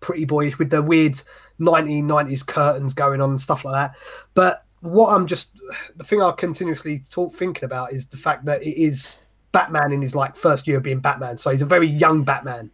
pretty 0.00 0.24
boyish 0.24 0.58
with 0.58 0.70
the 0.70 0.82
weird 0.82 1.20
1990s 1.60 2.46
curtains 2.46 2.94
going 2.94 3.20
on 3.20 3.30
and 3.30 3.40
stuff 3.40 3.64
like 3.64 3.74
that. 3.74 3.96
But 4.34 4.64
what 4.80 5.12
I'm 5.12 5.26
just 5.26 5.58
the 5.96 6.04
thing 6.04 6.22
I 6.22 6.32
continuously 6.32 7.02
talk 7.10 7.34
thinking 7.34 7.64
about 7.64 7.92
is 7.92 8.06
the 8.06 8.16
fact 8.16 8.44
that 8.46 8.62
it 8.62 8.80
is 8.80 9.24
Batman 9.52 9.92
in 9.92 10.02
his 10.02 10.14
like 10.14 10.36
first 10.36 10.66
year 10.66 10.78
of 10.78 10.82
being 10.82 11.00
Batman, 11.00 11.38
so 11.38 11.50
he's 11.50 11.62
a 11.62 11.66
very 11.66 11.88
young 11.88 12.24
Batman 12.24 12.70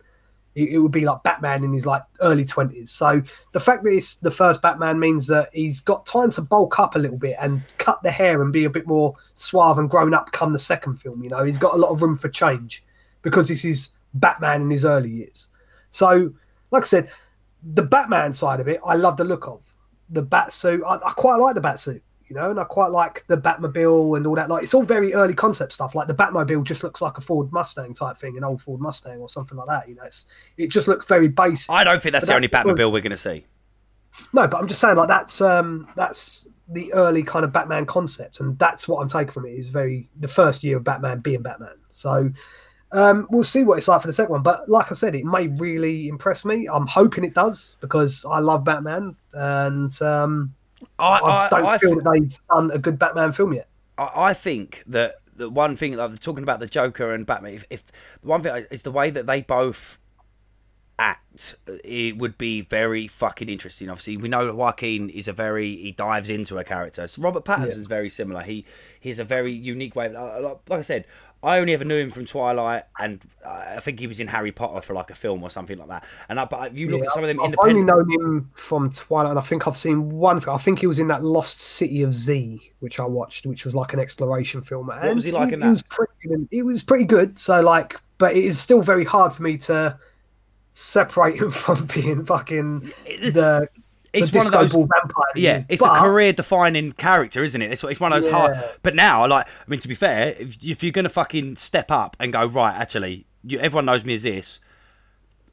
it, 0.57 0.71
it 0.71 0.79
would 0.79 0.91
be 0.91 1.05
like 1.05 1.23
Batman 1.23 1.63
in 1.63 1.73
his 1.73 1.87
like 1.87 2.03
early 2.21 2.45
twenties. 2.45 2.91
So 2.91 3.23
the 3.53 3.61
fact 3.61 3.85
that 3.85 3.91
it's 3.91 4.17
the 4.17 4.31
first 4.31 4.63
Batman 4.63 4.99
means 4.99 5.29
that 5.29 5.51
he's 5.53 5.81
got 5.81 6.07
time 6.07 6.31
to 6.33 6.43
bulk 6.43 6.81
up 6.81 6.97
a 6.97 6.99
little 6.99 7.19
bit 7.19 7.37
and 7.39 7.63
cut 7.79 8.03
the 8.03 8.11
hair 8.11 8.43
and 8.43 8.53
be 8.53 8.65
a 8.65 8.71
bit 8.71 8.87
more 8.87 9.15
suave 9.35 9.79
and 9.79 9.89
grown 9.89 10.15
up. 10.15 10.33
Come 10.33 10.53
the 10.53 10.59
second 10.59 10.97
film, 10.97 11.23
you 11.23 11.29
know, 11.29 11.45
he's 11.45 11.59
got 11.59 11.75
a 11.75 11.77
lot 11.77 11.91
of 11.91 12.03
room 12.03 12.17
for 12.17 12.29
change 12.29 12.83
because 13.23 13.49
this 13.49 13.65
is 13.65 13.91
Batman 14.15 14.63
in 14.63 14.71
his 14.71 14.85
early 14.85 15.11
years. 15.11 15.49
So, 15.91 16.33
like 16.71 16.83
I 16.83 16.87
said, 16.87 17.11
the 17.63 17.83
Batman 17.83 18.33
side 18.33 18.59
of 18.61 18.67
it, 18.67 18.81
I 18.85 18.97
love 18.97 19.19
the 19.19 19.25
look 19.25 19.47
of 19.47 19.61
the 20.11 20.23
bat 20.23 20.53
suit. 20.53 20.83
I, 20.87 20.95
I 20.95 21.13
quite 21.17 21.37
like 21.37 21.55
the 21.55 21.61
bat 21.61 21.81
suit. 21.81 22.03
You 22.29 22.35
know, 22.35 22.51
and 22.51 22.59
I 22.59 22.65
quite 22.65 22.91
like 22.91 23.25
the 23.29 23.37
Batmobile 23.37 24.17
and 24.17 24.27
all 24.27 24.35
that. 24.35 24.49
Like, 24.49 24.65
it's 24.65 24.75
all 24.75 24.83
very 24.83 25.15
early 25.15 25.33
concept 25.33 25.73
stuff. 25.73 25.95
Like 25.95 26.09
the 26.09 26.15
Batmobile 26.15 26.65
just 26.65 26.83
looks 26.83 27.01
like 27.01 27.17
a 27.19 27.21
Ford 27.21 27.53
Mustang 27.53 27.95
type 27.95 28.19
thing, 28.19 28.37
an 28.37 28.43
old 28.43 28.61
Ford 28.61 28.81
Mustang 28.81 29.21
or 29.21 29.29
something 29.29 29.57
like 29.57 29.69
that. 29.69 29.89
You 29.89 29.95
know, 29.95 30.03
it's 30.03 30.27
it 30.57 30.67
just 30.69 30.89
looks 30.89 31.07
very 31.07 31.29
basic. 31.29 31.71
I 31.71 31.85
don't 31.85 32.03
think 32.03 32.15
that's 32.15 32.25
But 32.25 32.31
the 32.31 32.35
only 32.35 32.49
that's 32.49 32.65
the 32.67 32.73
Batmobile 32.73 32.91
we're 32.91 33.01
going 33.01 33.11
to 33.13 33.17
see. 33.17 33.47
No, 34.33 34.49
but 34.49 34.57
I'm 34.57 34.67
just 34.67 34.81
saying 34.81 34.97
like 34.97 35.09
that's 35.09 35.41
um 35.41 35.89
that's 35.95 36.49
the 36.69 36.93
early 36.95 37.23
kind 37.23 37.45
of 37.45 37.53
Batman 37.53 37.87
concept, 37.87 38.41
and 38.41 38.59
that's 38.59 38.89
what 38.89 39.01
I'm 39.01 39.09
taking 39.09 39.31
from 39.31 39.47
it 39.47 39.51
is 39.51 39.69
very 39.69 40.09
the 40.19 40.29
first 40.29 40.65
year 40.65 40.79
of 40.79 40.85
Batman 40.85 41.21
being 41.21 41.43
Batman. 41.43 41.77
So 41.91 42.31
um 42.93 43.27
we'll 43.31 43.45
see 43.45 43.65
what 43.65 43.79
it's 43.79 43.89
like 43.89 44.01
for 44.01 44.07
the 44.07 44.13
second 44.13 44.33
one. 44.33 44.43
But 44.43 44.69
like 44.69 44.91
I 44.91 44.95
said, 44.95 45.15
it 45.15 45.25
may 45.25 45.49
really 45.49 46.09
impress 46.09 46.45
me. 46.45 46.69
I'm 46.71 46.87
hoping 46.87 47.25
it 47.25 47.35
does 47.35 47.77
because 47.81 48.25
I 48.25 48.39
love 48.39 48.65
Batman, 48.65 49.17
and 49.33 50.01
um 50.03 50.55
I, 50.99 51.05
I, 51.05 51.47
I, 51.47 51.49
don't 51.49 51.67
I 51.67 51.79
feel 51.79 51.91
thi- 51.91 52.01
that 52.01 52.11
they've 52.13 52.39
done 52.51 52.71
a 52.71 52.79
good 52.79 52.99
Batman 52.99 53.33
film 53.33 53.53
yet. 53.55 53.69
I 53.99 54.11
I 54.15 54.35
think 54.35 54.83
that 54.87 55.17
the 55.37 55.51
one 55.51 55.77
thing 55.77 55.97
like 55.97 56.19
talking 56.21 56.43
about 56.43 56.61
the 56.61 56.67
Joker 56.67 57.13
and 57.13 57.27
Batman, 57.27 57.55
if, 57.55 57.65
if 57.71 57.85
the 58.23 58.29
one 58.29 58.43
thing 58.43 58.67
is 58.71 58.83
the 58.83 58.91
way 58.91 59.11
that 59.11 59.27
they 59.27 59.43
both 59.43 59.99
act, 60.99 61.57
it 61.85 62.17
would 62.17 62.39
be 62.39 62.63
very 62.63 63.07
fucking 63.07 63.49
interesting. 63.49 63.91
Obviously, 63.91 64.17
we 64.17 64.29
know 64.29 64.47
that 64.47 64.55
Joaquin 64.55 65.11
is 65.11 65.29
a 65.29 65.33
very 65.33 65.77
he 65.77 65.93
dives 65.93 66.31
into 66.31 66.59
a 66.59 66.65
character. 66.65 67.07
So 67.07 67.23
Robert 67.23 67.45
Pattinson's 67.45 67.87
very 67.87 68.09
similar. 68.09 68.43
He 68.43 68.65
he 69.01 69.11
has 69.11 69.19
a 69.19 69.25
very 69.25 69.53
unique 69.53 69.95
way. 69.95 70.09
Like 70.09 70.59
I 70.71 70.83
said, 70.83 71.05
I 71.47 71.61
only 71.61 71.75
ever 71.75 71.85
knew 71.85 71.97
him 71.97 72.11
from 72.11 72.27
Twilight, 72.27 72.83
and 72.99 73.25
uh, 73.45 73.49
I 73.77 73.81
think 73.81 74.01
he 74.01 74.09
was 74.09 74.19
in 74.19 74.27
Harry 74.27 74.51
Potter 74.51 74.83
for 74.83 74.95
like 74.95 75.11
a 75.11 75.15
film 75.15 75.45
or 75.45 75.51
something 75.51 75.79
like 75.79 75.87
that. 75.89 76.05
And 76.29 76.41
I, 76.41 76.45
but 76.45 76.73
if 76.73 76.79
you 76.79 76.91
look 76.91 77.01
Yeah, 77.01 77.07
at 77.07 77.13
some 77.13 77.23
of 77.23 77.29
them 77.29 77.39
independently. 77.39 77.71
I've 77.71 77.77
only 77.77 78.17
known 78.17 78.37
him 78.37 78.51
from 78.55 78.91
Twilight, 78.91 79.31
and 79.31 79.39
I 79.39 79.43
think 79.43 79.69
I've 79.69 79.77
seen 79.77 80.11
one. 80.11 80.43
I 80.49 80.57
think 80.59 80.81
he 80.81 80.89
was 80.89 80.99
in 80.99 81.07
that 81.09 81.23
Lost 81.23 81.61
City 81.61 82.03
of 82.03 82.13
Z, 82.13 82.73
which 82.81 82.99
I 82.99 83.05
watched, 83.05 83.47
which 83.47 83.65
was 83.65 83.77
like 83.77 83.93
an 83.93 84.01
exploration 84.01 84.61
film. 84.61 84.91
And 84.91 85.15
was 85.15 85.25
he 85.25 85.31
like 85.31 85.53
in 85.53 85.61
that? 85.61 85.67
It 85.67 85.71
was 85.71 85.83
pretty. 85.83 86.49
It 86.51 86.63
was 86.65 86.83
pretty 86.83 87.05
good. 87.05 87.39
So 87.39 87.61
like, 87.61 87.95
but 88.19 88.35
it 88.37 88.45
is 88.45 88.59
still 88.59 88.83
very 88.83 89.05
hard 89.05 89.33
for 89.33 89.45
me 89.45 89.57
to 89.59 89.99
separate 90.73 91.41
him 91.41 91.51
from 91.53 91.87
being 91.87 92.25
fucking 92.25 92.81
the. 93.07 93.69
It's 94.17 94.33
one 94.33 94.47
of 94.47 94.53
those- 94.53 94.73
vampire. 94.73 95.25
Yeah, 95.35 95.59
is. 95.59 95.67
it's 95.69 95.83
But- 95.83 95.97
a 95.97 96.01
career-defining 96.01 96.93
character, 96.93 97.43
isn't 97.45 97.61
it? 97.61 97.73
It's, 97.73 97.85
it's 97.85 98.01
one 98.01 98.13
of 98.13 98.23
those 98.23 98.33
hard. 98.33 98.57
But 98.83 98.95
now, 98.95 99.27
like, 99.27 99.47
I 99.47 99.51
mean, 99.67 99.81
to 99.81 99.89
be 99.89 99.95
fair, 99.95 100.29
if, 100.39 100.57
if 100.63 100.83
you're 100.83 100.93
gonna 100.93 101.09
fucking 101.09 101.57
step 101.57 101.91
up 101.91 102.17
and 102.19 102.33
go 102.33 102.45
right, 102.47 102.75
actually, 102.75 103.27
you, 103.45 103.59
everyone 103.59 103.85
knows 103.87 104.05
me 104.05 104.15
as 104.15 104.23
this. 104.25 104.61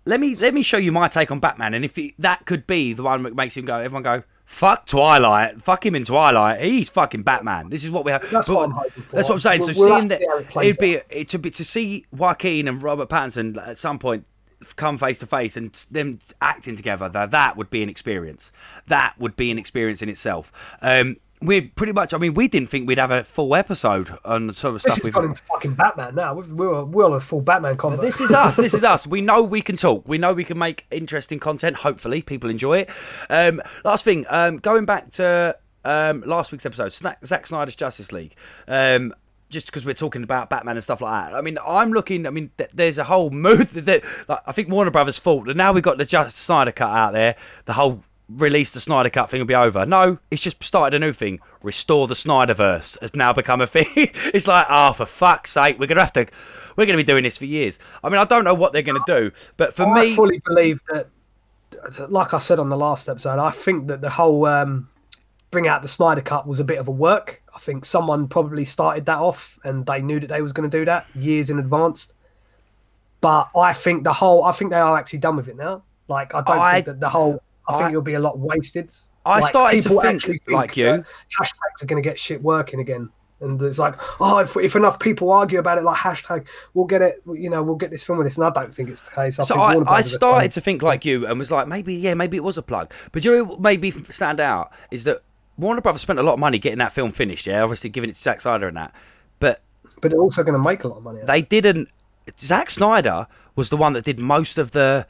Let 0.06 0.19
me 0.19 0.35
let 0.35 0.53
me 0.53 0.64
show 0.64 0.76
you 0.77 0.91
my 0.91 1.07
take 1.07 1.31
on 1.31 1.40
Batman, 1.40 1.73
and 1.73 1.85
if 1.85 1.98
it, 1.98 2.14
that 2.19 2.45
could 2.45 2.68
be 2.68 2.91
the 2.94 3.03
one 3.03 3.23
that 3.23 3.35
makes 3.35 3.56
him 3.56 3.64
go, 3.64 3.76
everyone 3.80 4.03
go, 4.03 4.23
fuck 4.44 4.85
Twilight, 4.85 5.61
fuck 5.61 5.85
him 5.85 5.95
in 5.95 6.03
Twilight. 6.03 6.60
He's 6.61 6.90
fucking 6.90 7.23
Batman. 7.23 7.69
This 7.69 7.85
is 7.85 7.91
what 7.91 8.03
we 8.03 8.11
have. 8.11 8.30
That's 8.30 8.49
but- 8.49 8.56
what 8.56 8.69
I'm. 8.69 9.03
That's 9.11 9.30
what 9.30 9.35
I'm 9.35 9.40
saying. 9.40 9.61
We'll- 9.61 9.73
so 9.73 9.80
we'll 9.88 9.98
seeing 9.99 10.07
that 10.10 10.19
see 10.19 10.27
how 10.27 10.38
it 10.40 10.49
plays 10.49 10.69
it'd 10.77 10.80
be 10.81 10.99
it, 11.10 11.30
to 11.30 11.40
be 11.40 11.52
to 11.52 11.64
see 11.64 12.06
Joaquin 12.11 12.68
and 12.68 12.84
Robert 12.84 13.07
Pattinson 13.07 13.56
at 13.65 13.77
some 13.77 13.98
point 13.98 14.26
come 14.76 14.98
face 14.98 15.19
to 15.19 15.26
face 15.26 15.56
and 15.57 15.73
them 15.91 16.19
acting 16.41 16.76
together 16.76 17.10
that 17.10 17.31
that 17.31 17.57
would 17.57 17.69
be 17.69 17.84
an 17.84 17.90
experience 17.90 18.52
that 18.88 19.14
would 19.19 19.35
be 19.35 19.52
an 19.52 19.57
experience 19.60 20.02
in 20.02 20.10
itself 20.10 20.52
um 20.81 21.18
we're 21.41 21.69
pretty 21.76 21.91
much 21.91 22.14
i 22.14 22.18
mean 22.18 22.34
we 22.34 22.48
didn't 22.48 22.69
think 22.69 22.88
we'd 22.88 22.98
have 22.98 23.11
a 23.11 23.23
full 23.23 23.56
episode 23.56 24.11
on 24.23 24.48
the 24.48 24.53
sort 24.53 24.76
of 24.76 24.81
This 24.84 24.94
stuff 24.94 24.98
has 24.98 25.06
we've 25.06 25.14
gone 25.14 25.26
into 25.26 25.41
fucking 25.44 25.73
Batman 25.73 26.15
now. 26.15 26.35
We're, 26.35 26.84
we're 26.85 27.06
on 27.06 27.14
a 27.14 27.19
full 27.19 27.41
Batman 27.41 27.76
combo. 27.77 28.02
this 28.02 28.22
is 28.22 28.31
us. 28.31 28.56
This 28.56 28.73
is 28.73 28.84
us. 28.84 29.06
We 29.06 29.19
know 29.22 29.41
we 29.44 29.61
can 29.61 29.76
talk. 29.76 30.07
We 30.07 30.18
know 30.18 30.31
we 30.34 30.44
can 30.45 30.57
make 30.57 30.85
interesting 30.90 31.40
content. 31.40 31.77
Hopefully, 31.77 32.22
people 32.22 32.49
enjoy 32.49 32.80
it. 32.80 32.90
Um, 33.30 33.61
last 33.84 34.06
thing, 34.06 34.26
um, 34.30 34.57
going 34.57 34.85
back 34.85 35.11
to 35.11 35.57
um, 35.84 36.22
last 36.22 36.52
week's 36.52 36.65
episode, 36.65 36.94
Zack 36.94 37.48
Snyder's 37.48 37.76
Justice 37.76 38.11
League. 38.11 38.35
Um, 38.68 39.14
just 39.53 39.67
because 39.67 39.85
we're 39.85 39.93
talking 39.93 40.23
about 40.23 40.49
Batman 40.49 40.75
and 40.75 40.84
stuff 40.84 40.99
like 41.01 41.30
that. 41.30 41.38
I 41.38 41.41
mean, 41.41 41.57
I'm 41.65 41.93
looking. 41.93 42.27
I 42.27 42.31
mean, 42.31 42.51
th- 42.57 42.71
there's 42.73 42.97
a 42.97 43.05
whole 43.05 43.30
mood 43.30 43.67
that 43.69 44.03
like, 44.27 44.39
I 44.45 44.51
think 44.51 44.69
Warner 44.69 44.91
Brothers' 44.91 45.17
fault. 45.17 45.47
And 45.47 45.57
now 45.57 45.71
we've 45.71 45.84
got 45.84 45.97
the 45.97 46.05
Just 46.05 46.38
Snyder 46.38 46.71
cut 46.71 46.89
out 46.89 47.13
there. 47.13 47.35
The 47.65 47.73
whole 47.73 48.03
release 48.30 48.71
the 48.71 48.80
Snyder 48.80 49.09
cut 49.09 49.30
thing 49.30 49.39
will 49.39 49.45
be 49.45 49.55
over. 49.55 49.85
No, 49.85 50.17
it's 50.31 50.41
just 50.41 50.61
started 50.63 50.95
a 50.95 50.99
new 50.99 51.13
thing. 51.13 51.39
Restore 51.61 52.07
the 52.07 52.13
Snyderverse 52.13 52.99
has 53.01 53.13
now 53.15 53.31
become 53.34 53.61
a 53.61 53.67
thing. 53.67 53.85
it's 53.95 54.47
like, 54.47 54.65
oh, 54.69 54.93
for 54.93 55.05
fuck's 55.05 55.51
sake, 55.51 55.80
we're 55.80 55.88
gonna 55.88 56.01
have 56.01 56.13
to. 56.13 56.27
We're 56.75 56.85
gonna 56.85 56.97
be 56.97 57.03
doing 57.03 57.23
this 57.23 57.38
for 57.38 57.45
years. 57.45 57.80
I 58.03 58.09
mean, 58.09 58.19
I 58.19 58.25
don't 58.25 58.43
know 58.43 58.55
what 58.55 58.73
they're 58.73 58.81
gonna 58.81 58.99
do, 59.05 59.31
but 59.57 59.73
for 59.73 59.85
I 59.85 59.93
me, 59.93 60.13
I 60.13 60.15
fully 60.15 60.39
believe 60.39 60.80
that, 60.89 61.07
like 62.09 62.34
I 62.34 62.39
said 62.39 62.59
on 62.59 62.69
the 62.69 62.77
last 62.77 63.07
episode, 63.07 63.39
I 63.39 63.51
think 63.51 63.88
that 63.88 64.01
the 64.01 64.09
whole 64.09 64.45
um, 64.45 64.89
bring 65.51 65.67
out 65.67 65.81
the 65.81 65.88
Snyder 65.88 66.21
Cut 66.21 66.47
was 66.47 66.59
a 66.59 66.63
bit 66.63 66.80
of 66.80 66.88
a 66.88 66.91
work. 66.91 67.43
I 67.55 67.59
think 67.59 67.85
someone 67.85 68.27
probably 68.27 68.65
started 68.65 69.05
that 69.05 69.19
off, 69.19 69.59
and 69.63 69.85
they 69.85 70.01
knew 70.01 70.19
that 70.19 70.27
they 70.27 70.41
was 70.41 70.53
going 70.53 70.69
to 70.69 70.77
do 70.77 70.85
that 70.85 71.05
years 71.15 71.49
in 71.49 71.59
advance. 71.59 72.13
But 73.21 73.49
I 73.55 73.73
think 73.73 74.03
the 74.03 74.13
whole, 74.13 74.43
I 74.43 74.51
think 74.51 74.71
they 74.71 74.80
are 74.80 74.97
actually 74.97 75.19
done 75.19 75.35
with 75.38 75.47
it 75.47 75.55
now. 75.55 75.84
Like 76.07 76.34
I 76.35 76.41
don't 76.41 76.57
I- 76.57 76.73
think 76.73 76.85
that 76.88 76.99
the 76.99 77.09
whole, 77.09 77.41
I 77.67 77.77
think 77.77 77.89
it'll 77.89 78.01
be 78.01 78.15
a 78.15 78.19
lot 78.19 78.38
wasted. 78.38 78.91
I 79.25 79.39
Like, 79.39 79.49
started 79.49 79.81
to 79.84 79.89
people 79.89 80.01
think 80.01 80.41
like 80.49 80.75
you. 80.75 81.05
Hashtags 81.39 81.81
are 81.81 81.85
going 81.85 82.01
to 82.01 82.07
get 82.07 82.19
shit 82.19 82.41
working 82.43 82.81
again 82.81 83.09
And 83.39 83.61
it's 83.61 83.80
like, 83.80 83.95
oh, 84.19 84.39
if, 84.39 84.55
if 84.57 84.75
enough 84.75 84.99
people 84.99 85.31
argue 85.31 85.59
about 85.59 85.77
it, 85.77 85.84
like 85.84 85.97
hashtag, 85.97 86.45
we'll 86.73 86.85
get 86.85 87.01
it. 87.01 87.21
You 87.25 87.49
know, 87.49 87.61
we'll 87.63 87.75
get 87.75 87.91
this 87.91 88.03
film 88.03 88.17
with 88.17 88.27
this. 88.27 88.38
And 88.38 88.45
I 88.45 88.49
don't 88.49 88.73
think 88.73 88.89
it's 88.89 89.01
the 89.01 89.11
case. 89.11 89.39
I 89.39 89.43
So 89.43 89.59
I, 89.59 89.97
I 89.97 90.01
started 90.01 90.51
to 90.53 90.61
think 90.61 90.81
like 90.81 91.05
you 91.05 91.25
and 91.27 91.39
was 91.39 91.51
like, 91.51 91.67
maybe, 91.67 91.93
yeah, 91.93 92.13
maybe 92.13 92.38
it 92.38 92.43
was 92.43 92.57
a 92.57 92.61
plug. 92.61 92.91
But 93.11 93.23
you 93.23 93.45
know 93.45 93.57
me 93.57 93.91
stand 94.09 94.39
out 94.39 94.71
is 94.91 95.03
that 95.05 95.23
Warner 95.57 95.81
Brothers 95.81 96.01
spent 96.01 96.19
a 96.19 96.23
lot 96.23 96.34
of 96.34 96.39
money 96.39 96.57
getting 96.59 96.80
that 96.80 96.91
film 96.93 97.11
finished, 97.11 97.45
yeah, 97.47 97.61
obviously 97.61 97.89
giving 97.89 98.09
it 98.09 98.13
to 98.15 98.21
Zack 98.21 98.41
Snyder 98.41 98.67
and 98.67 98.77
that. 98.77 98.93
But 99.39 99.61
but 100.01 100.11
they're 100.11 100.19
also 100.19 100.43
going 100.43 100.61
to 100.61 100.67
make 100.69 100.84
a 100.84 100.88
lot 100.88 100.97
of 100.97 101.03
money. 101.03 101.19
out 101.19 101.23
of 101.23 101.30
it. 101.30 101.31
they 101.31 101.41
didn't. 101.41 101.89
Zack 102.39 102.69
Snyder 102.69 103.27
was 103.55 103.69
the 103.69 103.77
one 103.77 103.93
that 103.93 104.03
did 104.03 104.19
most 104.19 104.57
of 104.57 104.71
the 104.71 105.05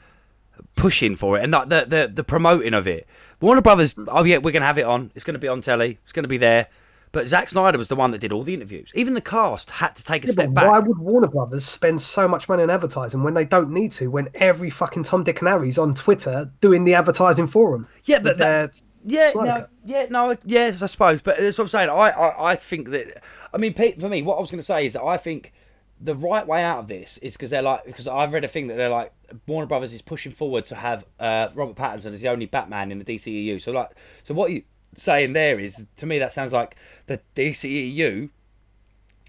pushing 0.75 1.15
for 1.15 1.37
it 1.37 1.43
and 1.43 1.53
the, 1.53 1.85
the, 1.87 2.11
the 2.13 2.23
promoting 2.23 2.73
of 2.73 2.87
it. 2.87 3.07
Warner 3.41 3.61
Brothers, 3.61 3.95
oh 4.07 4.23
yeah, 4.23 4.37
we're 4.37 4.51
going 4.51 4.61
to 4.61 4.67
have 4.67 4.77
it 4.77 4.85
on. 4.85 5.11
It's 5.15 5.23
going 5.23 5.33
to 5.33 5.39
be 5.39 5.47
on 5.47 5.61
telly. 5.61 5.99
It's 6.03 6.11
going 6.11 6.23
to 6.23 6.29
be 6.29 6.37
there. 6.37 6.67
But 7.11 7.27
Zack 7.27 7.49
Snyder 7.49 7.77
was 7.77 7.89
the 7.89 7.95
one 7.95 8.09
that 8.11 8.19
did 8.21 8.31
all 8.31 8.41
the 8.43 8.55
interviews. 8.55 8.91
Even 8.95 9.13
the 9.13 9.21
cast 9.21 9.69
had 9.69 9.95
to 9.97 10.03
take 10.03 10.23
a 10.23 10.27
Yeah, 10.27 10.33
step 10.33 10.53
back. 10.53 10.69
why 10.71 10.79
would 10.79 10.97
Warner 10.97 11.27
Brothers 11.27 11.63
spend 11.63 12.01
so 12.01 12.27
much 12.27 12.49
money 12.49 12.63
on 12.63 12.71
advertising 12.71 13.21
when 13.21 13.35
they 13.35 13.45
don't 13.45 13.69
need 13.69 13.91
to? 13.93 14.07
When 14.09 14.29
every 14.33 14.71
fucking 14.71 15.03
Tom, 15.03 15.23
Dick, 15.23 15.39
and 15.39 15.47
Harry's 15.47 15.77
on 15.77 15.93
Twitter 15.93 16.51
doing 16.59 16.85
the 16.85 16.95
advertising 16.95 17.45
for 17.45 17.71
them. 17.71 17.87
Yeah, 18.05 18.17
but 18.19 18.39
that, 18.39 18.81
yeah, 19.05 19.31
no, 19.35 19.67
yeah, 19.85 20.05
no, 20.09 20.37
yes, 20.45 20.81
I 20.81 20.87
suppose. 20.87 21.21
But 21.21 21.37
that's 21.39 21.57
what 21.57 21.65
I'm 21.65 21.69
saying. 21.69 21.89
I, 21.89 22.09
I, 22.09 22.51
I 22.51 22.55
think 22.55 22.89
that. 22.89 23.23
I 23.53 23.57
mean, 23.57 23.73
Pete, 23.73 23.99
for 23.99 24.09
me, 24.09 24.21
what 24.21 24.37
I 24.37 24.41
was 24.41 24.51
going 24.51 24.61
to 24.61 24.65
say 24.65 24.85
is 24.85 24.93
that 24.93 25.03
I 25.03 25.17
think 25.17 25.53
the 25.99 26.15
right 26.15 26.45
way 26.45 26.63
out 26.63 26.79
of 26.79 26.87
this 26.87 27.17
is 27.19 27.33
because 27.33 27.49
they're 27.49 27.61
like 27.61 27.85
because 27.85 28.07
I've 28.07 28.33
read 28.33 28.43
a 28.43 28.47
thing 28.47 28.67
that 28.67 28.75
they're 28.75 28.89
like 28.89 29.13
Warner 29.47 29.67
Brothers 29.67 29.93
is 29.93 30.01
pushing 30.01 30.31
forward 30.31 30.65
to 30.67 30.75
have 30.75 31.05
uh, 31.19 31.49
Robert 31.53 31.75
Pattinson 31.75 32.13
as 32.13 32.21
the 32.21 32.29
only 32.29 32.45
Batman 32.45 32.91
in 32.91 32.99
the 32.99 33.05
DCEU. 33.05 33.61
So 33.61 33.71
like, 33.71 33.91
so 34.23 34.33
what 34.33 34.51
you 34.51 34.63
saying 34.97 35.33
there 35.33 35.59
is 35.59 35.87
to 35.97 36.05
me 36.05 36.19
that 36.19 36.33
sounds 36.33 36.53
like 36.53 36.75
the 37.07 37.19
DCEU 37.35 38.29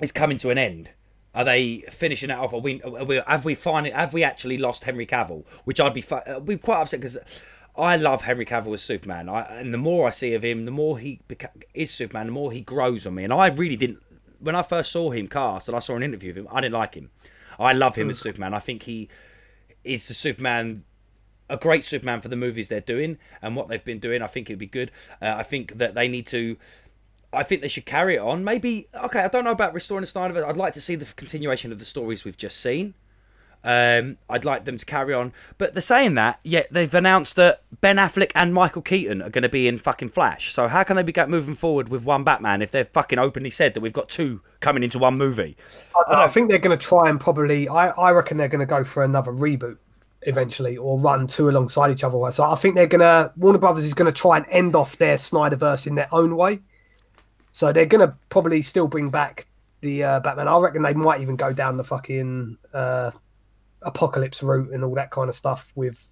is 0.00 0.12
coming 0.12 0.38
to 0.38 0.50
an 0.50 0.58
end. 0.58 0.90
Are 1.34 1.44
they 1.44 1.84
finishing 1.90 2.30
it 2.30 2.38
off? 2.38 2.52
Are 2.52 2.60
we, 2.60 2.80
are 2.82 3.04
we, 3.04 3.20
have 3.26 3.44
we 3.44 3.54
finally 3.54 3.90
have 3.90 4.12
we 4.12 4.22
actually 4.22 4.56
lost 4.56 4.84
Henry 4.84 5.06
Cavill? 5.06 5.44
Which 5.64 5.80
I'd 5.80 5.94
be 5.94 6.00
fu- 6.00 6.20
I'd 6.26 6.44
be 6.44 6.56
quite 6.56 6.82
upset 6.82 7.00
because 7.00 7.18
I 7.76 7.96
love 7.96 8.22
Henry 8.22 8.46
Cavill 8.46 8.74
as 8.74 8.82
Superman. 8.82 9.28
I, 9.28 9.42
and 9.42 9.74
the 9.74 9.78
more 9.78 10.06
I 10.06 10.10
see 10.10 10.34
of 10.34 10.44
him, 10.44 10.64
the 10.64 10.70
more 10.70 10.98
he 10.98 11.20
beca- 11.28 11.62
is 11.74 11.90
Superman, 11.90 12.26
the 12.26 12.32
more 12.32 12.52
he 12.52 12.60
grows 12.60 13.06
on 13.06 13.16
me. 13.16 13.24
And 13.24 13.32
I 13.32 13.48
really 13.48 13.76
didn't 13.76 14.00
when 14.38 14.54
I 14.54 14.62
first 14.62 14.92
saw 14.92 15.10
him 15.10 15.26
cast 15.26 15.68
and 15.68 15.76
I 15.76 15.80
saw 15.80 15.96
an 15.96 16.02
interview 16.02 16.30
of 16.30 16.36
him. 16.36 16.48
I 16.52 16.60
didn't 16.60 16.74
like 16.74 16.94
him. 16.94 17.10
I 17.58 17.72
love 17.72 17.96
him 17.96 18.10
as 18.10 18.18
Superman. 18.18 18.52
I 18.54 18.58
think 18.58 18.82
he 18.84 19.08
is 19.84 20.06
the 20.08 20.14
Superman 20.14 20.84
a 21.48 21.56
great 21.56 21.84
Superman 21.84 22.20
for 22.20 22.28
the 22.28 22.36
movies 22.36 22.68
they're 22.68 22.80
doing 22.80 23.18
and 23.42 23.54
what 23.54 23.68
they've 23.68 23.84
been 23.84 23.98
doing. 23.98 24.22
I 24.22 24.26
think 24.26 24.48
it'd 24.48 24.58
be 24.58 24.66
good. 24.66 24.90
Uh, 25.20 25.34
I 25.36 25.42
think 25.42 25.78
that 25.78 25.94
they 25.94 26.08
need 26.08 26.26
to. 26.28 26.56
I 27.32 27.42
think 27.42 27.62
they 27.62 27.68
should 27.68 27.86
carry 27.86 28.16
it 28.16 28.20
on. 28.20 28.44
Maybe 28.44 28.88
okay. 28.94 29.20
I 29.20 29.28
don't 29.28 29.44
know 29.44 29.50
about 29.50 29.74
restoring 29.74 30.02
the 30.02 30.10
Snyderverse. 30.10 30.46
I'd 30.46 30.56
like 30.56 30.72
to 30.74 30.80
see 30.80 30.94
the 30.94 31.04
continuation 31.04 31.72
of 31.72 31.78
the 31.78 31.84
stories 31.84 32.24
we've 32.24 32.36
just 32.36 32.60
seen. 32.60 32.94
Um, 33.64 34.18
I'd 34.28 34.44
like 34.44 34.66
them 34.66 34.76
to 34.76 34.84
carry 34.84 35.14
on, 35.14 35.32
but 35.56 35.72
they're 35.72 35.80
saying 35.80 36.16
that 36.16 36.38
yet 36.44 36.68
they've 36.70 36.92
announced 36.92 37.36
that 37.36 37.62
Ben 37.80 37.96
Affleck 37.96 38.30
and 38.34 38.52
Michael 38.52 38.82
Keaton 38.82 39.22
are 39.22 39.30
going 39.30 39.42
to 39.42 39.48
be 39.48 39.66
in 39.66 39.78
fucking 39.78 40.10
Flash. 40.10 40.52
So 40.52 40.68
how 40.68 40.82
can 40.82 40.96
they 40.96 41.02
be 41.02 41.14
moving 41.26 41.54
forward 41.54 41.88
with 41.88 42.04
one 42.04 42.24
Batman 42.24 42.60
if 42.60 42.70
they've 42.70 42.86
fucking 42.86 43.18
openly 43.18 43.50
said 43.50 43.72
that 43.72 43.80
we've 43.80 43.92
got 43.92 44.10
two 44.10 44.42
coming 44.60 44.82
into 44.82 44.98
one 44.98 45.16
movie? 45.16 45.56
I, 46.08 46.24
I 46.24 46.28
think 46.28 46.50
they're 46.50 46.58
going 46.58 46.78
to 46.78 46.84
try 46.84 47.08
and 47.08 47.18
probably. 47.18 47.66
I, 47.66 47.88
I 47.88 48.10
reckon 48.10 48.36
they're 48.36 48.48
going 48.48 48.60
to 48.60 48.66
go 48.66 48.84
for 48.84 49.02
another 49.02 49.32
reboot 49.32 49.78
eventually, 50.26 50.76
or 50.76 50.98
run 50.98 51.26
two 51.26 51.48
alongside 51.48 51.90
each 51.90 52.04
other. 52.04 52.18
So 52.32 52.44
I 52.44 52.56
think 52.56 52.74
they're 52.74 52.86
going 52.86 53.00
to. 53.00 53.32
Warner 53.38 53.58
Brothers 53.58 53.84
is 53.84 53.94
going 53.94 54.12
to 54.12 54.18
try 54.18 54.36
and 54.36 54.46
end 54.50 54.76
off 54.76 54.98
their 54.98 55.16
Snyderverse 55.16 55.86
in 55.86 55.94
their 55.94 56.08
own 56.12 56.36
way. 56.36 56.60
So 57.50 57.72
they're 57.72 57.86
going 57.86 58.06
to 58.06 58.14
probably 58.28 58.60
still 58.60 58.88
bring 58.88 59.08
back 59.08 59.46
the 59.80 60.04
uh, 60.04 60.20
Batman. 60.20 60.48
I 60.48 60.58
reckon 60.58 60.82
they 60.82 60.92
might 60.92 61.22
even 61.22 61.36
go 61.36 61.52
down 61.52 61.78
the 61.78 61.84
fucking 61.84 62.58
uh, 62.74 63.12
apocalypse 63.84 64.42
route 64.42 64.70
and 64.72 64.82
all 64.84 64.94
that 64.94 65.10
kind 65.10 65.28
of 65.28 65.34
stuff 65.34 65.72
with 65.74 66.06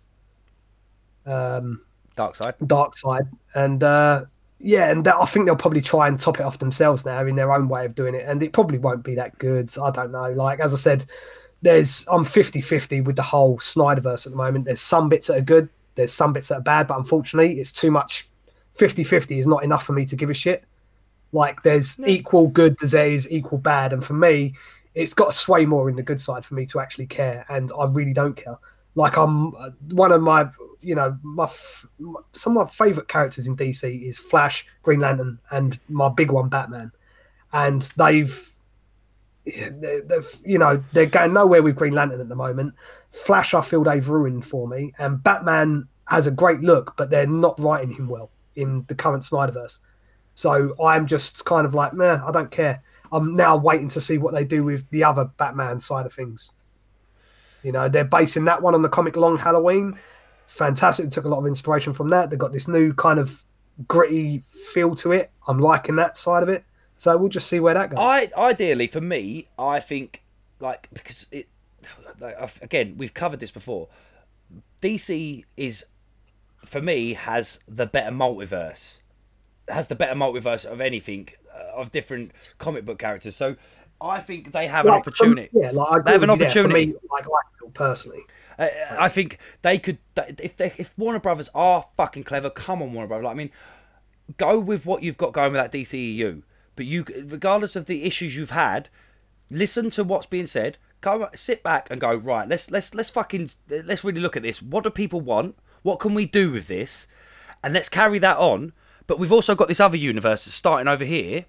um, 1.27 1.83
Darkseid. 2.17 2.67
Dark 2.67 2.97
Side, 2.97 3.27
and 3.55 3.83
uh, 3.83 4.25
yeah, 4.59 4.91
and 4.91 5.05
that, 5.05 5.17
I 5.17 5.27
think 5.27 5.47
they'll 5.47 5.57
probably 5.57 5.83
try 5.83 6.09
and 6.09 6.19
top 6.19 6.39
it 6.39 6.47
off 6.47 6.59
themselves 6.59 7.05
now 7.05 7.27
in 7.27 7.37
their 7.37 7.53
own 7.53 7.69
way 7.69 7.85
of 7.85 7.95
doing 7.95 8.15
it, 8.15 8.25
and 8.27 8.43
it 8.43 8.53
probably 8.53 8.79
won't 8.79 9.05
be 9.05 9.15
that 9.17 9.39
good. 9.39 9.73
I 9.79 9.91
don't 9.91 10.13
know. 10.13 10.31
Like 10.33 10.61
as 10.61 10.73
I 10.73 10.77
said, 10.77 11.05
there's 11.63 12.07
I'm 12.11 12.25
50-50 12.25 13.05
with 13.05 13.17
the 13.17 13.23
whole 13.23 13.59
Snyderverse 13.59 14.27
at 14.27 14.33
the 14.33 14.39
moment. 14.39 14.67
There's 14.67 14.81
some 14.81 15.09
bits 15.09 15.27
that 15.27 15.39
are 15.39 15.43
good, 15.43 15.69
there's 15.95 16.13
some 16.13 16.33
bits 16.33 16.49
that 16.49 16.57
are 16.57 16.63
bad, 16.63 16.87
but 16.87 16.99
unfortunately, 16.99 17.59
it's 17.59 17.73
too 17.73 17.91
much. 17.91 18.29
50-50 18.79 19.39
is 19.39 19.47
not 19.47 19.65
enough 19.65 19.85
for 19.85 19.93
me 19.93 20.07
to 20.07 20.17
give 20.17 20.31
a 20.31 20.35
shit. 20.35 20.65
Like 21.33 21.63
there's 21.63 22.01
equal 22.01 22.47
good 22.47 22.83
as 22.83 22.93
there 22.93 23.13
is 23.13 23.31
equal 23.31 23.59
bad, 23.59 23.93
and 23.93 24.05
for 24.05 24.15
me, 24.15 24.55
it's 24.95 25.15
got 25.15 25.33
to 25.33 25.39
sway 25.39 25.65
more 25.65 25.89
in 25.89 25.97
the 25.97 26.03
good 26.03 26.21
side 26.21 26.45
for 26.45 26.55
me 26.55 26.67
to 26.67 26.81
actually 26.81 27.07
care, 27.07 27.45
and 27.49 27.71
I 27.79 27.87
really 27.87 28.13
don't 28.13 28.35
care. 28.37 28.57
Like 28.95 29.17
I'm 29.17 29.55
uh, 29.57 29.71
one 29.91 30.13
of 30.13 30.21
my, 30.21 30.49
you 30.81 30.95
know, 30.95 31.19
my, 31.23 31.51
some 32.33 32.57
of 32.57 32.67
my 32.67 32.71
favorite 32.71 33.09
characters 33.09 33.47
in 33.47 33.57
DC 33.57 34.03
is 34.07 34.19
Flash, 34.19 34.67
Green 34.83 35.01
Lantern, 35.01 35.39
and 35.51 35.79
my 35.89 36.09
big 36.11 36.31
one 36.31 36.49
Batman, 36.49 36.93
and 37.53 37.83
they've, 37.97 38.53
they- 39.45 40.01
they've, 40.07 40.39
you 40.45 40.59
know, 40.59 40.83
they're 40.93 41.07
going 41.07 41.33
nowhere 41.33 41.63
with 41.63 41.77
Green 41.77 41.95
Lantern 41.95 42.21
at 42.21 42.29
the 42.29 42.35
moment. 42.35 42.75
Flash, 43.11 43.55
I 43.55 43.61
feel 43.63 43.83
they've 43.85 44.09
ruined 44.09 44.47
for 44.47 44.69
me, 44.69 44.93
and 44.99 45.23
Batman 45.23 45.89
has 46.07 46.27
a 46.27 46.31
great 46.31 46.61
look, 46.61 46.95
but 46.97 47.11
they're 47.11 47.27
not 47.27 47.59
writing 47.59 47.93
him 47.93 48.09
well 48.09 48.31
in 48.55 48.85
the 48.89 48.95
current 48.95 49.23
Snyderverse. 49.23 49.79
So 50.35 50.75
I'm 50.83 51.07
just 51.07 51.45
kind 51.45 51.67
of 51.67 51.75
like, 51.75 51.93
meh, 51.93 52.21
I 52.25 52.31
don't 52.33 52.51
care. 52.51 52.83
I'm 53.13 53.37
now 53.37 53.57
waiting 53.57 53.89
to 53.89 54.01
see 54.01 54.19
what 54.19 54.33
they 54.33 54.45
do 54.45 54.65
with 54.65 54.89
the 54.91 55.05
other 55.05 55.27
Batman 55.37 55.79
side 55.81 56.07
of 56.07 56.13
things. 56.13 56.55
You 57.63 57.71
know, 57.71 57.89
they're 57.89 58.05
basing 58.05 58.47
that 58.47 58.63
one 58.63 58.75
on 58.75 58.83
the 58.83 58.89
comic 58.89 59.17
Long 59.17 59.39
Halloween. 59.39 59.99
Fantastic. 60.47 61.11
Took 61.11 61.25
a 61.25 61.29
lot 61.29 61.39
of 61.39 61.47
inspiration 61.47 61.93
from 61.93 62.09
that. 62.11 62.31
They've 62.31 62.39
got 62.39 62.53
this 62.53 62.67
new 62.67 62.93
kind 62.95 63.21
of 63.21 63.45
gritty 63.87 64.43
feel 64.73 64.95
to 64.97 65.13
it. 65.13 65.31
I'm 65.47 65.59
liking 65.59 65.97
that 65.97 66.17
side 66.17 66.43
of 66.43 66.49
it. 66.49 66.65
So 66.97 67.17
we'll 67.17 67.29
just 67.29 67.49
see 67.49 67.61
where 67.61 67.75
that 67.75 67.91
goes. 67.91 67.99
I 68.01 68.31
ideally 68.37 68.87
for 68.87 69.01
me, 69.01 69.49
I 69.59 69.81
think 69.81 70.23
like 70.61 70.89
because 70.93 71.27
it 71.33 71.49
like, 72.21 72.37
again 72.63 72.95
we've 72.97 73.15
covered 73.15 73.41
this 73.41 73.51
before. 73.51 73.89
DC 74.81 75.45
is 75.57 75.85
for 76.65 76.81
me 76.81 77.15
has 77.15 77.59
the 77.67 77.87
better 77.87 78.13
multiverse, 78.13 79.01
has 79.69 79.89
the 79.89 79.95
better 79.95 80.15
multiverse 80.15 80.65
of 80.65 80.81
anything 80.81 81.29
of 81.75 81.93
different 81.93 82.33
comic 82.59 82.85
book 82.85 82.99
characters. 82.99 83.37
So 83.37 83.57
I 84.01 84.21
think 84.21 84.53
they 84.53 84.67
have 84.67 84.85
an 84.87 84.93
Like, 84.93 85.05
from- 85.05 85.13
opportunity. 85.13 85.49
yeah, 85.53 85.71
like 85.71 85.89
I 85.91 86.03
they 86.03 86.13
have 86.13 86.23
an 86.23 86.31
opportunity. 86.31 86.87
me, 86.87 86.95
like 87.11 87.25
I 87.25 87.59
feel 87.59 87.71
personally. 87.71 88.23
Uh, 88.59 88.69
I 88.99 89.09
think 89.09 89.39
they 89.63 89.79
could 89.79 89.99
if 90.17 90.57
they 90.57 90.73
if 90.77 90.97
Warner 90.99 91.21
Brothers 91.21 91.49
are 91.55 91.87
fucking 91.97 92.25
clever. 92.25 92.51
Come 92.51 92.83
on, 92.83 92.93
Warner 92.93 93.09
Brothers. 93.09 93.25
Like, 93.25 93.33
I 93.33 93.37
mean, 93.37 93.51
go 94.37 94.59
with 94.59 94.85
what 94.87 95.03
you've 95.03 95.17
got 95.17 95.33
going 95.33 95.53
with 95.53 95.61
that 95.63 95.73
DCEU. 95.73 96.43
But 96.77 96.87
you, 96.87 97.05
regardless 97.27 97.77
of 97.77 97.87
the 97.87 98.05
issues 98.05 98.35
you've 98.37 98.51
had, 98.51 98.89
listen 99.51 99.91
to 99.91 100.05
what's 100.05 100.27
being 100.27 100.47
said. 100.47 100.79
Go 101.01 101.29
sit 101.35 101.63
back 101.65 101.89
and 101.91 102.01
go 102.01 102.15
right. 102.15 102.49
Let's 102.49 102.71
let's 102.71 102.95
let's 102.95 103.11
fucking 103.11 103.51
let's 103.69 104.05
really 104.05 104.21
look 104.21 104.37
at 104.37 104.43
this. 104.45 104.63
What 104.63 104.85
do 104.85 104.91
people 104.91 105.21
want? 105.21 105.57
What 105.83 105.99
can 105.99 106.15
we 106.15 106.27
do 106.27 106.51
with 106.53 106.69
this? 106.69 107.09
And 107.65 107.75
let's 107.75 107.89
carry 107.89 108.19
that 108.21 108.37
on. 108.37 108.73
But 109.07 109.19
we've 109.19 109.33
also 109.33 109.55
got 109.55 109.69
this 109.69 109.81
other 109.81 109.97
universe 109.97 110.45
that's 110.45 110.55
starting 110.55 110.89
over 110.89 111.05
here. 111.05 111.47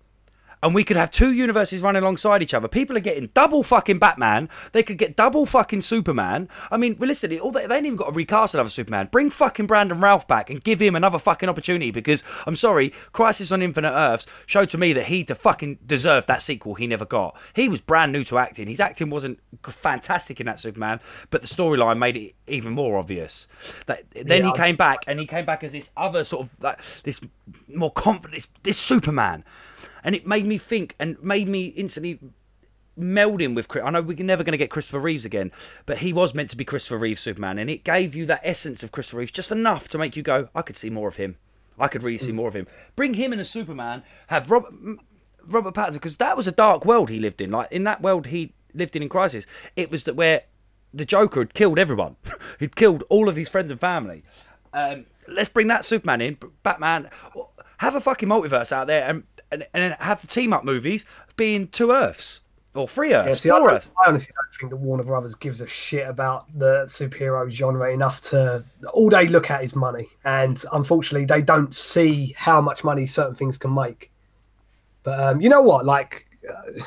And 0.63 0.73
we 0.73 0.85
could 0.85 0.95
have 0.95 1.11
two 1.11 1.33
universes 1.33 1.81
running 1.81 2.01
alongside 2.01 2.41
each 2.41 2.53
other. 2.53 2.69
People 2.69 2.95
are 2.95 3.01
getting 3.01 3.29
double 3.33 3.63
fucking 3.63 3.99
Batman. 3.99 4.47
They 4.71 4.81
could 4.81 4.97
get 4.97 5.17
double 5.17 5.45
fucking 5.45 5.81
Superman. 5.81 6.47
I 6.71 6.77
mean, 6.77 6.95
realistically, 6.97 7.37
all 7.37 7.51
they, 7.51 7.67
they 7.67 7.75
ain't 7.75 7.85
even 7.85 7.97
got 7.97 8.05
to 8.05 8.11
recast 8.13 8.53
another 8.53 8.69
Superman. 8.69 9.09
Bring 9.11 9.29
fucking 9.29 9.67
Brandon 9.67 9.99
Routh 9.99 10.25
back 10.25 10.49
and 10.49 10.63
give 10.63 10.81
him 10.81 10.95
another 10.95 11.19
fucking 11.19 11.49
opportunity 11.49 11.91
because 11.91 12.23
I'm 12.47 12.55
sorry, 12.55 12.93
Crisis 13.11 13.51
on 13.51 13.61
Infinite 13.61 13.91
Earths 13.91 14.25
showed 14.45 14.69
to 14.69 14.77
me 14.77 14.93
that 14.93 15.07
he 15.07 15.23
de- 15.23 15.35
fucking 15.35 15.79
deserved 15.85 16.29
that 16.29 16.41
sequel 16.41 16.75
he 16.75 16.87
never 16.87 17.05
got. 17.05 17.35
He 17.53 17.67
was 17.67 17.81
brand 17.81 18.13
new 18.13 18.23
to 18.23 18.37
acting. 18.37 18.69
His 18.69 18.79
acting 18.79 19.09
wasn't 19.09 19.39
fantastic 19.67 20.39
in 20.39 20.45
that 20.45 20.61
Superman, 20.61 21.01
but 21.29 21.41
the 21.41 21.47
storyline 21.47 21.97
made 21.97 22.15
it 22.15 22.35
even 22.47 22.71
more 22.71 22.97
obvious. 22.97 23.49
That 23.87 24.05
then 24.13 24.43
Yeah, 24.43 24.51
he 24.51 24.53
came 24.53 24.77
back 24.77 24.99
and 25.07 25.19
he 25.19 25.25
came 25.25 25.45
back 25.45 25.65
as 25.65 25.73
this 25.73 25.91
other 25.97 26.23
sort 26.23 26.45
of 26.45 26.63
like 26.63 26.79
this 27.03 27.19
more 27.67 27.91
confident, 27.91 28.35
this, 28.35 28.49
this 28.63 28.77
Superman 28.77 29.43
and 30.03 30.15
it 30.15 30.27
made 30.27 30.45
me 30.45 30.57
think 30.57 30.95
and 30.99 31.21
made 31.21 31.47
me 31.47 31.67
instantly 31.67 32.19
meld 32.95 33.41
in 33.41 33.55
with 33.55 33.67
Chris. 33.67 33.83
I 33.85 33.89
know 33.89 34.01
we're 34.01 34.17
never 34.23 34.43
going 34.43 34.53
to 34.53 34.57
get 34.57 34.69
Christopher 34.69 34.99
Reeves 34.99 35.25
again, 35.25 35.51
but 35.85 35.99
he 35.99 36.13
was 36.13 36.33
meant 36.33 36.49
to 36.51 36.57
be 36.57 36.65
Christopher 36.65 36.97
Reeves 36.97 37.21
Superman, 37.21 37.57
and 37.57 37.69
it 37.69 37.83
gave 37.83 38.15
you 38.15 38.25
that 38.27 38.41
essence 38.43 38.83
of 38.83 38.91
Christopher 38.91 39.17
Reeves 39.17 39.31
just 39.31 39.51
enough 39.51 39.87
to 39.89 39.97
make 39.97 40.15
you 40.15 40.23
go, 40.23 40.49
I 40.55 40.61
could 40.61 40.77
see 40.77 40.89
more 40.89 41.07
of 41.07 41.15
him. 41.15 41.37
I 41.79 41.87
could 41.87 42.03
really 42.03 42.17
see 42.17 42.31
more 42.31 42.47
of 42.47 42.55
him. 42.55 42.67
Bring 42.95 43.15
him 43.15 43.33
in 43.33 43.39
as 43.39 43.49
Superman. 43.49 44.03
Have 44.27 44.51
Robert 44.51 44.73
Robert 45.45 45.73
Pattinson 45.73 45.93
because 45.93 46.17
that 46.17 46.37
was 46.37 46.47
a 46.47 46.51
dark 46.51 46.85
world 46.85 47.09
he 47.09 47.19
lived 47.19 47.41
in. 47.41 47.51
Like 47.51 47.71
in 47.71 47.83
that 47.83 48.01
world 48.01 48.27
he 48.27 48.53
lived 48.73 48.95
in 48.95 49.03
in 49.03 49.09
Crisis, 49.09 49.45
it 49.75 49.91
was 49.91 50.03
that 50.03 50.15
where 50.15 50.43
the 50.93 51.05
Joker 51.05 51.41
had 51.41 51.53
killed 51.53 51.79
everyone. 51.79 52.15
He'd 52.59 52.75
killed 52.75 53.03
all 53.09 53.27
of 53.27 53.35
his 53.35 53.49
friends 53.49 53.71
and 53.71 53.81
family. 53.81 54.23
Um, 54.71 55.05
let's 55.27 55.49
bring 55.49 55.67
that 55.67 55.85
Superman 55.85 56.21
in, 56.21 56.37
Batman. 56.61 57.09
Have 57.77 57.95
a 57.95 58.01
fucking 58.01 58.29
multiverse 58.29 58.71
out 58.71 58.87
there, 58.87 59.03
and 59.09 59.23
and, 59.53 59.65
and 59.73 59.93
have 59.99 60.21
the 60.21 60.27
team 60.27 60.53
up 60.53 60.63
movies 60.65 61.05
being 61.35 61.67
two 61.67 61.91
Earths 61.91 62.41
or 62.75 62.87
three 62.87 63.13
Earths, 63.13 63.27
Yeah, 63.27 63.33
see, 63.35 63.49
I, 63.51 63.57
four 63.59 63.67
don't- 63.67 63.77
Earths. 63.77 63.87
I 64.03 64.07
honestly 64.09 64.33
don't 64.35 64.59
think 64.59 64.69
that 64.71 64.77
Warner 64.77 65.03
Brothers 65.03 65.35
gives 65.35 65.61
a 65.61 65.67
shit 65.67 66.07
about 66.07 66.45
the 66.57 66.83
superhero 66.85 67.49
genre 67.49 67.91
enough 67.91 68.21
to. 68.21 68.63
All 68.93 69.09
they 69.09 69.27
look 69.27 69.51
at 69.51 69.63
is 69.63 69.75
money, 69.75 70.07
and 70.25 70.63
unfortunately, 70.73 71.25
they 71.25 71.41
don't 71.41 71.73
see 71.73 72.33
how 72.37 72.61
much 72.61 72.83
money 72.83 73.05
certain 73.07 73.35
things 73.35 73.57
can 73.57 73.73
make. 73.73 74.11
But 75.03 75.19
um, 75.19 75.41
you 75.41 75.49
know 75.49 75.61
what? 75.61 75.85
Like, 75.85 76.25
uh, 76.49 76.83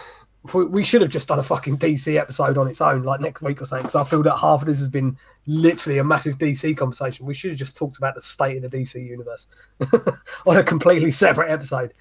we, 0.54 0.64
we 0.64 0.84
should 0.84 1.02
have 1.02 1.10
just 1.10 1.28
done 1.28 1.38
a 1.38 1.42
fucking 1.42 1.78
DC 1.78 2.18
episode 2.18 2.56
on 2.56 2.66
its 2.66 2.80
own, 2.80 3.02
like 3.02 3.20
next 3.20 3.42
week 3.42 3.60
or 3.60 3.64
something. 3.64 3.82
Because 3.86 3.96
I 3.96 4.04
feel 4.04 4.22
that 4.22 4.36
half 4.36 4.62
of 4.62 4.66
this 4.66 4.78
has 4.78 4.88
been 4.88 5.16
literally 5.46 5.98
a 5.98 6.04
massive 6.04 6.38
DC 6.38 6.76
conversation. 6.76 7.26
We 7.26 7.34
should 7.34 7.50
have 7.50 7.58
just 7.58 7.76
talked 7.76 7.98
about 7.98 8.14
the 8.14 8.22
state 8.22 8.56
of 8.62 8.70
the 8.70 8.76
DC 8.78 8.94
universe 9.06 9.48
on 10.46 10.56
a 10.56 10.64
completely 10.64 11.10
separate 11.10 11.50
episode. 11.50 11.92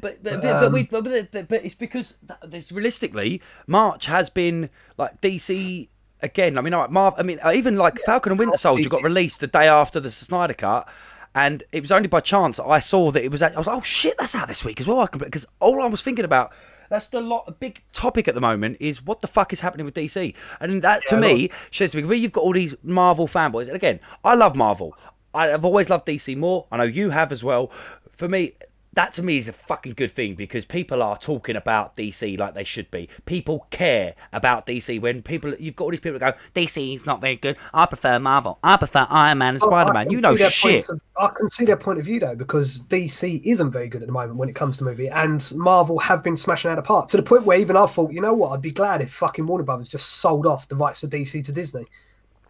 But 0.00 0.22
but, 0.22 0.40
but, 0.40 0.42
but, 0.42 0.64
um, 0.64 0.72
we, 0.72 0.84
but, 0.84 1.04
but, 1.04 1.48
but 1.48 1.64
it's 1.64 1.74
because 1.74 2.18
th- 2.26 2.50
th- 2.50 2.70
realistically, 2.70 3.42
March 3.66 4.06
has 4.06 4.30
been 4.30 4.70
like 4.96 5.20
DC 5.20 5.88
again. 6.20 6.58
I 6.58 6.60
mean, 6.60 6.72
like 6.72 6.90
Marv. 6.90 7.14
I 7.18 7.22
mean, 7.22 7.40
even 7.52 7.76
like 7.76 7.98
Falcon 8.00 8.32
and 8.32 8.38
Winter 8.38 8.58
Soldier 8.58 8.88
got 8.88 9.02
released 9.02 9.40
the 9.40 9.46
day 9.46 9.68
after 9.68 10.00
the 10.00 10.10
Snyder 10.10 10.54
Cut. 10.54 10.88
And 11.34 11.62
it 11.72 11.82
was 11.82 11.92
only 11.92 12.08
by 12.08 12.20
chance 12.20 12.56
that 12.56 12.64
I 12.64 12.80
saw 12.80 13.10
that 13.12 13.22
it 13.22 13.30
was. 13.30 13.42
At, 13.42 13.54
I 13.54 13.58
was 13.58 13.66
like, 13.66 13.76
"Oh 13.76 13.82
shit, 13.82 14.16
that's 14.18 14.34
out 14.34 14.48
this 14.48 14.64
week 14.64 14.80
as 14.80 14.88
well." 14.88 15.06
Because 15.06 15.46
all 15.60 15.82
I 15.82 15.86
was 15.86 16.02
thinking 16.02 16.24
about 16.24 16.52
that's 16.88 17.08
the 17.08 17.20
lot. 17.20 17.44
A 17.46 17.52
big 17.52 17.82
topic 17.92 18.28
at 18.28 18.34
the 18.34 18.40
moment 18.40 18.78
is 18.80 19.04
what 19.04 19.20
the 19.20 19.28
fuck 19.28 19.52
is 19.52 19.60
happening 19.60 19.84
with 19.84 19.94
DC, 19.94 20.34
and 20.60 20.82
that 20.82 21.02
to 21.08 21.16
me 21.16 21.50
shows 21.70 21.94
me 21.94 22.04
where 22.04 22.16
you've 22.16 22.32
got 22.32 22.42
all 22.42 22.52
these 22.52 22.74
Marvel 22.82 23.28
fanboys. 23.28 23.66
And 23.66 23.76
again, 23.76 24.00
I 24.24 24.34
love 24.34 24.56
Marvel. 24.56 24.96
I 25.34 25.46
have 25.46 25.64
always 25.64 25.90
loved 25.90 26.06
DC 26.06 26.36
more. 26.36 26.66
I 26.72 26.78
know 26.78 26.84
you 26.84 27.10
have 27.10 27.30
as 27.32 27.44
well. 27.44 27.68
For 28.12 28.28
me, 28.28 28.54
that 28.98 29.12
to 29.12 29.22
me 29.22 29.38
is 29.38 29.46
a 29.46 29.52
fucking 29.52 29.92
good 29.92 30.10
thing 30.10 30.34
because 30.34 30.66
people 30.66 31.04
are 31.04 31.16
talking 31.16 31.54
about 31.54 31.96
DC 31.96 32.36
like 32.36 32.54
they 32.54 32.64
should 32.64 32.90
be. 32.90 33.08
People 33.26 33.68
care 33.70 34.16
about 34.32 34.66
DC 34.66 35.00
when 35.00 35.22
people 35.22 35.54
you've 35.60 35.76
got 35.76 35.84
all 35.84 35.90
these 35.92 36.00
people 36.00 36.18
that 36.18 36.36
go 36.36 36.60
DC 36.60 36.96
is 36.96 37.06
not 37.06 37.20
very 37.20 37.36
good. 37.36 37.56
I 37.72 37.86
prefer 37.86 38.18
Marvel. 38.18 38.58
I 38.64 38.76
prefer 38.76 39.06
Iron 39.08 39.38
Man 39.38 39.54
and 39.54 39.62
Spider 39.62 39.90
Oh, 39.90 39.96
I 39.96 40.04
Man. 40.04 40.10
You 40.10 40.20
know 40.20 40.34
shit. 40.34 40.88
of- 40.88 41.00
I 41.16 41.28
can 41.28 41.46
see 41.46 41.64
their 41.64 41.76
point 41.76 42.00
of 42.00 42.06
view 42.06 42.18
though, 42.18 42.34
because 42.34 42.80
DC 42.80 43.40
isn't 43.44 43.70
very 43.70 43.86
good 43.86 44.02
at 44.02 44.08
the 44.08 44.12
moment 44.12 44.34
when 44.34 44.48
it 44.48 44.56
comes 44.56 44.78
to 44.78 44.84
movie, 44.84 45.08
and 45.08 45.48
Marvel 45.54 46.00
have 46.00 46.24
been 46.24 46.36
smashing 46.36 46.68
out 46.72 46.78
apart 46.78 47.08
to 47.10 47.16
the 47.16 47.22
point 47.22 47.44
where 47.44 47.58
even 47.60 47.76
I 47.76 47.86
thought, 47.86 48.12
you 48.12 48.20
know 48.20 48.34
what, 48.34 48.50
I'd 48.50 48.62
be 48.62 48.72
glad 48.72 49.00
if 49.00 49.12
fucking 49.12 49.46
Warner 49.46 49.62
Brothers 49.62 49.86
just 49.86 50.14
sold 50.14 50.44
off 50.44 50.66
the 50.66 50.74
rights 50.74 51.02
to 51.02 51.06
DC 51.08 51.44
to 51.44 51.52
Disney, 51.52 51.84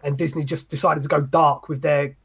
and 0.02 0.16
Disney 0.16 0.44
just 0.44 0.70
decided 0.70 1.02
to 1.02 1.08
go 1.10 1.20
dark 1.20 1.68
with 1.68 1.82
their 1.82 2.16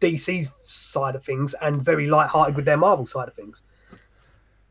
DC 0.00 0.48
side 0.62 1.14
of 1.14 1.24
things 1.24 1.54
and 1.62 1.82
very 1.82 2.06
light-hearted 2.06 2.56
with 2.56 2.64
their 2.64 2.76
Marvel 2.76 3.06
side 3.06 3.28
of 3.28 3.34
things. 3.34 3.62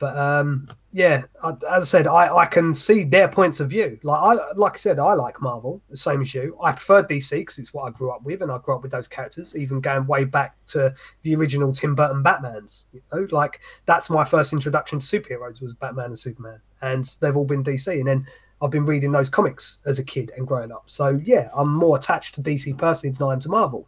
But 0.04 0.18
um, 0.18 0.68
yeah, 0.92 1.24
as 1.42 1.64
I 1.64 1.80
said, 1.80 2.08
I, 2.08 2.36
I 2.36 2.46
can 2.46 2.74
see 2.74 3.06
their 3.06 3.30
points 3.30 3.62
of 3.62 3.70
view. 3.70 3.98
Like 4.04 4.20
I 4.22 4.52
like 4.58 4.74
I 4.74 4.78
said, 4.78 5.00
I 5.00 5.14
like 5.14 5.42
Marvel 5.42 5.82
the 5.90 5.96
same 5.96 6.20
as 6.20 6.34
you. 6.34 6.58
I 6.62 6.74
prefer 6.74 7.04
DC 7.04 7.32
because 7.32 7.58
it's 7.58 7.74
what 7.74 7.84
I 7.84 7.90
grew 7.92 8.12
up 8.12 8.22
with, 8.22 8.42
and 8.42 8.52
I 8.52 8.58
grew 8.58 8.76
up 8.76 8.82
with 8.82 8.92
those 8.92 9.08
characters, 9.08 9.56
even 9.56 9.80
going 9.80 10.06
way 10.06 10.26
back 10.26 10.58
to 10.68 10.94
the 11.22 11.36
original 11.36 11.72
Tim 11.72 11.96
Burton 11.96 12.22
Batman's. 12.22 12.88
You 12.92 13.02
know, 13.14 13.28
like 13.32 13.62
that's 13.86 14.10
my 14.10 14.26
first 14.26 14.52
introduction 14.52 15.00
to 15.00 15.06
superheroes 15.06 15.62
was 15.62 15.74
Batman 15.74 16.08
and 16.08 16.18
Superman, 16.18 16.60
and 16.82 17.06
they've 17.22 17.38
all 17.38 17.46
been 17.46 17.64
DC. 17.64 17.98
And 17.98 18.08
then 18.08 18.28
I've 18.62 18.72
been 18.72 18.86
reading 18.86 19.14
those 19.14 19.30
comics 19.30 19.80
as 19.86 20.00
a 20.00 20.04
kid 20.04 20.32
and 20.36 20.46
growing 20.46 20.74
up. 20.74 20.84
So 20.88 21.18
yeah, 21.24 21.50
I'm 21.56 21.74
more 21.74 21.96
attached 21.96 22.36
to 22.36 22.42
DC 22.42 22.78
personally 22.78 23.16
than 23.16 23.26
I 23.26 23.32
am 23.32 23.40
to 23.40 23.48
Marvel 23.50 23.88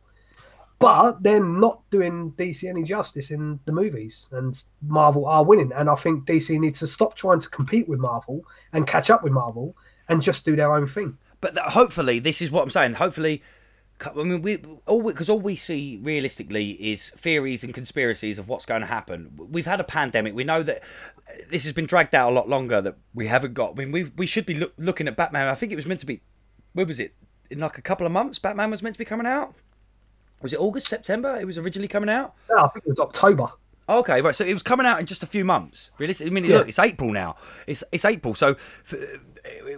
but 0.79 1.23
they're 1.23 1.43
not 1.43 1.81
doing 1.89 2.33
DC 2.37 2.67
any 2.67 2.83
justice 2.83 3.31
in 3.31 3.59
the 3.65 3.71
movies, 3.71 4.27
and 4.31 4.61
Marvel 4.81 5.25
are 5.25 5.45
winning. 5.45 5.71
And 5.71 5.89
I 5.89 5.95
think 5.95 6.25
DC 6.25 6.59
needs 6.59 6.79
to 6.79 6.87
stop 6.87 7.15
trying 7.15 7.39
to 7.39 7.49
compete 7.49 7.87
with 7.87 7.99
Marvel 7.99 8.45
and 8.73 8.85
catch 8.85 9.09
up 9.09 9.23
with 9.23 9.31
Marvel 9.31 9.75
and 10.09 10.21
just 10.21 10.45
do 10.45 10.55
their 10.55 10.73
own 10.73 10.85
thing. 10.85 11.17
But 11.41 11.55
th- 11.55 11.67
hopefully, 11.67 12.19
this 12.19 12.41
is 12.41 12.51
what 12.51 12.63
I'm 12.63 12.69
saying. 12.69 12.95
Hopefully, 12.95 13.41
I 14.03 14.23
mean, 14.23 14.41
we 14.41 14.61
all 14.85 15.01
because 15.01 15.29
all 15.29 15.39
we 15.39 15.55
see 15.55 15.99
realistically 16.01 16.71
is 16.71 17.09
theories 17.11 17.63
and 17.63 17.73
conspiracies 17.73 18.37
of 18.37 18.49
what's 18.49 18.65
going 18.65 18.81
to 18.81 18.87
happen. 18.87 19.31
We've 19.37 19.65
had 19.65 19.79
a 19.79 19.85
pandemic. 19.85 20.35
We 20.35 20.43
know 20.43 20.63
that 20.63 20.83
uh, 21.27 21.33
this 21.49 21.63
has 21.63 21.71
been 21.71 21.85
dragged 21.85 22.13
out 22.13 22.31
a 22.31 22.35
lot 22.35 22.49
longer. 22.49 22.81
That 22.81 22.97
we 23.13 23.27
haven't 23.27 23.53
got. 23.53 23.71
I 23.71 23.73
mean, 23.75 23.91
we 23.91 24.03
we 24.17 24.25
should 24.25 24.45
be 24.45 24.55
look, 24.55 24.73
looking 24.77 25.07
at 25.07 25.15
Batman. 25.15 25.47
I 25.47 25.55
think 25.55 25.71
it 25.71 25.77
was 25.77 25.85
meant 25.85 26.01
to 26.01 26.05
be. 26.05 26.21
Where 26.73 26.85
was 26.85 26.99
it? 26.99 27.15
In 27.49 27.59
like 27.59 27.77
a 27.77 27.81
couple 27.81 28.05
of 28.05 28.11
months, 28.11 28.39
Batman 28.39 28.71
was 28.71 28.81
meant 28.81 28.95
to 28.95 28.99
be 28.99 29.05
coming 29.05 29.27
out. 29.27 29.55
Was 30.45 30.53
it 30.53 30.59
August, 30.59 30.87
September? 30.87 31.35
It 31.37 31.45
was 31.45 31.57
originally 31.57 31.87
coming 31.87 32.07
out. 32.09 32.35
No, 32.51 32.57
I 32.57 32.67
think 32.67 32.85
it 32.85 32.89
was 32.89 32.99
October. 32.99 33.47
Okay, 33.89 34.21
right. 34.21 34.35
So 34.35 34.43
it 34.45 34.53
was 34.53 34.61
coming 34.61 34.85
out 34.85 34.99
in 34.99 35.07
just 35.07 35.23
a 35.23 35.25
few 35.25 35.43
months. 35.43 35.89
Realistically, 35.97 36.29
I 36.29 36.33
mean, 36.33 36.45
Yeah. 36.45 36.57
look, 36.57 36.67
it's 36.69 36.77
April 36.77 37.11
now. 37.11 37.35
It's 37.65 37.83
it's 37.91 38.05
April, 38.05 38.35
so 38.35 38.55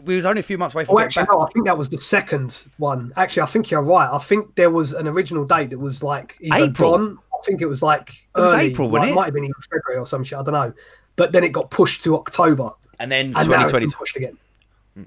we 0.03 0.15
was 0.17 0.25
only 0.25 0.41
a 0.41 0.43
few 0.43 0.57
months 0.57 0.75
away 0.75 0.83
from. 0.83 0.95
Oh, 0.95 0.99
actually, 0.99 1.23
back- 1.23 1.31
no, 1.31 1.39
I 1.41 1.47
think 1.51 1.65
that 1.67 1.77
was 1.77 1.87
the 1.87 1.97
second 1.99 2.65
one. 2.77 3.13
Actually, 3.15 3.43
I 3.43 3.45
think 3.45 3.71
you're 3.71 3.81
right. 3.81 4.09
I 4.11 4.17
think 4.17 4.55
there 4.55 4.69
was 4.69 4.91
an 4.93 5.07
original 5.07 5.45
date 5.45 5.69
that 5.69 5.79
was 5.79 6.03
like 6.03 6.37
April. 6.53 6.97
gone. 6.97 7.17
I 7.33 7.45
think 7.45 7.61
it 7.61 7.65
was 7.67 7.81
like 7.81 8.09
It 8.35 8.41
was 8.41 8.53
early, 8.53 8.65
April, 8.65 8.87
like, 8.89 8.93
wasn't 9.03 9.11
it? 9.11 9.15
might 9.15 9.25
have 9.25 9.33
been 9.33 9.43
even 9.45 9.53
February 9.71 9.99
or 10.01 10.05
some 10.05 10.23
shit. 10.25 10.37
I 10.37 10.43
don't 10.43 10.53
know. 10.53 10.73
But 11.15 11.31
then 11.31 11.43
it 11.45 11.49
got 11.53 11.69
pushed 11.71 12.03
to 12.03 12.15
October, 12.17 12.71
and 12.99 13.09
then 13.09 13.27
and 13.27 13.33
now 13.33 13.63
it's 13.63 13.71
2020. 13.71 13.87
pushed 13.93 14.15
again. 14.17 14.37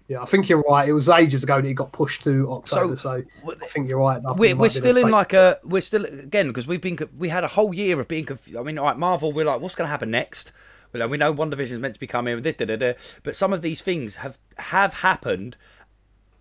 Yeah, 0.08 0.22
I 0.22 0.24
think 0.26 0.48
you're 0.48 0.60
right. 0.60 0.88
It 0.88 0.92
was 0.92 1.08
ages 1.08 1.42
ago 1.42 1.60
that 1.60 1.66
it 1.66 1.74
got 1.74 1.92
pushed 1.92 2.22
to 2.24 2.50
October, 2.52 2.96
so, 2.96 3.22
I 3.46 3.66
think 3.66 3.88
you're 3.88 3.98
right. 3.98 4.20
We're, 4.22 4.54
we're 4.54 4.68
still 4.68 4.96
in 4.96 5.10
like 5.10 5.32
a 5.32 5.58
we're 5.64 5.82
still 5.82 6.04
again 6.04 6.48
because 6.48 6.66
we've 6.66 6.80
been 6.80 6.98
we 7.16 7.28
had 7.28 7.44
a 7.44 7.48
whole 7.48 7.74
year 7.74 7.98
of 7.98 8.06
being 8.06 8.24
confused. 8.24 8.58
I 8.58 8.62
mean, 8.62 8.78
all 8.78 8.86
right, 8.86 8.98
Marvel, 8.98 9.32
we're 9.32 9.44
like, 9.44 9.60
what's 9.60 9.74
going 9.74 9.86
to 9.86 9.90
happen 9.90 10.10
next? 10.10 10.52
Well, 10.92 11.08
we 11.08 11.18
know 11.18 11.32
WandaVision 11.32 11.72
is 11.72 11.78
meant 11.78 11.94
to 11.94 12.00
be 12.00 12.06
coming, 12.06 12.40
da, 12.42 12.52
da, 12.52 12.64
da, 12.64 12.76
da, 12.76 12.92
but 13.22 13.36
some 13.36 13.52
of 13.52 13.62
these 13.62 13.80
things 13.80 14.16
have 14.16 14.38
have 14.58 14.94
happened 14.94 15.56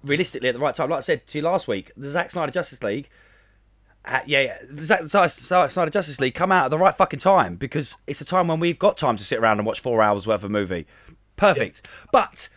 realistically 0.03 0.49
at 0.49 0.55
the 0.55 0.61
right 0.61 0.75
time. 0.75 0.89
Like 0.89 0.99
I 0.99 1.01
said 1.01 1.27
to 1.27 1.37
you 1.37 1.43
last 1.43 1.67
week, 1.67 1.91
the 1.97 2.09
Zack 2.09 2.31
Snyder 2.31 2.51
Justice 2.51 2.81
League. 2.83 3.09
Uh, 4.05 4.21
yeah, 4.25 4.41
yeah, 4.41 4.57
the 4.69 4.85
Zack 4.85 5.69
Snyder 5.69 5.91
Justice 5.91 6.19
League 6.21 6.33
come 6.33 6.51
out 6.51 6.65
at 6.65 6.69
the 6.69 6.77
right 6.77 6.95
fucking 6.95 7.19
time 7.19 7.55
because 7.55 7.97
it's 8.07 8.21
a 8.21 8.25
time 8.25 8.47
when 8.47 8.59
we've 8.59 8.79
got 8.79 8.97
time 8.97 9.17
to 9.17 9.23
sit 9.23 9.39
around 9.39 9.59
and 9.59 9.67
watch 9.67 9.81
four 9.81 10.01
hours 10.01 10.25
worth 10.25 10.43
of 10.43 10.49
movie. 10.49 10.87
Perfect. 11.35 11.85
But 12.11 12.47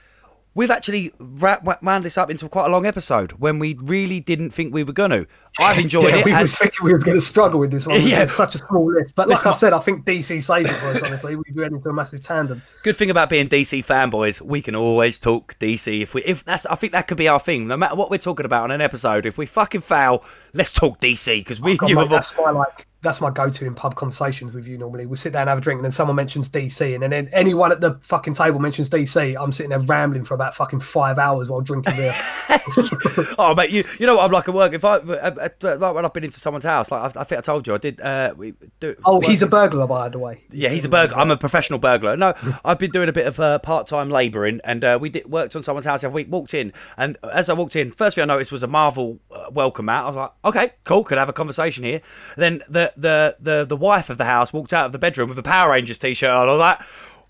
we've 0.55 0.71
actually 0.71 1.13
ra- 1.19 1.59
wa- 1.63 1.79
wound 1.83 2.05
this 2.05 2.19
up 2.19 2.31
into 2.31 2.49
quite 2.49 2.67
a 2.67 2.69
long 2.69 2.85
episode 2.87 3.33
when 3.33 3.59
we 3.59 3.77
really 3.83 4.21
didn't 4.21 4.51
think 4.51 4.73
we 4.75 4.85
were 4.85 4.93
going 4.93 5.11
to. 5.11 5.27
I've 5.59 5.79
enjoyed 5.79 6.05
yeah, 6.13 6.17
it. 6.17 6.25
we 6.25 6.33
and- 6.33 6.43
was 6.43 6.57
thinking 6.57 6.85
we 6.85 6.93
was 6.93 7.05
going 7.05 7.17
to 7.17 7.21
struggle 7.21 7.61
with 7.61 7.71
this 7.71 7.87
one. 7.87 8.01
Yeah. 8.01 8.03
Yeah, 8.23 8.27
such 8.27 8.55
a 8.55 8.59
small 8.59 8.93
list. 8.93 9.15
But 9.15 9.29
like 9.29 9.45
Let's 9.45 9.57
I 9.57 9.59
said, 9.59 9.73
I 9.73 9.79
think 9.79 10.05
DC 10.05 10.43
saved 10.43 10.69
it 10.69 10.73
for 10.75 10.89
us. 10.89 11.03
Honestly, 11.03 11.35
we 11.35 11.45
went 11.55 11.73
into 11.75 11.89
a 11.89 11.93
massive 11.93 12.21
tandem. 12.23 12.63
Good 12.83 12.97
thing 12.97 13.09
about 13.11 13.31
being 13.31 13.49
DC 13.49 13.85
fanboys, 13.85 14.41
we 14.41 14.61
can 14.61 14.75
always 14.75 15.19
talk 15.19 15.59
DC. 15.59 16.03
If 16.03 16.15
we, 16.15 16.23
if 16.25 16.45
that's, 16.45 16.67
I 16.67 16.75
think 16.75 16.93
that 16.93 17.09
could 17.09 17.17
be 17.17 17.29
our 17.29 17.41
thing. 17.41 17.67
No 17.69 17.77
matter 17.79 17.95
what 17.95 18.11
we're 18.11 18.19
talking 18.19 18.45
about 18.45 18.65
on 18.65 18.71
an 18.71 18.81
episode, 18.83 19.25
if 19.25 19.39
we 19.39 19.47
fucking 19.47 19.81
fail, 19.81 20.23
let's 20.53 20.73
talk 20.73 21.01
DC 21.01 21.41
because 21.41 21.61
oh 21.61 21.65
we, 21.65 21.77
God, 21.79 21.89
you 21.89 21.97
mate, 21.97 22.03
all, 22.03 22.09
that's 22.09 22.37
my 22.37 22.51
like 22.51 22.87
that's 23.03 23.21
my 23.21 23.31
go-to 23.31 23.67
in 23.67 23.75
pub 23.75 23.97
conversations 23.97 24.55
with 24.55 24.67
you. 24.67 24.79
Normally, 24.79 25.07
we 25.07 25.17
sit 25.17 25.33
down, 25.33 25.49
have 25.49 25.59
a 25.59 25.61
drink, 25.61 25.79
and 25.79 25.85
then 25.85 25.91
someone 25.91 26.17
mentions 26.17 26.49
DC, 26.49 26.95
and 26.95 27.13
then 27.13 27.29
anyone 27.33 27.73
at 27.73 27.81
the 27.81 27.99
fucking 28.03 28.35
table 28.35 28.61
mentions 28.61 28.89
DC. 28.89 29.37
I'm 29.39 29.51
sitting 29.51 29.71
there 29.71 29.81
rambling 29.81 30.25
for 30.25 30.35
about 30.35 30.55
fucking 30.55 30.81
five 30.81 31.19
hours 31.19 31.51
while 31.51 31.61
drinking 31.61 31.97
beer. 31.97 32.15
oh, 33.39 33.55
mate, 33.57 33.71
you 33.71 33.85
you 33.99 34.07
know 34.07 34.17
what 34.17 34.25
I'm 34.25 34.31
like 34.31 34.49
at 34.49 34.55
work. 34.55 34.73
If 34.73 34.85
I 34.85 34.97
like 34.97 35.95
when 35.95 36.05
I've 36.05 36.13
been 36.13 36.25
into 36.25 36.39
someone's 36.39 36.65
house, 36.65 36.91
like 36.91 37.17
I, 37.17 37.21
I 37.21 37.25
think 37.25 37.39
I 37.41 37.43
told 37.43 37.67
you, 37.67 37.75
I 37.75 37.79
did. 37.79 38.01
Uh, 38.01 38.35
we 38.37 38.55
do. 38.79 38.95
oh, 39.05 39.17
work- 39.17 39.25
he's 39.25 39.43
a 39.43 39.49
burglar, 39.49 39.87
by 39.89 40.09
the 40.09 40.19
way. 40.19 40.45
Yeah, 40.51 40.69
he's 40.69 40.85
a 40.85 40.89
burglar. 40.89 41.19
I'm 41.19 41.31
a 41.31 41.37
professional 41.37 41.81
burglar. 41.81 42.17
No, 42.17 42.35
I've 42.65 42.79
been 42.79 42.93
doing 42.93 43.09
a 43.09 43.13
bit 43.13 43.27
of 43.27 43.41
uh, 43.41 43.59
part-time 43.59 44.11
labouring, 44.11 44.61
and 44.63 44.85
uh, 44.85 44.99
we 45.01 45.09
did 45.09 45.29
worked 45.29 45.57
on 45.57 45.65
someone's 45.65 45.87
house 45.87 46.05
every 46.05 46.23
week. 46.23 46.33
Walked 46.33 46.55
in, 46.55 46.73
and 46.97 47.19
as 47.33 47.51
I 47.51 47.55
walked 47.55 47.75
in, 47.75 47.91
first 47.91 48.15
thing 48.15 48.23
I 48.23 48.27
noticed 48.27 48.53
was 48.53 48.63
a 48.63 48.69
Marvel 48.69 49.19
uh, 49.31 49.47
welcome 49.51 49.87
mat. 49.87 50.05
I 50.05 50.07
was 50.07 50.17
like, 50.17 50.33
okay, 50.45 50.73
cool, 50.85 51.03
could 51.03 51.19
have 51.19 51.29
a 51.29 51.33
conversation 51.33 51.83
here. 51.83 52.01
Then 52.37 52.63
the 52.69 52.92
the 52.97 53.37
the 53.41 53.65
the 53.65 53.77
wife 53.77 54.11
of 54.11 54.19
the 54.19 54.25
house 54.25 54.53
walked 54.53 54.73
out 54.73 54.87
of 54.87 54.93
the 54.93 54.99
bedroom 54.99 55.29
with 55.29 55.39
a 55.39 55.43
Power 55.43 55.73
Rangers 55.73 55.99
t-shirt 55.99 56.31
on. 56.31 56.49
I 56.49 56.53
was 56.53 56.61
like. 56.61 56.81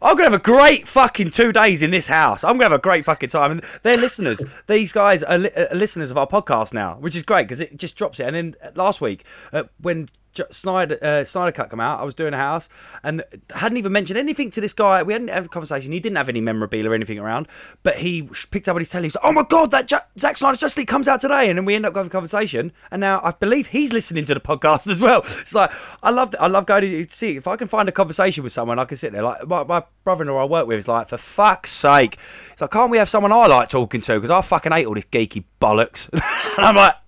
I'm 0.04 0.16
gonna 0.16 0.30
have 0.30 0.40
a 0.40 0.42
great 0.42 0.88
fucking 0.88 1.30
two 1.30 1.52
days 1.52 1.80
in 1.80 1.92
this 1.92 2.08
house. 2.08 2.42
I'm 2.42 2.54
gonna 2.54 2.64
have 2.64 2.72
a 2.72 2.78
great 2.78 3.04
fucking 3.04 3.28
time. 3.28 3.52
And 3.52 3.64
they're 3.84 3.96
listeners. 3.96 4.42
These 4.66 4.90
guys 4.90 5.22
are, 5.22 5.38
li- 5.38 5.52
are 5.56 5.72
listeners 5.72 6.10
of 6.10 6.18
our 6.18 6.26
podcast 6.26 6.72
now, 6.72 6.96
which 6.98 7.14
is 7.14 7.22
great 7.22 7.44
because 7.44 7.60
it 7.60 7.76
just 7.76 7.94
drops 7.94 8.18
it. 8.18 8.24
And 8.24 8.34
then 8.34 8.56
last 8.74 9.00
week, 9.00 9.24
uh, 9.52 9.62
when 9.80 10.08
Snyder 10.50 10.98
uh, 11.02 11.24
Snyder 11.24 11.52
Cut 11.52 11.70
come 11.70 11.80
out, 11.80 12.00
I 12.00 12.04
was 12.04 12.14
doing 12.14 12.34
a 12.34 12.36
house 12.36 12.68
and 13.02 13.22
hadn't 13.54 13.78
even 13.78 13.92
mentioned 13.92 14.18
anything 14.18 14.50
to 14.52 14.60
this 14.60 14.72
guy. 14.72 15.02
We 15.02 15.12
hadn't 15.12 15.28
had 15.28 15.44
a 15.44 15.48
conversation. 15.48 15.92
He 15.92 16.00
didn't 16.00 16.16
have 16.16 16.28
any 16.28 16.40
memorabilia 16.40 16.90
or 16.90 16.94
anything 16.94 17.18
around, 17.18 17.48
but 17.82 17.98
he 17.98 18.22
picked 18.50 18.68
up 18.68 18.74
on 18.74 18.80
his 18.80 18.90
telly. 18.90 19.04
He's 19.04 19.14
like, 19.16 19.24
"Oh 19.24 19.32
my 19.32 19.44
god, 19.48 19.70
that 19.72 19.88
J- 19.88 19.98
Zack 20.18 20.36
Snyder's 20.36 20.60
Justice 20.60 20.78
League 20.78 20.88
comes 20.88 21.08
out 21.08 21.20
today!" 21.20 21.48
And 21.48 21.58
then 21.58 21.64
we 21.64 21.74
end 21.74 21.86
up 21.86 21.94
having 21.94 22.08
a 22.08 22.10
conversation. 22.10 22.72
And 22.90 23.00
now 23.00 23.20
I 23.22 23.32
believe 23.32 23.68
he's 23.68 23.92
listening 23.92 24.24
to 24.26 24.34
the 24.34 24.40
podcast 24.40 24.86
as 24.90 25.00
well. 25.00 25.20
It's 25.20 25.54
like 25.54 25.70
I 26.02 26.10
love 26.10 26.34
I 26.40 26.46
love 26.46 26.66
going 26.66 26.82
to 26.82 27.14
see 27.14 27.36
if 27.36 27.46
I 27.46 27.56
can 27.56 27.68
find 27.68 27.88
a 27.88 27.92
conversation 27.92 28.44
with 28.44 28.52
someone. 28.52 28.78
I 28.78 28.84
can 28.84 28.96
sit 28.96 29.12
there 29.12 29.22
like 29.22 29.46
my, 29.46 29.64
my 29.64 29.82
brother-in-law 30.04 30.42
I 30.42 30.46
work 30.46 30.66
with 30.66 30.78
is 30.78 30.88
like, 30.88 31.08
for 31.08 31.18
fuck's 31.18 31.70
sake, 31.70 32.18
it's 32.52 32.60
like 32.60 32.70
can't 32.70 32.90
we 32.90 32.98
have 32.98 33.08
someone 33.08 33.32
I 33.32 33.46
like 33.46 33.68
talking 33.68 34.00
to 34.02 34.14
because 34.14 34.30
I 34.30 34.40
fucking 34.40 34.72
hate 34.72 34.86
all 34.86 34.94
this 34.94 35.04
geeky 35.04 35.44
bollocks. 35.60 36.08
and 36.56 36.66
I'm 36.66 36.76
like. 36.76 37.01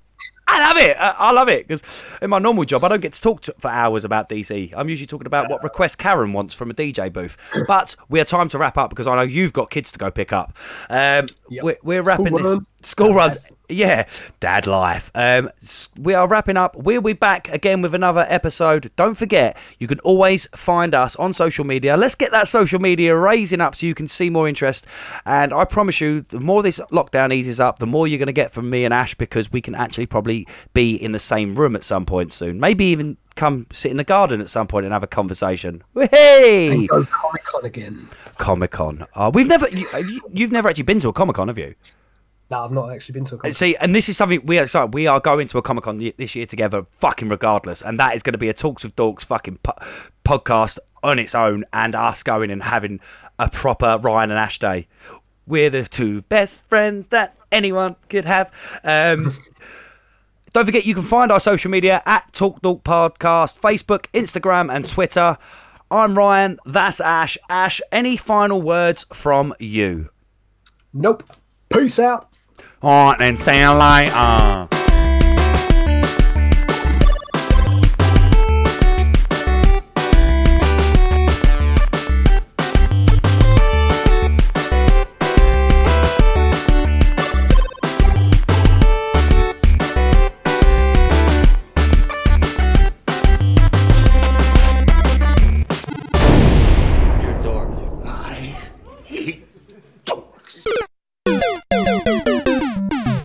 I 0.47 0.61
love 0.69 0.77
it. 0.77 0.97
I, 0.99 1.33
love 1.33 1.49
it 1.49 1.67
because 1.67 1.83
in 2.21 2.31
my 2.31 2.39
normal 2.39 2.65
job, 2.65 2.85
I 2.85 2.89
don't 2.89 3.01
get 3.01 3.13
to 3.15 3.21
talk 3.21 3.41
to, 3.43 3.55
for 3.59 3.71
hours 3.71 4.05
about 4.05 4.29
DC. 4.29 4.73
I'm 4.77 4.89
usually 4.89 5.07
talking 5.07 5.27
about 5.27 5.49
what 5.51 5.63
request 5.65 5.99
Karen 5.99 6.33
wants 6.33 6.55
from 6.55 6.71
a 6.71 6.75
DJ 6.75 7.13
booth. 7.13 7.37
But 7.67 7.97
we 8.09 8.19
have 8.19 8.29
time 8.29 8.49
to 8.51 8.59
wrap 8.59 8.77
up 8.77 8.91
because 8.91 9.07
I 9.07 9.17
know 9.17 9.23
you've 9.23 9.53
got 9.53 9.71
kids 9.71 9.91
to 9.93 9.99
go 9.99 10.11
pick 10.11 10.33
up. 10.33 10.57
Um, 10.91 11.29
Yep. 11.51 11.63
we're, 11.65 11.77
we're 11.83 12.03
wrapping 12.03 12.27
School 12.27 12.39
this 12.39 12.45
runs. 12.45 12.69
school 12.83 13.15
runs. 13.15 13.37
Yeah, 13.69 14.07
dad 14.41 14.67
life. 14.67 15.11
Um, 15.15 15.51
we 15.99 16.13
are 16.13 16.29
wrapping 16.29 16.59
up. 16.59 16.77
We'll 16.77 17.01
be 17.01 17.15
back 17.15 17.49
again 17.49 17.81
with 17.81 17.95
another 17.95 18.27
episode. 18.29 18.91
Don't 18.95 19.15
forget, 19.15 19.57
you 19.79 19.87
can 19.87 20.01
always 20.01 20.47
find 20.55 20.95
us 20.95 21.17
on 21.17 21.33
social 21.33 21.65
media. 21.65 21.97
Let's 21.97 22.15
get 22.15 22.31
that 22.33 22.47
social 22.47 22.79
media 22.79 23.17
raising 23.17 23.63
up 23.63 23.75
so 23.75 23.87
you 23.87 23.95
can 23.95 24.07
see 24.07 24.29
more 24.29 24.49
interest. 24.49 24.87
And 25.25 25.53
I 25.55 25.65
promise 25.65 26.01
you, 26.01 26.27
the 26.29 26.41
more 26.41 26.63
this 26.63 26.79
lockdown 26.93 27.33
eases 27.33 27.59
up, 27.59 27.79
the 27.79 27.87
more 27.87 28.07
you're 28.07 28.19
going 28.19 28.27
to 28.27 28.33
get 28.33 28.53
from 28.53 28.69
me 28.69 28.85
and 28.85 28.93
Ash 28.93 29.15
because 29.15 29.51
we 29.51 29.63
can 29.63 29.75
actually 29.75 30.07
probably 30.07 30.47
be 30.75 30.95
in 30.95 31.13
the 31.13 31.19
same 31.19 31.55
room 31.55 31.75
at 31.75 31.85
some 31.85 32.05
point 32.05 32.35
soon. 32.35 32.61
Maybe 32.61 32.85
even 32.87 33.17
come 33.35 33.67
sit 33.73 33.91
in 33.91 33.97
the 33.97 34.05
garden 34.05 34.41
at 34.41 34.51
some 34.51 34.67
point 34.67 34.85
and 34.85 34.93
have 34.93 35.03
a 35.03 35.09
conversation. 35.09 35.83
Hey, 35.95 36.87
Go 36.87 37.05
Comic 37.05 37.45
Con 37.45 37.65
again. 37.65 38.09
Comic 38.37 38.71
Con. 38.73 39.07
Uh, 39.15 39.31
we've 39.33 39.47
never, 39.47 39.69
you, 39.71 39.87
have 40.39 40.53
never 40.53 40.69
actually 40.69 40.85
been 40.85 41.01
to 41.01 41.09
a 41.09 41.13
Comic 41.13 41.37
Con, 41.37 41.49
have 41.49 41.59
you? 41.59 41.75
No, 42.55 42.63
I've 42.63 42.71
not 42.71 42.93
actually 42.93 43.15
been 43.15 43.25
to 43.25 43.35
a 43.35 43.39
Comic 43.39 43.57
See, 43.57 43.75
and 43.79 43.97
this 43.97 44.09
is 44.09 44.17
something 44.17 44.47
we 44.47 44.61
are 44.61 44.69
sorry, 44.69 44.89
we 44.93 45.09
are 45.09 45.19
going 45.19 45.49
to 45.49 45.59
a 45.59 45.63
Comic 45.63 45.83
Con 45.83 45.99
this 46.17 46.37
year 46.37 46.47
together, 46.47 46.85
fucking 46.85 47.29
regardless, 47.29 47.83
and 47.83 47.99
that 47.99 48.15
is 48.15 48.23
going 48.23 48.35
to 48.35 48.39
be 48.39 48.49
a 48.49 48.53
Talks 48.53 48.85
with 48.85 48.95
Dorks 48.95 49.25
fucking 49.25 49.59
po- 49.65 49.75
podcast 50.25 50.79
on 51.03 51.19
its 51.19 51.35
own, 51.35 51.65
and 51.73 51.97
us 51.97 52.23
going 52.23 52.53
and 52.53 52.63
having 52.63 53.01
a 53.41 53.51
proper 53.51 53.99
Ryan 54.01 54.31
and 54.31 54.39
Ash 54.39 54.61
day. 54.61 54.87
We're 55.49 55.69
the 55.69 55.83
two 55.83 56.23
best 56.23 56.65
friends 56.69 57.09
that 57.09 57.37
anyone 57.51 57.97
could 58.09 58.25
have. 58.25 58.53
Um, 58.85 59.33
don't 60.53 60.65
forget, 60.65 60.87
you 60.87 60.95
can 60.95 61.03
find 61.03 61.33
our 61.33 61.41
social 61.41 61.73
media 61.73 62.05
at 62.07 62.33
Talk 62.33 62.63
Dork 62.63 62.85
Podcast, 62.85 63.59
Facebook, 63.59 64.07
Instagram, 64.15 64.73
and 64.73 64.87
Twitter. 64.87 65.39
I'm 65.91 66.17
Ryan. 66.17 66.61
That's 66.65 67.01
Ash. 67.01 67.37
Ash, 67.49 67.81
any 67.91 68.17
final 68.17 68.63
words 68.63 69.07
from 69.13 69.55
you? 69.59 70.11
Nope. 70.93 71.25
Peace 71.69 71.99
out. 71.99 72.29
Then. 72.85 73.39
See 73.39 73.61
you 73.61 73.73
later. 73.73 74.84